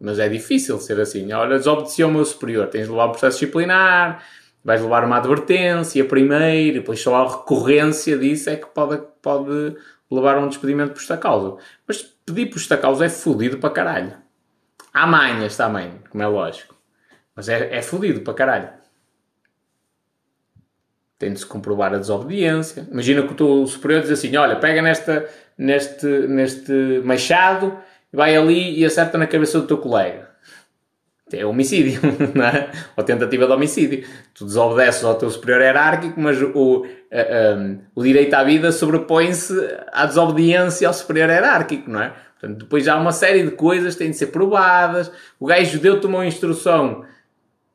mas 0.00 0.18
é 0.18 0.28
difícil 0.28 0.78
ser 0.78 1.00
assim. 1.00 1.32
Olha, 1.32 1.58
desobedeci 1.58 2.02
ao 2.02 2.10
meu 2.10 2.24
superior, 2.24 2.68
tens 2.68 2.84
de 2.84 2.90
levar 2.90 3.06
um 3.06 3.10
processo 3.10 3.40
disciplinar, 3.40 4.24
vais 4.66 4.82
levar 4.82 5.04
uma 5.04 5.18
advertência 5.18 6.04
primeiro, 6.04 6.80
depois 6.80 7.00
só 7.00 7.14
a 7.14 7.36
recorrência 7.36 8.18
disso 8.18 8.50
é 8.50 8.56
que 8.56 8.66
pode, 8.66 9.00
pode 9.22 9.76
levar 10.10 10.36
a 10.36 10.40
um 10.40 10.48
despedimento 10.48 10.92
por 10.92 11.00
esta 11.00 11.16
causa. 11.16 11.56
Mas 11.86 12.02
pedir 12.02 12.46
por 12.46 12.58
esta 12.58 12.76
causa 12.76 13.04
é 13.04 13.08
fodido 13.08 13.58
para 13.58 13.70
caralho. 13.70 14.16
Há 14.92 15.06
manhas 15.06 15.56
também, 15.56 15.92
como 16.10 16.20
é 16.20 16.26
lógico. 16.26 16.74
Mas 17.32 17.48
é, 17.48 17.76
é 17.76 17.80
fodido 17.80 18.22
para 18.22 18.34
caralho. 18.34 18.70
Tem 21.16 21.32
de 21.32 21.38
se 21.38 21.46
comprovar 21.46 21.94
a 21.94 21.98
desobediência. 21.98 22.88
Imagina 22.90 23.22
que 23.22 23.34
o 23.34 23.36
teu 23.36 23.66
superior 23.68 24.02
diz 24.02 24.10
assim: 24.10 24.36
olha, 24.36 24.56
pega 24.56 24.82
nesta, 24.82 25.28
neste, 25.56 26.06
neste 26.06 27.02
machado, 27.04 27.78
vai 28.12 28.36
ali 28.36 28.80
e 28.80 28.84
acerta 28.84 29.16
na 29.16 29.28
cabeça 29.28 29.60
do 29.60 29.66
teu 29.68 29.78
colega. 29.78 30.25
É 31.32 31.44
homicídio, 31.44 32.00
é? 32.42 32.70
Ou 32.96 33.02
tentativa 33.02 33.46
de 33.46 33.52
homicídio. 33.52 34.06
Tu 34.32 34.44
desobedeces 34.44 35.02
ao 35.02 35.16
teu 35.16 35.28
superior 35.28 35.60
hierárquico, 35.60 36.20
mas 36.20 36.40
o, 36.40 36.84
uh, 36.84 37.78
o 37.94 38.02
direito 38.02 38.34
à 38.34 38.44
vida 38.44 38.70
sobrepõe-se 38.70 39.52
à 39.92 40.06
desobediência 40.06 40.86
ao 40.86 40.94
superior 40.94 41.28
hierárquico, 41.28 41.90
não 41.90 42.02
é? 42.02 42.12
Portanto, 42.38 42.58
depois 42.60 42.86
há 42.86 42.96
uma 42.96 43.12
série 43.12 43.42
de 43.42 43.50
coisas 43.50 43.94
que 43.94 44.00
têm 44.00 44.10
de 44.10 44.16
ser 44.16 44.26
provadas. 44.26 45.10
O 45.40 45.46
gajo 45.46 45.80
deu-te 45.80 46.06
uma 46.06 46.24
instrução, 46.26 47.04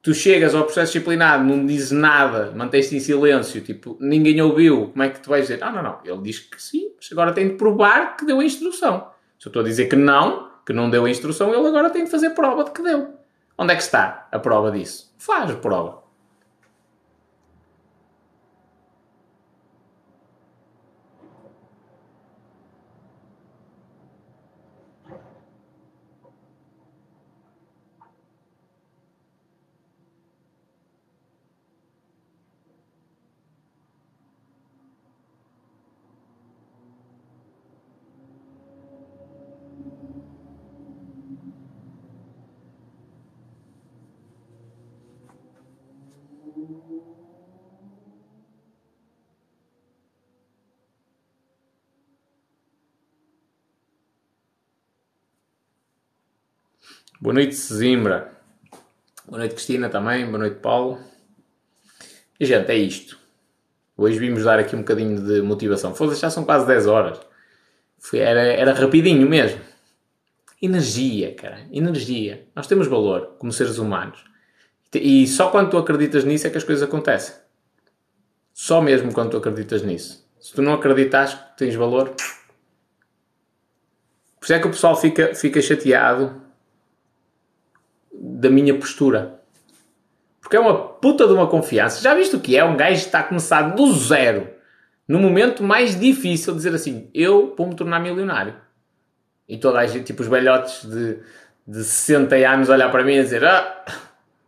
tu 0.01 0.13
chegas 0.13 0.55
ao 0.55 0.63
processo 0.63 0.93
disciplinar, 0.93 1.43
não 1.43 1.65
dizes 1.65 1.91
nada, 1.91 2.51
mantens-te 2.55 2.95
em 2.95 2.99
silêncio, 2.99 3.59
tipo, 3.61 3.97
ninguém 3.99 4.41
ouviu, 4.41 4.89
como 4.89 5.03
é 5.03 5.09
que 5.09 5.19
tu 5.19 5.29
vais 5.29 5.47
dizer? 5.47 5.63
Ah, 5.63 5.71
não, 5.71 5.83
não, 5.83 5.99
ele 6.05 6.21
diz 6.21 6.39
que 6.39 6.61
sim, 6.61 6.91
mas 6.95 7.11
agora 7.11 7.33
tem 7.33 7.49
de 7.49 7.53
provar 7.55 8.15
que 8.15 8.25
deu 8.25 8.39
a 8.39 8.45
instrução. 8.45 9.09
Se 9.37 9.47
eu 9.47 9.49
estou 9.49 9.61
a 9.61 9.65
dizer 9.65 9.87
que 9.87 9.95
não, 9.95 10.49
que 10.65 10.73
não 10.73 10.89
deu 10.89 11.05
a 11.05 11.09
instrução, 11.09 11.53
ele 11.53 11.67
agora 11.67 11.89
tem 11.89 12.05
de 12.05 12.11
fazer 12.11 12.29
prova 12.31 12.63
de 12.63 12.71
que 12.71 12.81
deu. 12.81 13.20
Onde 13.57 13.73
é 13.73 13.75
que 13.75 13.83
está 13.83 14.27
a 14.31 14.39
prova 14.39 14.71
disso? 14.71 15.13
Faz 15.17 15.49
a 15.51 15.55
prova. 15.55 16.00
Boa 57.21 57.35
noite, 57.35 57.53
Zimbra. 57.53 58.33
Boa 59.27 59.37
noite, 59.37 59.53
Cristina, 59.53 59.89
também. 59.89 60.25
Boa 60.25 60.39
noite, 60.39 60.55
Paulo. 60.55 60.99
E, 62.39 62.45
gente, 62.47 62.67
é 62.71 62.75
isto. 62.75 63.15
Hoje 63.95 64.17
vimos 64.17 64.43
dar 64.43 64.57
aqui 64.57 64.75
um 64.75 64.79
bocadinho 64.79 65.21
de 65.21 65.39
motivação. 65.39 65.93
Foda-se, 65.93 66.19
já 66.19 66.31
são 66.31 66.43
quase 66.43 66.65
10 66.65 66.87
horas. 66.87 67.19
Foi, 67.99 68.17
era, 68.17 68.41
era 68.41 68.73
rapidinho 68.73 69.29
mesmo. 69.29 69.61
Energia, 70.59 71.35
cara. 71.35 71.59
Energia. 71.71 72.47
Nós 72.55 72.65
temos 72.65 72.87
valor 72.87 73.35
como 73.37 73.53
seres 73.53 73.77
humanos. 73.77 74.25
E 74.91 75.27
só 75.27 75.51
quando 75.51 75.69
tu 75.69 75.77
acreditas 75.77 76.23
nisso 76.23 76.47
é 76.47 76.49
que 76.49 76.57
as 76.57 76.63
coisas 76.63 76.81
acontecem. 76.81 77.35
Só 78.51 78.81
mesmo 78.81 79.13
quando 79.13 79.29
tu 79.29 79.37
acreditas 79.37 79.83
nisso. 79.83 80.27
Se 80.39 80.55
tu 80.55 80.63
não 80.63 80.73
acreditas 80.73 81.35
que 81.35 81.57
tens 81.57 81.75
valor. 81.75 82.15
Por 84.39 84.43
isso 84.43 84.53
é 84.53 84.59
que 84.59 84.67
o 84.67 84.71
pessoal 84.71 84.99
fica, 84.99 85.35
fica 85.35 85.61
chateado 85.61 86.40
da 88.41 88.49
minha 88.49 88.73
postura. 88.73 89.39
Porque 90.41 90.55
é 90.57 90.59
uma 90.59 90.75
puta 90.75 91.27
de 91.27 91.33
uma 91.33 91.47
confiança. 91.47 92.01
Já 92.01 92.15
viste 92.15 92.35
o 92.35 92.39
que 92.39 92.57
é? 92.57 92.63
Um 92.63 92.75
gajo 92.75 92.95
está 92.95 93.19
a 93.19 93.23
começar 93.23 93.61
do 93.61 93.93
zero, 93.93 94.49
no 95.07 95.19
momento 95.19 95.63
mais 95.63 95.97
difícil, 95.97 96.55
dizer 96.55 96.73
assim: 96.73 97.09
Eu 97.13 97.53
vou 97.55 97.67
me 97.67 97.75
tornar 97.75 97.99
milionário. 97.99 98.55
E 99.47 99.57
toda 99.57 99.79
a 99.79 99.85
gente, 99.85 100.05
tipo 100.05 100.23
os 100.23 100.27
velhotes 100.27 100.83
de, 100.89 101.19
de 101.67 101.83
60 101.83 102.35
anos, 102.35 102.69
olhar 102.69 102.89
para 102.89 103.03
mim 103.03 103.13
e 103.13 103.21
dizer: 103.21 103.45
Ah, 103.45 103.85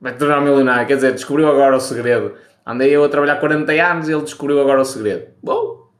vai 0.01 0.13
te 0.13 0.17
tornar 0.17 0.41
milionário. 0.41 0.87
Quer 0.87 0.95
dizer, 0.95 1.13
descobriu 1.13 1.47
agora 1.47 1.75
o 1.75 1.79
segredo. 1.79 2.35
Andei 2.65 2.89
eu 2.89 3.03
a 3.03 3.09
trabalhar 3.09 3.35
40 3.35 3.71
anos 3.73 4.09
e 4.09 4.13
ele 4.13 4.23
descobriu 4.23 4.59
agora 4.59 4.81
o 4.81 4.85
segredo. 4.85 5.27
Bom, 5.43 5.91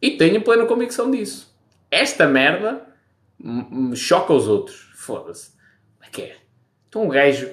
e 0.00 0.12
tenho 0.12 0.42
plena 0.42 0.64
convicção 0.64 1.10
disso. 1.10 1.54
Esta 1.90 2.26
merda 2.26 2.86
choca 3.94 4.32
os 4.32 4.48
outros. 4.48 4.90
Foda-se. 4.94 5.50
Como 5.50 6.04
é 6.04 6.08
que 6.10 6.22
é? 6.22 6.45
Então 6.88 7.04
o 7.04 7.08
gajo 7.08 7.48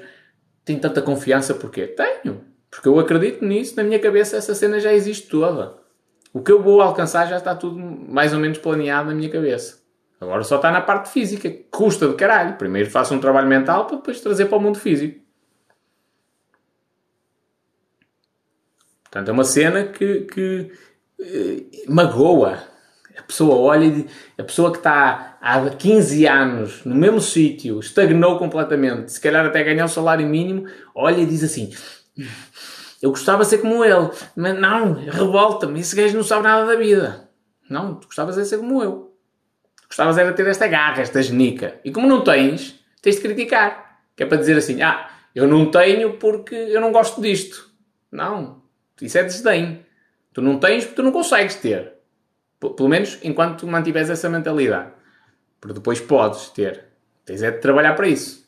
tem 0.65 0.79
tanta 0.79 1.01
confiança 1.01 1.53
porquê? 1.53 1.87
Tenho. 1.87 2.43
Porque 2.69 2.87
eu 2.87 2.99
acredito 2.99 3.45
nisso, 3.45 3.75
na 3.75 3.83
minha 3.83 3.99
cabeça 3.99 4.37
essa 4.37 4.55
cena 4.55 4.79
já 4.79 4.93
existe 4.93 5.27
toda. 5.27 5.75
O 6.33 6.41
que 6.41 6.51
eu 6.51 6.61
vou 6.61 6.81
alcançar 6.81 7.27
já 7.27 7.37
está 7.37 7.55
tudo 7.55 7.77
mais 7.77 8.33
ou 8.33 8.39
menos 8.39 8.57
planeado 8.57 9.09
na 9.09 9.15
minha 9.15 9.29
cabeça. 9.29 9.83
Agora 10.19 10.43
só 10.43 10.55
está 10.55 10.71
na 10.71 10.81
parte 10.81 11.09
física, 11.09 11.51
custa 11.69 12.07
de 12.07 12.15
caralho. 12.15 12.57
Primeiro 12.57 12.89
faço 12.89 13.13
um 13.13 13.19
trabalho 13.19 13.47
mental 13.47 13.85
para 13.85 13.97
depois 13.97 14.19
trazer 14.21 14.45
para 14.45 14.57
o 14.57 14.61
mundo 14.61 14.79
físico. 14.79 15.21
Portanto, 19.03 19.29
é 19.29 19.31
uma 19.31 19.43
cena 19.43 19.83
que, 19.83 20.21
que 20.21 20.71
eh, 21.19 21.83
magoa. 21.87 22.63
A 23.15 23.21
pessoa 23.21 23.55
olha 23.55 23.85
e 23.85 24.07
a 24.39 24.43
pessoa 24.43 24.71
que 24.71 24.77
está 24.77 25.32
há 25.43 25.69
15 25.69 26.25
anos 26.25 26.85
no 26.85 26.95
mesmo 26.95 27.19
sítio, 27.19 27.81
estagnou 27.81 28.39
completamente, 28.39 29.11
se 29.11 29.19
calhar 29.19 29.45
até 29.45 29.61
ganhar 29.61 29.83
o 29.83 29.89
salário 29.89 30.25
mínimo, 30.25 30.65
olha 30.95 31.19
e 31.19 31.25
diz 31.25 31.43
assim: 31.43 31.73
Eu 33.01 33.09
gostava 33.09 33.43
de 33.43 33.49
ser 33.49 33.57
como 33.57 33.83
ele, 33.83 34.09
mas 34.37 34.57
não, 34.57 34.93
revolta-me, 34.93 35.81
esse 35.81 35.93
gajo 35.93 36.15
não 36.15 36.23
sabe 36.23 36.43
nada 36.43 36.65
da 36.65 36.75
vida. 36.75 37.29
Não, 37.69 37.95
tu 37.95 38.07
gostavas 38.07 38.35
de 38.35 38.45
ser 38.45 38.57
como 38.57 38.81
eu. 38.81 39.13
Gostavas 39.87 40.17
era 40.17 40.31
de 40.31 40.37
ter 40.37 40.47
esta 40.47 40.65
garra, 40.67 41.01
esta 41.01 41.21
genica. 41.21 41.79
E 41.83 41.91
como 41.91 42.07
não 42.07 42.23
tens, 42.23 42.79
tens 43.01 43.17
de 43.17 43.21
criticar. 43.21 43.99
Que 44.15 44.23
é 44.23 44.25
para 44.25 44.37
dizer 44.37 44.57
assim: 44.57 44.81
Ah, 44.81 45.09
eu 45.35 45.45
não 45.45 45.69
tenho 45.69 46.17
porque 46.17 46.55
eu 46.55 46.79
não 46.79 46.91
gosto 46.91 47.21
disto. 47.21 47.69
Não, 48.11 48.61
isso 49.01 49.17
é 49.17 49.23
desdém. 49.23 49.85
Tu 50.33 50.41
não 50.41 50.57
tens 50.57 50.85
porque 50.85 50.95
tu 50.95 51.03
não 51.03 51.11
consegues 51.11 51.55
ter. 51.55 51.93
Pelo 52.59 52.87
menos 52.87 53.19
enquanto 53.23 53.67
mantiveres 53.67 54.09
essa 54.09 54.29
mentalidade. 54.29 54.93
Porque 55.63 55.75
depois 55.75 56.01
podes 56.01 56.49
ter. 56.49 56.87
Tens 57.23 57.41
é 57.41 57.49
de 57.49 57.59
trabalhar 57.59 57.93
para 57.93 58.05
isso. 58.05 58.45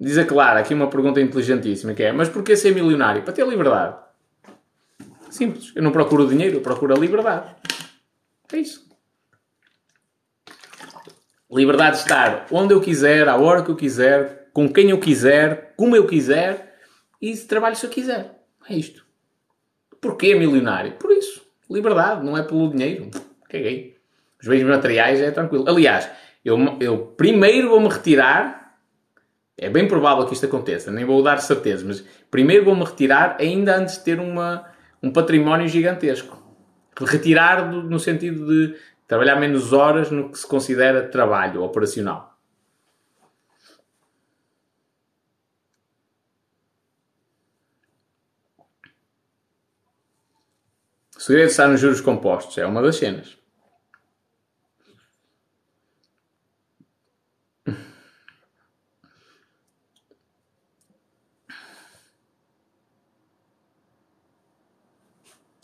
Diz 0.00 0.18
a 0.18 0.24
Clara 0.26 0.58
aqui 0.58 0.74
uma 0.74 0.90
pergunta 0.90 1.20
inteligentíssima 1.20 1.94
que 1.94 2.02
é: 2.02 2.10
Mas 2.10 2.28
porquê 2.28 2.56
ser 2.56 2.74
milionário? 2.74 3.22
Para 3.22 3.32
ter 3.32 3.46
liberdade. 3.46 3.96
Simples. 5.30 5.70
Eu 5.76 5.84
não 5.84 5.92
procuro 5.92 6.26
dinheiro, 6.26 6.56
eu 6.56 6.62
procuro 6.62 6.96
a 6.96 6.98
liberdade. 6.98 7.54
É 8.52 8.56
isso. 8.56 8.85
Liberdade 11.50 11.96
de 11.96 12.02
estar 12.02 12.46
onde 12.50 12.74
eu 12.74 12.80
quiser, 12.80 13.28
à 13.28 13.36
hora 13.36 13.62
que 13.62 13.70
eu 13.70 13.76
quiser, 13.76 14.48
com 14.52 14.68
quem 14.68 14.90
eu 14.90 14.98
quiser, 14.98 15.74
como 15.76 15.94
eu 15.94 16.06
quiser 16.06 16.76
e 17.20 17.36
trabalho 17.36 17.76
se 17.76 17.86
eu 17.86 17.90
quiser. 17.90 18.42
É 18.68 18.74
isto. 18.74 19.04
Porquê 20.00 20.34
milionário? 20.34 20.92
Por 20.92 21.12
isso. 21.12 21.42
Liberdade, 21.70 22.24
não 22.24 22.36
é 22.36 22.42
pelo 22.42 22.70
dinheiro. 22.70 23.10
Caguei. 23.48 23.96
Os 24.40 24.48
bens 24.48 24.62
materiais 24.64 25.20
é 25.20 25.30
tranquilo. 25.30 25.64
Aliás, 25.68 26.08
eu, 26.44 26.58
eu 26.80 26.98
primeiro 26.98 27.68
vou-me 27.68 27.88
retirar. 27.88 28.78
É 29.58 29.70
bem 29.70 29.88
provável 29.88 30.26
que 30.26 30.34
isto 30.34 30.46
aconteça, 30.46 30.90
nem 30.90 31.04
vou 31.04 31.22
dar 31.22 31.38
certeza, 31.38 31.82
mas 31.86 32.04
primeiro 32.30 32.66
vou-me 32.66 32.84
retirar 32.84 33.36
ainda 33.40 33.74
antes 33.76 33.96
de 33.96 34.04
ter 34.04 34.20
uma, 34.20 34.66
um 35.02 35.10
património 35.10 35.66
gigantesco. 35.66 36.42
Retirar 37.00 37.70
do, 37.70 37.82
no 37.82 37.98
sentido 37.98 38.46
de 38.46 38.76
Trabalhar 39.06 39.36
menos 39.36 39.72
horas 39.72 40.10
no 40.10 40.30
que 40.30 40.38
se 40.38 40.46
considera 40.46 41.08
trabalho 41.08 41.62
operacional. 41.62 42.36
O 51.16 51.20
segredo 51.20 51.48
está 51.48 51.66
nos 51.66 51.80
juros 51.80 52.00
compostos, 52.00 52.58
é 52.58 52.66
uma 52.66 52.82
das 52.82 52.96
cenas. 52.96 53.38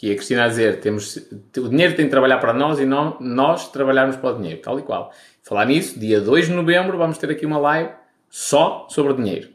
Que 0.02 0.10
a 0.10 0.16
Cristina 0.16 0.46
a 0.46 0.48
dizer, 0.48 0.80
temos, 0.80 1.16
o 1.16 1.68
dinheiro 1.68 1.94
tem 1.94 2.06
de 2.06 2.10
trabalhar 2.10 2.38
para 2.38 2.52
nós 2.52 2.80
e 2.80 2.84
não 2.84 3.16
nós 3.20 3.70
trabalharmos 3.70 4.16
para 4.16 4.30
o 4.30 4.36
dinheiro, 4.36 4.60
tal 4.60 4.76
e 4.76 4.82
qual. 4.82 5.12
Falar 5.44 5.64
nisso, 5.64 5.96
dia 5.96 6.20
2 6.20 6.48
de 6.48 6.52
novembro 6.52 6.98
vamos 6.98 7.18
ter 7.18 7.30
aqui 7.30 7.46
uma 7.46 7.58
live 7.58 7.92
só 8.28 8.88
sobre 8.90 9.14
dinheiro. 9.14 9.50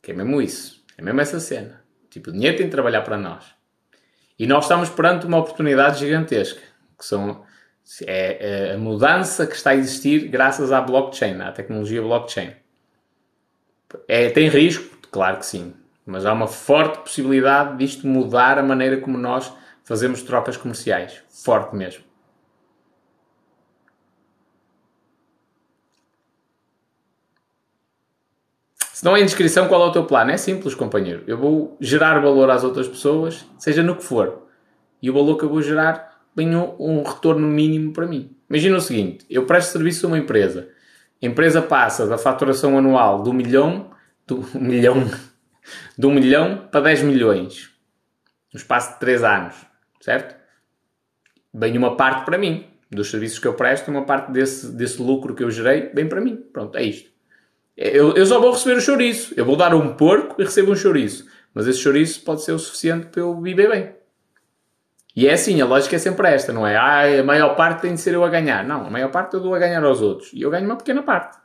Que 0.00 0.12
é 0.12 0.14
mesmo 0.14 0.40
isso. 0.40 0.84
É 0.96 1.02
mesmo 1.02 1.20
essa 1.20 1.40
cena. 1.40 1.82
Tipo, 2.08 2.30
o 2.30 2.32
dinheiro 2.32 2.56
tem 2.56 2.66
de 2.66 2.70
trabalhar 2.70 3.02
para 3.02 3.18
nós. 3.18 3.44
E 4.38 4.46
nós 4.46 4.66
estamos 4.66 4.88
perante 4.88 5.26
uma 5.26 5.38
oportunidade 5.38 5.98
gigantesca, 5.98 6.60
que 6.96 7.04
são 7.04 7.42
é, 8.06 8.68
é 8.68 8.74
a 8.74 8.78
mudança 8.78 9.48
que 9.48 9.56
está 9.56 9.70
a 9.70 9.74
existir 9.74 10.28
graças 10.28 10.70
à 10.70 10.80
blockchain, 10.80 11.40
à 11.40 11.50
tecnologia 11.50 12.00
blockchain. 12.00 12.52
É, 14.06 14.30
tem 14.30 14.48
risco? 14.48 14.96
Claro 15.10 15.38
que 15.38 15.46
sim. 15.46 15.74
Mas 16.08 16.24
há 16.24 16.32
uma 16.32 16.46
forte 16.46 17.00
possibilidade 17.00 17.76
disto 17.76 18.06
mudar 18.06 18.58
a 18.58 18.62
maneira 18.62 18.96
como 18.96 19.18
nós 19.18 19.52
fazemos 19.84 20.22
trocas 20.22 20.56
comerciais. 20.56 21.22
Forte 21.28 21.76
mesmo. 21.76 22.02
Se 28.90 29.04
não 29.04 29.14
é 29.14 29.20
inscrição, 29.20 29.68
qual 29.68 29.82
é 29.82 29.84
o 29.84 29.92
teu 29.92 30.06
plano? 30.06 30.30
É 30.30 30.38
simples, 30.38 30.74
companheiro. 30.74 31.24
Eu 31.26 31.36
vou 31.36 31.76
gerar 31.78 32.18
valor 32.20 32.48
às 32.48 32.64
outras 32.64 32.88
pessoas, 32.88 33.44
seja 33.58 33.82
no 33.82 33.94
que 33.94 34.02
for. 34.02 34.46
E 35.02 35.10
o 35.10 35.12
valor 35.12 35.36
que 35.36 35.44
eu 35.44 35.50
vou 35.50 35.60
gerar 35.60 36.22
tem 36.34 36.56
um, 36.56 36.74
um 36.78 37.02
retorno 37.02 37.46
mínimo 37.46 37.92
para 37.92 38.06
mim. 38.06 38.34
Imagina 38.48 38.78
o 38.78 38.80
seguinte: 38.80 39.26
eu 39.28 39.44
presto 39.44 39.72
serviço 39.72 40.06
a 40.06 40.08
uma 40.08 40.18
empresa. 40.18 40.70
A 41.22 41.26
empresa 41.26 41.60
passa 41.60 42.06
da 42.06 42.16
faturação 42.16 42.78
anual 42.78 43.22
do 43.22 43.34
milhão, 43.34 43.90
do 44.26 44.42
milhão, 44.58 45.04
de 45.96 46.06
um 46.06 46.12
milhão 46.12 46.68
para 46.70 46.82
10 46.82 47.02
milhões. 47.02 47.70
No 48.52 48.58
espaço 48.58 48.94
de 48.94 49.00
3 49.00 49.24
anos. 49.24 49.56
Certo? 50.00 50.36
Vem 51.52 51.76
uma 51.76 51.96
parte 51.96 52.24
para 52.24 52.38
mim. 52.38 52.66
Dos 52.90 53.10
serviços 53.10 53.38
que 53.38 53.46
eu 53.46 53.54
presto, 53.54 53.90
uma 53.90 54.04
parte 54.04 54.32
desse, 54.32 54.74
desse 54.74 55.00
lucro 55.02 55.34
que 55.34 55.44
eu 55.44 55.50
gerei, 55.50 55.90
vem 55.94 56.08
para 56.08 56.20
mim. 56.20 56.36
Pronto, 56.36 56.76
é 56.78 56.82
isto. 56.82 57.10
Eu, 57.76 58.14
eu 58.14 58.26
só 58.26 58.40
vou 58.40 58.52
receber 58.52 58.76
o 58.76 58.80
chouriço. 58.80 59.34
Eu 59.36 59.44
vou 59.44 59.56
dar 59.56 59.74
um 59.74 59.94
porco 59.94 60.40
e 60.40 60.44
recebo 60.44 60.72
um 60.72 60.76
chouriço. 60.76 61.26
Mas 61.52 61.66
esse 61.66 61.80
chouriço 61.80 62.22
pode 62.22 62.42
ser 62.42 62.52
o 62.52 62.58
suficiente 62.58 63.06
para 63.06 63.20
eu 63.20 63.40
viver 63.40 63.68
bem. 63.68 63.94
E 65.14 65.26
é 65.26 65.32
assim, 65.32 65.60
a 65.60 65.66
lógica 65.66 65.96
é 65.96 65.98
sempre 65.98 66.28
esta, 66.28 66.52
não 66.52 66.66
é? 66.66 66.76
Ah, 66.76 67.20
a 67.20 67.24
maior 67.24 67.56
parte 67.56 67.82
tem 67.82 67.94
de 67.94 68.00
ser 68.00 68.14
eu 68.14 68.24
a 68.24 68.28
ganhar. 68.28 68.64
Não, 68.64 68.86
a 68.86 68.90
maior 68.90 69.10
parte 69.10 69.34
eu 69.34 69.40
dou 69.40 69.54
a 69.54 69.58
ganhar 69.58 69.82
aos 69.82 70.00
outros. 70.00 70.32
E 70.32 70.42
eu 70.42 70.50
ganho 70.50 70.64
uma 70.64 70.76
pequena 70.76 71.02
parte. 71.02 71.36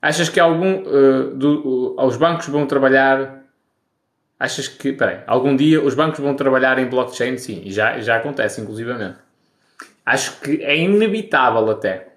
Achas 0.00 0.28
que 0.28 0.40
algum 0.40 0.82
uh, 0.82 1.34
do, 1.34 1.96
uh, 1.96 2.06
os 2.06 2.16
bancos 2.16 2.48
vão 2.48 2.66
trabalhar 2.66 3.40
Achas 4.40 4.66
que, 4.66 4.90
peraí, 4.94 5.20
algum 5.26 5.54
dia 5.54 5.84
os 5.84 5.94
bancos 5.94 6.18
vão 6.18 6.34
trabalhar 6.34 6.78
em 6.78 6.86
blockchain? 6.88 7.36
Sim, 7.36 7.64
já, 7.66 8.00
já 8.00 8.16
acontece, 8.16 8.58
inclusivamente. 8.62 9.18
Acho 10.06 10.40
que 10.40 10.64
é 10.64 10.74
inevitável 10.78 11.70
até. 11.70 12.14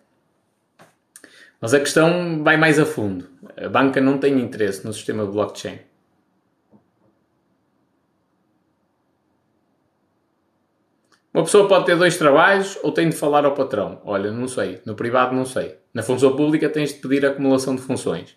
Mas 1.59 1.73
a 1.73 1.79
questão 1.81 2.41
vai 2.41 2.55
mais 2.55 2.79
a 2.79 2.85
fundo. 2.85 3.27
A 3.57 3.67
banca 3.67 3.99
não 3.99 4.17
tem 4.17 4.39
interesse 4.39 4.85
no 4.85 4.93
sistema 4.93 5.25
de 5.25 5.33
blockchain. 5.33 5.79
Uma 11.33 11.43
pessoa 11.43 11.67
pode 11.67 11.87
ter 11.87 11.97
dois 11.97 12.17
trabalhos 12.17 12.79
ou 12.83 12.91
tem 12.93 13.09
de 13.09 13.17
falar 13.17 13.43
ao 13.43 13.53
patrão. 13.53 14.01
Olha, 14.05 14.31
não 14.31 14.47
sei. 14.47 14.81
No 14.85 14.95
privado, 14.95 15.35
não 15.35 15.45
sei. 15.45 15.77
Na 15.93 16.01
função 16.01 16.35
pública, 16.35 16.69
tens 16.69 16.93
de 16.93 16.99
pedir 16.99 17.25
acumulação 17.25 17.75
de 17.75 17.81
funções. 17.81 18.35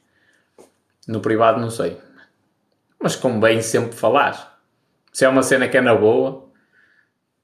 No 1.08 1.20
privado, 1.20 1.60
não 1.60 1.70
sei 1.70 1.96
mas 3.06 3.14
convém 3.14 3.60
sempre 3.60 3.96
falar. 3.96 4.58
Se 5.12 5.24
é 5.24 5.28
uma 5.28 5.42
cena 5.42 5.68
que 5.68 5.76
é 5.76 5.80
na 5.80 5.94
boa, 5.94 6.48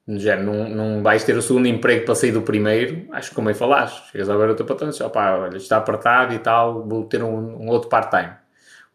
já 0.07 0.35
não, 0.35 0.67
não 0.67 1.01
vais 1.01 1.23
ter 1.23 1.37
o 1.37 1.41
segundo 1.41 1.67
emprego 1.67 2.05
para 2.05 2.15
sair 2.15 2.31
do 2.31 2.41
primeiro, 2.41 3.07
acho 3.13 3.29
que 3.29 3.35
convém 3.35 3.53
falar. 3.53 3.87
Chegas 3.87 4.29
a 4.29 4.35
ver 4.35 4.49
o 4.49 4.55
teu 4.55 4.65
patrão 4.65 4.89
e 4.89 4.91
dizes, 4.91 5.05
opá, 5.05 5.37
olha, 5.37 5.55
está 5.57 5.77
apertado 5.77 6.33
e 6.33 6.39
tal, 6.39 6.85
vou 6.85 7.05
ter 7.05 7.23
um, 7.23 7.63
um 7.63 7.69
outro 7.69 7.89
part-time. 7.89 8.33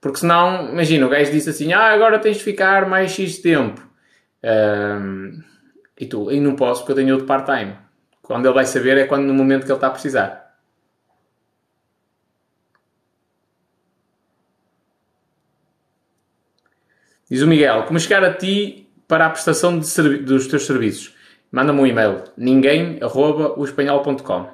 Porque 0.00 0.18
senão, 0.18 0.68
imagina, 0.68 1.06
o 1.06 1.08
gajo 1.08 1.32
disse 1.32 1.50
assim, 1.50 1.72
ah, 1.72 1.86
agora 1.86 2.18
tens 2.18 2.36
de 2.36 2.44
ficar 2.44 2.86
mais 2.86 3.10
X 3.12 3.38
tempo. 3.38 3.80
Um, 4.44 5.42
e 5.98 6.06
tu, 6.06 6.30
e 6.30 6.38
não 6.38 6.54
posso 6.54 6.82
porque 6.82 6.92
eu 6.92 6.96
tenho 6.96 7.14
outro 7.14 7.26
part-time. 7.26 7.76
Quando 8.22 8.44
ele 8.44 8.54
vai 8.54 8.66
saber 8.66 8.98
é 8.98 9.06
quando 9.06 9.24
no 9.24 9.32
momento 9.32 9.64
que 9.64 9.72
ele 9.72 9.76
está 9.78 9.86
a 9.86 9.90
precisar. 9.90 10.47
Diz 17.30 17.42
o 17.42 17.46
Miguel, 17.46 17.82
como 17.82 18.00
chegar 18.00 18.24
a 18.24 18.32
ti 18.32 18.88
para 19.06 19.26
a 19.26 19.30
prestação 19.30 19.78
dos 19.78 20.46
teus 20.46 20.64
serviços? 20.64 21.14
Manda-me 21.52 21.78
um 21.78 21.86
e-mail, 21.86 22.24
ninguém.espanhol.com 22.38 24.46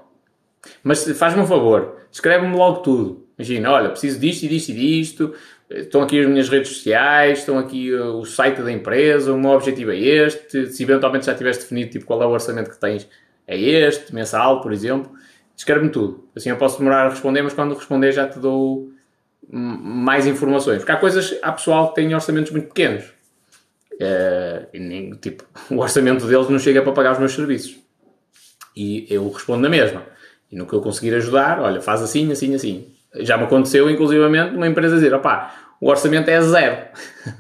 Mas 0.83 1.05
faz-me 1.17 1.41
um 1.41 1.47
favor, 1.47 2.01
escreve-me 2.11 2.57
logo 2.57 2.81
tudo. 2.81 3.29
Imagina, 3.39 3.71
olha, 3.71 3.91
preciso 3.91 4.19
disto 4.19 4.43
e 4.45 4.49
disto 4.49 4.71
e 4.71 4.75
disto, 4.75 5.33
estão 5.71 6.03
aqui 6.03 6.21
as 6.21 6.27
minhas 6.27 6.49
redes 6.49 6.71
sociais, 6.71 7.39
estão 7.41 7.59
aqui 7.59 7.95
uh, 7.95 8.19
o 8.19 8.25
site 8.25 8.61
da 8.61 8.73
empresa, 8.73 9.33
o 9.33 9.39
meu 9.39 9.53
objetivo 9.53 9.93
é 9.93 9.99
este, 9.99 10.67
se 10.67 10.83
eventualmente 10.83 11.27
já 11.27 11.35
tiveres 11.35 11.59
definido 11.59 11.91
tipo, 11.91 12.05
qual 12.05 12.21
é 12.23 12.27
o 12.27 12.31
orçamento 12.31 12.71
que 12.71 12.81
tens, 12.81 13.09
é 13.47 13.57
este, 13.57 14.13
mensal, 14.13 14.61
por 14.61 14.73
exemplo, 14.73 15.13
escreve-me 15.57 15.91
tudo. 15.91 16.29
Assim 16.35 16.51
eu 16.51 16.57
posso 16.57 16.79
demorar 16.79 17.07
a 17.07 17.11
responder, 17.11 17.43
mas 17.43 17.55
quando 17.55 17.73
responder 17.75 18.11
já 18.11 18.29
te 18.29 18.41
dou 18.41 18.93
mais 19.55 20.27
informações. 20.27 20.79
Porque 20.79 20.91
há 20.91 20.97
coisas, 20.97 21.39
há 21.41 21.53
pessoal 21.53 21.89
que 21.91 21.95
tem 21.95 22.13
orçamentos 22.13 22.51
muito 22.51 22.69
pequenos. 22.69 23.05
É, 24.01 24.67
nem, 24.75 25.13
tipo, 25.13 25.45
o 25.71 25.79
orçamento 25.79 26.27
deles 26.27 26.49
não 26.49 26.59
chega 26.59 26.83
para 26.83 26.93
pagar 26.93 27.13
os 27.13 27.19
meus 27.19 27.33
serviços. 27.33 27.79
E 28.77 29.07
eu 29.09 29.31
respondo 29.31 29.63
na 29.63 29.69
mesma. 29.69 30.03
E 30.51 30.57
no 30.57 30.67
que 30.67 30.73
eu 30.73 30.81
conseguir 30.81 31.15
ajudar, 31.15 31.61
olha, 31.61 31.81
faz 31.81 32.03
assim, 32.03 32.31
assim, 32.33 32.55
assim. 32.55 32.93
Já 33.21 33.39
me 33.39 33.45
aconteceu, 33.45 33.89
inclusivamente, 33.89 34.57
uma 34.57 34.67
empresa 34.67 34.97
dizer, 34.97 35.15
opá, 35.15 35.77
o 35.81 35.89
orçamento 35.89 36.29
é 36.29 36.41
zero. 36.41 36.89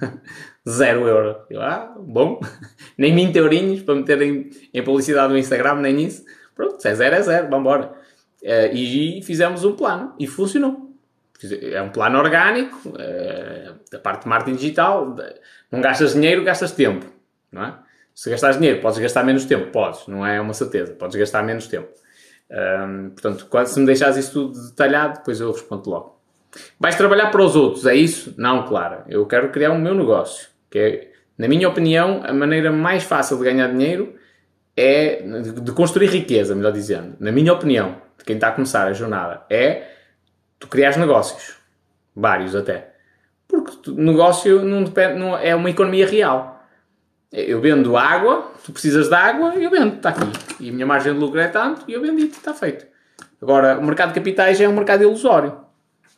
zero 0.68 1.08
euro. 1.08 1.36
Eu, 1.50 1.60
ah, 1.60 1.92
bom. 1.98 2.40
nem 2.96 3.12
20 3.12 3.36
eurinhos 3.36 3.82
para 3.82 3.96
meter 3.96 4.22
em, 4.22 4.82
publicidade 4.84 5.32
no 5.32 5.38
Instagram, 5.38 5.76
nem 5.76 6.04
isso. 6.04 6.24
Pronto, 6.54 6.80
se 6.80 6.88
é 6.88 6.94
zero, 6.94 7.16
é 7.16 7.22
zero, 7.22 7.48
vamos 7.50 7.60
embora. 7.62 7.92
Uh, 8.40 8.72
e 8.72 9.22
fizemos 9.22 9.64
um 9.64 9.72
plano. 9.72 10.14
E 10.16 10.28
funcionou 10.28 10.93
é 11.72 11.82
um 11.82 11.90
plano 11.90 12.18
orgânico, 12.18 12.92
da 13.90 13.98
parte 13.98 14.22
de 14.22 14.28
marketing 14.28 14.56
digital, 14.56 15.16
não 15.70 15.80
gastas 15.80 16.14
dinheiro, 16.14 16.44
gastas 16.44 16.72
tempo, 16.72 17.06
não 17.50 17.64
é? 17.64 17.74
Se 18.14 18.30
gastares 18.30 18.56
dinheiro, 18.56 18.80
podes 18.80 18.98
gastar 19.00 19.24
menos 19.24 19.44
tempo, 19.44 19.72
podes, 19.72 20.06
não 20.06 20.24
é 20.24 20.40
uma 20.40 20.54
certeza, 20.54 20.94
podes 20.94 21.16
gastar 21.16 21.42
menos 21.42 21.66
tempo. 21.66 21.88
Um, 22.48 23.10
portanto, 23.10 23.46
quando, 23.50 23.66
se 23.66 23.80
me 23.80 23.86
deixares 23.86 24.16
isso 24.16 24.32
tudo 24.32 24.68
detalhado, 24.68 25.18
depois 25.18 25.40
eu 25.40 25.50
respondo 25.50 25.90
logo. 25.90 26.20
Vais 26.78 26.94
trabalhar 26.94 27.30
para 27.32 27.42
os 27.42 27.56
outros, 27.56 27.84
é 27.86 27.94
isso? 27.96 28.32
Não, 28.38 28.64
claro. 28.66 29.02
Eu 29.08 29.26
quero 29.26 29.50
criar 29.50 29.72
o 29.72 29.74
um 29.74 29.80
meu 29.80 29.94
negócio, 29.94 30.48
que 30.70 30.78
é, 30.78 31.10
na 31.36 31.48
minha 31.48 31.68
opinião, 31.68 32.22
a 32.24 32.32
maneira 32.32 32.70
mais 32.70 33.02
fácil 33.02 33.36
de 33.38 33.44
ganhar 33.44 33.66
dinheiro 33.72 34.14
é 34.76 35.20
de 35.60 35.72
construir 35.72 36.06
riqueza, 36.06 36.54
melhor 36.54 36.72
dizendo. 36.72 37.16
Na 37.18 37.32
minha 37.32 37.52
opinião, 37.52 37.96
de 38.16 38.24
quem 38.24 38.36
está 38.36 38.48
a 38.48 38.52
começar 38.52 38.86
a 38.86 38.92
jornada, 38.92 39.42
é 39.50 39.93
tu 40.58 40.68
crias 40.68 40.96
negócios. 40.96 41.56
Vários 42.14 42.54
até. 42.54 42.94
Porque 43.46 43.90
o 43.90 43.94
negócio 43.94 44.64
não 44.64 44.84
depende, 44.84 45.18
não, 45.18 45.36
é 45.36 45.54
uma 45.54 45.70
economia 45.70 46.06
real. 46.06 46.64
Eu 47.32 47.60
vendo 47.60 47.96
água, 47.96 48.52
tu 48.64 48.72
precisas 48.72 49.08
de 49.08 49.14
água, 49.14 49.54
eu 49.56 49.68
vendo, 49.68 49.96
está 49.96 50.10
aqui. 50.10 50.30
E 50.60 50.70
a 50.70 50.72
minha 50.72 50.86
margem 50.86 51.12
de 51.12 51.18
lucro 51.18 51.40
é 51.40 51.48
tanto, 51.48 51.84
e 51.88 51.92
eu 51.92 52.00
vendi, 52.00 52.26
está 52.26 52.54
feito. 52.54 52.86
Agora, 53.42 53.78
o 53.78 53.84
mercado 53.84 54.10
de 54.10 54.14
capitais 54.14 54.60
é 54.60 54.68
um 54.68 54.72
mercado 54.72 55.02
ilusório. 55.02 55.58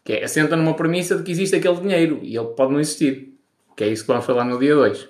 Que 0.04 0.12
é, 0.12 0.24
assenta 0.24 0.54
numa 0.54 0.74
premissa 0.74 1.16
de 1.16 1.22
que 1.22 1.32
existe 1.32 1.56
aquele 1.56 1.76
dinheiro, 1.76 2.20
e 2.22 2.36
ele 2.36 2.48
pode 2.48 2.72
não 2.72 2.78
existir. 2.78 3.34
Que 3.74 3.84
é 3.84 3.88
isso 3.88 4.02
que 4.02 4.08
vamos 4.08 4.26
falar 4.26 4.44
no 4.44 4.58
dia 4.58 4.74
2. 4.74 5.08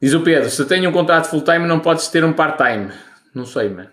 Diz 0.00 0.14
o 0.14 0.24
Pedro, 0.24 0.48
se 0.48 0.64
tenho 0.64 0.88
um 0.88 0.92
contrato 0.92 1.28
full-time 1.28 1.66
não 1.66 1.78
podes 1.78 2.08
ter 2.08 2.24
um 2.24 2.32
part-time. 2.32 2.90
Não 3.34 3.44
sei, 3.44 3.68
mano. 3.68 3.90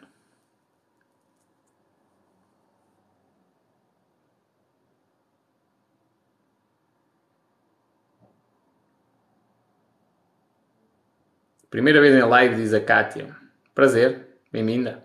Primeira 11.69 11.99
vez 11.99 12.15
em 12.15 12.25
live, 12.25 12.55
diz 12.55 12.73
a 12.73 12.79
Kátia. 12.79 13.35
Prazer, 13.75 14.27
bem-vinda. 14.49 15.03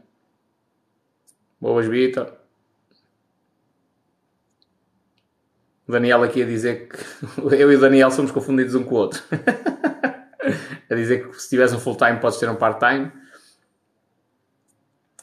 Boas, 1.60 1.88
Vitor. 1.88 2.32
O 5.88 5.90
Daniel 5.90 6.22
aqui 6.22 6.42
a 6.42 6.46
dizer 6.46 6.88
que 6.88 6.96
eu 7.60 7.72
e 7.72 7.74
o 7.76 7.80
Daniel 7.80 8.12
somos 8.12 8.30
confundidos 8.30 8.76
um 8.76 8.84
com 8.84 8.94
o 8.94 8.98
outro. 8.98 9.20
a 10.92 10.96
dizer 10.96 11.28
que 11.28 11.40
se 11.40 11.48
tivesse 11.48 11.74
um 11.74 11.80
full-time 11.80 12.18
podes 12.18 12.38
ter 12.38 12.48
um 12.48 12.54
part-time. 12.54 13.10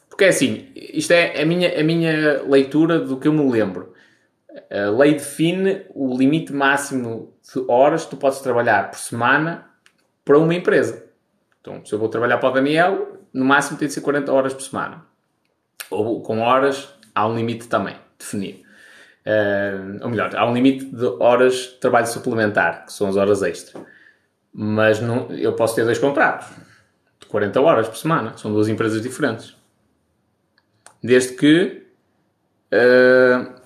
Porque 0.10 0.26
é 0.26 0.30
assim, 0.30 0.72
isto 0.76 1.12
é 1.12 1.42
a 1.42 1.46
minha, 1.46 1.80
a 1.80 1.84
minha 1.84 2.44
leitura 2.44 3.00
do 3.00 3.18
que 3.18 3.28
eu 3.28 3.34
me 3.34 3.50
lembro. 3.50 3.94
A 4.70 4.90
lei 4.90 5.14
define 5.14 5.86
o 5.94 6.18
limite 6.18 6.52
máximo 6.52 7.34
de 7.54 7.64
horas 7.68 8.04
que 8.04 8.12
tu 8.12 8.18
podes 8.18 8.40
trabalhar 8.40 8.90
por 8.90 9.00
semana 9.00 9.66
para 10.26 10.38
uma 10.38 10.54
empresa. 10.54 11.06
Então, 11.62 11.86
se 11.86 11.94
eu 11.94 12.00
vou 12.00 12.10
trabalhar 12.10 12.38
para 12.38 12.50
o 12.50 12.54
Daniel, 12.54 13.20
no 13.34 13.46
máximo 13.46 13.78
tem 13.78 13.88
de 13.88 13.94
ser 13.94 14.02
40 14.02 14.32
horas 14.32 14.54
por 14.54 14.62
semana. 14.62 15.06
Ou 15.90 16.22
com 16.22 16.40
horas, 16.40 16.90
há 17.14 17.28
um 17.28 17.36
limite 17.36 17.68
também 17.68 17.96
definido. 18.18 18.60
Uh, 19.26 20.04
ou 20.04 20.10
melhor, 20.10 20.36
há 20.36 20.50
um 20.50 20.54
limite 20.54 20.86
de 20.86 21.06
horas 21.20 21.54
de 21.54 21.80
trabalho 21.80 22.08
suplementar, 22.08 22.86
que 22.86 22.94
são 22.94 23.08
as 23.08 23.16
horas 23.16 23.42
extra. 23.44 23.80
Mas 24.54 25.00
não, 25.00 25.32
eu 25.32 25.54
posso 25.54 25.76
ter 25.76 25.86
dois 25.86 26.00
contratos 26.00 26.48
de 27.20 27.28
40 27.28 27.62
horas 27.62 27.88
por 27.88 27.98
semana. 27.98 28.38
São 28.38 28.52
duas 28.52 28.68
empresas 28.68 29.02
diferentes. 29.02 29.56
Desde 31.04 31.34
que. 31.36 31.88
Uh, 32.72 33.60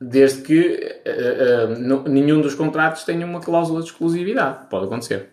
desde 0.00 0.42
que 0.42 1.02
uh, 1.06 2.08
nenhum 2.08 2.40
dos 2.40 2.54
contratos 2.54 3.04
tenha 3.04 3.26
uma 3.26 3.40
cláusula 3.40 3.82
de 3.82 3.88
exclusividade. 3.88 4.66
Pode 4.70 4.86
acontecer. 4.86 5.30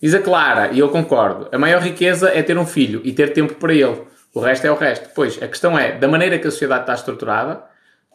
Diz 0.00 0.12
a 0.14 0.20
Clara, 0.20 0.72
e 0.72 0.78
eu 0.78 0.90
concordo, 0.90 1.48
a 1.50 1.58
maior 1.58 1.80
riqueza 1.80 2.28
é 2.28 2.42
ter 2.42 2.58
um 2.58 2.66
filho 2.66 3.00
e 3.02 3.12
ter 3.12 3.32
tempo 3.32 3.54
para 3.54 3.72
ele. 3.72 4.02
O 4.34 4.40
resto 4.40 4.66
é 4.66 4.70
o 4.70 4.74
resto. 4.74 5.08
Pois, 5.14 5.42
a 5.42 5.48
questão 5.48 5.78
é, 5.78 5.96
da 5.98 6.06
maneira 6.06 6.38
que 6.38 6.46
a 6.46 6.50
sociedade 6.50 6.82
está 6.82 6.94
estruturada, 6.94 7.64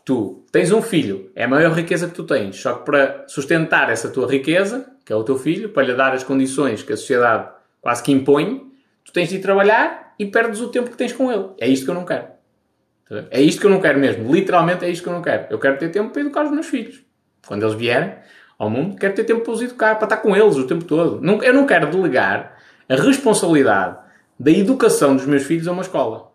tu 0.06 0.46
tens 0.52 0.72
um 0.72 0.82
filho, 0.82 1.32
é 1.36 1.44
a 1.44 1.48
maior 1.48 1.74
riqueza 1.74 2.08
que 2.08 2.14
tu 2.14 2.24
tens. 2.24 2.56
Só 2.58 2.74
que 2.74 2.86
para 2.86 3.26
sustentar 3.28 3.90
essa 3.90 4.10
tua 4.10 4.28
riqueza, 4.30 4.86
que 5.06 5.14
é 5.14 5.16
o 5.16 5.24
teu 5.24 5.38
filho, 5.38 5.70
para 5.70 5.84
lhe 5.84 5.94
dar 5.94 6.14
as 6.14 6.24
condições 6.24 6.84
que 6.84 6.94
a 6.94 6.98
sociedade 6.98 7.50
quase 7.80 8.04
que 8.04 8.12
impõe, 8.12 8.72
tu 9.04 9.12
tens 9.12 9.30
de 9.30 9.38
ir 9.38 9.42
trabalhar 9.42 10.14
e 10.18 10.26
perdes 10.26 10.62
o 10.62 10.70
tempo 10.70 10.90
que 10.90 10.98
tens 10.98 11.14
com 11.14 11.32
ele. 11.32 11.50
É 11.60 11.68
isto 11.68 11.86
que 11.86 11.92
eu 11.92 11.96
não 11.96 12.06
quero. 12.06 12.28
É 13.30 13.42
isto 13.42 13.60
que 13.60 13.68
eu 13.68 13.72
não 13.72 13.82
quero 13.82 14.00
mesmo. 14.00 14.34
Literalmente 14.34 14.86
é 14.86 14.90
isto 14.90 15.04
que 15.04 15.10
eu 15.10 15.14
não 15.14 15.22
quero. 15.22 15.48
Eu 15.50 15.60
quero 15.60 15.78
ter 15.78 15.90
tempo 15.90 16.12
para 16.12 16.22
educar 16.22 16.46
os 16.46 16.52
meus 16.52 16.68
filhos. 16.68 17.04
Quando 17.46 17.64
eles 17.64 17.76
vierem 17.76 18.16
ao 18.58 18.70
mundo, 18.70 18.96
quero 18.96 19.14
ter 19.14 19.24
tempo 19.24 19.42
para 19.42 19.54
os 19.54 19.62
educar, 19.62 19.96
para 19.96 20.06
estar 20.06 20.18
com 20.18 20.36
eles 20.36 20.56
o 20.56 20.68
tempo 20.68 20.86
todo. 20.86 21.20
Eu 21.44 21.54
não 21.54 21.66
quero 21.66 21.88
delegar 21.88 22.58
a 22.88 22.96
responsabilidade 22.96 23.98
da 24.40 24.52
educação 24.52 25.16
dos 25.16 25.26
meus 25.26 25.44
filhos 25.44 25.68
a 25.68 25.72
uma 25.72 25.82
escola. 25.82 26.31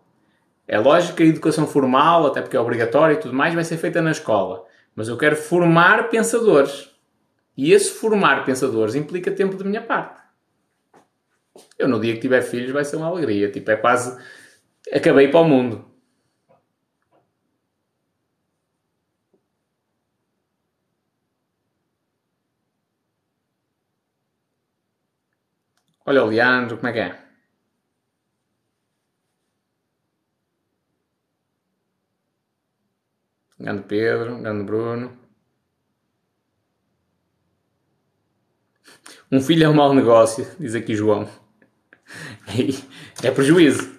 É 0.67 0.77
lógico 0.77 1.15
que 1.15 1.23
a 1.23 1.25
educação 1.25 1.65
formal, 1.65 2.27
até 2.27 2.41
porque 2.41 2.57
é 2.57 2.59
obrigatória 2.59 3.13
e 3.13 3.19
tudo 3.19 3.33
mais, 3.33 3.53
vai 3.55 3.63
ser 3.63 3.77
feita 3.77 4.01
na 4.01 4.11
escola. 4.11 4.65
Mas 4.95 5.07
eu 5.07 5.17
quero 5.17 5.35
formar 5.35 6.09
pensadores. 6.09 6.91
E 7.55 7.71
esse 7.73 7.91
formar 7.91 8.45
pensadores 8.45 8.95
implica 8.95 9.31
tempo 9.31 9.55
de 9.55 9.63
minha 9.63 9.81
parte. 9.81 10.21
Eu, 11.77 11.87
no 11.87 11.99
dia 11.99 12.13
que 12.13 12.19
tiver 12.19 12.41
filhos, 12.41 12.71
vai 12.71 12.83
ser 12.85 12.97
uma 12.97 13.07
alegria. 13.07 13.49
Tipo, 13.51 13.71
é 13.71 13.75
quase. 13.77 14.21
Acabei 14.91 15.29
para 15.29 15.39
o 15.39 15.45
mundo. 15.45 15.85
Olha 26.05 26.23
o 26.23 26.27
Leandro, 26.27 26.77
como 26.77 26.87
é 26.87 26.93
que 26.93 26.99
é? 26.99 27.26
Grande 33.59 33.83
Pedro, 33.83 34.37
grande 34.39 34.63
Bruno. 34.63 35.11
Um 39.31 39.41
filho 39.41 39.65
é 39.65 39.69
um 39.69 39.73
mau 39.73 39.93
negócio, 39.93 40.47
diz 40.59 40.75
aqui 40.75 40.95
João. 40.95 41.27
É 43.23 43.31
prejuízo. 43.31 43.97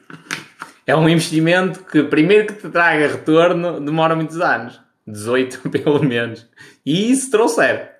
É 0.86 0.96
um 0.96 1.08
investimento 1.08 1.84
que, 1.84 2.02
primeiro 2.04 2.46
que 2.46 2.54
te 2.54 2.68
traga 2.70 3.08
retorno, 3.08 3.80
demora 3.80 4.16
muitos 4.16 4.40
anos. 4.40 4.80
18 5.06 5.68
pelo 5.70 6.02
menos. 6.02 6.48
E 6.84 7.10
isso 7.10 7.30
trouxer. 7.30 7.97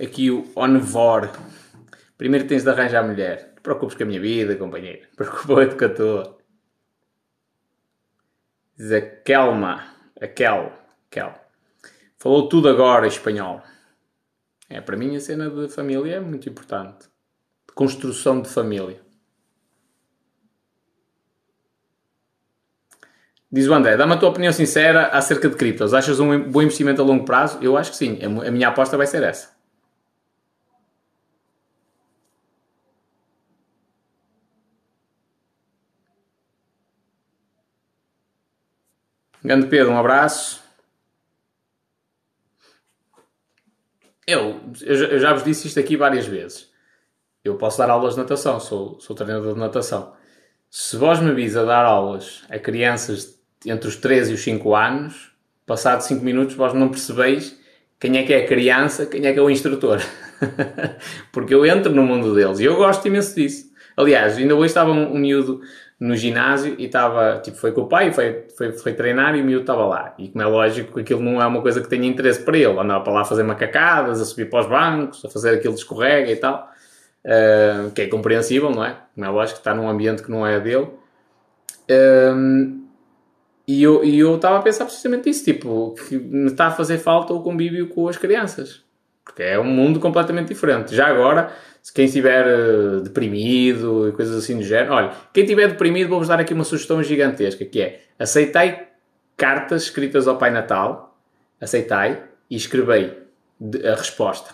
Aqui 0.00 0.30
o 0.30 0.50
onvor. 0.56 1.30
Primeiro 2.16 2.46
tens 2.46 2.64
de 2.64 2.70
arranjar 2.70 3.06
mulher. 3.06 3.48
Não 3.48 3.54
te 3.56 3.60
preocupes 3.60 3.96
com 3.96 4.02
a 4.02 4.06
minha 4.06 4.20
vida, 4.20 4.56
companheiro. 4.56 5.06
Preocupa-te 5.16 5.76
com 5.76 5.84
a 5.84 5.88
tua. 5.88 6.38
Diz 8.76 8.92
a 8.92 9.00
Kelma. 9.00 9.84
A 10.20 10.26
Kel. 10.26 10.72
Kel. 11.10 11.34
Falou 12.18 12.48
tudo 12.48 12.68
agora 12.68 13.06
em 13.06 13.08
espanhol. 13.08 13.62
É, 14.68 14.80
para 14.80 14.96
mim 14.96 15.14
a 15.14 15.20
cena 15.20 15.50
de 15.50 15.68
família 15.68 16.16
é 16.16 16.20
muito 16.20 16.48
importante. 16.48 17.06
De 17.66 17.74
construção 17.74 18.40
de 18.40 18.48
família. 18.48 19.00
Diz 23.52 23.68
o 23.68 23.74
André, 23.74 23.96
dá-me 23.96 24.14
a 24.14 24.16
tua 24.16 24.30
opinião 24.30 24.52
sincera 24.52 25.08
acerca 25.08 25.48
de 25.48 25.54
criptos. 25.54 25.94
Achas 25.94 26.18
um 26.18 26.50
bom 26.50 26.60
investimento 26.60 27.00
a 27.00 27.04
longo 27.04 27.24
prazo? 27.24 27.58
Eu 27.62 27.76
acho 27.76 27.92
que 27.92 27.96
sim. 27.96 28.18
A 28.24 28.50
minha 28.50 28.68
aposta 28.68 28.96
vai 28.96 29.06
ser 29.06 29.22
essa. 29.22 29.53
Grande 39.44 39.66
Pedro, 39.66 39.92
um 39.92 39.98
abraço. 39.98 40.64
Eu, 44.26 44.58
eu 44.80 45.18
já 45.18 45.34
vos 45.34 45.44
disse 45.44 45.66
isto 45.66 45.78
aqui 45.78 45.98
várias 45.98 46.26
vezes. 46.26 46.72
Eu 47.44 47.56
posso 47.56 47.76
dar 47.76 47.90
aulas 47.90 48.14
de 48.14 48.20
natação, 48.20 48.58
sou, 48.58 48.98
sou 49.00 49.14
treinador 49.14 49.52
de 49.52 49.60
natação. 49.60 50.14
Se 50.70 50.96
vós 50.96 51.20
me 51.20 51.34
vis 51.34 51.58
a 51.58 51.64
dar 51.64 51.84
aulas 51.84 52.42
a 52.48 52.58
crianças 52.58 53.38
entre 53.66 53.86
os 53.86 53.96
3 53.96 54.30
e 54.30 54.32
os 54.32 54.40
5 54.40 54.74
anos, 54.74 55.32
passado 55.66 56.00
5 56.00 56.24
minutos 56.24 56.54
vós 56.54 56.72
não 56.72 56.88
percebeis 56.88 57.54
quem 58.00 58.16
é 58.16 58.22
que 58.22 58.32
é 58.32 58.44
a 58.44 58.46
criança, 58.46 59.04
quem 59.04 59.26
é 59.26 59.32
que 59.34 59.38
é 59.38 59.42
o 59.42 59.50
instrutor. 59.50 60.00
Porque 61.30 61.54
eu 61.54 61.66
entro 61.66 61.94
no 61.94 62.02
mundo 62.02 62.34
deles 62.34 62.60
e 62.60 62.64
eu 62.64 62.76
gosto 62.76 63.06
imenso 63.06 63.34
disso. 63.34 63.70
Aliás, 63.94 64.38
ainda 64.38 64.54
hoje 64.54 64.68
estava 64.68 64.90
um, 64.90 65.14
um 65.14 65.18
miúdo 65.18 65.60
no 65.98 66.16
ginásio 66.16 66.74
e 66.78 66.86
estava, 66.86 67.40
tipo, 67.42 67.56
foi 67.56 67.72
com 67.72 67.82
o 67.82 67.88
pai, 67.88 68.12
foi, 68.12 68.46
foi, 68.56 68.72
foi 68.72 68.92
treinar 68.92 69.36
e 69.36 69.40
o 69.40 69.44
miúdo 69.44 69.62
estava 69.62 69.86
lá. 69.86 70.14
E 70.18 70.28
como 70.28 70.42
é 70.42 70.46
lógico, 70.46 71.00
aquilo 71.00 71.22
não 71.22 71.40
é 71.40 71.46
uma 71.46 71.62
coisa 71.62 71.80
que 71.80 71.88
tenha 71.88 72.06
interesse 72.06 72.42
para 72.42 72.58
ele. 72.58 72.78
Andava 72.78 73.02
para 73.02 73.12
lá 73.12 73.20
a 73.22 73.24
fazer 73.24 73.42
macacadas, 73.42 74.20
a 74.20 74.24
subir 74.24 74.50
para 74.50 74.60
os 74.60 74.66
bancos, 74.66 75.24
a 75.24 75.28
fazer 75.28 75.50
aquilo 75.50 75.74
de 75.74 75.80
escorrega 75.80 76.30
e 76.30 76.36
tal. 76.36 76.70
Uh, 77.24 77.90
que 77.92 78.02
é 78.02 78.06
compreensível, 78.06 78.70
não 78.70 78.84
é? 78.84 78.98
Como 79.14 79.24
é 79.24 79.30
lógico, 79.30 79.58
está 79.58 79.74
num 79.74 79.88
ambiente 79.88 80.22
que 80.22 80.30
não 80.30 80.46
é 80.46 80.60
dele. 80.60 80.88
E 83.66 83.82
eu, 83.82 84.04
e 84.04 84.18
eu 84.18 84.36
estava 84.36 84.58
a 84.58 84.62
pensar 84.62 84.84
precisamente 84.84 85.30
isso, 85.30 85.42
tipo, 85.44 85.94
que 86.08 86.18
me 86.18 86.50
está 86.50 86.66
a 86.66 86.70
fazer 86.70 86.98
falta 86.98 87.32
o 87.32 87.42
convívio 87.42 87.88
com 87.88 88.06
as 88.08 88.18
crianças. 88.18 88.83
Porque 89.24 89.42
é 89.42 89.58
um 89.58 89.64
mundo 89.64 89.98
completamente 89.98 90.48
diferente. 90.48 90.94
Já 90.94 91.06
agora, 91.06 91.50
se 91.82 91.92
quem 91.92 92.04
estiver 92.04 92.46
uh, 92.46 93.00
deprimido 93.00 94.08
e 94.08 94.12
coisas 94.12 94.36
assim 94.36 94.56
do 94.56 94.62
género, 94.62 94.92
olha, 94.92 95.12
quem 95.32 95.44
estiver 95.44 95.68
deprimido, 95.68 96.08
vou-vos 96.08 96.28
dar 96.28 96.38
aqui 96.38 96.52
uma 96.52 96.64
sugestão 96.64 97.02
gigantesca, 97.02 97.64
que 97.64 97.80
é 97.80 98.00
aceitai 98.18 98.88
cartas 99.36 99.84
escritas 99.84 100.28
ao 100.28 100.38
Pai 100.38 100.50
Natal, 100.50 101.18
aceitai 101.60 102.22
e 102.50 102.56
escrevei 102.56 103.18
a 103.84 103.94
resposta. 103.96 104.52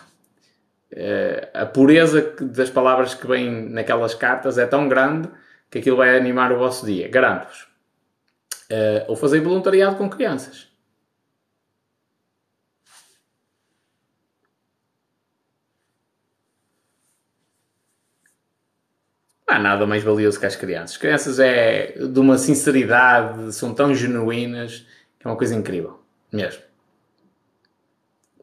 Uh, 0.91 1.47
a 1.53 1.65
pureza 1.65 2.33
das 2.41 2.69
palavras 2.69 3.13
que 3.13 3.27
vêm 3.27 3.69
naquelas 3.69 4.13
cartas 4.13 4.57
é 4.57 4.65
tão 4.65 4.89
grande 4.89 5.29
que 5.69 5.79
aquilo 5.79 5.97
vai 5.97 6.17
animar 6.17 6.51
o 6.51 6.57
vosso 6.57 6.85
dia, 6.85 7.07
garanto-vos. 7.07 7.61
Uh, 8.69 9.03
ou 9.07 9.15
fazer 9.15 9.39
voluntariado 9.41 9.95
com 9.95 10.09
crianças. 10.09 10.70
Há 19.51 19.59
nada 19.59 19.85
mais 19.85 20.03
valioso 20.03 20.39
que 20.39 20.45
as 20.45 20.55
crianças. 20.55 20.91
As 20.91 20.97
crianças 20.97 21.39
é 21.39 21.93
de 21.97 22.19
uma 22.19 22.37
sinceridade, 22.37 23.53
são 23.53 23.73
tão 23.73 23.93
genuínas, 23.93 24.85
é 25.23 25.27
uma 25.27 25.35
coisa 25.35 25.55
incrível, 25.55 25.99
mesmo. 26.31 26.61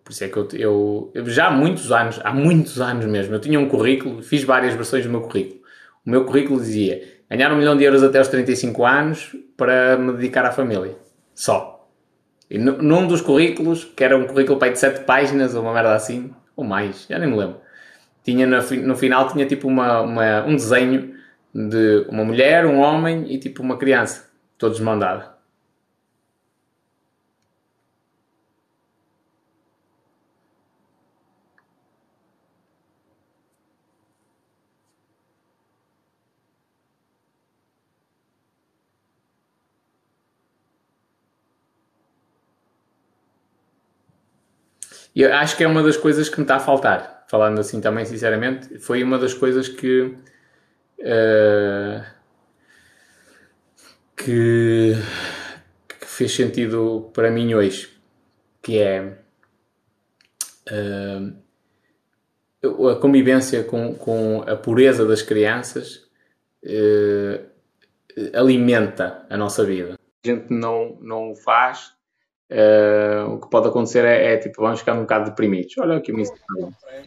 Por 0.04 0.12
isso 0.12 0.24
é 0.24 0.28
que 0.28 0.36
eu, 0.36 0.48
eu, 0.52 1.10
eu, 1.14 1.26
já 1.28 1.48
há 1.48 1.50
muitos 1.50 1.92
anos, 1.92 2.20
há 2.24 2.32
muitos 2.32 2.80
anos 2.80 3.04
mesmo, 3.06 3.34
eu 3.34 3.40
tinha 3.40 3.58
um 3.60 3.68
currículo, 3.68 4.22
fiz 4.22 4.42
várias 4.44 4.74
versões 4.74 5.04
do 5.04 5.10
meu 5.10 5.20
currículo. 5.22 5.60
O 6.04 6.10
meu 6.10 6.24
currículo 6.24 6.60
dizia 6.60 7.02
ganhar 7.28 7.52
um 7.52 7.56
milhão 7.56 7.76
de 7.76 7.84
euros 7.84 8.02
até 8.02 8.18
aos 8.18 8.28
35 8.28 8.86
anos 8.86 9.36
para 9.56 9.98
me 9.98 10.12
dedicar 10.12 10.46
à 10.46 10.50
família. 10.50 10.96
Só. 11.34 11.86
E 12.50 12.58
num 12.58 13.06
dos 13.06 13.20
currículos, 13.20 13.84
que 13.84 14.02
era 14.02 14.16
um 14.16 14.26
currículo 14.26 14.58
para 14.58 14.72
de 14.72 14.78
7 14.78 15.04
páginas 15.04 15.54
ou 15.54 15.62
uma 15.62 15.74
merda 15.74 15.94
assim, 15.94 16.30
ou 16.56 16.64
mais, 16.64 17.06
já 17.08 17.18
nem 17.18 17.28
me 17.28 17.36
lembro 17.36 17.67
tinha 18.28 18.46
no, 18.46 18.58
no 18.86 18.94
final 18.94 19.26
tinha 19.28 19.46
tipo 19.46 19.66
uma, 19.66 20.02
uma, 20.02 20.44
um 20.44 20.54
desenho 20.54 21.14
de 21.54 22.04
uma 22.10 22.24
mulher, 22.24 22.66
um 22.66 22.78
homem 22.78 23.32
e 23.32 23.38
tipo 23.38 23.62
uma 23.62 23.78
criança, 23.78 24.30
todos 24.58 24.78
mandados. 24.80 25.26
eu 45.16 45.34
acho 45.34 45.56
que 45.56 45.64
é 45.64 45.66
uma 45.66 45.82
das 45.82 45.96
coisas 45.96 46.28
que 46.28 46.36
me 46.36 46.44
está 46.44 46.56
a 46.56 46.60
faltar, 46.60 47.17
falando 47.28 47.60
assim 47.60 47.80
também 47.80 48.04
sinceramente, 48.04 48.78
foi 48.78 49.02
uma 49.02 49.18
das 49.18 49.34
coisas 49.34 49.68
que 49.68 50.14
uh, 51.00 52.04
que, 54.16 54.94
que, 55.88 56.06
fez 56.06 56.34
sentido 56.34 57.10
para 57.14 57.30
mim 57.30 57.54
hoje, 57.54 57.96
que 58.62 58.78
é 58.78 59.18
uh, 60.70 61.32
a 62.90 62.96
convivência 62.96 63.62
com, 63.62 63.94
com 63.94 64.42
a 64.46 64.56
pureza 64.56 65.06
das 65.06 65.22
crianças 65.22 66.08
uh, 66.64 67.46
alimenta 68.34 69.24
a 69.30 69.36
nossa 69.36 69.64
vida. 69.64 69.96
A 70.24 70.28
gente 70.28 70.52
não, 70.52 70.98
não 71.00 71.36
faz, 71.36 71.92
uh, 72.50 73.34
o 73.34 73.40
que 73.40 73.50
pode 73.50 73.68
acontecer 73.68 74.04
é, 74.04 74.34
é, 74.34 74.36
tipo, 74.38 74.62
vamos 74.62 74.80
ficar 74.80 74.94
um 74.94 75.00
bocado 75.00 75.30
deprimidos. 75.30 75.76
Olha 75.78 75.96
aqui 75.96 76.12
o 76.12 76.14
Mr. 76.14 76.38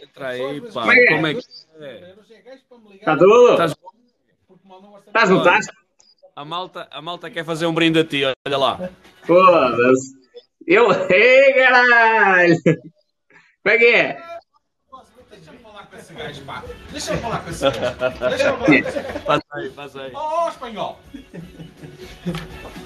Entra 0.02 0.28
aí, 0.30 0.62
pá. 0.62 0.82
Como 0.82 0.92
é, 0.92 1.06
Como 1.08 1.28
é 1.28 1.34
que 1.34 1.42
é? 1.82 2.16
Está 2.96 3.18
tudo? 3.18 3.52
Estás, 3.52 3.76
estás 5.08 5.30
no 5.30 5.38
estás? 5.38 5.68
A 6.36 6.46
malta, 6.46 6.88
a 6.90 7.02
malta 7.02 7.30
quer 7.30 7.44
fazer 7.44 7.66
um 7.66 7.74
brinde 7.74 8.00
a 8.00 8.06
ti, 8.06 8.24
olha 8.24 8.58
lá. 8.58 8.90
Foda-se. 9.24 10.20
Eu, 10.66 10.92
ei, 11.10 11.54
caralho! 11.54 12.56
Como 12.64 13.76
é 13.76 13.78
que 13.78 13.86
é? 13.86 14.32
esse 16.02 16.14
gajo, 16.14 16.42
pá. 16.44 16.64
Deixa 16.92 17.14
eu 17.14 17.18
falar 17.18 17.44
com 17.44 17.50
esse 17.50 17.64
gajo. 17.64 17.80
Deixa 18.30 18.44
eu 18.44 18.58
falar 18.58 18.66
com 18.66 18.74
esse 18.74 19.02
gajo. 19.02 19.24
Passa 19.26 19.46
aí, 19.54 19.70
passa 19.70 20.02
aí. 20.02 20.12
Oh, 20.14 20.46
oh, 20.46 20.50
espanhol. 20.50 21.00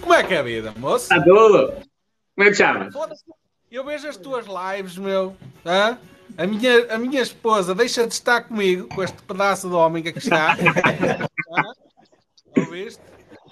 Como 0.01 0.14
é 0.14 0.24
que 0.24 0.34
é 0.34 0.38
a 0.38 0.43
vida, 0.43 0.74
moço? 0.78 1.06
Está 1.06 1.24
tudo? 1.24 1.74
Como 2.36 2.47
é 2.47 2.51
que 2.51 2.57
chamas? 2.57 2.93
Eu 3.71 3.86
vejo 3.86 4.07
as 4.07 4.17
tuas 4.17 4.45
lives, 4.45 4.97
meu. 4.97 5.36
Hã? 5.65 5.97
A 6.38 6.45
minha, 6.45 6.93
a 6.93 6.97
minha 6.97 7.21
esposa 7.21 7.73
deixa 7.73 8.05
de 8.05 8.13
estar 8.13 8.41
comigo, 8.41 8.88
com 8.89 9.03
este 9.03 9.21
pedaço 9.23 9.69
de 9.69 9.75
homem 9.75 10.03
que 10.03 10.09
aqui 10.09 10.19
está. 10.19 10.57
Ouviste? 12.57 13.01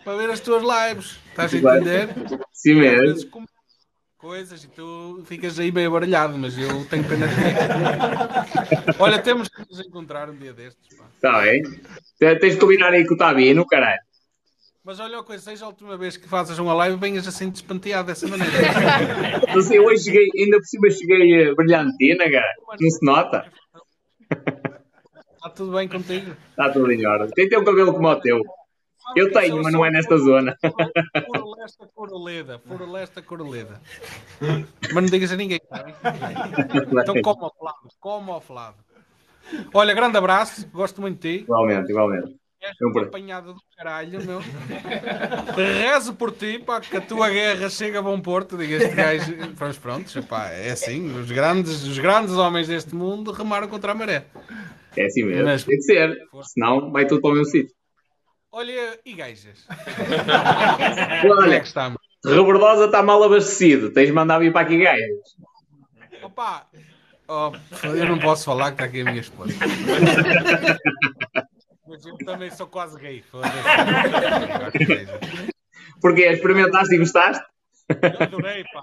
Para 0.04 0.18
ver 0.18 0.30
as 0.30 0.40
tuas 0.40 0.64
lives. 0.64 1.20
Estás 1.30 1.54
a 1.54 1.58
entender? 1.58 2.10
Sim 2.52 2.76
mesmo 2.76 3.48
coisas 4.24 4.64
e 4.64 4.70
tu 4.70 5.22
ficas 5.26 5.60
aí 5.60 5.70
bem 5.70 5.86
abaralhado, 5.86 6.38
mas 6.38 6.58
eu 6.58 6.86
tenho 6.86 7.04
pena 7.04 7.28
de 7.28 7.36
ti. 7.36 7.42
Olha, 8.98 9.20
temos 9.20 9.50
que 9.50 9.60
nos 9.70 9.86
encontrar 9.86 10.30
um 10.30 10.38
dia 10.38 10.54
destes. 10.54 10.98
Está 11.16 11.42
bem. 11.42 11.62
Tens 12.40 12.54
de 12.54 12.58
combinar 12.58 12.94
aí 12.94 13.06
com 13.06 13.16
o 13.16 13.18
Tabino, 13.18 13.68
caralho. 13.68 14.00
Mas 14.84 15.00
olha 15.00 15.18
uma 15.18 15.24
coisa, 15.24 15.42
seja 15.42 15.64
a 15.64 15.70
última 15.70 15.96
vez 15.96 16.18
que 16.18 16.28
fazes 16.28 16.60
uma 16.60 16.74
live, 16.74 16.98
venhas 16.98 17.26
assim 17.26 17.50
despenteado 17.50 18.08
dessa 18.08 18.28
maneira. 18.28 18.52
Não 19.56 19.62
sei, 19.62 19.80
hoje 19.80 20.04
cheguei, 20.04 20.28
ainda 20.38 20.58
por 20.58 20.66
cima 20.66 20.90
cheguei 20.92 21.52
uh, 21.52 21.56
brilhantina, 21.56 22.30
cara. 22.30 22.54
Não 22.82 22.90
se 22.90 23.06
nota. 23.06 23.50
Está 24.30 25.50
tudo 25.56 25.72
bem 25.72 25.88
contigo? 25.88 26.36
Está 26.50 26.70
tudo 26.70 26.92
em 26.92 27.06
ordem. 27.08 27.30
Tem 27.30 27.48
teu 27.48 27.64
cabelo 27.64 27.94
como 27.94 28.10
o 28.10 28.16
teu. 28.18 28.42
Eu 29.16 29.32
tenho, 29.32 29.64
mas 29.64 29.72
não 29.72 29.86
é 29.86 29.92
nesta 29.92 30.18
zona. 30.18 30.58
Furo 31.28 31.56
lesta, 31.58 31.90
coro 31.96 32.18
leda. 32.22 32.60
Furo 32.60 32.92
lesta, 32.92 33.22
coro 33.22 33.50
leda. 33.50 33.82
Mas 34.42 34.94
não 34.94 35.06
digas 35.06 35.32
a 35.32 35.38
ninguém. 35.38 35.62
Tá 35.70 35.86
então, 37.02 37.22
como 37.22 37.46
ao 37.46 37.54
Flávio. 37.58 37.90
Como 38.02 38.32
ao 38.34 38.42
Flávio. 38.42 38.84
Olha, 39.74 39.94
grande 39.94 40.18
abraço. 40.18 40.68
Gosto 40.74 41.00
muito 41.00 41.22
de 41.22 41.38
ti. 41.38 41.44
Igualmente, 41.44 41.90
igualmente. 41.90 42.43
És 42.64 42.78
uma 42.82 43.02
apanhada 43.02 43.52
do 43.52 43.60
caralho, 43.76 44.26
meu. 44.26 44.40
Rezo 45.54 46.14
por 46.14 46.32
ti, 46.32 46.60
pá, 46.60 46.80
que 46.80 46.96
a 46.96 47.02
tua 47.02 47.30
guerra 47.30 47.70
chega 47.70 48.00
a 48.00 48.02
bom 48.02 48.22
porto. 48.22 48.58
Diga 48.58 48.78
este 48.78 48.96
gajo. 48.96 49.36
Prontos, 49.54 49.78
prontos. 49.78 50.26
Pá, 50.26 50.48
é 50.48 50.72
assim. 50.72 51.14
Os 51.20 51.30
grandes, 51.30 51.84
os 51.84 52.00
grandes 52.00 52.36
homens 52.36 52.70
deste 52.70 52.96
mundo 52.96 53.34
remaram 53.34 53.68
contra 53.68 53.92
a 53.92 53.96
maré. 53.96 54.28
É 54.96 55.06
assim 55.06 55.24
mesmo. 55.24 55.44
Mas, 55.44 55.66
Tem 55.66 55.76
que 55.76 55.84
ser. 55.84 56.18
Senão 56.44 56.90
vai 56.90 57.06
tudo 57.06 57.20
para 57.20 57.32
o 57.32 57.34
meu 57.34 57.44
sítio. 57.44 57.76
Olha, 58.50 58.98
e 59.06 59.14
gajas? 59.14 59.68
Olha, 61.42 61.56
é 61.56 61.60
que 61.60 61.68
estamos? 61.68 62.00
Rebordosa 62.26 62.86
está 62.86 63.04
mal 63.04 63.22
abastecido. 63.22 63.90
Tens 63.90 64.08
de 64.08 64.14
mandar 64.14 64.40
vir 64.40 64.54
para 64.54 64.62
aqui 64.62 64.78
gajas. 64.78 65.36
Opa, 66.22 66.66
oh, 67.28 67.52
eu 67.88 68.06
não 68.06 68.20
posso 68.20 68.46
falar 68.46 68.68
que 68.68 68.76
está 68.76 68.86
aqui 68.86 69.02
a 69.02 69.04
minha 69.04 69.20
esposa. 69.20 69.54
Eu 71.94 72.18
também 72.26 72.50
sou 72.50 72.68
quase 72.68 73.00
gay. 73.00 73.24
Porque 76.02 76.24
experimentaste 76.24 76.96
e 76.96 76.98
gostaste? 76.98 77.46
Adorei, 78.20 78.64
pá. 78.74 78.82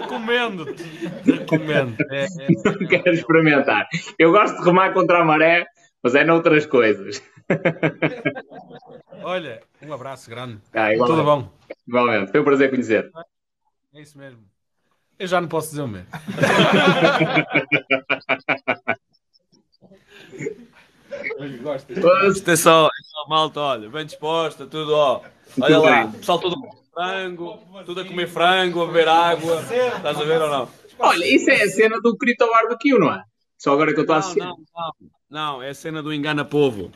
Recomendo-te. 0.00 0.82
Recomendo. 1.24 1.96
É, 2.10 2.24
é, 2.24 2.28
não 2.64 2.88
quero 2.88 3.12
experimentar. 3.12 3.86
Eu 4.18 4.32
gosto 4.32 4.58
de 4.58 4.64
remar 4.64 4.92
contra 4.92 5.20
a 5.20 5.24
maré, 5.24 5.66
mas 6.02 6.14
é 6.14 6.24
noutras 6.24 6.66
coisas. 6.66 7.22
Olha, 9.22 9.62
um 9.82 9.92
abraço 9.92 10.28
grande. 10.28 10.58
Ah, 10.72 10.88
Tudo 10.96 11.22
bom? 11.22 11.48
Igualmente, 11.86 12.32
foi 12.32 12.40
um 12.40 12.44
prazer 12.44 12.70
conhecer. 12.70 13.10
É 13.94 14.00
isso 14.00 14.18
mesmo. 14.18 14.42
Eu 15.18 15.28
já 15.28 15.40
não 15.40 15.46
posso 15.46 15.70
dizer 15.70 15.82
o 15.82 15.88
mesmo. 15.88 16.08
É 21.44 22.52
é 22.52 22.56
só 22.56 22.88
malta, 23.28 23.60
olha, 23.60 23.88
bem 23.88 24.06
disposta, 24.06 24.66
tudo, 24.66 24.94
ó. 24.94 25.20
Olha 25.60 25.78
lá, 25.78 26.08
pessoal 26.08 26.38
todo 26.38 26.56
frango, 26.92 27.58
tudo 27.84 28.00
a 28.00 28.04
comer 28.04 28.28
frango, 28.28 28.82
a 28.82 28.86
beber 28.86 29.08
água. 29.08 29.62
Estás 29.62 30.20
a 30.20 30.24
ver 30.24 30.40
ou 30.40 30.50
não? 30.50 30.68
Olha, 30.98 31.24
isso 31.24 31.50
é 31.50 31.62
a 31.62 31.68
cena 31.68 32.00
do 32.00 32.16
Crito 32.16 32.46
Barbecue, 32.46 32.98
não 32.98 33.12
é? 33.12 33.22
Só 33.58 33.72
agora 33.72 33.92
que 33.92 33.98
eu 33.98 34.02
estou 34.02 34.16
a 34.16 34.18
assistir. 34.18 34.40
Não, 34.40 34.56
não, 34.74 34.92
não, 35.30 35.62
é 35.62 35.70
a 35.70 35.74
cena 35.74 36.02
do 36.02 36.12
Engana 36.12 36.44
Povo. 36.44 36.92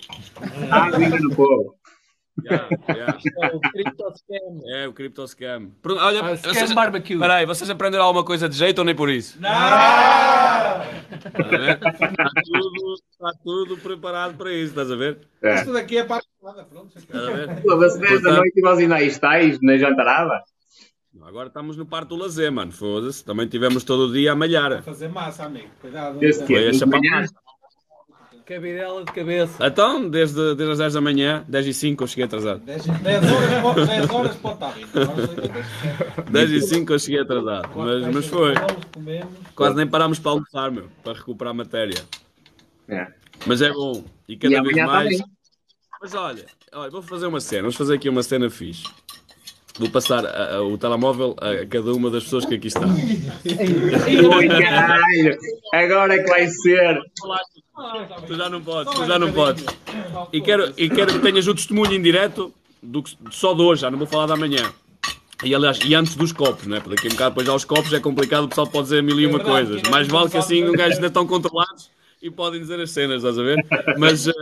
Ah, 0.70 0.90
do 0.90 1.02
Engana 1.02 1.34
Povo. 1.34 1.78
Yeah, 2.44 2.68
yeah. 2.88 3.18
É 3.42 3.56
o 3.56 3.60
Crypto 3.60 4.12
Scam. 4.16 4.60
É 4.66 4.86
o 4.86 4.92
Crypto 4.92 5.26
Scam. 5.26 5.70
Olha, 5.84 6.24
ah, 6.24 6.36
scam 6.36 6.54
vocês, 6.54 6.72
barbecue. 6.72 7.18
Peraí, 7.18 7.46
vocês 7.46 7.68
aprenderam 7.68 8.04
alguma 8.04 8.24
coisa 8.24 8.48
de 8.48 8.56
jeito 8.56 8.78
ou 8.78 8.84
nem 8.84 8.94
por 8.94 9.10
isso? 9.10 9.40
Não! 9.40 9.50
Está 11.12 11.30
tudo, 12.44 12.94
está 13.10 13.32
tudo 13.42 13.76
preparado 13.78 14.36
para 14.36 14.52
isso, 14.52 14.70
estás 14.70 14.90
a 14.90 14.96
ver? 14.96 15.18
É. 15.42 15.54
Isto 15.56 15.72
daqui 15.72 15.98
é 15.98 16.04
para 16.04 16.22
a 16.44 16.64
pronto. 16.64 16.96
Estás 16.96 17.28
a 17.28 17.30
ver? 17.30 17.62
Pô, 17.62 17.76
10 17.76 18.22
da 18.22 18.32
noite 18.36 18.52
e 18.56 18.62
nós 18.62 18.78
ainda 18.78 18.96
aí 18.96 19.06
estáis 19.06 19.58
na 19.62 19.76
jantarada? 19.76 20.42
Agora 21.22 21.48
estamos 21.48 21.76
no 21.76 21.84
parto 21.84 22.10
do 22.10 22.16
lazer, 22.16 22.50
mano. 22.50 22.72
Foda-se. 22.72 23.24
Também 23.24 23.46
tivemos 23.46 23.84
todo 23.84 24.08
o 24.08 24.12
dia 24.12 24.32
a 24.32 24.36
malhar. 24.36 24.72
A 24.72 24.82
fazer 24.82 25.08
massa, 25.08 25.44
amigo. 25.44 25.68
Cuidado. 25.80 26.18
Desde 26.18 26.44
que 26.44 26.54
é? 26.54 26.70
Cabidela 28.48 29.04
de 29.04 29.12
cabeça. 29.12 29.66
Então, 29.66 30.08
desde, 30.08 30.54
desde 30.54 30.72
as 30.72 30.78
10 30.78 30.94
da 30.94 31.00
manhã, 31.02 31.44
10 31.46 31.66
e 31.66 31.74
5 31.74 32.02
eu 32.02 32.08
cheguei 32.08 32.24
atrasado. 32.24 32.60
10, 32.60 32.86
10 32.86 33.32
horas, 33.62 33.88
10 33.88 34.10
horas 34.10 34.36
para 34.36 34.50
o 34.50 34.56
tábio. 34.56 34.88
10 36.30 36.50
e 36.52 36.62
5 36.62 36.90
eu 36.90 36.98
cheguei 36.98 37.20
atrasado. 37.20 37.68
Mas, 37.76 38.14
mas 38.14 38.26
foi. 38.26 38.54
Quase 39.54 39.76
nem 39.76 39.86
parámos 39.86 40.18
para 40.18 40.30
almoçar, 40.30 40.70
meu. 40.70 40.88
Para 41.04 41.12
recuperar 41.12 41.50
a 41.50 41.54
matéria. 41.54 42.02
É. 42.88 43.08
Mas 43.44 43.60
é 43.60 43.70
bom. 43.70 44.02
E 44.26 44.34
cada 44.38 44.54
e 44.54 44.62
vez 44.62 44.76
mais. 44.86 45.18
Também. 45.18 45.32
Mas 46.00 46.14
olha, 46.14 46.46
olha, 46.72 46.90
vou 46.90 47.02
fazer 47.02 47.26
uma 47.26 47.40
cena. 47.40 47.62
Vamos 47.62 47.76
fazer 47.76 47.96
aqui 47.96 48.08
uma 48.08 48.22
cena 48.22 48.48
fixe. 48.48 48.84
Vou 49.78 49.90
passar 49.90 50.24
a, 50.24 50.54
a, 50.56 50.62
o 50.62 50.78
telemóvel 50.78 51.36
a 51.38 51.66
cada 51.66 51.92
uma 51.92 52.10
das 52.10 52.24
pessoas 52.24 52.46
que 52.46 52.54
aqui 52.54 52.68
está. 52.68 52.86
Ui, 52.86 54.48
caralho! 54.48 55.38
Agora 55.74 56.14
é 56.14 56.22
que 56.22 56.30
vai 56.30 56.48
ser! 56.48 56.98
Tu 58.26 58.34
já 58.34 58.48
não 58.48 58.60
podes, 58.60 58.94
tu 58.94 59.06
já 59.06 59.18
não 59.18 59.32
podes. 59.32 59.64
E 60.32 60.40
quero, 60.40 60.72
e 60.76 60.88
quero 60.88 61.12
que 61.12 61.18
tenhas 61.20 61.46
o 61.46 61.54
testemunho 61.54 61.94
em 61.94 62.02
direto 62.02 62.52
do 62.82 63.02
que, 63.02 63.16
só 63.30 63.54
de 63.54 63.62
hoje, 63.62 63.82
já 63.82 63.90
não 63.90 63.98
vou 63.98 64.06
falar 64.06 64.26
da 64.26 64.36
manhã. 64.36 64.72
E 65.44 65.54
aliás, 65.54 65.78
e 65.84 65.94
antes 65.94 66.16
dos 66.16 66.32
copos, 66.32 66.66
né? 66.66 66.80
Porque 66.80 66.96
daqui 66.96 67.06
a 67.06 67.10
um 67.10 67.12
bocado 67.12 67.30
depois 67.30 67.46
já 67.46 67.54
os 67.54 67.64
copos 67.64 67.92
é 67.92 68.00
complicado, 68.00 68.44
o 68.44 68.48
pessoal 68.48 68.66
pode 68.66 68.84
dizer 68.84 69.02
mil 69.02 69.20
e 69.20 69.26
uma 69.26 69.38
é 69.38 69.44
coisas. 69.44 69.82
Mais 69.88 70.08
vale 70.08 70.28
que 70.28 70.36
assim 70.36 70.64
um 70.64 70.72
gajo 70.72 70.96
ainda 70.96 71.06
estão 71.06 71.26
controlados 71.26 71.90
e 72.20 72.28
podem 72.28 72.60
dizer 72.60 72.80
as 72.80 72.90
cenas, 72.90 73.18
estás 73.18 73.38
a 73.38 73.42
ver? 73.42 73.64
Mas 73.96 74.26
uh, 74.26 74.32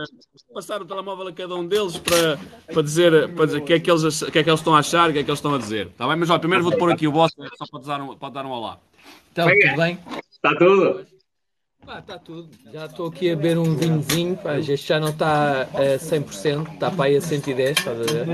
passar 0.51 0.81
o 0.81 0.85
telemóvel 0.85 1.27
a 1.27 1.33
cada 1.33 1.55
um 1.55 1.67
deles 1.67 1.97
para, 1.97 2.39
para 2.73 2.81
dizer 2.81 3.29
para 3.33 3.45
dizer 3.45 3.57
o 3.59 3.61
que, 3.61 3.73
é 3.73 3.79
que, 3.79 3.91
eles, 3.91 4.23
que 4.23 4.39
é 4.39 4.43
que 4.43 4.49
eles 4.49 4.59
estão 4.59 4.75
a 4.75 4.79
achar, 4.79 5.09
o 5.09 5.13
que 5.13 5.19
é 5.19 5.23
que 5.23 5.29
eles 5.29 5.37
estão 5.37 5.53
a 5.53 5.59
dizer. 5.59 5.87
Está 5.87 6.07
bem? 6.07 6.15
Mas 6.15 6.31
olha, 6.31 6.39
primeiro 6.39 6.63
vou-te 6.63 6.79
pôr 6.79 6.91
aqui 6.91 7.07
o 7.07 7.11
boss 7.11 7.31
só 7.57 7.65
para 7.69 7.81
dar 7.81 8.01
um, 8.01 8.15
para 8.15 8.29
dar 8.29 8.45
um 8.47 8.49
olá. 8.49 8.79
Então, 9.31 9.47
tudo 9.47 9.77
bem? 9.77 9.99
Está 10.31 10.55
tudo? 10.55 11.05
Está 11.95 12.19
tudo. 12.19 12.49
Já 12.71 12.85
estou 12.85 13.07
aqui 13.07 13.31
a 13.31 13.35
beber 13.35 13.57
um 13.57 13.75
vinhozinho, 13.75 14.37
pá, 14.37 14.57
este 14.57 14.75
já 14.75 14.99
não 14.99 15.09
está 15.09 15.61
a 15.61 15.97
100%, 15.97 16.73
está 16.73 16.91
para 16.91 17.05
aí 17.05 17.15
a 17.15 17.21
110, 17.21 17.77
estás 17.77 17.99
a 17.99 18.03
ver? 18.03 18.27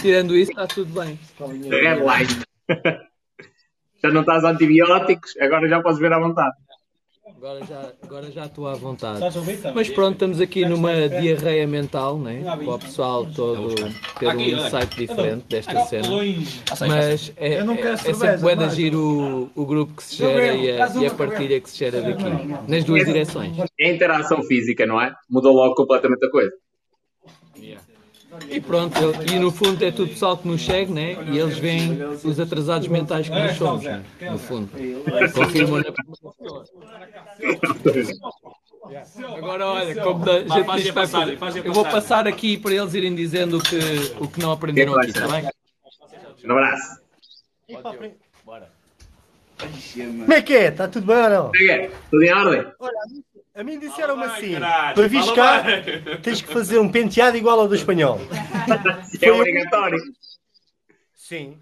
Tirando 0.00 0.36
isso, 0.36 0.50
está 0.52 0.66
tudo 0.66 0.92
bem. 1.00 1.18
Red 1.70 2.02
light. 2.02 2.42
já 4.02 4.10
não 4.10 4.20
estás 4.20 4.44
antibióticos, 4.44 5.36
agora 5.40 5.68
já 5.68 5.82
podes 5.82 5.98
ver 5.98 6.12
à 6.12 6.18
vontade. 6.18 6.54
Agora 7.36 7.64
já, 7.66 7.92
agora 8.02 8.30
já 8.32 8.46
estou 8.46 8.66
à 8.66 8.74
vontade. 8.74 9.22
A? 9.22 9.72
Mas 9.74 9.90
pronto, 9.90 10.14
estamos 10.14 10.40
aqui 10.40 10.64
numa 10.64 11.06
diarreia 11.06 11.66
mental, 11.66 12.18
né? 12.18 12.42
Para 12.42 12.74
o 12.74 12.78
pessoal 12.78 13.26
todo 13.26 13.74
ter 14.18 14.28
um 14.28 14.40
insight 14.40 14.96
diferente 14.96 15.44
desta 15.46 15.84
cena. 15.84 16.08
Mas 16.88 17.32
é, 17.36 17.54
é, 17.56 17.58
é 17.58 17.96
sempre 17.98 18.38
bué 18.38 18.56
de 18.56 18.64
agir 18.64 18.94
o, 18.94 19.50
o 19.54 19.66
grupo 19.66 19.94
que 19.94 20.02
se 20.02 20.16
gera 20.16 20.54
e 20.54 20.70
a, 20.70 20.88
e 20.96 21.06
a 21.06 21.10
partilha 21.10 21.60
que 21.60 21.68
se 21.68 21.78
gera 21.78 22.00
daqui. 22.00 22.24
Nas 22.66 22.84
duas 22.84 23.04
direções. 23.04 23.54
É 23.78 23.92
interação 23.92 24.42
física, 24.42 24.86
não 24.86 25.00
é? 25.00 25.12
Mudou 25.28 25.52
logo 25.54 25.74
completamente 25.74 26.24
a 26.24 26.30
coisa. 26.30 26.50
E 28.48 28.60
pronto, 28.60 28.98
e 29.32 29.38
no 29.38 29.50
fundo 29.50 29.84
é 29.84 29.90
tudo 29.90 30.08
pessoal 30.10 30.36
que 30.36 30.46
nos 30.48 30.64
segue, 30.64 30.92
né? 30.92 31.16
E 31.30 31.38
eles 31.38 31.58
veem 31.58 32.02
os 32.24 32.38
atrasados 32.38 32.88
mentais 32.88 33.28
que 33.28 33.34
nós 33.34 33.56
somos, 33.56 33.84
né? 33.84 34.04
No 34.20 34.38
fundo. 34.38 34.70
Confirmam 35.34 35.80
na 35.80 35.92
Agora 39.36 39.66
olha, 39.66 40.02
como 40.02 40.24
da, 40.24 40.40
gente 40.40 40.76
diz 40.76 40.94
vai 40.94 41.06
fazer. 41.06 41.36
faz 41.38 41.56
a 41.56 41.58
eu 41.58 41.72
vou 41.72 41.84
passar 41.84 42.28
aqui 42.28 42.56
para 42.56 42.72
eles 42.72 42.94
irem 42.94 43.14
dizendo 43.14 43.58
o 43.58 43.62
que, 43.62 43.78
o 44.20 44.28
que 44.28 44.40
não 44.40 44.52
aprenderam 44.52 44.96
aqui, 44.96 45.08
está 45.08 45.26
bem? 45.26 45.48
Um 46.44 46.52
abraço. 46.52 47.00
Como 49.96 50.32
é 50.32 50.42
que 50.42 50.54
é? 50.54 50.68
Está 50.68 50.86
tudo 50.86 51.06
bem 51.06 51.16
ou 51.16 51.30
não? 51.30 51.46
Como 51.46 51.56
é 51.56 51.58
que 51.58 51.70
é? 51.70 51.90
Tudo 52.10 52.22
em 52.22 52.32
ordem? 52.32 52.66
A 53.56 53.64
mim 53.64 53.78
disseram-me 53.78 54.24
assim: 54.24 54.52
caralho, 54.52 54.94
para 54.94 55.08
fala 55.08 55.34
cá, 55.34 55.62
bem. 55.62 56.20
tens 56.20 56.42
que 56.42 56.52
fazer 56.52 56.78
um 56.78 56.90
penteado 56.90 57.38
igual 57.38 57.58
ao 57.58 57.66
do 57.66 57.74
espanhol. 57.74 58.18
É 59.22 59.32
obrigatório. 59.32 59.98
Sim. 61.14 61.58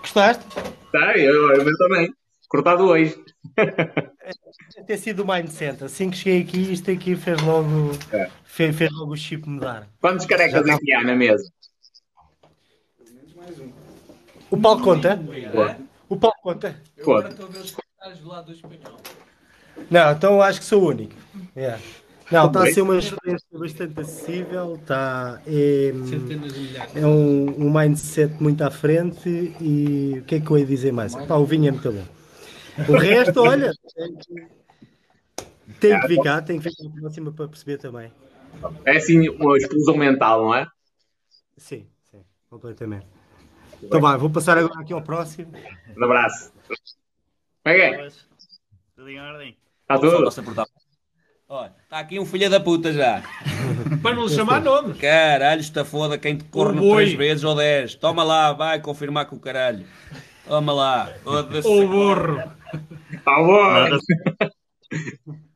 Gostaste? 0.00 0.44
Tá, 0.90 1.16
eu, 1.16 1.52
eu 1.54 1.78
também. 1.78 2.12
Cortado 2.48 2.84
hoje. 2.84 3.16
Deve 3.56 4.84
ter 4.86 4.98
sido 4.98 5.22
o 5.22 5.26
mindset. 5.26 5.84
Assim 5.84 6.10
que 6.10 6.16
cheguei 6.16 6.42
aqui, 6.42 6.72
isto 6.72 6.90
aqui 6.90 7.14
fez 7.14 7.40
logo, 7.40 7.92
É. 8.12 8.28
fez, 8.44 8.76
fez 8.76 8.90
logo 8.92 9.12
o 9.12 9.16
chip 9.16 9.48
mudar. 9.48 9.86
Quantos 10.00 10.26
carecas 10.26 10.66
é 10.66 10.76
que 10.76 10.92
há 10.92 11.04
na 11.04 11.14
mesa? 11.14 11.44
O 14.50 14.60
Paulo 14.60 14.82
conta? 14.82 15.18
O 16.08 16.16
Paulo 16.16 16.36
conta? 16.42 16.76
Conta. 17.02 17.28
Estou 17.28 17.46
a 17.46 17.48
ver 17.48 17.58
os 17.60 17.70
comentários 17.70 18.18
do 18.20 18.28
lado 18.28 18.46
do 18.46 18.52
espanhol. 18.52 18.98
Não, 19.90 20.12
então 20.12 20.34
eu 20.34 20.42
acho 20.42 20.60
que 20.60 20.66
sou 20.66 20.82
o 20.82 20.88
único. 20.88 21.14
Yeah. 21.56 21.80
Não, 22.32 22.46
está 22.46 22.62
a 22.62 22.72
ser 22.72 22.80
uma 22.80 22.98
experiência 22.98 23.46
bastante 23.52 24.00
acessível, 24.00 24.76
está, 24.76 25.38
é, 25.46 25.92
é 26.94 27.06
um, 27.06 27.66
um 27.66 27.70
mindset 27.70 28.42
muito 28.42 28.64
à 28.64 28.70
frente 28.70 29.28
e 29.60 30.18
o 30.20 30.22
que 30.22 30.36
é 30.36 30.40
que 30.40 30.50
eu 30.50 30.56
ia 30.56 30.64
dizer 30.64 30.92
mais? 30.92 31.14
Pá, 31.14 31.34
o 31.36 31.44
vinho 31.44 31.68
é 31.68 31.70
muito 31.70 31.92
bom. 31.92 32.04
O 32.88 32.96
resto, 32.96 33.42
olha, 33.42 33.70
tem 33.94 34.16
que, 34.16 34.46
tem 35.78 36.00
que 36.00 36.08
ficar, 36.08 36.40
tem 36.40 36.58
que 36.58 36.70
ficar 36.70 36.84
na 36.84 37.00
próxima 37.02 37.32
para 37.32 37.48
perceber 37.48 37.76
também. 37.76 38.10
É 38.86 38.96
assim 38.96 39.28
uma 39.28 39.58
explosão 39.58 39.96
mental, 39.98 40.46
não 40.46 40.54
é? 40.54 40.66
Sim, 41.58 41.86
sim, 42.10 42.24
completamente. 42.48 43.06
Então 43.82 44.00
vai, 44.00 44.16
vou 44.16 44.30
passar 44.30 44.56
agora 44.56 44.80
aqui 44.80 44.94
ao 44.94 45.02
próximo. 45.02 45.52
Um 45.98 46.04
abraço. 46.04 46.50
Como 47.62 47.76
é 47.76 48.06
é? 48.06 48.08
Tudo 48.96 49.10
em 49.10 49.20
ordem? 49.20 49.61
Está 49.94 50.10
tudo? 50.10 50.64
Olha, 51.48 51.72
está 51.84 51.98
aqui 51.98 52.18
um 52.18 52.24
filho 52.24 52.48
da 52.48 52.58
puta 52.58 52.92
já. 52.92 53.22
Para 54.02 54.14
não 54.14 54.24
lhe 54.24 54.34
chamar 54.34 54.60
nome. 54.62 54.94
Caralho, 54.94 55.60
está 55.60 55.84
foda 55.84 56.16
quem 56.16 56.36
te 56.38 56.44
boi. 56.44 57.04
três 57.04 57.12
vezes 57.12 57.44
ou 57.44 57.54
dez. 57.54 57.94
Toma 57.94 58.24
lá, 58.24 58.52
vai 58.52 58.80
confirmar 58.80 59.26
com 59.26 59.36
o 59.36 59.40
caralho. 59.40 59.84
Toma 60.48 60.72
lá. 60.72 61.12
O 61.24 61.86
burro. 61.86 62.42
Está 63.12 63.36
bom. 63.36 63.98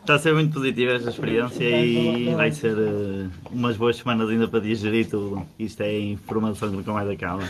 Está 0.00 0.14
a 0.14 0.18
ser 0.18 0.34
muito 0.34 0.52
positiva 0.54 0.92
esta 0.92 1.10
experiência 1.10 1.64
e 1.64 2.34
vai 2.34 2.50
ser 2.50 2.76
eh, 2.78 3.28
umas 3.50 3.76
boas 3.76 3.96
semanas 3.96 4.28
ainda 4.28 4.48
para 4.48 4.60
digerir 4.60 5.08
tudo. 5.08 5.46
Isto 5.58 5.82
é 5.82 5.98
informação 5.98 6.70
que 6.70 6.76
nunca 6.76 6.92
mais 6.92 7.08
acaba. 7.08 7.42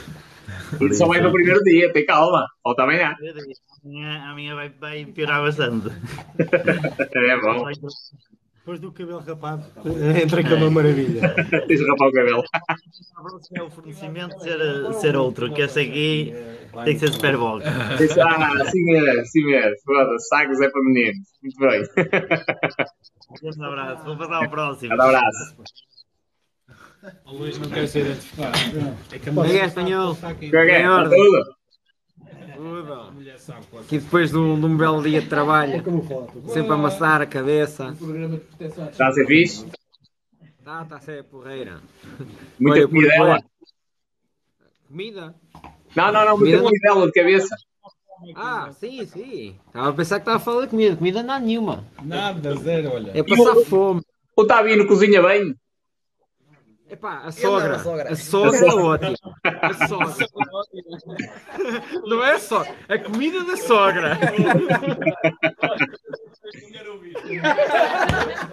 Por 0.79 0.91
Isso 0.91 0.99
só 0.99 1.07
vai 1.07 1.21
no 1.21 1.33
primeiro 1.33 1.63
dia, 1.63 1.93
tem 1.93 2.07
calma. 2.07 2.47
Falta 2.63 2.83
amanhã. 2.83 3.15
Amanhã, 3.85 4.23
amanhã 4.31 4.55
vai, 4.55 4.69
vai 4.71 5.05
piorar 5.07 5.43
bastante. 5.43 5.89
É 7.15 7.41
bom. 7.41 7.65
Depois 8.69 8.81
do 8.81 8.93
cabelo 8.93 9.21
rapado, 9.21 9.65
entra 10.23 10.45
que 10.45 10.53
é 10.53 10.57
uma 10.57 10.71
maravilha. 10.71 11.35
Tens 11.67 11.81
de 11.81 11.87
rapar 11.87 12.09
o 12.09 12.13
cabelo. 12.13 12.45
A 13.17 13.23
próxima 13.23 13.59
é 13.61 13.63
o 13.63 13.71
fornecimento 13.71 14.39
ser, 14.43 14.93
ser 14.93 15.17
outro, 15.17 15.51
que 15.55 15.63
este 15.63 15.81
aqui 15.81 16.35
tem 16.85 16.93
que 16.93 16.99
ser 16.99 17.11
super 17.11 17.39
bom. 17.39 17.59
Isso, 17.59 18.21
ah, 18.21 18.55
mesmo, 18.55 19.21
assim 19.21 19.43
mesmo. 19.47 19.75
Foda-se, 19.87 20.29
sagos 20.29 20.61
é 20.61 20.69
para 20.69 20.83
meninos. 20.83 21.17
Muito 21.43 21.59
bem. 21.61 21.83
Um 23.43 23.65
abraço, 23.65 24.05
vou 24.05 24.17
passar 24.19 24.37
ao 24.37 24.51
próximo. 24.51 24.95
Um 24.95 25.01
abraço. 25.01 25.57
O 27.25 27.37
Luís 27.39 27.59
não 27.59 27.71
quer 27.71 27.89
ser 27.89 28.01
identificado. 28.01 28.59
É 29.11 29.19
que 29.19 29.31
é, 29.31 29.65
espanhol? 29.65 30.15
Como 30.15 31.58
é 32.59 33.23
que 33.23 33.31
é? 33.31 33.35
Está 33.35 33.55
tudo? 33.71 33.81
Aqui 33.81 33.99
depois 33.99 34.31
de 34.31 34.37
um, 34.37 34.59
de 34.59 34.67
um 34.67 34.77
belo 34.77 35.03
dia 35.03 35.21
de 35.21 35.29
trabalho, 35.29 35.83
sempre 36.49 36.71
a 36.71 36.75
amassar 36.75 37.23
a 37.23 37.27
cabeça. 37.27 37.97
Está 38.91 39.09
a 39.09 39.13
ser 39.13 39.27
fixe? 39.27 39.67
Tá, 40.65 40.85
tá 40.85 40.97
a 40.97 41.01
ser 41.01 41.25
porreira. 41.25 41.81
Muita 42.59 42.79
Olha, 42.79 42.89
comida 42.89 43.09
dela? 43.09 43.45
Comida? 44.89 45.35
Não, 45.97 46.13
não, 46.13 46.25
não. 46.25 46.39
Muita 46.39 46.59
Comida? 46.59 46.79
dela 46.83 47.07
de 47.07 47.13
cabeça. 47.13 47.57
Ah, 48.35 48.71
sim, 48.73 49.07
sim. 49.07 49.57
Estava 49.67 49.91
a 49.91 49.93
pensar 49.93 50.17
que 50.17 50.23
estava 50.23 50.37
a 50.39 50.41
falar 50.41 50.63
de 50.63 50.69
comida. 50.69 50.97
Comida 50.97 51.23
não 51.23 51.35
há 51.35 51.41
nenhuma. 51.41 51.85
Nada, 52.03 52.57
zero, 52.57 52.93
olha. 52.93 53.13
É 53.15 53.23
passar 53.23 53.55
fome. 53.65 54.03
O 54.37 54.45
Tabino 54.45 54.87
cozinha 54.87 55.23
bem? 55.23 55.55
Epá, 56.91 57.19
a 57.19 57.31
sogra. 57.33 57.77
A 58.11 58.17
sogra 58.17 58.59
é 58.59 58.75
ótima. 58.75 59.17
A 59.45 59.87
sogra. 59.87 60.27
Não 62.07 62.25
é 62.25 62.39
só. 62.39 62.65
A 62.89 62.99
comida 62.99 63.45
da 63.45 63.57
sogra. 63.59 64.19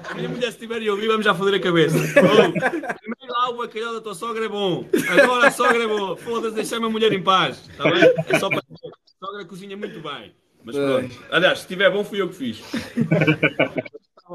A 0.10 0.14
minha 0.16 0.30
mulher, 0.30 0.52
se 0.52 0.58
estiver 0.58 0.86
a 0.86 0.92
ouvir, 0.92 1.08
vamos 1.08 1.24
já 1.24 1.34
foder 1.34 1.56
a 1.56 1.64
cabeça. 1.64 1.98
Primeiro 1.98 3.30
lá 3.30 3.50
o 3.50 3.58
bacalhau 3.58 3.94
da 3.94 4.02
tua 4.02 4.14
sogra 4.14 4.46
é 4.46 4.50
bom. 4.50 4.86
Agora 5.10 5.48
a 5.48 5.52
sogra 5.52 5.84
é 5.84 5.88
boa. 5.88 6.18
Foda-se, 6.18 6.56
deixa-me 6.56 6.86
a 6.86 6.90
mulher 6.90 7.14
em 7.14 7.24
paz. 7.24 7.70
Está 7.70 7.84
bem? 7.86 8.04
É 8.28 8.40
só 8.40 8.50
para 8.50 8.62
dizer. 8.70 8.92
A 9.22 9.26
sogra 9.26 9.46
cozinha 9.46 9.78
muito 9.78 10.02
bem. 10.02 10.36
Mas 10.64 10.76
pronto. 10.76 11.24
Aliás, 11.32 11.60
se 11.60 11.66
estiver 11.66 11.90
bom, 11.92 12.04
fui 12.04 12.22
eu 12.22 12.28
que 12.28 12.36
fiz. 12.36 12.62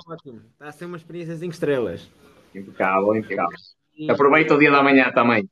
Ótimo. 0.07 0.41
Está 0.53 0.69
a 0.69 0.73
ser 0.73 0.87
uma 0.87 0.97
experiência 0.97 1.37
5 1.37 1.53
estrelas. 1.53 2.09
Impecável, 2.55 3.15
impecável. 3.15 3.57
Aproveita 4.09 4.55
o 4.55 4.59
dia 4.59 4.71
da 4.71 4.83
manhã 4.83 5.11
também. 5.13 5.49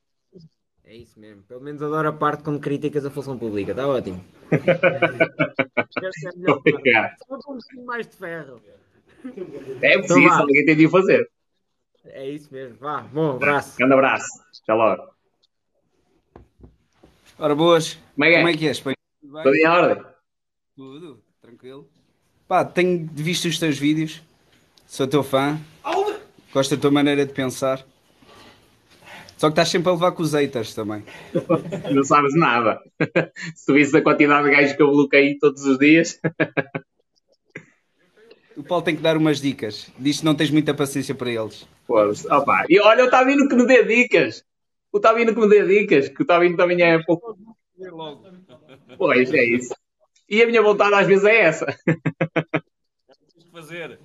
É 0.85 0.97
isso 0.97 1.21
mesmo. 1.21 1.43
Pelo 1.43 1.61
menos 1.61 1.83
adoro 1.83 2.09
a 2.09 2.13
parte 2.13 2.43
quando 2.43 2.61
criticas 2.61 3.05
a 3.05 3.11
função 3.11 3.39
pública. 3.39 3.73
Está 3.73 3.87
ótimo. 3.87 4.25
Essa 4.51 6.29
é 6.29 6.31
a 6.31 6.37
melhor 6.37 6.63
parte. 6.63 6.75
Obrigado. 6.75 7.17
Só 7.19 7.39
com 7.39 7.53
um 7.53 7.57
bocadinho 7.57 7.87
mais 7.87 8.07
de 8.07 8.17
ferro. 8.17 8.61
É 9.83 9.99
preciso, 9.99 10.19
Então 10.19 10.39
alguém 10.39 10.65
tem 10.65 10.77
de 10.77 10.87
o 10.87 10.91
fazer. 10.91 11.29
É 12.07 12.27
isso 12.27 12.49
mesmo. 12.51 12.79
Vá, 12.79 13.03
bom 13.03 13.33
abraço. 13.33 13.77
Grande 13.77 13.95
abraço. 13.95 14.29
Até 14.63 14.73
logo. 14.73 15.11
Ora, 17.39 17.55
boas. 17.55 17.99
Como 18.15 18.25
é 18.25 18.31
que 18.31 18.35
é? 18.35 18.39
Como 18.39 18.49
é 18.49 18.57
que 18.57 18.69
és? 18.69 18.81
Tudo 18.81 18.95
bem? 19.43 19.53
Em 19.55 19.69
ordem? 19.69 20.05
Tudo, 20.75 21.23
tranquilo. 21.43 21.89
Pá, 22.47 22.65
tenho 22.65 23.07
visto 23.13 23.47
os 23.47 23.59
teus 23.59 23.79
vídeos. 23.79 24.23
Sou 24.87 25.07
teu 25.07 25.23
fã. 25.23 25.61
Gosto 26.53 26.75
da 26.75 26.81
tua 26.81 26.91
maneira 26.91 27.27
de 27.27 27.33
pensar. 27.35 27.85
Só 29.39 29.47
que 29.47 29.53
estás 29.53 29.69
sempre 29.69 29.89
a 29.89 29.93
levar 29.93 30.11
com 30.13 30.23
os 30.23 30.33
haters 30.33 30.75
também. 30.75 31.05
Não 31.95 32.03
sabes 32.03 32.35
nada. 32.35 32.81
Se 33.55 33.65
tu 33.67 33.75
visses 33.75 33.95
a 33.95 34.03
quantidade 34.03 34.49
de 34.49 34.51
gajos 34.55 34.73
que 34.73 34.83
eu 34.83 34.91
bloqueio 34.91 35.39
todos 35.39 35.65
os 35.65 35.79
dias. 35.79 36.21
O 38.57 38.65
Paulo 38.65 38.85
tem 38.85 38.97
que 38.97 39.03
dar 39.03 39.17
umas 39.17 39.41
dicas. 39.41 39.89
Diz 39.97 40.19
que 40.19 40.25
não 40.25 40.35
tens 40.35 40.51
muita 40.51 40.75
paciência 40.75 41.15
para 41.15 41.31
eles. 41.31 41.69
Opa. 41.89 42.65
E 42.69 42.81
olha, 42.81 43.05
o 43.05 43.11
Tabino 43.11 43.49
que 43.49 43.55
me 43.55 43.65
dê 43.65 43.85
dicas. 43.85 44.45
O 44.91 44.99
Tabino 44.99 45.33
que 45.33 45.41
me 45.41 45.49
dê 45.49 45.65
dicas. 45.65 46.09
Que 46.09 46.23
o 46.25 46.27
Tabino 46.27 46.57
também 46.57 46.83
é 46.83 47.01
pouco. 47.05 47.39
Pois, 48.97 49.33
é 49.33 49.45
isso. 49.45 49.73
E 50.29 50.43
a 50.43 50.47
minha 50.49 50.61
vontade 50.61 50.95
às 50.95 51.07
vezes 51.07 51.25
é 51.25 51.43
essa. 51.43 51.67
Tens 51.87 53.45
que 53.45 53.53
fazer. 53.53 54.01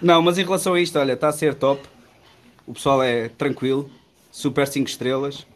Não, 0.00 0.22
mas 0.22 0.38
em 0.38 0.44
relação 0.44 0.74
a 0.74 0.80
isto, 0.80 0.96
olha, 0.96 1.14
está 1.14 1.28
a 1.28 1.32
ser 1.32 1.54
top. 1.56 1.82
O 2.66 2.72
pessoal 2.72 3.02
é 3.02 3.28
tranquilo, 3.28 3.90
super 4.30 4.66
5 4.66 4.88
estrelas. 4.88 5.46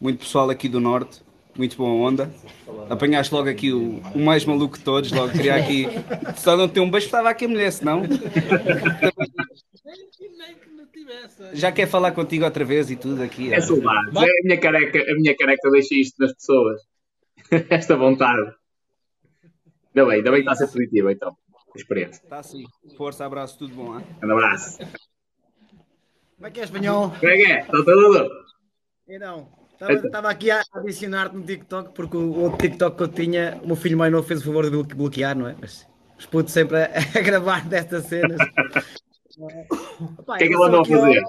Muito 0.00 0.20
pessoal 0.20 0.50
aqui 0.50 0.68
do 0.68 0.80
Norte, 0.80 1.22
muito 1.56 1.76
boa 1.76 1.90
onda. 1.90 2.32
Apanhaste 2.88 3.32
logo 3.34 3.48
aqui 3.48 3.72
o, 3.72 3.98
o 4.14 4.18
mais 4.18 4.44
maluco 4.44 4.78
de 4.78 4.84
todos, 4.84 5.12
logo 5.12 5.32
queria 5.32 5.56
aqui. 5.56 5.86
Só 6.36 6.56
não 6.56 6.68
ter 6.68 6.80
um 6.80 6.90
beijo, 6.90 7.06
estava 7.06 7.28
aqui 7.30 7.44
a 7.44 7.48
mulher, 7.48 7.70
senão. 7.70 8.02
Já 11.52 11.70
quer 11.70 11.86
falar 11.86 12.12
contigo 12.12 12.44
outra 12.44 12.64
vez 12.64 12.90
e 12.90 12.96
tudo 12.96 13.22
aqui. 13.22 13.52
É 13.52 13.60
saudades. 13.60 14.14
É 14.16 14.24
a 14.24 14.44
minha 14.44 14.60
careca, 14.60 14.98
a 14.98 15.14
minha 15.16 15.36
careca 15.36 15.70
deixa 15.70 15.94
isto 15.94 16.14
nas 16.18 16.32
pessoas. 16.32 16.80
Esta 17.70 17.96
vontade. 17.96 18.54
Ainda 19.94 20.08
bem, 20.08 20.18
ainda 20.18 20.30
bem 20.30 20.42
que 20.42 20.50
está 20.50 20.52
a 20.52 20.56
ser 20.56 20.72
positivo 20.72 21.10
então. 21.10 21.36
A 21.74 21.78
experiência. 21.78 22.22
Está 22.22 22.42
sim. 22.42 22.64
Força, 22.96 23.24
abraço, 23.24 23.58
tudo 23.58 23.74
bom, 23.74 23.98
hein? 23.98 24.06
Um 24.22 24.32
abraço. 24.32 24.78
Como 26.42 26.48
é 26.48 26.50
que 26.50 26.58
é, 26.60 26.64
espanhol? 26.64 27.10
Como 27.20 27.30
é 27.32 27.36
que 27.36 27.52
é? 27.52 27.60
Está 27.60 27.72
tudo? 27.84 28.28
Então, 29.06 29.48
estava 30.04 30.28
aqui 30.28 30.50
a 30.50 30.60
adicionar-te 30.74 31.36
no 31.36 31.44
TikTok, 31.44 31.92
porque 31.94 32.16
o 32.16 32.34
outro 32.40 32.58
TikTok 32.58 32.96
que 32.96 33.02
eu 33.04 33.06
tinha, 33.08 33.60
o 33.62 33.68
meu 33.68 33.76
filho 33.76 33.96
mais 33.96 34.10
novo 34.10 34.26
fez 34.26 34.40
o 34.40 34.44
favor 34.46 34.64
de 34.64 34.70
blo- 34.70 34.82
bloquear, 34.84 35.38
não 35.38 35.46
é? 35.46 35.54
Mas 35.60 35.86
os 36.18 36.26
putos 36.26 36.52
sempre 36.52 36.78
a, 36.78 36.90
a 37.16 37.20
gravar 37.20 37.64
destas 37.68 38.06
cenas. 38.06 38.38
O 39.38 39.46
que 40.34 40.44
é 40.44 40.48
que 40.48 40.54
ele 40.54 40.62
andou 40.64 40.80
a 40.82 40.84
fazer? 40.84 41.22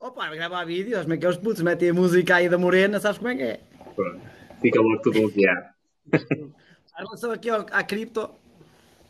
Opa, 0.00 0.34
gravar 0.34 0.64
vídeos, 0.64 1.02
como 1.02 1.12
é 1.14 1.16
que 1.18 1.26
é 1.26 1.28
os 1.28 1.36
putos? 1.36 1.60
Metem 1.62 1.90
a 1.90 1.94
música 1.94 2.36
aí 2.36 2.48
da 2.48 2.56
Morena, 2.58 2.98
sabes 2.98 3.18
como 3.18 3.28
é 3.30 3.36
que 3.36 3.42
é? 3.42 3.60
Pronto. 3.94 4.20
Fica 4.62 4.80
logo 4.80 5.02
tudo 5.02 5.20
bloqueado. 5.20 5.66
Em 6.12 6.52
relação 6.96 7.30
aqui 7.30 7.50
ao, 7.50 7.66
à 7.70 7.84
cripto 7.84 8.30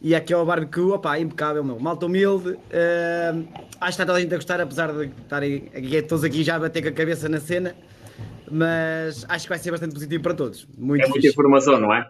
e 0.06 0.14
aqui 0.14 0.34
ao 0.34 0.44
barbecue, 0.44 0.82
opa, 0.92 1.18
impecável, 1.18 1.64
meu. 1.64 1.80
Malta 1.80 2.04
humilde. 2.06 2.58
eh, 2.70 3.32
acho 3.80 3.80
que 3.80 3.88
está 3.88 4.04
toda 4.06 4.18
a 4.18 4.20
gente 4.20 4.34
a 4.34 4.36
gostar, 4.36 4.60
apesar 4.60 4.92
de 4.92 5.06
estarem 5.22 5.70
aqui, 5.74 6.02
todos 6.02 6.22
aqui 6.24 6.44
já 6.44 6.56
a 6.56 6.58
bater 6.60 6.82
com 6.82 6.88
a 6.90 6.92
cabeça 6.92 7.26
na 7.28 7.40
cena. 7.40 7.74
Mas 8.50 9.24
acho 9.28 9.44
que 9.46 9.48
vai 9.48 9.58
ser 9.58 9.70
bastante 9.70 9.94
positivo 9.94 10.22
para 10.22 10.34
todos. 10.34 10.66
Muito 10.76 11.02
É 11.02 11.06
muita 11.06 11.14
fixe. 11.14 11.28
informação, 11.28 11.80
não 11.80 11.92
é? 11.94 12.06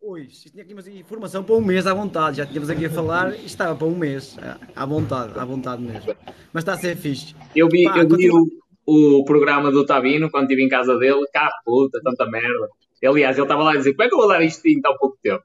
Ui, 0.00 0.22
isto 0.22 0.50
tinha 0.52 0.62
aqui 0.62 0.72
informação 1.00 1.42
para 1.42 1.54
um 1.56 1.60
mês 1.60 1.84
à 1.86 1.92
vontade. 1.92 2.36
Já 2.36 2.46
tínhamos 2.46 2.70
aqui 2.70 2.86
a 2.86 2.90
falar 2.90 3.34
e 3.34 3.44
estava 3.46 3.74
para 3.74 3.86
um 3.88 3.96
mês. 3.96 4.36
à- 4.40 4.82
À 4.82 4.86
vontade, 4.86 5.36
à 5.36 5.44
vontade 5.44 5.82
mesmo. 5.82 6.14
Mas 6.52 6.62
está 6.62 6.74
a 6.74 6.78
ser 6.78 6.96
fixe. 6.96 7.34
Eu 7.56 7.68
vi, 7.68 7.82
Pá, 7.84 7.98
eu 7.98 8.08
vi 8.08 8.30
o, 8.30 9.18
o 9.18 9.24
programa 9.24 9.72
do 9.72 9.84
Tabino 9.84 10.30
quando 10.30 10.44
estive 10.44 10.62
em 10.62 10.68
casa 10.68 10.96
dele. 10.96 11.26
Cá, 11.32 11.50
puta, 11.64 12.00
tanta 12.04 12.24
merda. 12.30 12.68
Aliás, 13.04 13.36
ele 13.36 13.44
estava 13.44 13.64
lá 13.64 13.72
a 13.72 13.76
dizer: 13.76 13.94
como 13.94 14.04
é 14.04 14.08
que 14.08 14.14
eu 14.14 14.18
vou 14.18 14.28
dar 14.28 14.42
isto 14.44 14.64
em 14.68 14.80
tão 14.80 14.96
pouco 14.96 15.18
tempo? 15.20 15.42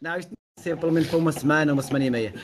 Não, 0.00 0.16
isto 0.16 0.32
ser 0.60 0.76
pelo 0.76 0.92
menos 0.92 1.08
para 1.08 1.18
uma 1.18 1.32
semana, 1.32 1.72
uma 1.72 1.82
semana 1.82 2.04
e 2.04 2.10
meia. 2.10 2.34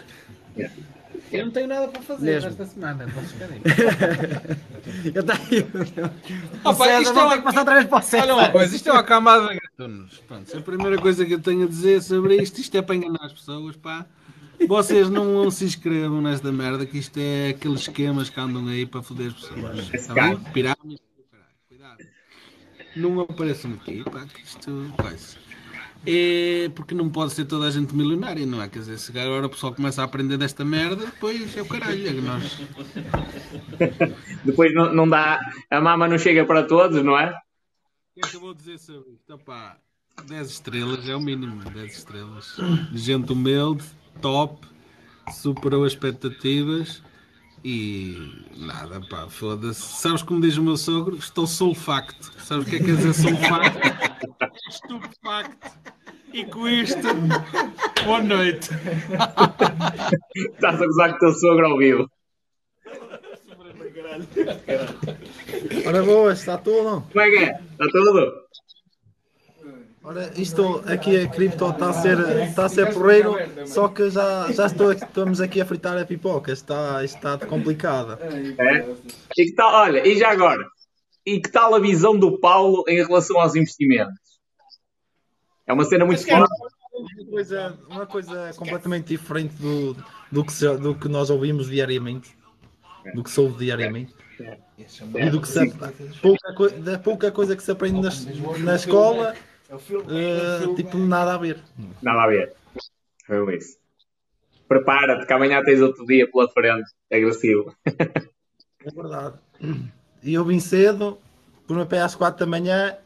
Eu 1.32 1.46
não 1.46 1.52
tenho 1.52 1.66
nada 1.66 1.88
para 1.88 2.02
fazer 2.02 2.24
Mesmo. 2.24 2.50
esta 2.50 2.66
semana. 2.66 3.06
Vocês 3.08 3.32
querem? 3.32 3.60
Eu 5.14 5.22
tenho. 5.24 5.66
Opa, 6.64 6.84
César, 6.84 7.02
isto 7.02 7.18
é 7.18 7.22
uma- 7.24 7.42
passar 7.42 7.58
outra 7.60 7.74
vez 7.74 7.86
para 7.86 7.98
o 7.98 8.02
César. 8.02 8.22
Olha 8.24 8.34
uma 8.34 8.48
coisa, 8.50 8.76
isto 8.76 8.88
é 8.88 8.92
uma 8.92 9.02
camada 9.02 9.48
de 9.48 9.58
gatunos. 9.60 10.18
Pronto, 10.28 10.56
a 10.56 10.60
primeira 10.60 10.98
coisa 10.98 11.24
que 11.26 11.34
eu 11.34 11.40
tenho 11.40 11.64
a 11.64 11.68
dizer 11.68 12.00
sobre 12.02 12.36
isto, 12.40 12.60
isto 12.60 12.74
é 12.76 12.82
para 12.82 12.94
enganar 12.94 13.24
as 13.24 13.32
pessoas, 13.32 13.76
pá. 13.76 14.06
Vocês 14.68 15.10
não, 15.10 15.24
não 15.44 15.50
se 15.50 15.64
inscrevam 15.64 16.22
nesta 16.22 16.50
merda, 16.52 16.86
que 16.86 16.96
isto 16.98 17.18
é 17.18 17.48
aqueles 17.50 17.80
esquemas 17.80 18.30
que 18.30 18.40
andam 18.40 18.66
aí 18.68 18.86
para 18.86 19.02
foder 19.02 19.26
as 19.28 19.34
pessoas. 19.34 19.92
Está 19.94 20.14
bem? 20.14 20.36
Pirâmide, 20.52 21.00
caralho, 21.30 21.54
cuidado. 21.68 21.98
Não 22.96 23.20
apareçam 23.20 23.72
aqui, 23.74 24.02
pá, 24.04 24.24
que 24.32 24.42
isto. 24.42 24.92
Coisa. 24.96 25.45
É 26.04 26.68
porque 26.74 26.94
não 26.94 27.08
pode 27.08 27.32
ser 27.32 27.44
toda 27.46 27.66
a 27.66 27.70
gente 27.70 27.94
milionária, 27.94 28.46
não 28.46 28.62
é? 28.62 28.68
Quer 28.68 28.80
dizer, 28.80 28.98
se 28.98 29.18
agora 29.18 29.46
o 29.46 29.50
pessoal 29.50 29.74
começa 29.74 30.02
a 30.02 30.04
aprender 30.04 30.36
desta 30.36 30.64
merda, 30.64 31.06
depois 31.06 31.56
é 31.56 31.62
o 31.62 31.66
caralho. 31.66 32.06
É 32.06 32.12
que 32.12 32.20
nós. 32.20 32.60
Depois 34.44 34.72
não, 34.72 34.92
não 34.92 35.08
dá. 35.08 35.40
A 35.70 35.80
mama 35.80 36.06
não 36.06 36.18
chega 36.18 36.44
para 36.44 36.62
todos, 36.62 37.02
não 37.02 37.18
é? 37.18 37.30
O 37.30 38.20
que 38.20 38.26
é 38.26 38.30
que 38.30 38.36
eu 38.36 38.40
vou 38.40 38.54
dizer 38.54 38.78
sobre 38.78 39.12
isto? 39.12 39.34
Opa, 39.34 39.78
10 40.24 40.50
estrelas 40.50 41.08
é 41.08 41.14
o 41.14 41.20
mínimo, 41.20 41.62
10 41.70 41.98
estrelas. 41.98 42.56
Gente 42.92 43.32
humilde, 43.32 43.84
top, 44.20 44.66
superou 45.32 45.84
as 45.84 45.92
expectativas 45.92 47.02
e 47.64 48.44
nada, 48.56 49.00
pá, 49.00 49.28
foda-se. 49.28 49.80
Sabes 49.80 50.22
como 50.22 50.40
diz 50.40 50.56
o 50.56 50.62
meu 50.62 50.76
sogro? 50.76 51.16
Estou 51.16 51.46
sulfacto. 51.46 52.32
Sabes 52.38 52.66
o 52.66 52.70
que 52.70 52.76
é 52.76 52.78
que 52.78 52.84
quer 52.86 52.96
dizer 52.96 53.14
sulfacto? 53.14 54.05
Estupefacto. 54.68 55.70
E 56.32 56.44
com 56.44 56.68
isto, 56.68 57.08
boa 58.04 58.22
noite. 58.22 58.70
Estás 60.36 60.82
a 60.82 60.86
gozar 60.86 61.10
com 61.10 61.16
o 61.16 61.18
teu 61.18 61.32
sogro 61.32 61.66
ao 61.66 61.78
vivo. 61.78 62.10
Ora 65.86 66.02
boas, 66.02 66.40
está 66.40 66.58
tudo? 66.58 67.04
Como 67.10 67.20
é 67.20 67.30
que 67.30 67.38
é? 67.38 67.60
Está 67.70 67.86
tudo? 67.90 68.46
Ora, 70.02 70.30
isto 70.36 70.84
aqui 70.86 71.20
a 71.20 71.28
cripto 71.28 71.68
está 71.68 71.90
a 71.90 71.92
ser, 71.92 72.18
está 72.42 72.66
a 72.66 72.68
ser 72.68 72.92
porreiro, 72.92 73.34
só 73.66 73.88
que 73.88 74.08
já, 74.08 74.52
já 74.52 74.66
estou, 74.66 74.92
estamos 74.92 75.40
aqui 75.40 75.60
a 75.60 75.66
fritar 75.66 75.98
a 75.98 76.04
pipoca, 76.04 76.52
está, 76.52 77.02
isto 77.02 77.16
está 77.16 77.44
complicado. 77.44 78.16
É? 78.22 78.86
E 79.36 79.46
que 79.46 79.54
tal, 79.54 79.72
olha, 79.74 80.06
e 80.06 80.16
já 80.16 80.30
agora? 80.30 80.64
E 81.26 81.40
que 81.40 81.50
tal 81.50 81.74
a 81.74 81.80
visão 81.80 82.16
do 82.16 82.38
Paulo 82.38 82.84
em 82.86 83.04
relação 83.04 83.40
aos 83.40 83.56
investimentos? 83.56 84.14
É 85.66 85.72
uma 85.72 85.84
cena 85.84 86.04
muito 86.06 86.24
forte. 86.24 86.48
Uma 86.92 87.26
coisa, 87.30 87.78
uma 87.90 88.06
coisa 88.06 88.52
completamente 88.56 89.08
diferente 89.08 89.54
do, 89.56 89.96
do, 90.30 90.44
que 90.44 90.52
se- 90.52 90.76
do 90.78 90.94
que 90.94 91.08
nós 91.08 91.28
ouvimos 91.28 91.68
diariamente, 91.68 92.34
do 93.14 93.22
que 93.24 93.30
se 93.30 93.40
ouve 93.40 93.58
diariamente. 93.64 94.14
E 95.18 95.28
do 95.30 95.40
que 95.40 95.48
se, 95.48 95.58
pouca, 96.22 96.70
da 96.78 96.98
pouca 96.98 97.32
coisa 97.32 97.56
que 97.56 97.62
se 97.62 97.70
aprende 97.70 98.00
na, 98.00 98.58
na 98.58 98.76
escola, 98.76 99.34
eh, 100.08 100.74
tipo, 100.76 100.96
nada 100.96 101.34
a 101.34 101.38
ver. 101.38 101.60
Nada 102.00 102.22
a 102.22 102.26
ver. 102.28 102.54
Foi 103.26 103.56
isso. 103.56 103.76
Prepara-te, 104.68 105.26
que 105.26 105.32
amanhã 105.32 105.62
tens 105.64 105.80
outro 105.80 106.06
dia 106.06 106.30
pela 106.30 106.48
frente. 106.48 106.88
Agressivo. 107.12 107.74
É 107.84 108.90
verdade. 108.94 109.38
E 110.26 110.34
eu 110.34 110.44
vim 110.44 110.58
cedo, 110.58 111.18
por 111.68 111.76
meu 111.76 111.86
pé 111.86 112.00
às 112.00 112.16
quatro 112.16 112.40
da 112.44 112.50
manhã. 112.50 112.98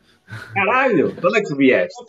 Caralho, 0.55 1.13
de 1.13 1.27
onde 1.27 1.39
é 1.39 1.43
que 1.43 1.49
tu 1.49 1.57
vieste? 1.57 2.03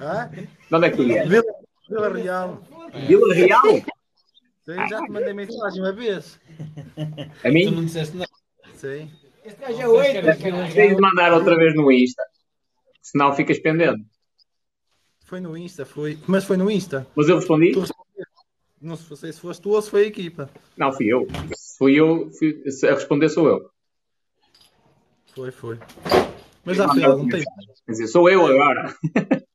Hã? 0.00 0.28
De 0.28 0.74
onde 0.76 0.86
é 0.86 0.90
que 0.90 0.96
tu 0.96 1.04
vieste? 1.04 1.28
Vila, 1.28 1.44
Vila 1.88 2.08
Real. 2.12 2.62
Vila 3.06 3.32
Real? 3.32 3.62
Sim, 4.64 4.88
já 4.88 5.00
te 5.04 5.08
mandei 5.08 5.32
mensagem 5.32 5.80
uma 5.80 5.92
vez. 5.92 6.40
A 7.44 7.48
mim? 7.48 7.70
não 7.70 7.84
disseste 7.84 8.16
nada. 8.16 8.28
Sim. 8.74 9.08
Este 9.44 9.60
gajo 9.60 9.80
é 9.80 9.88
oito. 9.88 10.42
Tens 10.74 10.96
de 10.96 11.00
mandar 11.00 11.32
outra 11.32 11.56
vez 11.56 11.72
no 11.76 11.92
Insta. 11.92 12.24
Senão 13.00 13.32
ficas 13.32 13.60
pendente. 13.60 14.04
Foi 15.24 15.38
no 15.40 15.56
Insta, 15.56 15.86
foi. 15.86 16.18
Mas 16.26 16.44
foi 16.44 16.56
no 16.56 16.68
Insta. 16.68 17.06
Mas 17.14 17.28
eu 17.28 17.36
respondi? 17.36 17.70
Tu. 17.70 17.84
Não 18.80 18.96
sei 18.96 19.32
se 19.32 19.38
foste 19.38 19.62
tu 19.62 19.70
ou 19.70 19.80
se 19.80 19.88
foi 19.90 20.02
a 20.04 20.06
equipa. 20.08 20.50
Não, 20.76 20.92
fui 20.92 21.06
eu. 21.06 21.28
Fui 21.78 21.94
eu, 21.94 22.30
fui- 22.32 22.68
se 22.68 22.88
a 22.88 22.94
responder 22.94 23.28
sou 23.28 23.46
eu. 23.46 23.70
Foi, 25.34 25.50
foi. 25.50 25.78
Mas 26.64 26.76
foi 26.76 27.04
algum 27.04 27.28
tempo. 27.28 27.44
Quer 27.86 27.92
dizer, 27.92 28.06
sou 28.06 28.28
eu 28.28 28.46
agora. 28.46 28.94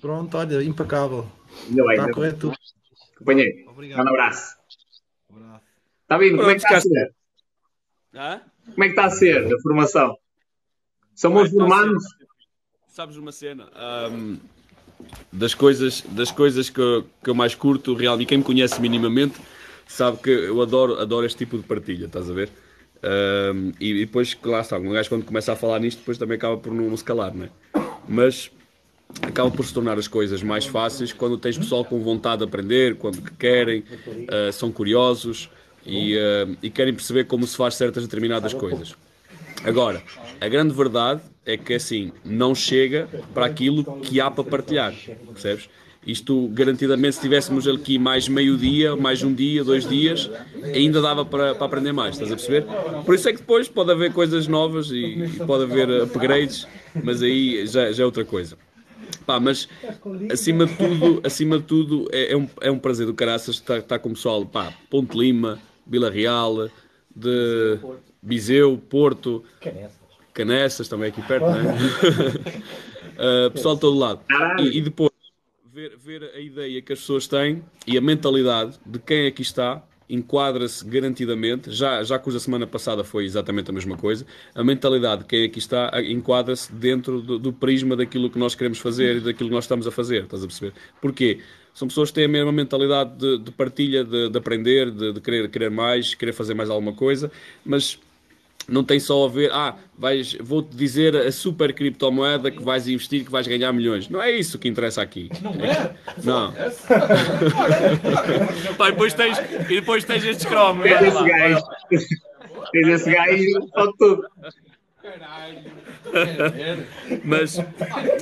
Pronto, 0.00 0.36
olha, 0.36 0.62
impecável. 0.62 1.26
Ainda 1.68 1.82
bem, 1.84 1.92
Está 1.98 2.12
correr 2.12 2.32
tudo. 2.34 2.56
Companheiro, 3.16 3.70
um 3.70 4.00
abraço. 4.08 4.56
Está 6.02 6.18
vindo? 6.18 6.36
Como 6.36 6.50
é 6.50 6.54
que 6.54 6.60
está 6.62 6.76
a 6.76 6.80
ser? 6.80 7.14
Hã? 8.14 8.40
Como 8.72 8.84
é 8.84 8.86
que 8.88 8.92
está 8.92 9.04
a 9.06 9.10
ser 9.10 9.46
a 9.54 9.60
formação? 9.62 10.18
São 11.14 11.38
a 11.38 11.46
ser- 11.48 11.56
formandos? 11.56 12.04
Sabes 12.88 13.16
uma 13.16 13.32
cena? 13.32 13.70
Ahm, 13.74 14.36
das 15.32 15.54
coisas, 15.54 16.02
das 16.02 16.30
coisas 16.30 16.68
que, 16.68 16.80
eu- 16.80 17.06
que 17.22 17.30
eu 17.30 17.34
mais 17.34 17.54
curto, 17.54 17.94
realmente, 17.94 18.26
e 18.26 18.28
quem 18.28 18.38
me 18.38 18.44
conhece 18.44 18.80
minimamente, 18.80 19.40
sabe 19.86 20.18
que 20.18 20.30
eu 20.30 20.60
adoro, 20.60 21.00
adoro 21.00 21.24
este 21.24 21.38
tipo 21.38 21.56
de 21.56 21.64
partilha, 21.64 22.06
estás 22.06 22.28
a 22.28 22.32
ver? 22.32 22.50
Ahm, 23.04 23.72
e, 23.78 23.92
depois, 23.92 24.36
lá 24.42 24.60
está, 24.60 24.78
um 24.78 24.90
gajo 24.90 25.10
quando 25.10 25.24
começa 25.24 25.52
a 25.52 25.56
falar 25.56 25.78
nisto, 25.78 25.98
depois 25.98 26.16
também 26.16 26.36
acaba 26.36 26.56
por 26.56 26.72
não, 26.72 26.96
se 26.96 27.04
calar, 27.04 27.34
não 27.34 27.44
é? 27.44 27.50
Mas 28.08 28.50
acaba 29.20 29.50
por 29.50 29.64
se 29.66 29.74
tornar 29.74 29.98
as 29.98 30.08
coisas 30.08 30.42
mais 30.42 30.64
fáceis 30.64 31.12
quando 31.12 31.36
tens 31.36 31.58
pessoal 31.58 31.84
com 31.84 32.00
vontade 32.00 32.38
de 32.38 32.44
aprender, 32.44 32.96
quando 32.96 33.20
que 33.20 33.32
querem, 33.34 33.84
ah, 34.28 34.50
são 34.50 34.72
curiosos 34.72 35.50
e, 35.84 36.16
ah, 36.18 36.48
e 36.62 36.70
querem 36.70 36.94
perceber 36.94 37.24
como 37.24 37.46
se 37.46 37.56
faz 37.56 37.74
certas 37.74 38.04
determinadas 38.04 38.54
coisas. 38.54 38.96
Agora, 39.62 40.02
a 40.40 40.48
grande 40.48 40.74
verdade 40.74 41.20
é 41.44 41.56
que 41.56 41.74
assim, 41.74 42.10
não 42.24 42.54
chega 42.54 43.06
para 43.34 43.46
aquilo 43.46 44.00
que 44.00 44.20
há 44.20 44.30
para 44.30 44.44
partilhar, 44.44 44.94
percebes? 45.32 45.68
Isto, 46.06 46.48
garantidamente, 46.48 47.16
se 47.16 47.22
tivéssemos 47.22 47.66
aqui 47.66 47.98
mais 47.98 48.28
meio-dia, 48.28 48.94
mais 48.94 49.22
um 49.22 49.32
dia, 49.32 49.64
dois 49.64 49.88
dias, 49.88 50.30
ainda 50.62 51.00
dava 51.00 51.24
para, 51.24 51.54
para 51.54 51.66
aprender 51.66 51.92
mais, 51.92 52.14
estás 52.14 52.30
a 52.30 52.36
perceber? 52.36 52.66
Por 53.04 53.14
isso 53.14 53.28
é 53.28 53.32
que 53.32 53.38
depois 53.38 53.68
pode 53.68 53.90
haver 53.90 54.12
coisas 54.12 54.46
novas 54.46 54.90
e, 54.90 55.24
e 55.24 55.28
pode 55.46 55.64
haver 55.64 56.02
upgrades, 56.02 56.66
mas 57.02 57.22
aí 57.22 57.66
já, 57.66 57.90
já 57.90 58.02
é 58.02 58.06
outra 58.06 58.24
coisa. 58.24 58.58
Pá, 59.24 59.40
mas 59.40 59.66
acima 60.30 60.66
de 60.66 60.76
tudo, 60.76 61.20
acima 61.24 61.58
de 61.58 61.64
tudo 61.64 62.08
é, 62.12 62.32
é 62.32 62.36
um, 62.36 62.48
é 62.60 62.70
um 62.70 62.78
prazer 62.78 63.06
do 63.06 63.14
caraças 63.14 63.54
estar, 63.56 63.78
estar 63.78 63.98
com 63.98 64.10
o 64.10 64.12
pessoal, 64.12 64.44
pá, 64.44 64.72
Ponte 64.90 65.16
Lima, 65.16 65.58
Vila 65.86 66.10
Real, 66.10 66.68
de 67.16 67.78
Viseu, 68.22 68.76
Porto, 68.90 69.42
Canessas 70.34 70.88
também 70.88 71.08
aqui 71.08 71.22
perto, 71.22 71.46
não 71.46 71.54
é? 71.54 72.84
Uh, 73.14 73.48
pessoal 73.52 73.76
de 73.76 73.80
todo 73.80 73.96
lado. 73.96 74.20
E, 74.58 74.78
e 74.78 74.80
depois 74.80 75.13
ver, 75.74 75.96
ver 75.96 76.30
a 76.34 76.38
ideia 76.38 76.80
que 76.80 76.92
as 76.92 77.00
pessoas 77.00 77.26
têm 77.26 77.62
e 77.84 77.98
a 77.98 78.00
mentalidade 78.00 78.78
de 78.86 79.00
quem 79.00 79.26
aqui 79.26 79.42
está 79.42 79.82
enquadra-se 80.08 80.84
garantidamente, 80.86 81.72
já, 81.72 82.02
já 82.04 82.18
cuja 82.18 82.38
semana 82.38 82.66
passada 82.66 83.02
foi 83.02 83.24
exatamente 83.24 83.70
a 83.70 83.72
mesma 83.72 83.96
coisa, 83.96 84.24
a 84.54 84.62
mentalidade 84.62 85.22
de 85.22 85.28
quem 85.28 85.44
aqui 85.44 85.58
está 85.58 85.90
enquadra-se 86.02 86.72
dentro 86.72 87.20
do, 87.20 87.38
do 87.38 87.52
prisma 87.52 87.96
daquilo 87.96 88.30
que 88.30 88.38
nós 88.38 88.54
queremos 88.54 88.78
fazer 88.78 89.16
e 89.16 89.20
daquilo 89.20 89.48
que 89.48 89.54
nós 89.54 89.64
estamos 89.64 89.86
a 89.86 89.90
fazer, 89.90 90.24
estás 90.24 90.44
a 90.44 90.46
perceber? 90.46 90.74
Porquê? 91.00 91.40
São 91.72 91.88
pessoas 91.88 92.10
que 92.10 92.14
têm 92.14 92.26
a 92.26 92.28
mesma 92.28 92.52
mentalidade 92.52 93.16
de, 93.16 93.38
de 93.38 93.50
partilha, 93.50 94.04
de, 94.04 94.28
de 94.28 94.38
aprender, 94.38 94.92
de, 94.92 95.14
de 95.14 95.20
querer, 95.20 95.48
querer 95.50 95.70
mais, 95.70 96.14
querer 96.14 96.32
fazer 96.32 96.54
mais 96.54 96.70
alguma 96.70 96.92
coisa, 96.92 97.32
mas 97.64 97.98
não 98.68 98.82
tem 98.84 98.98
só 98.98 99.24
a 99.24 99.28
ver, 99.28 99.50
ah, 99.52 99.76
vais, 99.96 100.34
vou-te 100.40 100.74
dizer 100.76 101.16
a 101.16 101.30
super 101.30 101.72
criptomoeda 101.72 102.50
que 102.50 102.62
vais 102.62 102.88
investir, 102.88 103.24
que 103.24 103.30
vais 103.30 103.46
ganhar 103.46 103.72
milhões. 103.72 104.08
Não 104.08 104.20
é 104.22 104.30
isso 104.32 104.58
que 104.58 104.68
interessa 104.68 105.02
aqui. 105.02 105.30
Não 105.42 105.52
é? 105.52 105.94
Não. 106.22 106.52
Pá, 108.76 108.88
e 108.88 108.92
depois 108.92 109.14
tens, 109.14 109.38
e 109.38 109.74
depois 109.80 110.04
tens 110.04 110.24
estes 110.24 110.46
cromos. 110.46 110.82
Tens 110.84 111.02
esse 111.02 111.24
gajo. 111.24 111.64
Tens 112.72 112.88
esse 112.88 113.10
gajo, 113.12 113.70
pode 113.72 113.96
tudo. 113.98 114.24
Mas, 117.24 117.60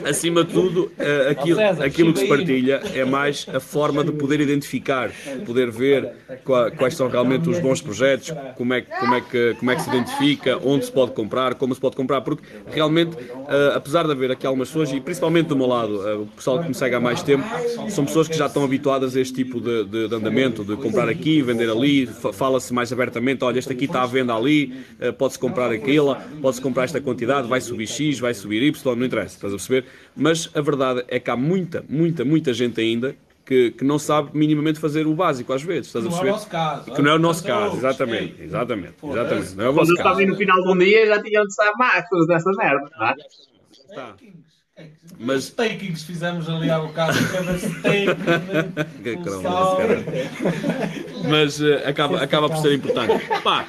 acima 0.09 0.45
de 0.45 0.53
tudo, 0.53 0.91
eh, 0.99 1.29
aquilo, 1.31 1.59
aquilo 1.85 2.13
que 2.13 2.21
se 2.21 2.29
partilha 2.29 2.83
é 2.95 3.05
mais 3.05 3.47
a 3.53 3.61
forma 3.61 4.03
de 4.05 4.13
poder 4.13 4.41
identificar, 4.41 5.11
poder 5.47 5.71
ver 5.71 6.11
qua- 6.45 6.71
quais 6.71 6.95
são 6.95 7.09
realmente 7.09 7.49
os 7.49 7.59
bons 7.61 7.81
projetos, 7.81 8.33
como 8.57 8.75
é, 8.75 8.81
que- 8.81 8.91
como, 8.99 9.15
é 9.15 9.21
que, 9.21 9.55
como 9.59 9.71
é 9.71 9.77
que 9.77 9.83
se 9.83 9.89
identifica, 9.91 10.59
onde 10.65 10.87
se 10.87 10.93
pode 10.93 11.13
comprar, 11.13 11.55
como 11.55 11.75
se 11.75 11.81
pode 11.81 11.97
comprar, 11.97 12.21
porque 12.23 12.43
realmente, 12.67 13.17
eh, 13.49 13.73
apesar 13.75 14.05
de 14.07 14.13
haver 14.13 14.31
aqui 14.33 14.47
algumas 14.47 14.69
pessoas, 14.69 14.93
e 14.93 15.01
principalmente 15.01 15.47
do 15.49 15.57
meu 15.57 15.67
lado, 15.67 16.09
eh, 16.09 16.15
o 16.15 16.27
pessoal 16.27 16.61
que 16.61 16.69
me 16.69 16.75
segue 16.75 16.95
há 16.97 17.01
mais 17.01 17.23
tempo, 17.23 17.45
são 17.91 18.05
pessoas 18.05 18.29
que 18.29 18.37
já 18.37 18.47
estão 18.47 18.65
habituadas 18.65 19.17
a 19.17 19.21
este 19.21 19.35
tipo 19.35 19.61
de, 19.61 19.85
de- 19.85 20.09
de 20.09 20.15
andamento, 20.15 20.65
de 20.65 20.77
comprar 20.77 21.09
aqui, 21.09 21.41
vender 21.43 21.71
ali, 21.71 22.07
fa- 22.07 22.33
fala-se 22.33 22.73
mais 22.73 22.93
abertamente, 22.93 23.45
olha, 23.45 23.59
este 23.59 23.73
aqui 23.73 23.85
está 23.85 24.03
à 24.03 24.07
venda 24.07 24.35
ali, 24.35 24.75
pode-se 25.19 25.39
comprar 25.39 25.71
aquilo, 25.71 26.17
pode-se 26.41 26.61
comprar 26.61 26.72
esta 26.81 27.01
quantidade, 27.01 27.47
vai 27.49 27.61
subir 27.61 27.87
X, 27.87 28.19
vai 28.19 28.33
subir 28.35 28.63
Y, 28.63 28.97
não 28.97 29.05
interessa, 29.07 29.35
estás 29.37 29.53
a 29.53 29.57
perceber? 29.57 29.85
Mas 30.17 30.51
a 30.55 30.61
verdade 30.61 31.05
é 31.09 31.19
que 31.21 31.31
há 31.31 31.37
muita, 31.37 31.85
muita, 31.89 32.25
muita 32.25 32.53
gente 32.55 32.81
ainda 32.81 33.15
que, 33.45 33.73
que 33.73 33.85
não 33.85 33.99
sabe 33.99 34.31
minimamente 34.35 34.79
fazer 34.79 35.07
o 35.07 35.15
básico 35.15 35.53
às 35.53 35.63
vezes, 35.63 35.89
estás 35.89 36.07
a 36.07 36.09
Não 36.09 36.17
é 36.17 36.21
o 36.21 36.23
perceber? 36.23 36.31
nosso 36.33 36.49
caso, 36.49 36.93
Que 36.93 37.03
não 37.03 37.11
é 37.11 37.15
o 37.15 37.19
nosso 37.19 37.43
Portanto, 37.43 37.63
caso, 37.65 37.77
exatamente, 37.77 38.43
exatamente, 38.43 38.95
exatamente, 39.03 39.55
não 39.57 39.65
é 39.65 39.69
o 39.69 39.73
Quando 39.73 39.77
vosso 39.77 39.91
eu 39.91 39.95
estava 39.97 40.09
caso. 40.11 40.21
aí 40.21 40.27
no 40.27 40.37
final 40.37 40.63
de 40.63 40.69
um 40.73 40.79
dia 40.79 41.07
já 41.07 41.23
tinham 41.23 41.43
de 41.43 41.49
estar 41.49 41.73
maços 41.77 42.27
dessa 42.29 42.51
merda, 42.53 42.89
não 42.99 43.07
é? 43.07 43.15
Tá. 43.95 44.17
Mas 45.19 45.51
takings 45.51 46.03
fizemos 46.05 46.49
ali 46.49 46.71
há 46.71 46.79
bocado, 46.79 47.17
cada. 47.31 47.55
Que 49.03 49.17
desse 49.17 49.43
caralho. 49.43 50.05
Mas 51.29 51.61
eh, 51.61 51.83
acaba, 51.87 52.23
acaba 52.23 52.49
por 52.49 52.57
ser 52.59 52.75
importante. 52.75 53.15
Pá, 53.45 53.67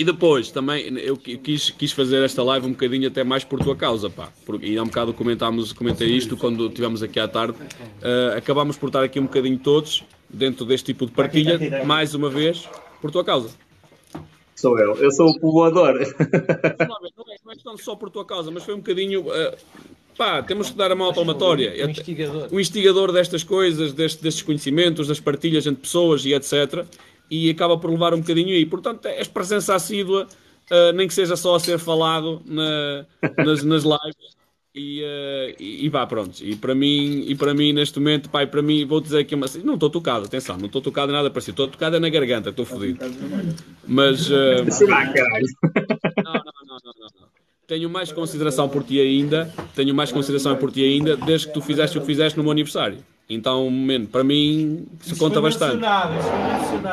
e 0.00 0.04
depois 0.04 0.50
também 0.50 0.96
eu 0.98 1.16
qui- 1.16 1.36
quis, 1.36 1.70
quis 1.70 1.92
fazer 1.92 2.22
esta 2.24 2.42
live 2.42 2.66
um 2.66 2.70
bocadinho 2.70 3.08
até 3.08 3.24
mais 3.24 3.42
por 3.44 3.58
tua 3.58 3.74
causa, 3.76 4.08
pá. 4.08 4.28
Porque, 4.46 4.66
e 4.66 4.78
há 4.78 4.82
um 4.82 4.86
bocado 4.86 5.12
comentámos, 5.12 5.72
comentei 5.72 6.08
isto 6.08 6.36
quando 6.36 6.66
estivemos 6.68 7.02
aqui 7.02 7.18
à 7.18 7.26
tarde. 7.26 7.56
Eh, 8.00 8.34
acabámos 8.38 8.76
por 8.76 8.86
estar 8.86 9.02
aqui 9.02 9.18
um 9.18 9.24
bocadinho 9.24 9.58
todos 9.58 10.04
dentro 10.30 10.64
deste 10.64 10.86
tipo 10.86 11.04
de 11.06 11.12
partilha, 11.12 11.58
mais 11.84 12.14
uma 12.14 12.30
vez, 12.30 12.68
por 13.00 13.10
tua 13.10 13.24
causa. 13.24 13.50
Sou 14.54 14.78
eu, 14.78 14.94
eu 14.96 15.10
sou 15.12 15.28
o 15.28 15.38
povoador. 15.40 15.94
Não 15.94 16.00
é, 16.00 16.08
não 17.16 17.24
é- 17.26 17.36
não 17.44 17.52
é 17.52 17.54
questão 17.54 17.74
de 17.74 17.82
só 17.82 17.94
por 17.96 18.10
tua 18.10 18.24
causa, 18.24 18.50
mas 18.50 18.62
foi 18.64 18.74
um 18.74 18.78
bocadinho. 18.78 19.24
eh, 19.32 19.56
pá, 20.16 20.42
temos 20.42 20.70
que 20.70 20.76
dar 20.76 20.90
a 20.90 20.96
mão 20.96 21.08
à 21.10 21.12
palmatória. 21.14 21.72
Um 21.86 21.90
instigador. 21.90 22.48
O 22.50 22.58
instigador 22.60 23.12
destas 23.12 23.44
coisas, 23.44 23.92
deste- 23.92 24.22
destes 24.22 24.42
conhecimentos, 24.42 25.06
das 25.08 25.20
partilhas 25.20 25.66
entre 25.66 25.82
pessoas 25.82 26.24
e 26.24 26.32
etc. 26.34 26.84
E 27.30 27.50
acaba 27.50 27.76
por 27.78 27.90
levar 27.90 28.14
um 28.14 28.20
bocadinho 28.20 28.48
aí. 28.50 28.64
Portanto, 28.66 29.06
és 29.06 29.28
presença 29.28 29.74
assídua, 29.74 30.26
eh, 30.70 30.92
nem 30.92 31.06
que 31.08 31.14
seja 31.14 31.36
só 31.36 31.54
a 31.56 31.60
ser 31.60 31.78
falado 31.78 32.40
na- 32.46 33.04
nas, 33.44 33.62
nas 33.64 33.82
lives. 33.84 34.36
E, 34.74 35.02
eh, 35.02 35.56
e, 35.58 35.86
e 35.86 35.88
vá, 35.88 36.06
pronto. 36.06 36.40
E 36.42 36.54
para 36.56 36.74
mim, 36.74 37.24
e 37.26 37.34
para 37.34 37.52
mim 37.54 37.72
neste 37.72 37.98
momento, 37.98 38.30
pai, 38.30 38.46
para 38.46 38.62
mim, 38.62 38.84
vou 38.86 39.00
dizer 39.00 39.18
aqui 39.20 39.34
uma. 39.34 39.46
Não 39.64 39.74
estou 39.74 39.90
tocado, 39.90 40.26
atenção, 40.26 40.56
não 40.56 40.66
estou 40.66 40.80
tocado 40.80 41.10
em 41.10 41.14
nada 41.14 41.30
parecido. 41.30 41.52
Estou 41.52 41.68
tocado 41.68 41.96
é 41.96 42.00
na 42.00 42.08
garganta, 42.08 42.50
estou 42.50 42.64
fodido. 42.64 42.98
Mas. 43.86 44.20
Será, 44.26 45.12
caralho? 45.12 45.46
não, 46.24 46.32
não, 46.32 46.42
não, 46.66 46.78
não, 46.84 46.92
não, 46.98 47.08
não. 47.20 47.37
Tenho 47.68 47.90
mais 47.90 48.10
consideração 48.10 48.66
por 48.66 48.82
ti 48.82 48.98
ainda, 48.98 49.52
tenho 49.74 49.94
mais 49.94 50.10
consideração 50.10 50.56
por 50.56 50.72
ti 50.72 50.82
ainda, 50.82 51.18
desde 51.18 51.48
que 51.48 51.52
tu 51.52 51.60
fizeste 51.60 51.98
o 51.98 52.00
que 52.00 52.06
fizeste 52.06 52.38
no 52.38 52.42
meu 52.42 52.50
aniversário. 52.50 52.96
Então, 53.28 53.68
man, 53.68 54.06
para 54.06 54.24
mim, 54.24 54.86
isso 54.98 55.12
Isso 55.12 55.18
conta 55.18 55.38
bastante. 55.38 55.84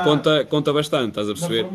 Conta, 0.04 0.44
conta 0.44 0.74
bastante, 0.74 1.10
estás 1.12 1.30
a 1.30 1.34
perceber? 1.34 1.66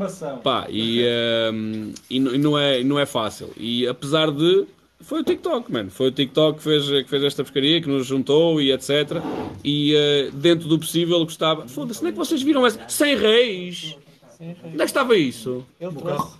Pá, 0.43 0.67
e, 0.69 1.03
ehm, 1.03 1.93
e, 2.11 2.21
não, 2.21 2.59
é, 2.59 2.85
não 2.85 2.99
é 2.99 3.07
fácil. 3.07 3.49
E 3.57 3.87
apesar 3.89 4.31
de. 4.31 4.67
Foi 5.01 5.23
o 5.23 5.25
TikTok, 5.25 5.73
mano. 5.73 5.91
Foi 5.91 6.09
o 6.09 6.13
TikTok 6.13 6.59
que 6.59 6.63
fez, 6.65 6.87
que 6.87 7.09
fez 7.09 7.25
esta 7.25 7.43
pescaria, 7.43 7.81
que 7.81 7.89
nos 7.89 8.07
juntou 8.07 8.61
e 8.61 8.71
etc. 8.71 9.23
E 9.65 9.95
eh, 9.97 10.31
dentro 10.35 10.69
do 10.69 10.79
possível 10.79 11.17
eu 11.21 11.25
gostava. 11.25 11.67
Foda-se, 11.67 12.01
onde 12.01 12.11
é 12.11 12.13
que 12.13 12.19
vocês 12.19 12.43
viram 12.43 12.67
essa? 12.67 12.87
100 12.87 13.17
reis! 13.17 13.97
Onde 14.39 14.75
é 14.75 14.79
que 14.79 14.85
estava 14.85 15.17
isso? 15.17 15.65
Ele 15.81 15.95
trouxe. 15.95 16.40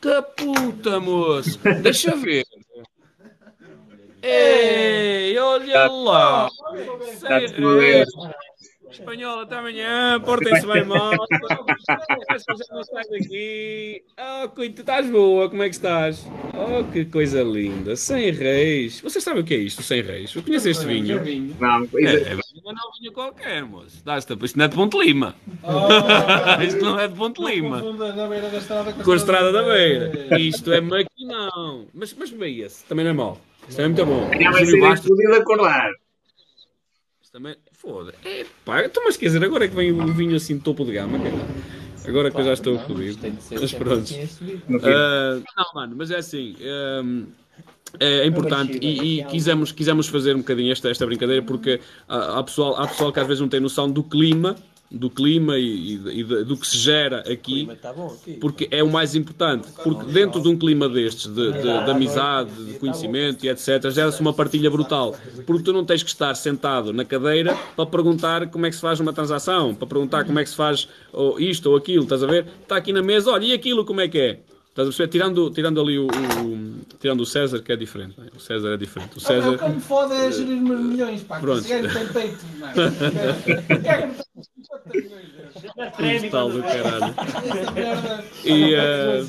Que 0.00 0.22
puta, 0.36 1.00
moço! 1.00 1.58
Deixa 1.82 2.14
ver. 2.16 2.44
Ei, 4.22 5.38
olha 5.38 5.86
lá! 5.86 6.48
Tá 7.20 7.40
Espanhola, 9.00 9.42
até 9.42 9.56
amanhã, 9.56 10.20
portem-se 10.20 10.66
bem 10.66 10.84
mal. 10.86 11.12
Esta 12.30 12.54
já 12.56 12.74
não 12.74 12.82
sai 12.84 13.04
daqui. 13.08 14.02
Oh, 14.18 14.48
coito, 14.48 14.80
estás 14.80 15.08
boa, 15.10 15.48
como 15.50 15.62
é 15.62 15.68
que 15.68 15.74
estás? 15.74 16.26
Oh, 16.54 16.84
que 16.92 17.04
coisa 17.04 17.42
linda. 17.42 17.94
100 17.96 18.30
reis. 18.32 19.00
Vocês 19.00 19.22
sabem 19.22 19.42
o 19.42 19.44
que 19.44 19.54
é 19.54 19.58
isto, 19.58 19.82
100 19.82 20.02
reis? 20.02 20.34
Eu 20.34 20.42
conheço 20.42 20.68
este 20.68 20.84
vinho. 20.86 21.16
Não, 21.60 21.82
É, 21.82 21.84
isso- 21.84 21.98
é, 21.98 22.34
não 22.64 22.70
é 22.72 22.74
um 22.74 23.00
vinho 23.00 23.12
qualquer, 23.12 23.64
moço. 23.64 24.02
Dá-se- 24.04 24.26
Isto 24.42 24.58
não 24.58 24.64
é 24.64 24.68
de 24.68 24.74
Ponte 24.74 24.98
Lima. 24.98 25.34
Isto 26.66 26.80
não 26.84 26.98
é 26.98 27.08
de 27.08 27.14
Ponte 27.14 27.42
Lima. 27.44 27.80
Na 27.92 28.26
beira 28.26 28.48
da 28.50 28.58
estrada 28.58 28.92
Com 28.92 29.12
a 29.12 29.16
estrada 29.16 29.52
da 29.52 29.62
beira. 29.62 30.38
Isto 30.38 30.72
é 30.72 30.80
maquinão. 30.80 31.86
Mas, 31.92 32.14
mas 32.14 32.30
beia-se, 32.30 32.84
também 32.84 33.04
não 33.04 33.10
é 33.10 33.14
mau. 33.14 33.40
Isto 33.68 33.80
é 33.82 33.86
muito 33.88 34.06
bom. 34.06 34.30
já 34.40 34.50
vai 34.50 34.64
ser 34.64 34.78
explodido 34.78 35.34
acordar. 35.34 35.90
isto 37.22 37.32
também. 37.32 37.56
Foda. 37.86 38.12
É 38.24 38.44
pá, 38.64 38.84
então, 38.84 39.04
mas 39.04 39.16
quer 39.16 39.26
dizer, 39.26 39.44
agora 39.44 39.64
é 39.64 39.68
que 39.68 39.76
vem 39.76 39.92
um 39.92 40.12
vinho 40.12 40.34
assim 40.34 40.56
de 40.56 40.62
topo 40.62 40.84
de 40.84 40.92
gama, 40.92 41.20
cara. 41.20 41.46
Agora 42.04 42.30
que 42.32 42.40
eu 42.40 42.44
já 42.44 42.52
estou 42.54 42.78
fodido. 42.80 43.18
Mas 43.60 43.72
pronto. 43.72 44.12
Ah, 44.82 45.40
não, 45.56 45.64
mano, 45.72 45.94
mas 45.96 46.10
é 46.10 46.16
assim. 46.16 46.56
hum, 47.04 47.26
é 48.00 48.26
importante 48.26 48.76
e, 48.82 49.20
e 49.20 49.24
quisemos, 49.26 49.70
quisemos 49.70 50.08
fazer 50.08 50.34
um 50.34 50.40
bocadinho 50.40 50.72
esta, 50.72 50.90
esta 50.90 51.06
brincadeira 51.06 51.42
porque 51.42 51.80
há, 52.08 52.40
há 52.40 52.42
pessoal, 52.42 52.74
há 52.76 52.88
pessoal 52.88 53.12
que 53.12 53.20
às 53.20 53.26
vezes 53.26 53.40
não 53.40 53.48
tem 53.48 53.60
noção 53.60 53.88
do 53.88 54.02
clima 54.02 54.56
do 54.90 55.10
clima 55.10 55.58
e, 55.58 55.94
e- 55.96 56.20
e 56.20 56.24
do 56.24 56.56
que 56.56 56.66
se 56.66 56.78
gera 56.78 57.20
aqui 57.30 57.68
bom 57.96 58.06
aqui. 58.06 58.32
porque 58.34 58.68
é 58.70 58.82
o 58.82 58.90
mais 58.90 59.14
importante. 59.14 59.68
Porque 59.82 60.06
dentro 60.12 60.40
de 60.40 60.48
um 60.48 60.56
clima 60.56 60.88
destes, 60.88 61.26
de, 61.26 61.52
de- 61.52 61.62
de 61.62 61.90
amizade, 61.90 62.50
de 62.64 62.78
conhecimento 62.78 63.44
e 63.44 63.48
etc., 63.48 63.90
gera-se 63.90 64.20
uma 64.20 64.32
partilha 64.32 64.70
brutal. 64.70 65.16
Porque 65.44 65.62
tu 65.64 65.72
não 65.72 65.84
tens 65.84 66.02
que 66.02 66.08
estar 66.10 66.34
sentado 66.34 66.92
na 66.92 67.04
cadeira 67.04 67.56
para 67.74 67.86
perguntar 67.86 68.48
como 68.48 68.64
é 68.66 68.70
que 68.70 68.76
se 68.76 68.82
faz 68.82 69.00
uma 69.00 69.12
transação, 69.12 69.74
para 69.74 69.86
perguntar 69.88 70.24
como 70.24 70.38
é 70.38 70.44
que 70.44 70.50
se 70.50 70.56
faz 70.56 70.88
ou 71.12 71.40
isto 71.40 71.66
ou 71.70 71.76
aquilo, 71.76 72.04
estás 72.04 72.22
a 72.22 72.26
ver? 72.26 72.46
Está 72.62 72.76
aqui 72.76 72.92
na 72.92 73.02
mesa, 73.02 73.30
olha, 73.30 73.44
e 73.44 73.52
aquilo 73.52 73.84
como 73.84 74.00
é 74.00 74.08
que 74.08 74.18
é? 74.18 74.38
Estás 74.76 74.88
a 74.88 74.90
perceber? 74.90 75.08
Tirando, 75.08 75.50
tirando 75.50 75.80
ali 75.80 75.98
o, 75.98 76.06
o- 76.06 76.76
tirando 77.00 77.20
o 77.20 77.26
César, 77.26 77.60
que 77.62 77.72
é 77.72 77.76
diferente. 77.76 78.14
não 78.18 78.26
é? 78.26 78.28
O 78.36 78.40
César 78.40 78.74
é 78.74 78.76
diferente. 78.76 79.12
O 79.12 79.14
É 79.14 79.16
o 79.16 79.20
César. 79.20 79.56
que 79.58 79.68
me 79.70 79.80
fode 79.80 80.12
é 80.14 80.30
gerir 80.30 80.60
meus 80.60 80.80
milhões, 80.80 81.22
pá. 81.22 81.36
que 81.36 81.40
Pronto. 81.42 81.60
Esse 81.60 81.68
gajo 81.80 81.94
tem 81.98 82.06
peito, 82.08 82.44
mano. 82.58 82.72
É 83.86 83.96
que 84.02 84.06
me 84.06 84.12
tem 84.12 84.42
50 84.42 84.90
milhões 84.92 85.26
de 85.32 85.38
euros. 85.38 86.22
Postal 86.22 86.50
do 86.50 86.62
caralho. 86.62 87.14
Essa 87.16 87.70
merda- 87.72 88.24
E, 88.44 88.74
eh, 88.74 89.24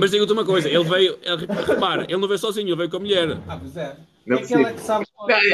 mas 0.00 0.10
digo-te 0.10 0.32
uma 0.32 0.44
coisa, 0.46 0.66
ele 0.70 0.84
veio, 0.84 1.18
ele, 1.22 1.46
repara, 1.66 2.04
ele 2.04 2.16
não 2.16 2.26
veio 2.26 2.38
sozinho, 2.38 2.68
ele 2.68 2.76
veio 2.76 2.88
com 2.90 2.96
a 2.96 3.00
mulher. 3.00 3.36
Ah, 3.46 3.58
pois 3.60 3.76
é. 3.76 3.96
Não 4.26 4.38
É 4.38 4.42
aquela 4.42 4.72
que 4.72 4.80
sabe. 4.80 5.04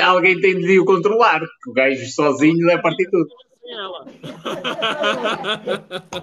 Ah, 0.01 0.07
Alguém 0.07 0.41
tem 0.41 0.57
de 0.57 0.79
o 0.79 0.85
controlar, 0.85 1.41
que 1.41 1.71
o 1.71 1.73
gajo 1.73 2.07
sozinho 2.13 2.65
deve 2.65 2.81
partir 2.81 3.11
tudo. 3.11 3.27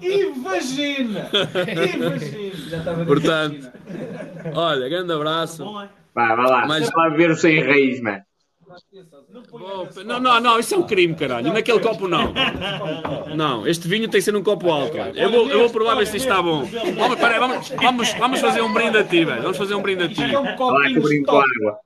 Imagina! 0.01 1.29
Imagina! 1.95 2.69
Já 2.69 2.77
estava 2.77 2.97
na 2.97 3.05
Portanto, 3.05 3.71
olha, 4.53 4.89
grande 4.89 5.13
abraço. 5.13 5.63
Vá, 6.13 6.35
vai 6.35 6.49
lá, 6.49 6.65
Mas- 6.67 6.89
vai 6.89 7.09
lá 7.09 7.15
ver 7.15 7.31
o 7.31 7.35
sem 7.35 7.61
raiz, 7.61 8.01
mano. 8.01 8.21
Não, 10.05 10.19
não, 10.19 10.39
não, 10.39 10.59
isso 10.59 10.75
é 10.75 10.77
um 10.77 10.83
crime, 10.83 11.15
caralho. 11.15 11.51
Naquele 11.51 11.79
copo 11.79 12.07
não. 12.07 12.33
Não, 13.35 13.65
este 13.65 13.87
vinho 13.87 14.03
tem 14.09 14.19
que 14.19 14.21
ser 14.21 14.31
num 14.31 14.43
copo 14.43 14.69
alto. 14.69 14.97
Eu 14.97 15.31
vou, 15.31 15.49
eu 15.49 15.59
vou 15.59 15.69
provar 15.69 15.95
ver 15.95 16.05
se 16.05 16.17
isto 16.17 16.27
está 16.27 16.41
bom. 16.41 16.63
Vamos, 16.95 17.19
peraí, 17.19 17.39
vamos, 17.39 17.69
vamos, 17.69 18.13
vamos 18.13 18.39
fazer 18.39 18.61
um 18.61 18.73
brinde 18.73 18.97
a 18.97 19.03
ti, 19.03 19.25
velho. 19.25 19.41
Vamos 19.41 19.57
fazer 19.57 19.73
um 19.73 19.81
brinde 19.81 20.03
a 20.03 20.09
ti. 20.09 20.21
É 20.21 20.39
um 20.39 20.43
Vai 20.43 20.89
lá 21.65 21.77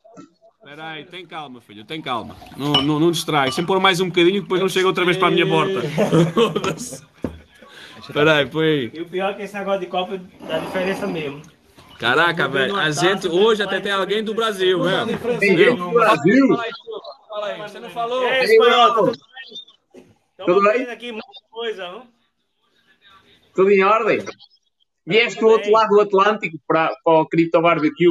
água. 0.71 0.75
Peraí, 0.75 1.03
tem 1.05 1.25
calma, 1.25 1.61
filho, 1.61 1.83
tem 1.83 2.01
calma. 2.01 2.35
Não, 2.55 2.73
não, 2.73 2.99
não 2.99 3.11
distrai. 3.11 3.51
Sem 3.51 3.65
pôr 3.65 3.79
mais 3.79 3.99
um 3.99 4.07
bocadinho, 4.07 4.35
que 4.35 4.41
depois 4.41 4.61
não 4.61 4.69
chega 4.69 4.87
outra 4.87 5.03
vez 5.03 5.17
para 5.17 5.27
a 5.27 5.31
minha 5.31 5.47
porta. 5.47 5.81
Espera 7.99 8.37
aí, 8.37 8.45
põe 8.45 8.65
aí. 8.65 8.91
E 8.93 9.01
o 9.01 9.05
pior 9.05 9.31
é 9.31 9.33
que 9.33 9.41
esse 9.43 9.53
negócio 9.53 9.81
de 9.81 9.87
Copa 9.87 10.19
dá 10.47 10.59
diferença 10.59 11.05
mesmo. 11.05 11.41
Caraca, 11.99 12.47
velho, 12.47 12.75
a 12.75 12.89
gente 12.89 13.27
hoje 13.27 13.61
até 13.61 13.79
tem 13.79 13.91
alguém 13.91 14.23
do 14.23 14.33
Brasil, 14.33 14.79
mesmo. 14.79 15.17
Tem 15.39 15.57
gente 15.57 15.77
do 15.77 15.91
Brasil? 15.91 16.47
Fala 17.29 17.47
aí, 17.47 17.61
você 17.61 17.79
não 17.79 17.89
falou? 17.89 18.23
É, 18.27 18.43
espanhol, 18.43 19.13
tudo 20.45 20.63
bem? 20.63 20.89
Aqui 20.89 21.11
muita 21.11 21.27
coisa, 21.51 21.91
não? 21.91 22.07
Tudo 23.53 23.69
em 23.69 23.83
ordem? 23.83 24.25
Vieste 25.05 25.39
do 25.39 25.47
outro 25.47 25.71
lado 25.71 25.89
do 25.89 26.01
Atlântico 26.01 26.57
para, 26.65 26.91
para 27.03 27.13
o 27.13 27.25
Crypto 27.27 27.61
Barbecue. 27.61 28.07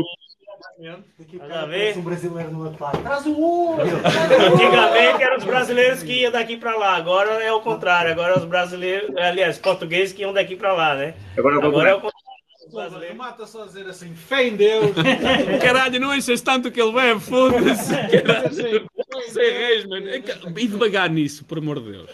Nada 1.39 1.63
a 1.63 1.67
ver. 1.67 1.97
Um 1.99 2.03
brasileiro 2.03 2.51
no 2.51 2.69
Atlântico. 2.69 3.03
Traz 3.03 3.27
o 3.27 3.41
ouro! 3.41 3.83
Antigamente 3.83 5.23
eram 5.23 5.37
os 5.37 5.45
brasileiros 5.45 6.03
que 6.03 6.21
iam 6.21 6.33
daqui 6.33 6.57
pra 6.57 6.77
lá, 6.77 6.97
agora 6.97 7.43
é 7.43 7.53
o 7.53 7.61
contrário. 7.61 8.13
Agora 8.13 8.39
os 8.39 8.45
brasileiros, 8.45 9.15
aliás, 9.17 9.59
portugueses 9.59 10.13
que 10.13 10.23
iam 10.23 10.33
daqui 10.33 10.57
pra 10.57 10.73
lá, 10.73 10.95
né? 10.95 11.15
Agora 11.37 11.57
agora 11.57 11.91
é 11.91 11.95
o 11.95 12.01
contrário. 12.01 12.30
Não 12.73 13.15
mata 13.17 13.47
só 13.47 13.65
dizer 13.65 13.87
assim, 13.89 14.15
fé 14.15 14.49
em 14.49 14.57
Deus. 14.57 14.93
Caralho, 15.63 16.01
não 16.01 16.15
enches 16.15 16.41
tanto 16.41 16.71
que 16.71 16.81
ele 16.81 16.93
bebe, 16.93 17.21
foda-se. 17.21 17.91
Caralho. 18.23 18.91
Sem 19.29 19.51
reis, 19.53 19.87
mano. 19.87 20.09
É 20.09 20.23
E 20.57 20.69
devagar 20.69 21.11
nisso, 21.11 21.45
por 21.45 21.59
amor 21.59 21.81
de 21.81 21.93
Deus. 21.93 22.11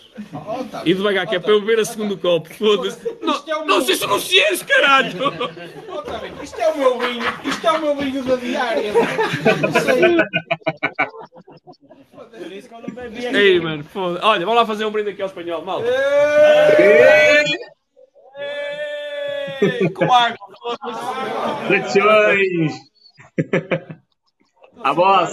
E 0.85 0.95
devagar, 0.95 1.27
que 1.27 1.37
é 1.37 1.39
para 1.39 1.53
eu 1.53 1.61
beber 1.61 1.81
a 1.81 1.85
segundo 1.85 2.17
copo, 2.17 2.53
foda-se. 2.55 2.99
Não, 3.21 3.67
não 3.67 3.81
se 3.83 3.93
isso 3.93 4.07
não 4.07 4.19
se 4.19 4.39
enche, 4.39 4.65
caralho. 4.65 5.17
Oh, 5.89 6.03
tá 6.03 6.21
Isto 6.43 6.61
é 6.61 6.69
o 6.73 6.79
meu 6.79 6.99
vinho, 6.99 7.25
isto 7.45 7.67
é 7.67 7.73
o 7.73 7.81
meu 7.81 7.97
vinho 7.97 8.23
da 8.25 8.37
diária. 8.37 8.93
Não 8.93 9.73
sei. 9.81 10.17
Por 12.43 12.53
isso 12.53 12.69
que 12.69 12.75
eu 12.75 12.81
não 12.81 12.95
bebi 12.95 13.27
aqui. 13.27 13.37
Ei, 13.37 13.61
mano, 13.61 13.85
foda 13.85 14.21
Olha, 14.23 14.41
vamos 14.41 14.57
lá 14.57 14.67
fazer 14.67 14.85
um 14.85 14.91
brinde 14.91 15.11
aqui 15.11 15.23
ao 15.23 15.29
espanhol, 15.29 15.65
mal. 15.65 15.83
Com 19.95 20.13
água, 20.13 20.37
foda-se. 20.59 21.67
Tradições! 21.69 22.81
A 24.83 24.93
voz! 24.93 25.31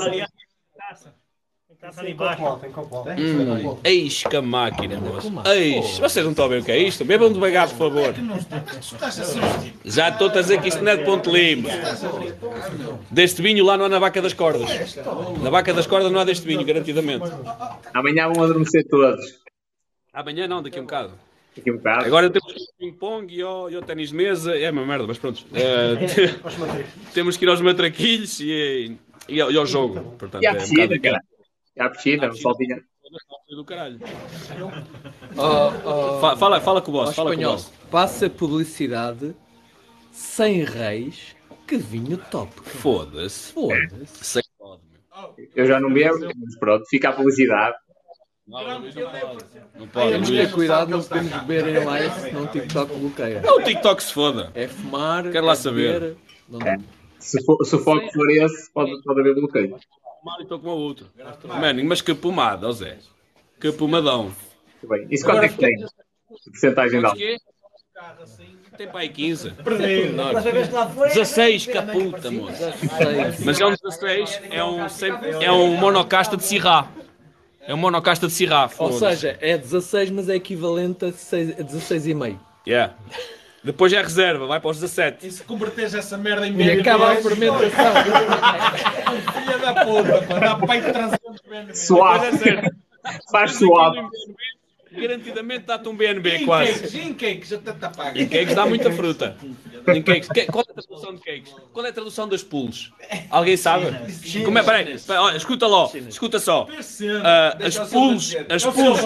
Taça 1.84 2.00
ali 2.00 2.12
embaixo. 2.14 2.42
Hum, 3.18 3.78
eis 3.84 4.24
que 4.24 4.38
a 4.38 4.42
máquina, 4.42 4.98
moço. 5.02 5.30
Eis. 5.54 6.00
Vocês 6.00 6.24
não 6.24 6.32
estão 6.32 6.46
a 6.46 6.48
ver 6.48 6.62
o 6.62 6.64
que 6.64 6.72
é 6.72 6.78
isto? 6.78 7.04
Bebam 7.04 7.30
devagar, 7.30 7.68
por 7.68 7.78
favor. 7.78 8.16
Já 9.84 10.08
estou 10.08 10.30
a 10.30 10.32
dizer 10.32 10.62
que 10.62 10.70
isto 10.70 10.82
não 10.82 10.94
é 10.94 10.96
de 10.96 11.04
Ponte 11.04 11.30
Lima. 11.30 11.68
Deste 13.12 13.42
vinho 13.42 13.66
lá 13.66 13.76
não 13.76 13.84
há 13.84 13.90
na 13.90 14.00
vaca 14.00 14.22
das 14.22 14.32
cordas. 14.32 14.96
Na 15.42 15.50
vaca 15.50 15.74
das 15.74 15.86
cordas 15.86 16.10
não 16.10 16.22
há 16.22 16.24
deste 16.24 16.48
vinho, 16.48 16.64
garantidamente. 16.64 17.30
Amanhã 17.94 18.32
vão 18.32 18.46
adormecer 18.46 18.88
todos. 18.88 19.44
Amanhã 20.14 20.48
não, 20.48 20.64
daqui 20.64 20.80
a 20.80 20.82
um 20.82 20.86
bocado. 20.86 21.12
Agora 22.06 22.30
temos 22.30 22.52
que 22.54 22.60
ir 22.60 22.66
ao 22.68 22.78
ping-pong 22.78 23.34
e 23.36 23.42
ao, 23.42 23.70
e 23.70 23.76
ao 23.76 23.82
ténis 23.82 24.10
de 24.10 24.16
mesa. 24.16 24.58
É 24.58 24.72
uma 24.72 24.86
merda, 24.86 25.06
mas 25.08 25.18
pronto. 25.18 25.46
Eh, 25.54 25.96
temos 27.14 27.38
que 27.38 27.46
ir 27.46 27.50
aos 27.50 27.62
matraquilhos 27.62 28.40
e, 28.40 28.98
e, 29.30 29.40
ao, 29.42 29.52
e 29.52 29.58
ao 29.58 29.66
jogo. 29.66 30.00
Portanto, 30.18 30.44
E 30.44 30.48
à 30.48 30.52
é 30.52 30.54
um 30.54 30.58
piscina, 30.58 30.88
bocado- 30.88 31.02
cara. 31.02 31.22
E 31.76 31.82
à 31.82 31.90
piscina, 31.90 32.30
o 32.30 32.54
tinha. 32.56 32.84
do 33.56 33.66
caralho. 33.66 34.00
Oh, 35.38 35.90
oh, 35.90 36.20
Fa- 36.20 36.36
fala- 36.38 36.62
fala 36.62 36.82
com 36.82 36.92
o 36.92 36.94
boss, 36.94 37.16
fala 37.16 37.30
com 37.30 37.36
o 37.36 37.40
espanhol, 37.40 37.54
boss. 37.54 37.72
Passa 37.92 38.30
publicidade 38.30 39.36
sem 40.12 40.64
reis. 40.64 41.36
Que 41.68 41.78
vinho 41.78 42.18
top. 42.30 42.52
Foda-se. 42.62 43.54
Foda-se. 43.54 44.26
Sem 44.26 44.44
Eu 45.56 45.66
já 45.66 45.80
não 45.80 45.92
bebo, 45.94 46.20
mas 46.36 46.58
pronto, 46.60 46.86
fica 46.90 47.10
a 47.10 47.14
publicidade. 47.14 47.76
Não 48.46 48.60
Temos 48.60 49.92
pode, 49.94 50.12
que 50.12 50.32
Luís. 50.32 50.40
ter 50.48 50.52
cuidado, 50.52 50.90
não 50.90 51.02
podemos 51.02 51.32
beber 51.44 51.68
em 51.82 51.86
live, 51.86 52.20
senão 52.20 52.44
o 52.44 52.48
TikTok 52.48 52.94
bloqueia. 53.00 53.42
Não, 53.42 53.58
o 53.58 53.64
TikTok 53.64 54.04
se 54.04 54.14
foda. 54.14 54.52
É 54.54 54.68
fumar, 54.68 55.32
Quero 55.32 55.46
lá 55.46 55.54
é 55.54 55.56
saber. 55.56 55.94
beber, 56.00 56.18
não- 56.50 56.60
Se, 57.20 57.42
for, 57.46 57.64
se 57.64 57.76
o 57.76 57.80
foco 57.80 58.06
for 58.12 58.32
esse, 58.32 58.70
pode, 58.74 59.02
pode 59.02 59.20
haver 59.22 59.36
bloqueio. 59.36 59.78
E 60.40 60.42
estou 60.44 60.60
com 60.60 60.68
o 60.70 60.78
outro. 60.78 61.08
Mano, 61.46 61.84
mas 61.86 62.02
que 62.02 62.14
pomada, 62.14 62.68
ó 62.68 62.72
Zé. 62.74 62.98
Que 63.62 63.72
pomadão. 63.72 64.24
Muito 64.24 64.88
bem. 64.90 65.08
Isso 65.10 65.24
quanto 65.24 65.44
é 65.44 65.48
que 65.50 65.58
tem? 65.58 65.72
Porcentagem 66.28 67.02
de 67.02 67.14
quê? 67.14 67.38
Tem 68.78 68.88
para 68.88 69.00
aí 69.02 69.10
15. 69.10 69.52
Perdido. 69.52 70.14
Não. 70.18 70.30
Próxima 70.32 70.52
vez 70.52 70.68
que 70.68 70.74
lá 70.74 70.90
for, 70.90 71.06
é 71.06 71.14
16, 71.14 71.66
beber 71.68 71.86
mais 71.86 71.98
caputa, 71.98 72.32
moço. 72.32 72.52
16. 72.52 73.40
Mas 73.46 73.62
é 73.62 73.66
um 73.66 73.72
16, 73.72 74.42
é 74.50 74.64
um, 74.66 74.90
sempre- 74.90 75.30
é 75.46 75.52
um 75.52 75.78
monocasta 75.78 76.36
de 76.36 76.44
Sirá. 76.44 76.88
É 77.66 77.74
um 77.74 77.78
monocasta 77.78 78.28
de 78.28 78.34
Sirá. 78.34 78.70
Ou 78.78 78.92
seja, 78.92 79.38
é 79.42 79.58
16, 79.58 80.10
mas 80.12 80.30
é 80.30 80.36
equivalente 80.36 81.06
a 81.06 81.10
16 81.10 81.52
a 81.60 81.64
16,5. 81.64 82.38
Yeah. 82.68 82.94
Depois 83.64 83.94
é 83.94 84.02
reserva, 84.02 84.46
vai 84.46 84.60
para 84.60 84.70
os 84.72 84.80
17. 84.80 85.26
E 85.26 85.32
se 85.32 85.44
converteres 85.44 85.94
essa 85.94 86.18
merda 86.18 86.46
em 86.46 86.52
E 86.52 86.56
BNB? 86.56 86.82
acaba 86.82 87.12
a 87.14 87.16
fermentação. 87.16 87.94
Filha 89.34 89.58
da 89.60 89.86
puta, 89.86 90.22
pá, 90.28 90.40
dá 90.40 90.56
para 90.58 90.76
ir 90.78 90.92
trazendo 90.92 91.36
BNB. 91.50 91.76
Suave. 91.76 92.32
Depois 92.32 92.48
é. 92.48 92.70
Faz 93.32 93.54
suave. 93.56 94.00
Garantidamente 94.96 95.66
dá-te 95.66 95.90
um 95.90 95.96
BNB 95.96 96.46
quase. 96.46 97.00
em 97.00 97.14
cakes, 97.14 97.52
até 97.54 97.72
te 97.74 97.86
apaga. 97.86 98.22
Em 98.22 98.28
cakes 98.28 98.56
dá 98.56 98.66
muita 98.66 98.92
fruta. 98.92 99.36
Em 99.88 100.02
cakes. 100.02 100.30
Que- 100.30 100.46
Qual 100.46 100.64
é 100.68 100.72
a 100.72 100.74
tradução 100.82 101.16
de 101.16 101.22
cakes? 101.22 101.54
Qual 101.74 101.86
é 101.86 101.90
a 101.90 101.94
tradução 101.94 102.28
das 102.28 102.44
pools? 102.44 102.92
Alguém 103.30 103.58
sabe? 103.58 103.86
Como 104.44 104.58
é? 104.58 104.64
Peraí, 104.64 104.96
olha, 105.10 105.38
escuta 105.38 105.68
lá, 105.68 105.90
escuta 106.08 106.40
só. 106.40 106.68
Ah, 107.24 107.58
as 107.66 107.78
pools, 107.90 108.36
as 108.50 108.64
pools, 108.64 109.00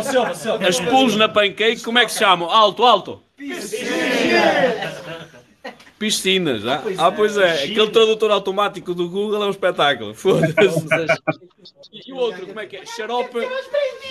as 0.68 0.80
pools 0.80 1.16
na 1.16 1.30
pancake, 1.30 1.82
como 1.82 1.98
é 2.00 2.06
que 2.06 2.12
se 2.12 2.20
chamam? 2.20 2.50
Alto, 2.50 2.84
alto. 2.84 3.22
Piscinas, 5.98 6.66
ah? 6.66 6.84
Ah, 6.98 7.12
pois 7.12 7.38
é. 7.38 7.64
Aquele 7.64 7.90
tradutor 7.90 8.32
automático 8.32 8.94
do 8.94 9.10
Google 9.10 9.44
é 9.44 9.48
um 9.48 9.52
espetáculo. 9.52 10.14
Foda-se. 10.14 10.56
E 11.92 12.14
o 12.14 12.18
outro, 12.18 12.48
como 12.48 12.60
é 12.60 12.66
que 12.66 12.78
é? 12.78 12.86
Xarope. 12.86 13.40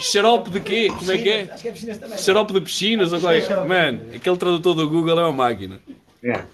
Xarope 0.01 0.51
de 0.51 0.61
quê? 0.61 0.89
Como 0.89 1.11
é 1.13 1.19
que 1.19 1.29
é? 1.29 2.17
Xarope 2.19 2.53
de 2.53 2.61
piscinas 2.61 3.13
ou 3.13 3.21
qual 3.21 3.33
é? 3.33 3.67
Mano, 3.67 4.15
aquele 4.15 4.37
tradutor 4.37 4.75
do 4.75 4.89
Google 4.89 5.19
é 5.19 5.23
uma 5.23 5.33
máquina. 5.33 5.81
É. 6.23 6.45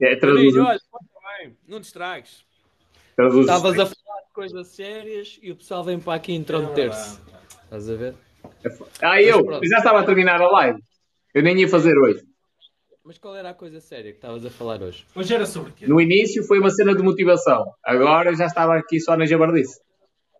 É, 0.00 0.16
traduz, 0.16 0.54
Maninho, 0.54 0.64
olha, 0.64 0.80
pode 0.90 1.06
bem, 1.38 1.56
não 1.66 1.80
distragues. 1.80 2.44
Estavas 3.18 3.78
a 3.78 3.86
falar 3.86 4.20
de 4.26 4.32
coisas 4.34 4.68
sérias 4.68 5.38
e 5.42 5.50
o 5.50 5.56
pessoal 5.56 5.82
vem 5.82 5.98
para 5.98 6.14
aqui 6.14 6.34
intrometer-se. 6.34 7.18
Estás 7.64 7.88
a 7.88 7.94
ver? 7.94 8.14
Ah. 9.00 9.20
Eu 9.22 9.42
já 9.64 9.78
estava 9.78 10.00
a 10.00 10.04
terminar 10.04 10.40
a 10.40 10.48
live. 10.48 10.80
Eu 11.34 11.42
nem 11.42 11.58
ia 11.58 11.68
fazer 11.68 11.96
hoje. 11.96 12.22
Mas 13.06 13.18
qual 13.18 13.36
era 13.36 13.50
a 13.50 13.54
coisa 13.54 13.80
séria 13.80 14.10
que 14.10 14.18
estavas 14.18 14.44
a 14.44 14.50
falar 14.50 14.82
hoje? 14.82 15.06
Hoje 15.14 15.32
era 15.32 15.46
sobre 15.46 15.70
quê? 15.70 15.86
No 15.86 16.00
início 16.00 16.42
foi 16.42 16.58
uma 16.58 16.70
cena 16.70 16.92
de 16.92 17.04
motivação. 17.04 17.72
Agora 17.84 18.34
já 18.34 18.46
estava 18.46 18.74
aqui 18.76 18.98
só 18.98 19.16
na 19.16 19.24
jabardice. 19.26 19.80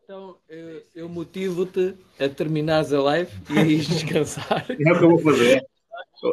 Então, 0.03 0.37
eu, 0.49 0.83
eu 0.93 1.09
motivo-te 1.09 1.95
a 2.19 2.29
terminares 2.29 2.93
a 2.93 3.01
live 3.01 3.31
e 3.51 3.59
a 3.59 3.63
ires 3.63 3.87
descansar. 3.89 4.67
É 4.69 4.93
o 4.93 4.99
que 4.99 5.05
eu 5.05 5.11
vou 5.11 5.19
fazer. 5.21 5.65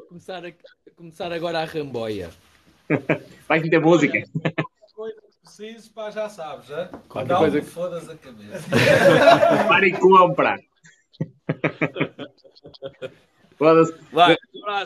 começar, 0.10 0.44
a, 0.44 0.52
começar 0.96 1.32
agora 1.32 1.60
a 1.60 1.66
ramboia. 1.66 2.32
Vai 3.48 3.60
meter 3.60 3.80
música. 3.80 4.24
Coisa 4.96 5.16
que 5.22 5.38
preciso, 5.44 5.92
pá, 5.94 6.10
já 6.10 6.30
sabes, 6.30 6.68
já? 6.68 6.88
Qualquer 7.10 7.30
Dá 7.30 7.38
coisa 7.38 7.62
que- 7.62 7.68
fodas 7.68 8.10
a 8.10 8.16
cabeça. 8.18 8.68
Para 9.68 9.88
e 9.88 9.92
compra. 9.94 10.60
Foda-se. 13.56 13.94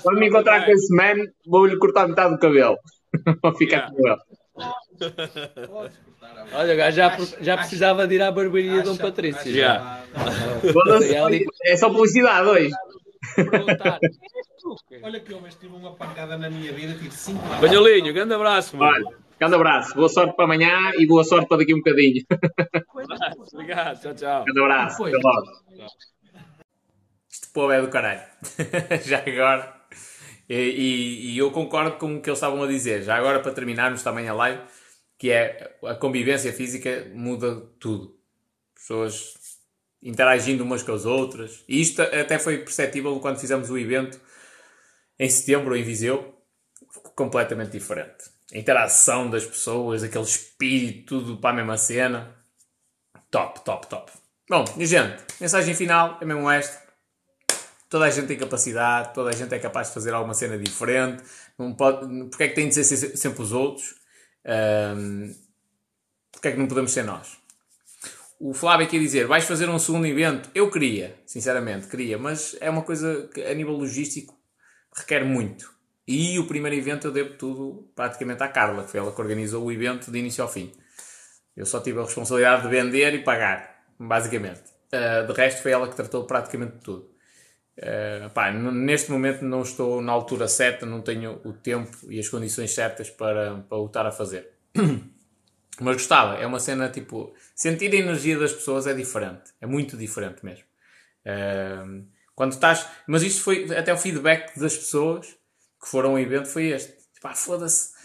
Quando 0.03 0.15
me 0.15 0.19
vai, 0.21 0.29
encontrar 0.29 0.65
com 0.65 0.71
esse 0.71 0.95
man, 0.95 1.15
vou-lhe 1.45 1.77
cortar 1.77 2.07
metade 2.07 2.33
do 2.33 2.39
cabelo. 2.39 2.77
Vou 3.41 3.55
ficar 3.55 3.89
Yeah. 3.91 3.91
com 3.95 4.07
ele. 4.07 4.17
Olha, 6.53 6.73
o 6.73 6.77
gajo 6.77 6.95
já, 6.97 7.17
já 7.41 7.57
precisava 7.57 8.07
de 8.07 8.15
ir 8.15 8.21
à 8.21 8.31
barbearia 8.31 8.77
de 8.81 8.83
Dom 8.83 8.97
Patrício. 8.97 9.51
Ali- 11.25 11.45
É 11.65 11.75
só 11.77 11.89
publicidade 11.89 12.47
hoje. 12.47 12.69
Olha 15.03 15.19
que 15.19 15.31
eu 15.33 15.39
mas 15.41 15.55
tive 15.55 15.75
uma 15.75 15.93
pancada 15.95 16.37
na 16.37 16.49
minha 16.49 16.71
vida, 16.73 16.93
tive 16.93 17.11
5 17.11 17.39
anos. 17.45 17.59
Banholinho, 17.61 18.13
grande 18.13 18.33
abraço, 18.33 18.75
mano. 18.77 18.91
Olha, 19.07 19.17
grande 19.39 19.55
abraço. 19.55 19.95
Boa 19.95 20.09
sorte 20.09 20.35
para 20.35 20.45
amanhã 20.45 20.77
e 20.97 21.05
boa 21.07 21.23
sorte 21.23 21.47
para 21.47 21.57
daqui 21.57 21.73
um 21.73 21.77
bocadinho. 21.77 22.23
Obrigado, 23.53 24.01
tchau, 24.01 24.13
tchau. 24.15 24.43
Grande 24.45 24.59
abraço. 24.61 25.05
Até 25.05 25.17
logo. 25.17 25.89
Este 27.31 27.47
povo 27.53 27.71
é 27.71 27.81
do 27.81 27.89
caralho. 27.89 28.21
Já 29.05 29.19
agora. 29.19 29.76
E, 30.49 31.33
e- 31.33 31.37
eu 31.37 31.51
concordo 31.51 31.97
com 31.97 32.15
o 32.17 32.21
que 32.21 32.29
eles 32.29 32.37
estavam 32.37 32.63
a 32.63 32.67
dizer. 32.67 33.03
Já 33.03 33.15
agora, 33.17 33.39
para 33.39 33.51
terminarmos 33.51 34.01
também 34.03 34.27
a 34.27 34.33
live, 34.33 34.61
que 35.17 35.31
é 35.31 35.77
a 35.83 35.95
convivência 35.95 36.53
física 36.53 37.11
muda 37.13 37.61
tudo. 37.79 38.17
Pessoas 38.75 39.33
interagindo 40.01 40.63
umas 40.63 40.83
com 40.83 40.93
as 40.93 41.05
outras. 41.05 41.63
E 41.67 41.81
isto 41.81 42.01
até 42.01 42.39
foi 42.39 42.59
perceptível 42.59 43.19
quando 43.19 43.39
fizemos 43.39 43.69
o 43.69 43.77
evento 43.77 44.19
em 45.19 45.29
setembro 45.29 45.75
em 45.75 45.83
Viseu. 45.83 46.33
Completamente 47.15 47.71
diferente. 47.71 48.25
A 48.53 48.57
interação 48.57 49.29
das 49.29 49.45
pessoas, 49.45 50.03
aquele 50.03 50.23
espírito, 50.23 51.19
tudo 51.19 51.37
para 51.37 51.49
a 51.49 51.53
mesma 51.53 51.77
cena. 51.77 52.35
Top, 53.29 53.59
top, 53.65 53.87
top. 53.87 54.11
Bom, 54.49 54.63
gente, 54.79 55.23
mensagem 55.41 55.75
final 55.75 56.17
é 56.21 56.25
mesmo 56.25 56.49
esta. 56.49 56.86
Toda 57.89 58.05
a 58.05 58.09
gente 58.09 58.27
tem 58.27 58.37
capacidade, 58.37 59.13
toda 59.13 59.29
a 59.29 59.33
gente 59.33 59.53
é 59.53 59.59
capaz 59.59 59.87
de 59.87 59.93
fazer 59.93 60.13
alguma 60.13 60.33
cena 60.33 60.57
diferente. 60.57 61.23
Não 61.57 61.73
pode, 61.73 62.05
porque 62.29 62.43
é 62.43 62.47
que 62.49 62.55
tem 62.55 62.67
de 62.67 62.83
ser 62.83 62.83
sempre 62.83 63.41
os 63.41 63.51
outros? 63.53 63.95
Um, 64.45 65.33
porque 66.31 66.49
é 66.49 66.51
que 66.51 66.57
não 66.57 66.67
podemos 66.67 66.91
ser 66.91 67.03
nós? 67.03 67.37
O 68.39 68.53
Flávio 68.53 68.85
aqui 68.85 68.97
a 68.97 68.99
dizer, 68.99 69.25
vais 69.25 69.45
fazer 69.45 69.67
um 69.69 69.79
segundo 69.79 70.05
evento? 70.05 70.49
Eu 70.53 70.69
queria, 70.69 71.17
sinceramente, 71.25 71.87
queria, 71.87 72.17
mas 72.17 72.55
é 72.61 72.69
uma 72.69 72.83
coisa 72.83 73.27
que 73.33 73.41
a 73.41 73.53
nível 73.53 73.73
logístico 73.73 74.37
requer 74.95 75.23
muito. 75.25 75.73
E 76.07 76.37
o 76.39 76.47
primeiro 76.47 76.77
evento 76.77 77.07
eu 77.07 77.11
devo 77.11 77.33
tudo 77.35 77.89
praticamente 77.95 78.43
à 78.43 78.47
Carla, 78.47 78.83
que 78.83 78.91
foi 78.91 78.99
ela 78.99 79.11
que 79.11 79.19
organizou 79.19 79.65
o 79.65 79.71
evento 79.71 80.11
de 80.11 80.19
início 80.19 80.43
ao 80.43 80.49
fim. 80.49 80.71
Eu 81.55 81.65
só 81.65 81.79
tive 81.79 81.99
a 81.99 82.03
responsabilidade 82.03 82.61
de 82.61 82.69
vender 82.69 83.13
e 83.15 83.23
pagar, 83.23 83.83
basicamente. 83.99 84.61
Uh, 84.93 85.25
de 85.25 85.33
resto 85.33 85.61
foi 85.61 85.71
ela 85.71 85.87
que 85.89 85.95
tratou 85.95 86.23
praticamente 86.25 86.77
tudo. 86.83 87.09
Uh, 87.77 88.29
pá, 88.31 88.51
neste 88.51 89.11
momento 89.11 89.45
não 89.45 89.61
estou 89.61 90.01
na 90.01 90.11
altura 90.11 90.47
certa, 90.47 90.85
não 90.85 91.01
tenho 91.01 91.39
o 91.45 91.53
tempo 91.53 91.95
e 92.09 92.19
as 92.19 92.27
condições 92.27 92.73
certas 92.73 93.09
para, 93.09 93.63
para 93.69 93.77
o 93.77 93.85
estar 93.85 94.05
a 94.05 94.11
fazer. 94.11 94.49
Mas 95.79 95.95
gostava, 95.95 96.37
é 96.37 96.47
uma 96.47 96.59
cena 96.59 96.89
tipo. 96.89 97.35
Sentir 97.55 97.93
a 97.93 97.97
energia 97.97 98.37
das 98.37 98.51
pessoas 98.51 98.87
é 98.87 98.93
diferente, 98.93 99.51
é 99.61 99.67
muito 99.67 99.95
diferente 99.95 100.43
mesmo. 100.43 100.65
Uh, 101.23 102.07
quando 102.35 102.53
estás. 102.53 102.87
Mas 103.05 103.21
isto 103.21 103.41
foi 103.41 103.65
até 103.75 103.93
o 103.93 103.97
feedback 103.97 104.57
das 104.59 104.75
pessoas 104.75 105.27
que 105.79 105.87
foram 105.87 106.11
ao 106.11 106.19
evento 106.19 106.47
foi 106.47 106.67
este. 106.67 106.95
Pá, 107.21 107.35
foda-se. 107.35 107.96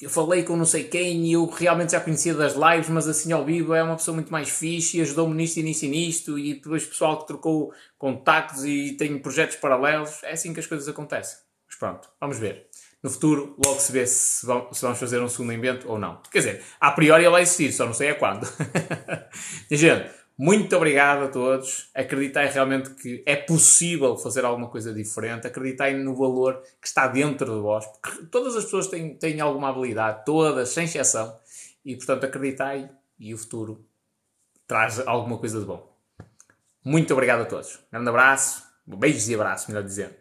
Eu 0.00 0.08
falei 0.08 0.42
com 0.42 0.56
não 0.56 0.64
sei 0.64 0.84
quem 0.84 1.26
e 1.26 1.32
eu 1.32 1.46
realmente 1.46 1.92
já 1.92 2.00
conhecia 2.00 2.34
das 2.34 2.54
lives, 2.54 2.88
mas 2.88 3.06
assim 3.06 3.32
ao 3.32 3.44
vivo 3.44 3.74
é 3.74 3.82
uma 3.82 3.96
pessoa 3.96 4.14
muito 4.14 4.32
mais 4.32 4.48
fixe 4.48 4.98
e 4.98 5.00
ajudou-me 5.02 5.34
nisto 5.34 5.58
e 5.58 5.62
nisto 5.62 5.82
e 5.84 5.88
nisto. 5.88 6.38
E 6.38 6.54
depois 6.54 6.86
pessoal 6.86 7.18
que 7.18 7.26
trocou 7.26 7.72
contactos 7.98 8.64
e 8.64 8.92
tem 8.92 9.18
projetos 9.18 9.56
paralelos. 9.56 10.22
É 10.22 10.32
assim 10.32 10.54
que 10.54 10.60
as 10.60 10.66
coisas 10.66 10.88
acontecem. 10.88 11.38
Mas 11.66 11.76
pronto, 11.78 12.08
vamos 12.18 12.38
ver 12.38 12.70
no 13.02 13.08
futuro 13.08 13.56
logo 13.64 13.80
se 13.80 13.92
vê 13.92 14.06
se, 14.06 14.44
vamos 14.44 14.98
fazer 14.98 15.20
um 15.20 15.28
segundo 15.28 15.52
evento 15.52 15.88
ou 15.88 15.98
não. 15.98 16.20
Quer 16.30 16.38
dizer, 16.38 16.64
a 16.78 16.90
priori 16.90 17.24
ele 17.24 17.30
vai 17.30 17.42
existir, 17.42 17.72
só 17.72 17.86
não 17.86 17.94
sei 17.94 18.10
a 18.10 18.14
quando. 18.14 18.46
e, 19.70 19.76
gente, 19.76 20.10
muito 20.42 20.74
obrigado 20.74 21.24
a 21.24 21.28
todos. 21.28 21.90
Acreditai 21.94 22.50
realmente 22.50 22.94
que 22.94 23.22
é 23.26 23.36
possível 23.36 24.16
fazer 24.16 24.42
alguma 24.42 24.70
coisa 24.70 24.90
diferente. 24.90 25.46
Acreditai 25.46 25.92
no 25.92 26.16
valor 26.16 26.62
que 26.80 26.88
está 26.88 27.06
dentro 27.06 27.54
de 27.54 27.60
vós. 27.60 27.84
Porque 27.84 28.24
todas 28.28 28.56
as 28.56 28.64
pessoas 28.64 28.86
têm, 28.86 29.18
têm 29.18 29.38
alguma 29.42 29.68
habilidade, 29.68 30.24
todas, 30.24 30.70
sem 30.70 30.84
exceção. 30.84 31.38
E 31.84 31.94
portanto, 31.94 32.24
acreditai 32.24 32.88
e 33.18 33.34
o 33.34 33.36
futuro 33.36 33.84
traz 34.66 35.06
alguma 35.06 35.36
coisa 35.36 35.60
de 35.60 35.66
bom. 35.66 35.94
Muito 36.82 37.12
obrigado 37.12 37.42
a 37.42 37.44
todos. 37.44 37.76
Um 37.76 37.90
grande 37.92 38.08
abraço, 38.08 38.62
beijos 38.86 39.28
e 39.28 39.34
abraços, 39.34 39.68
melhor 39.68 39.82
dizendo. 39.84 40.19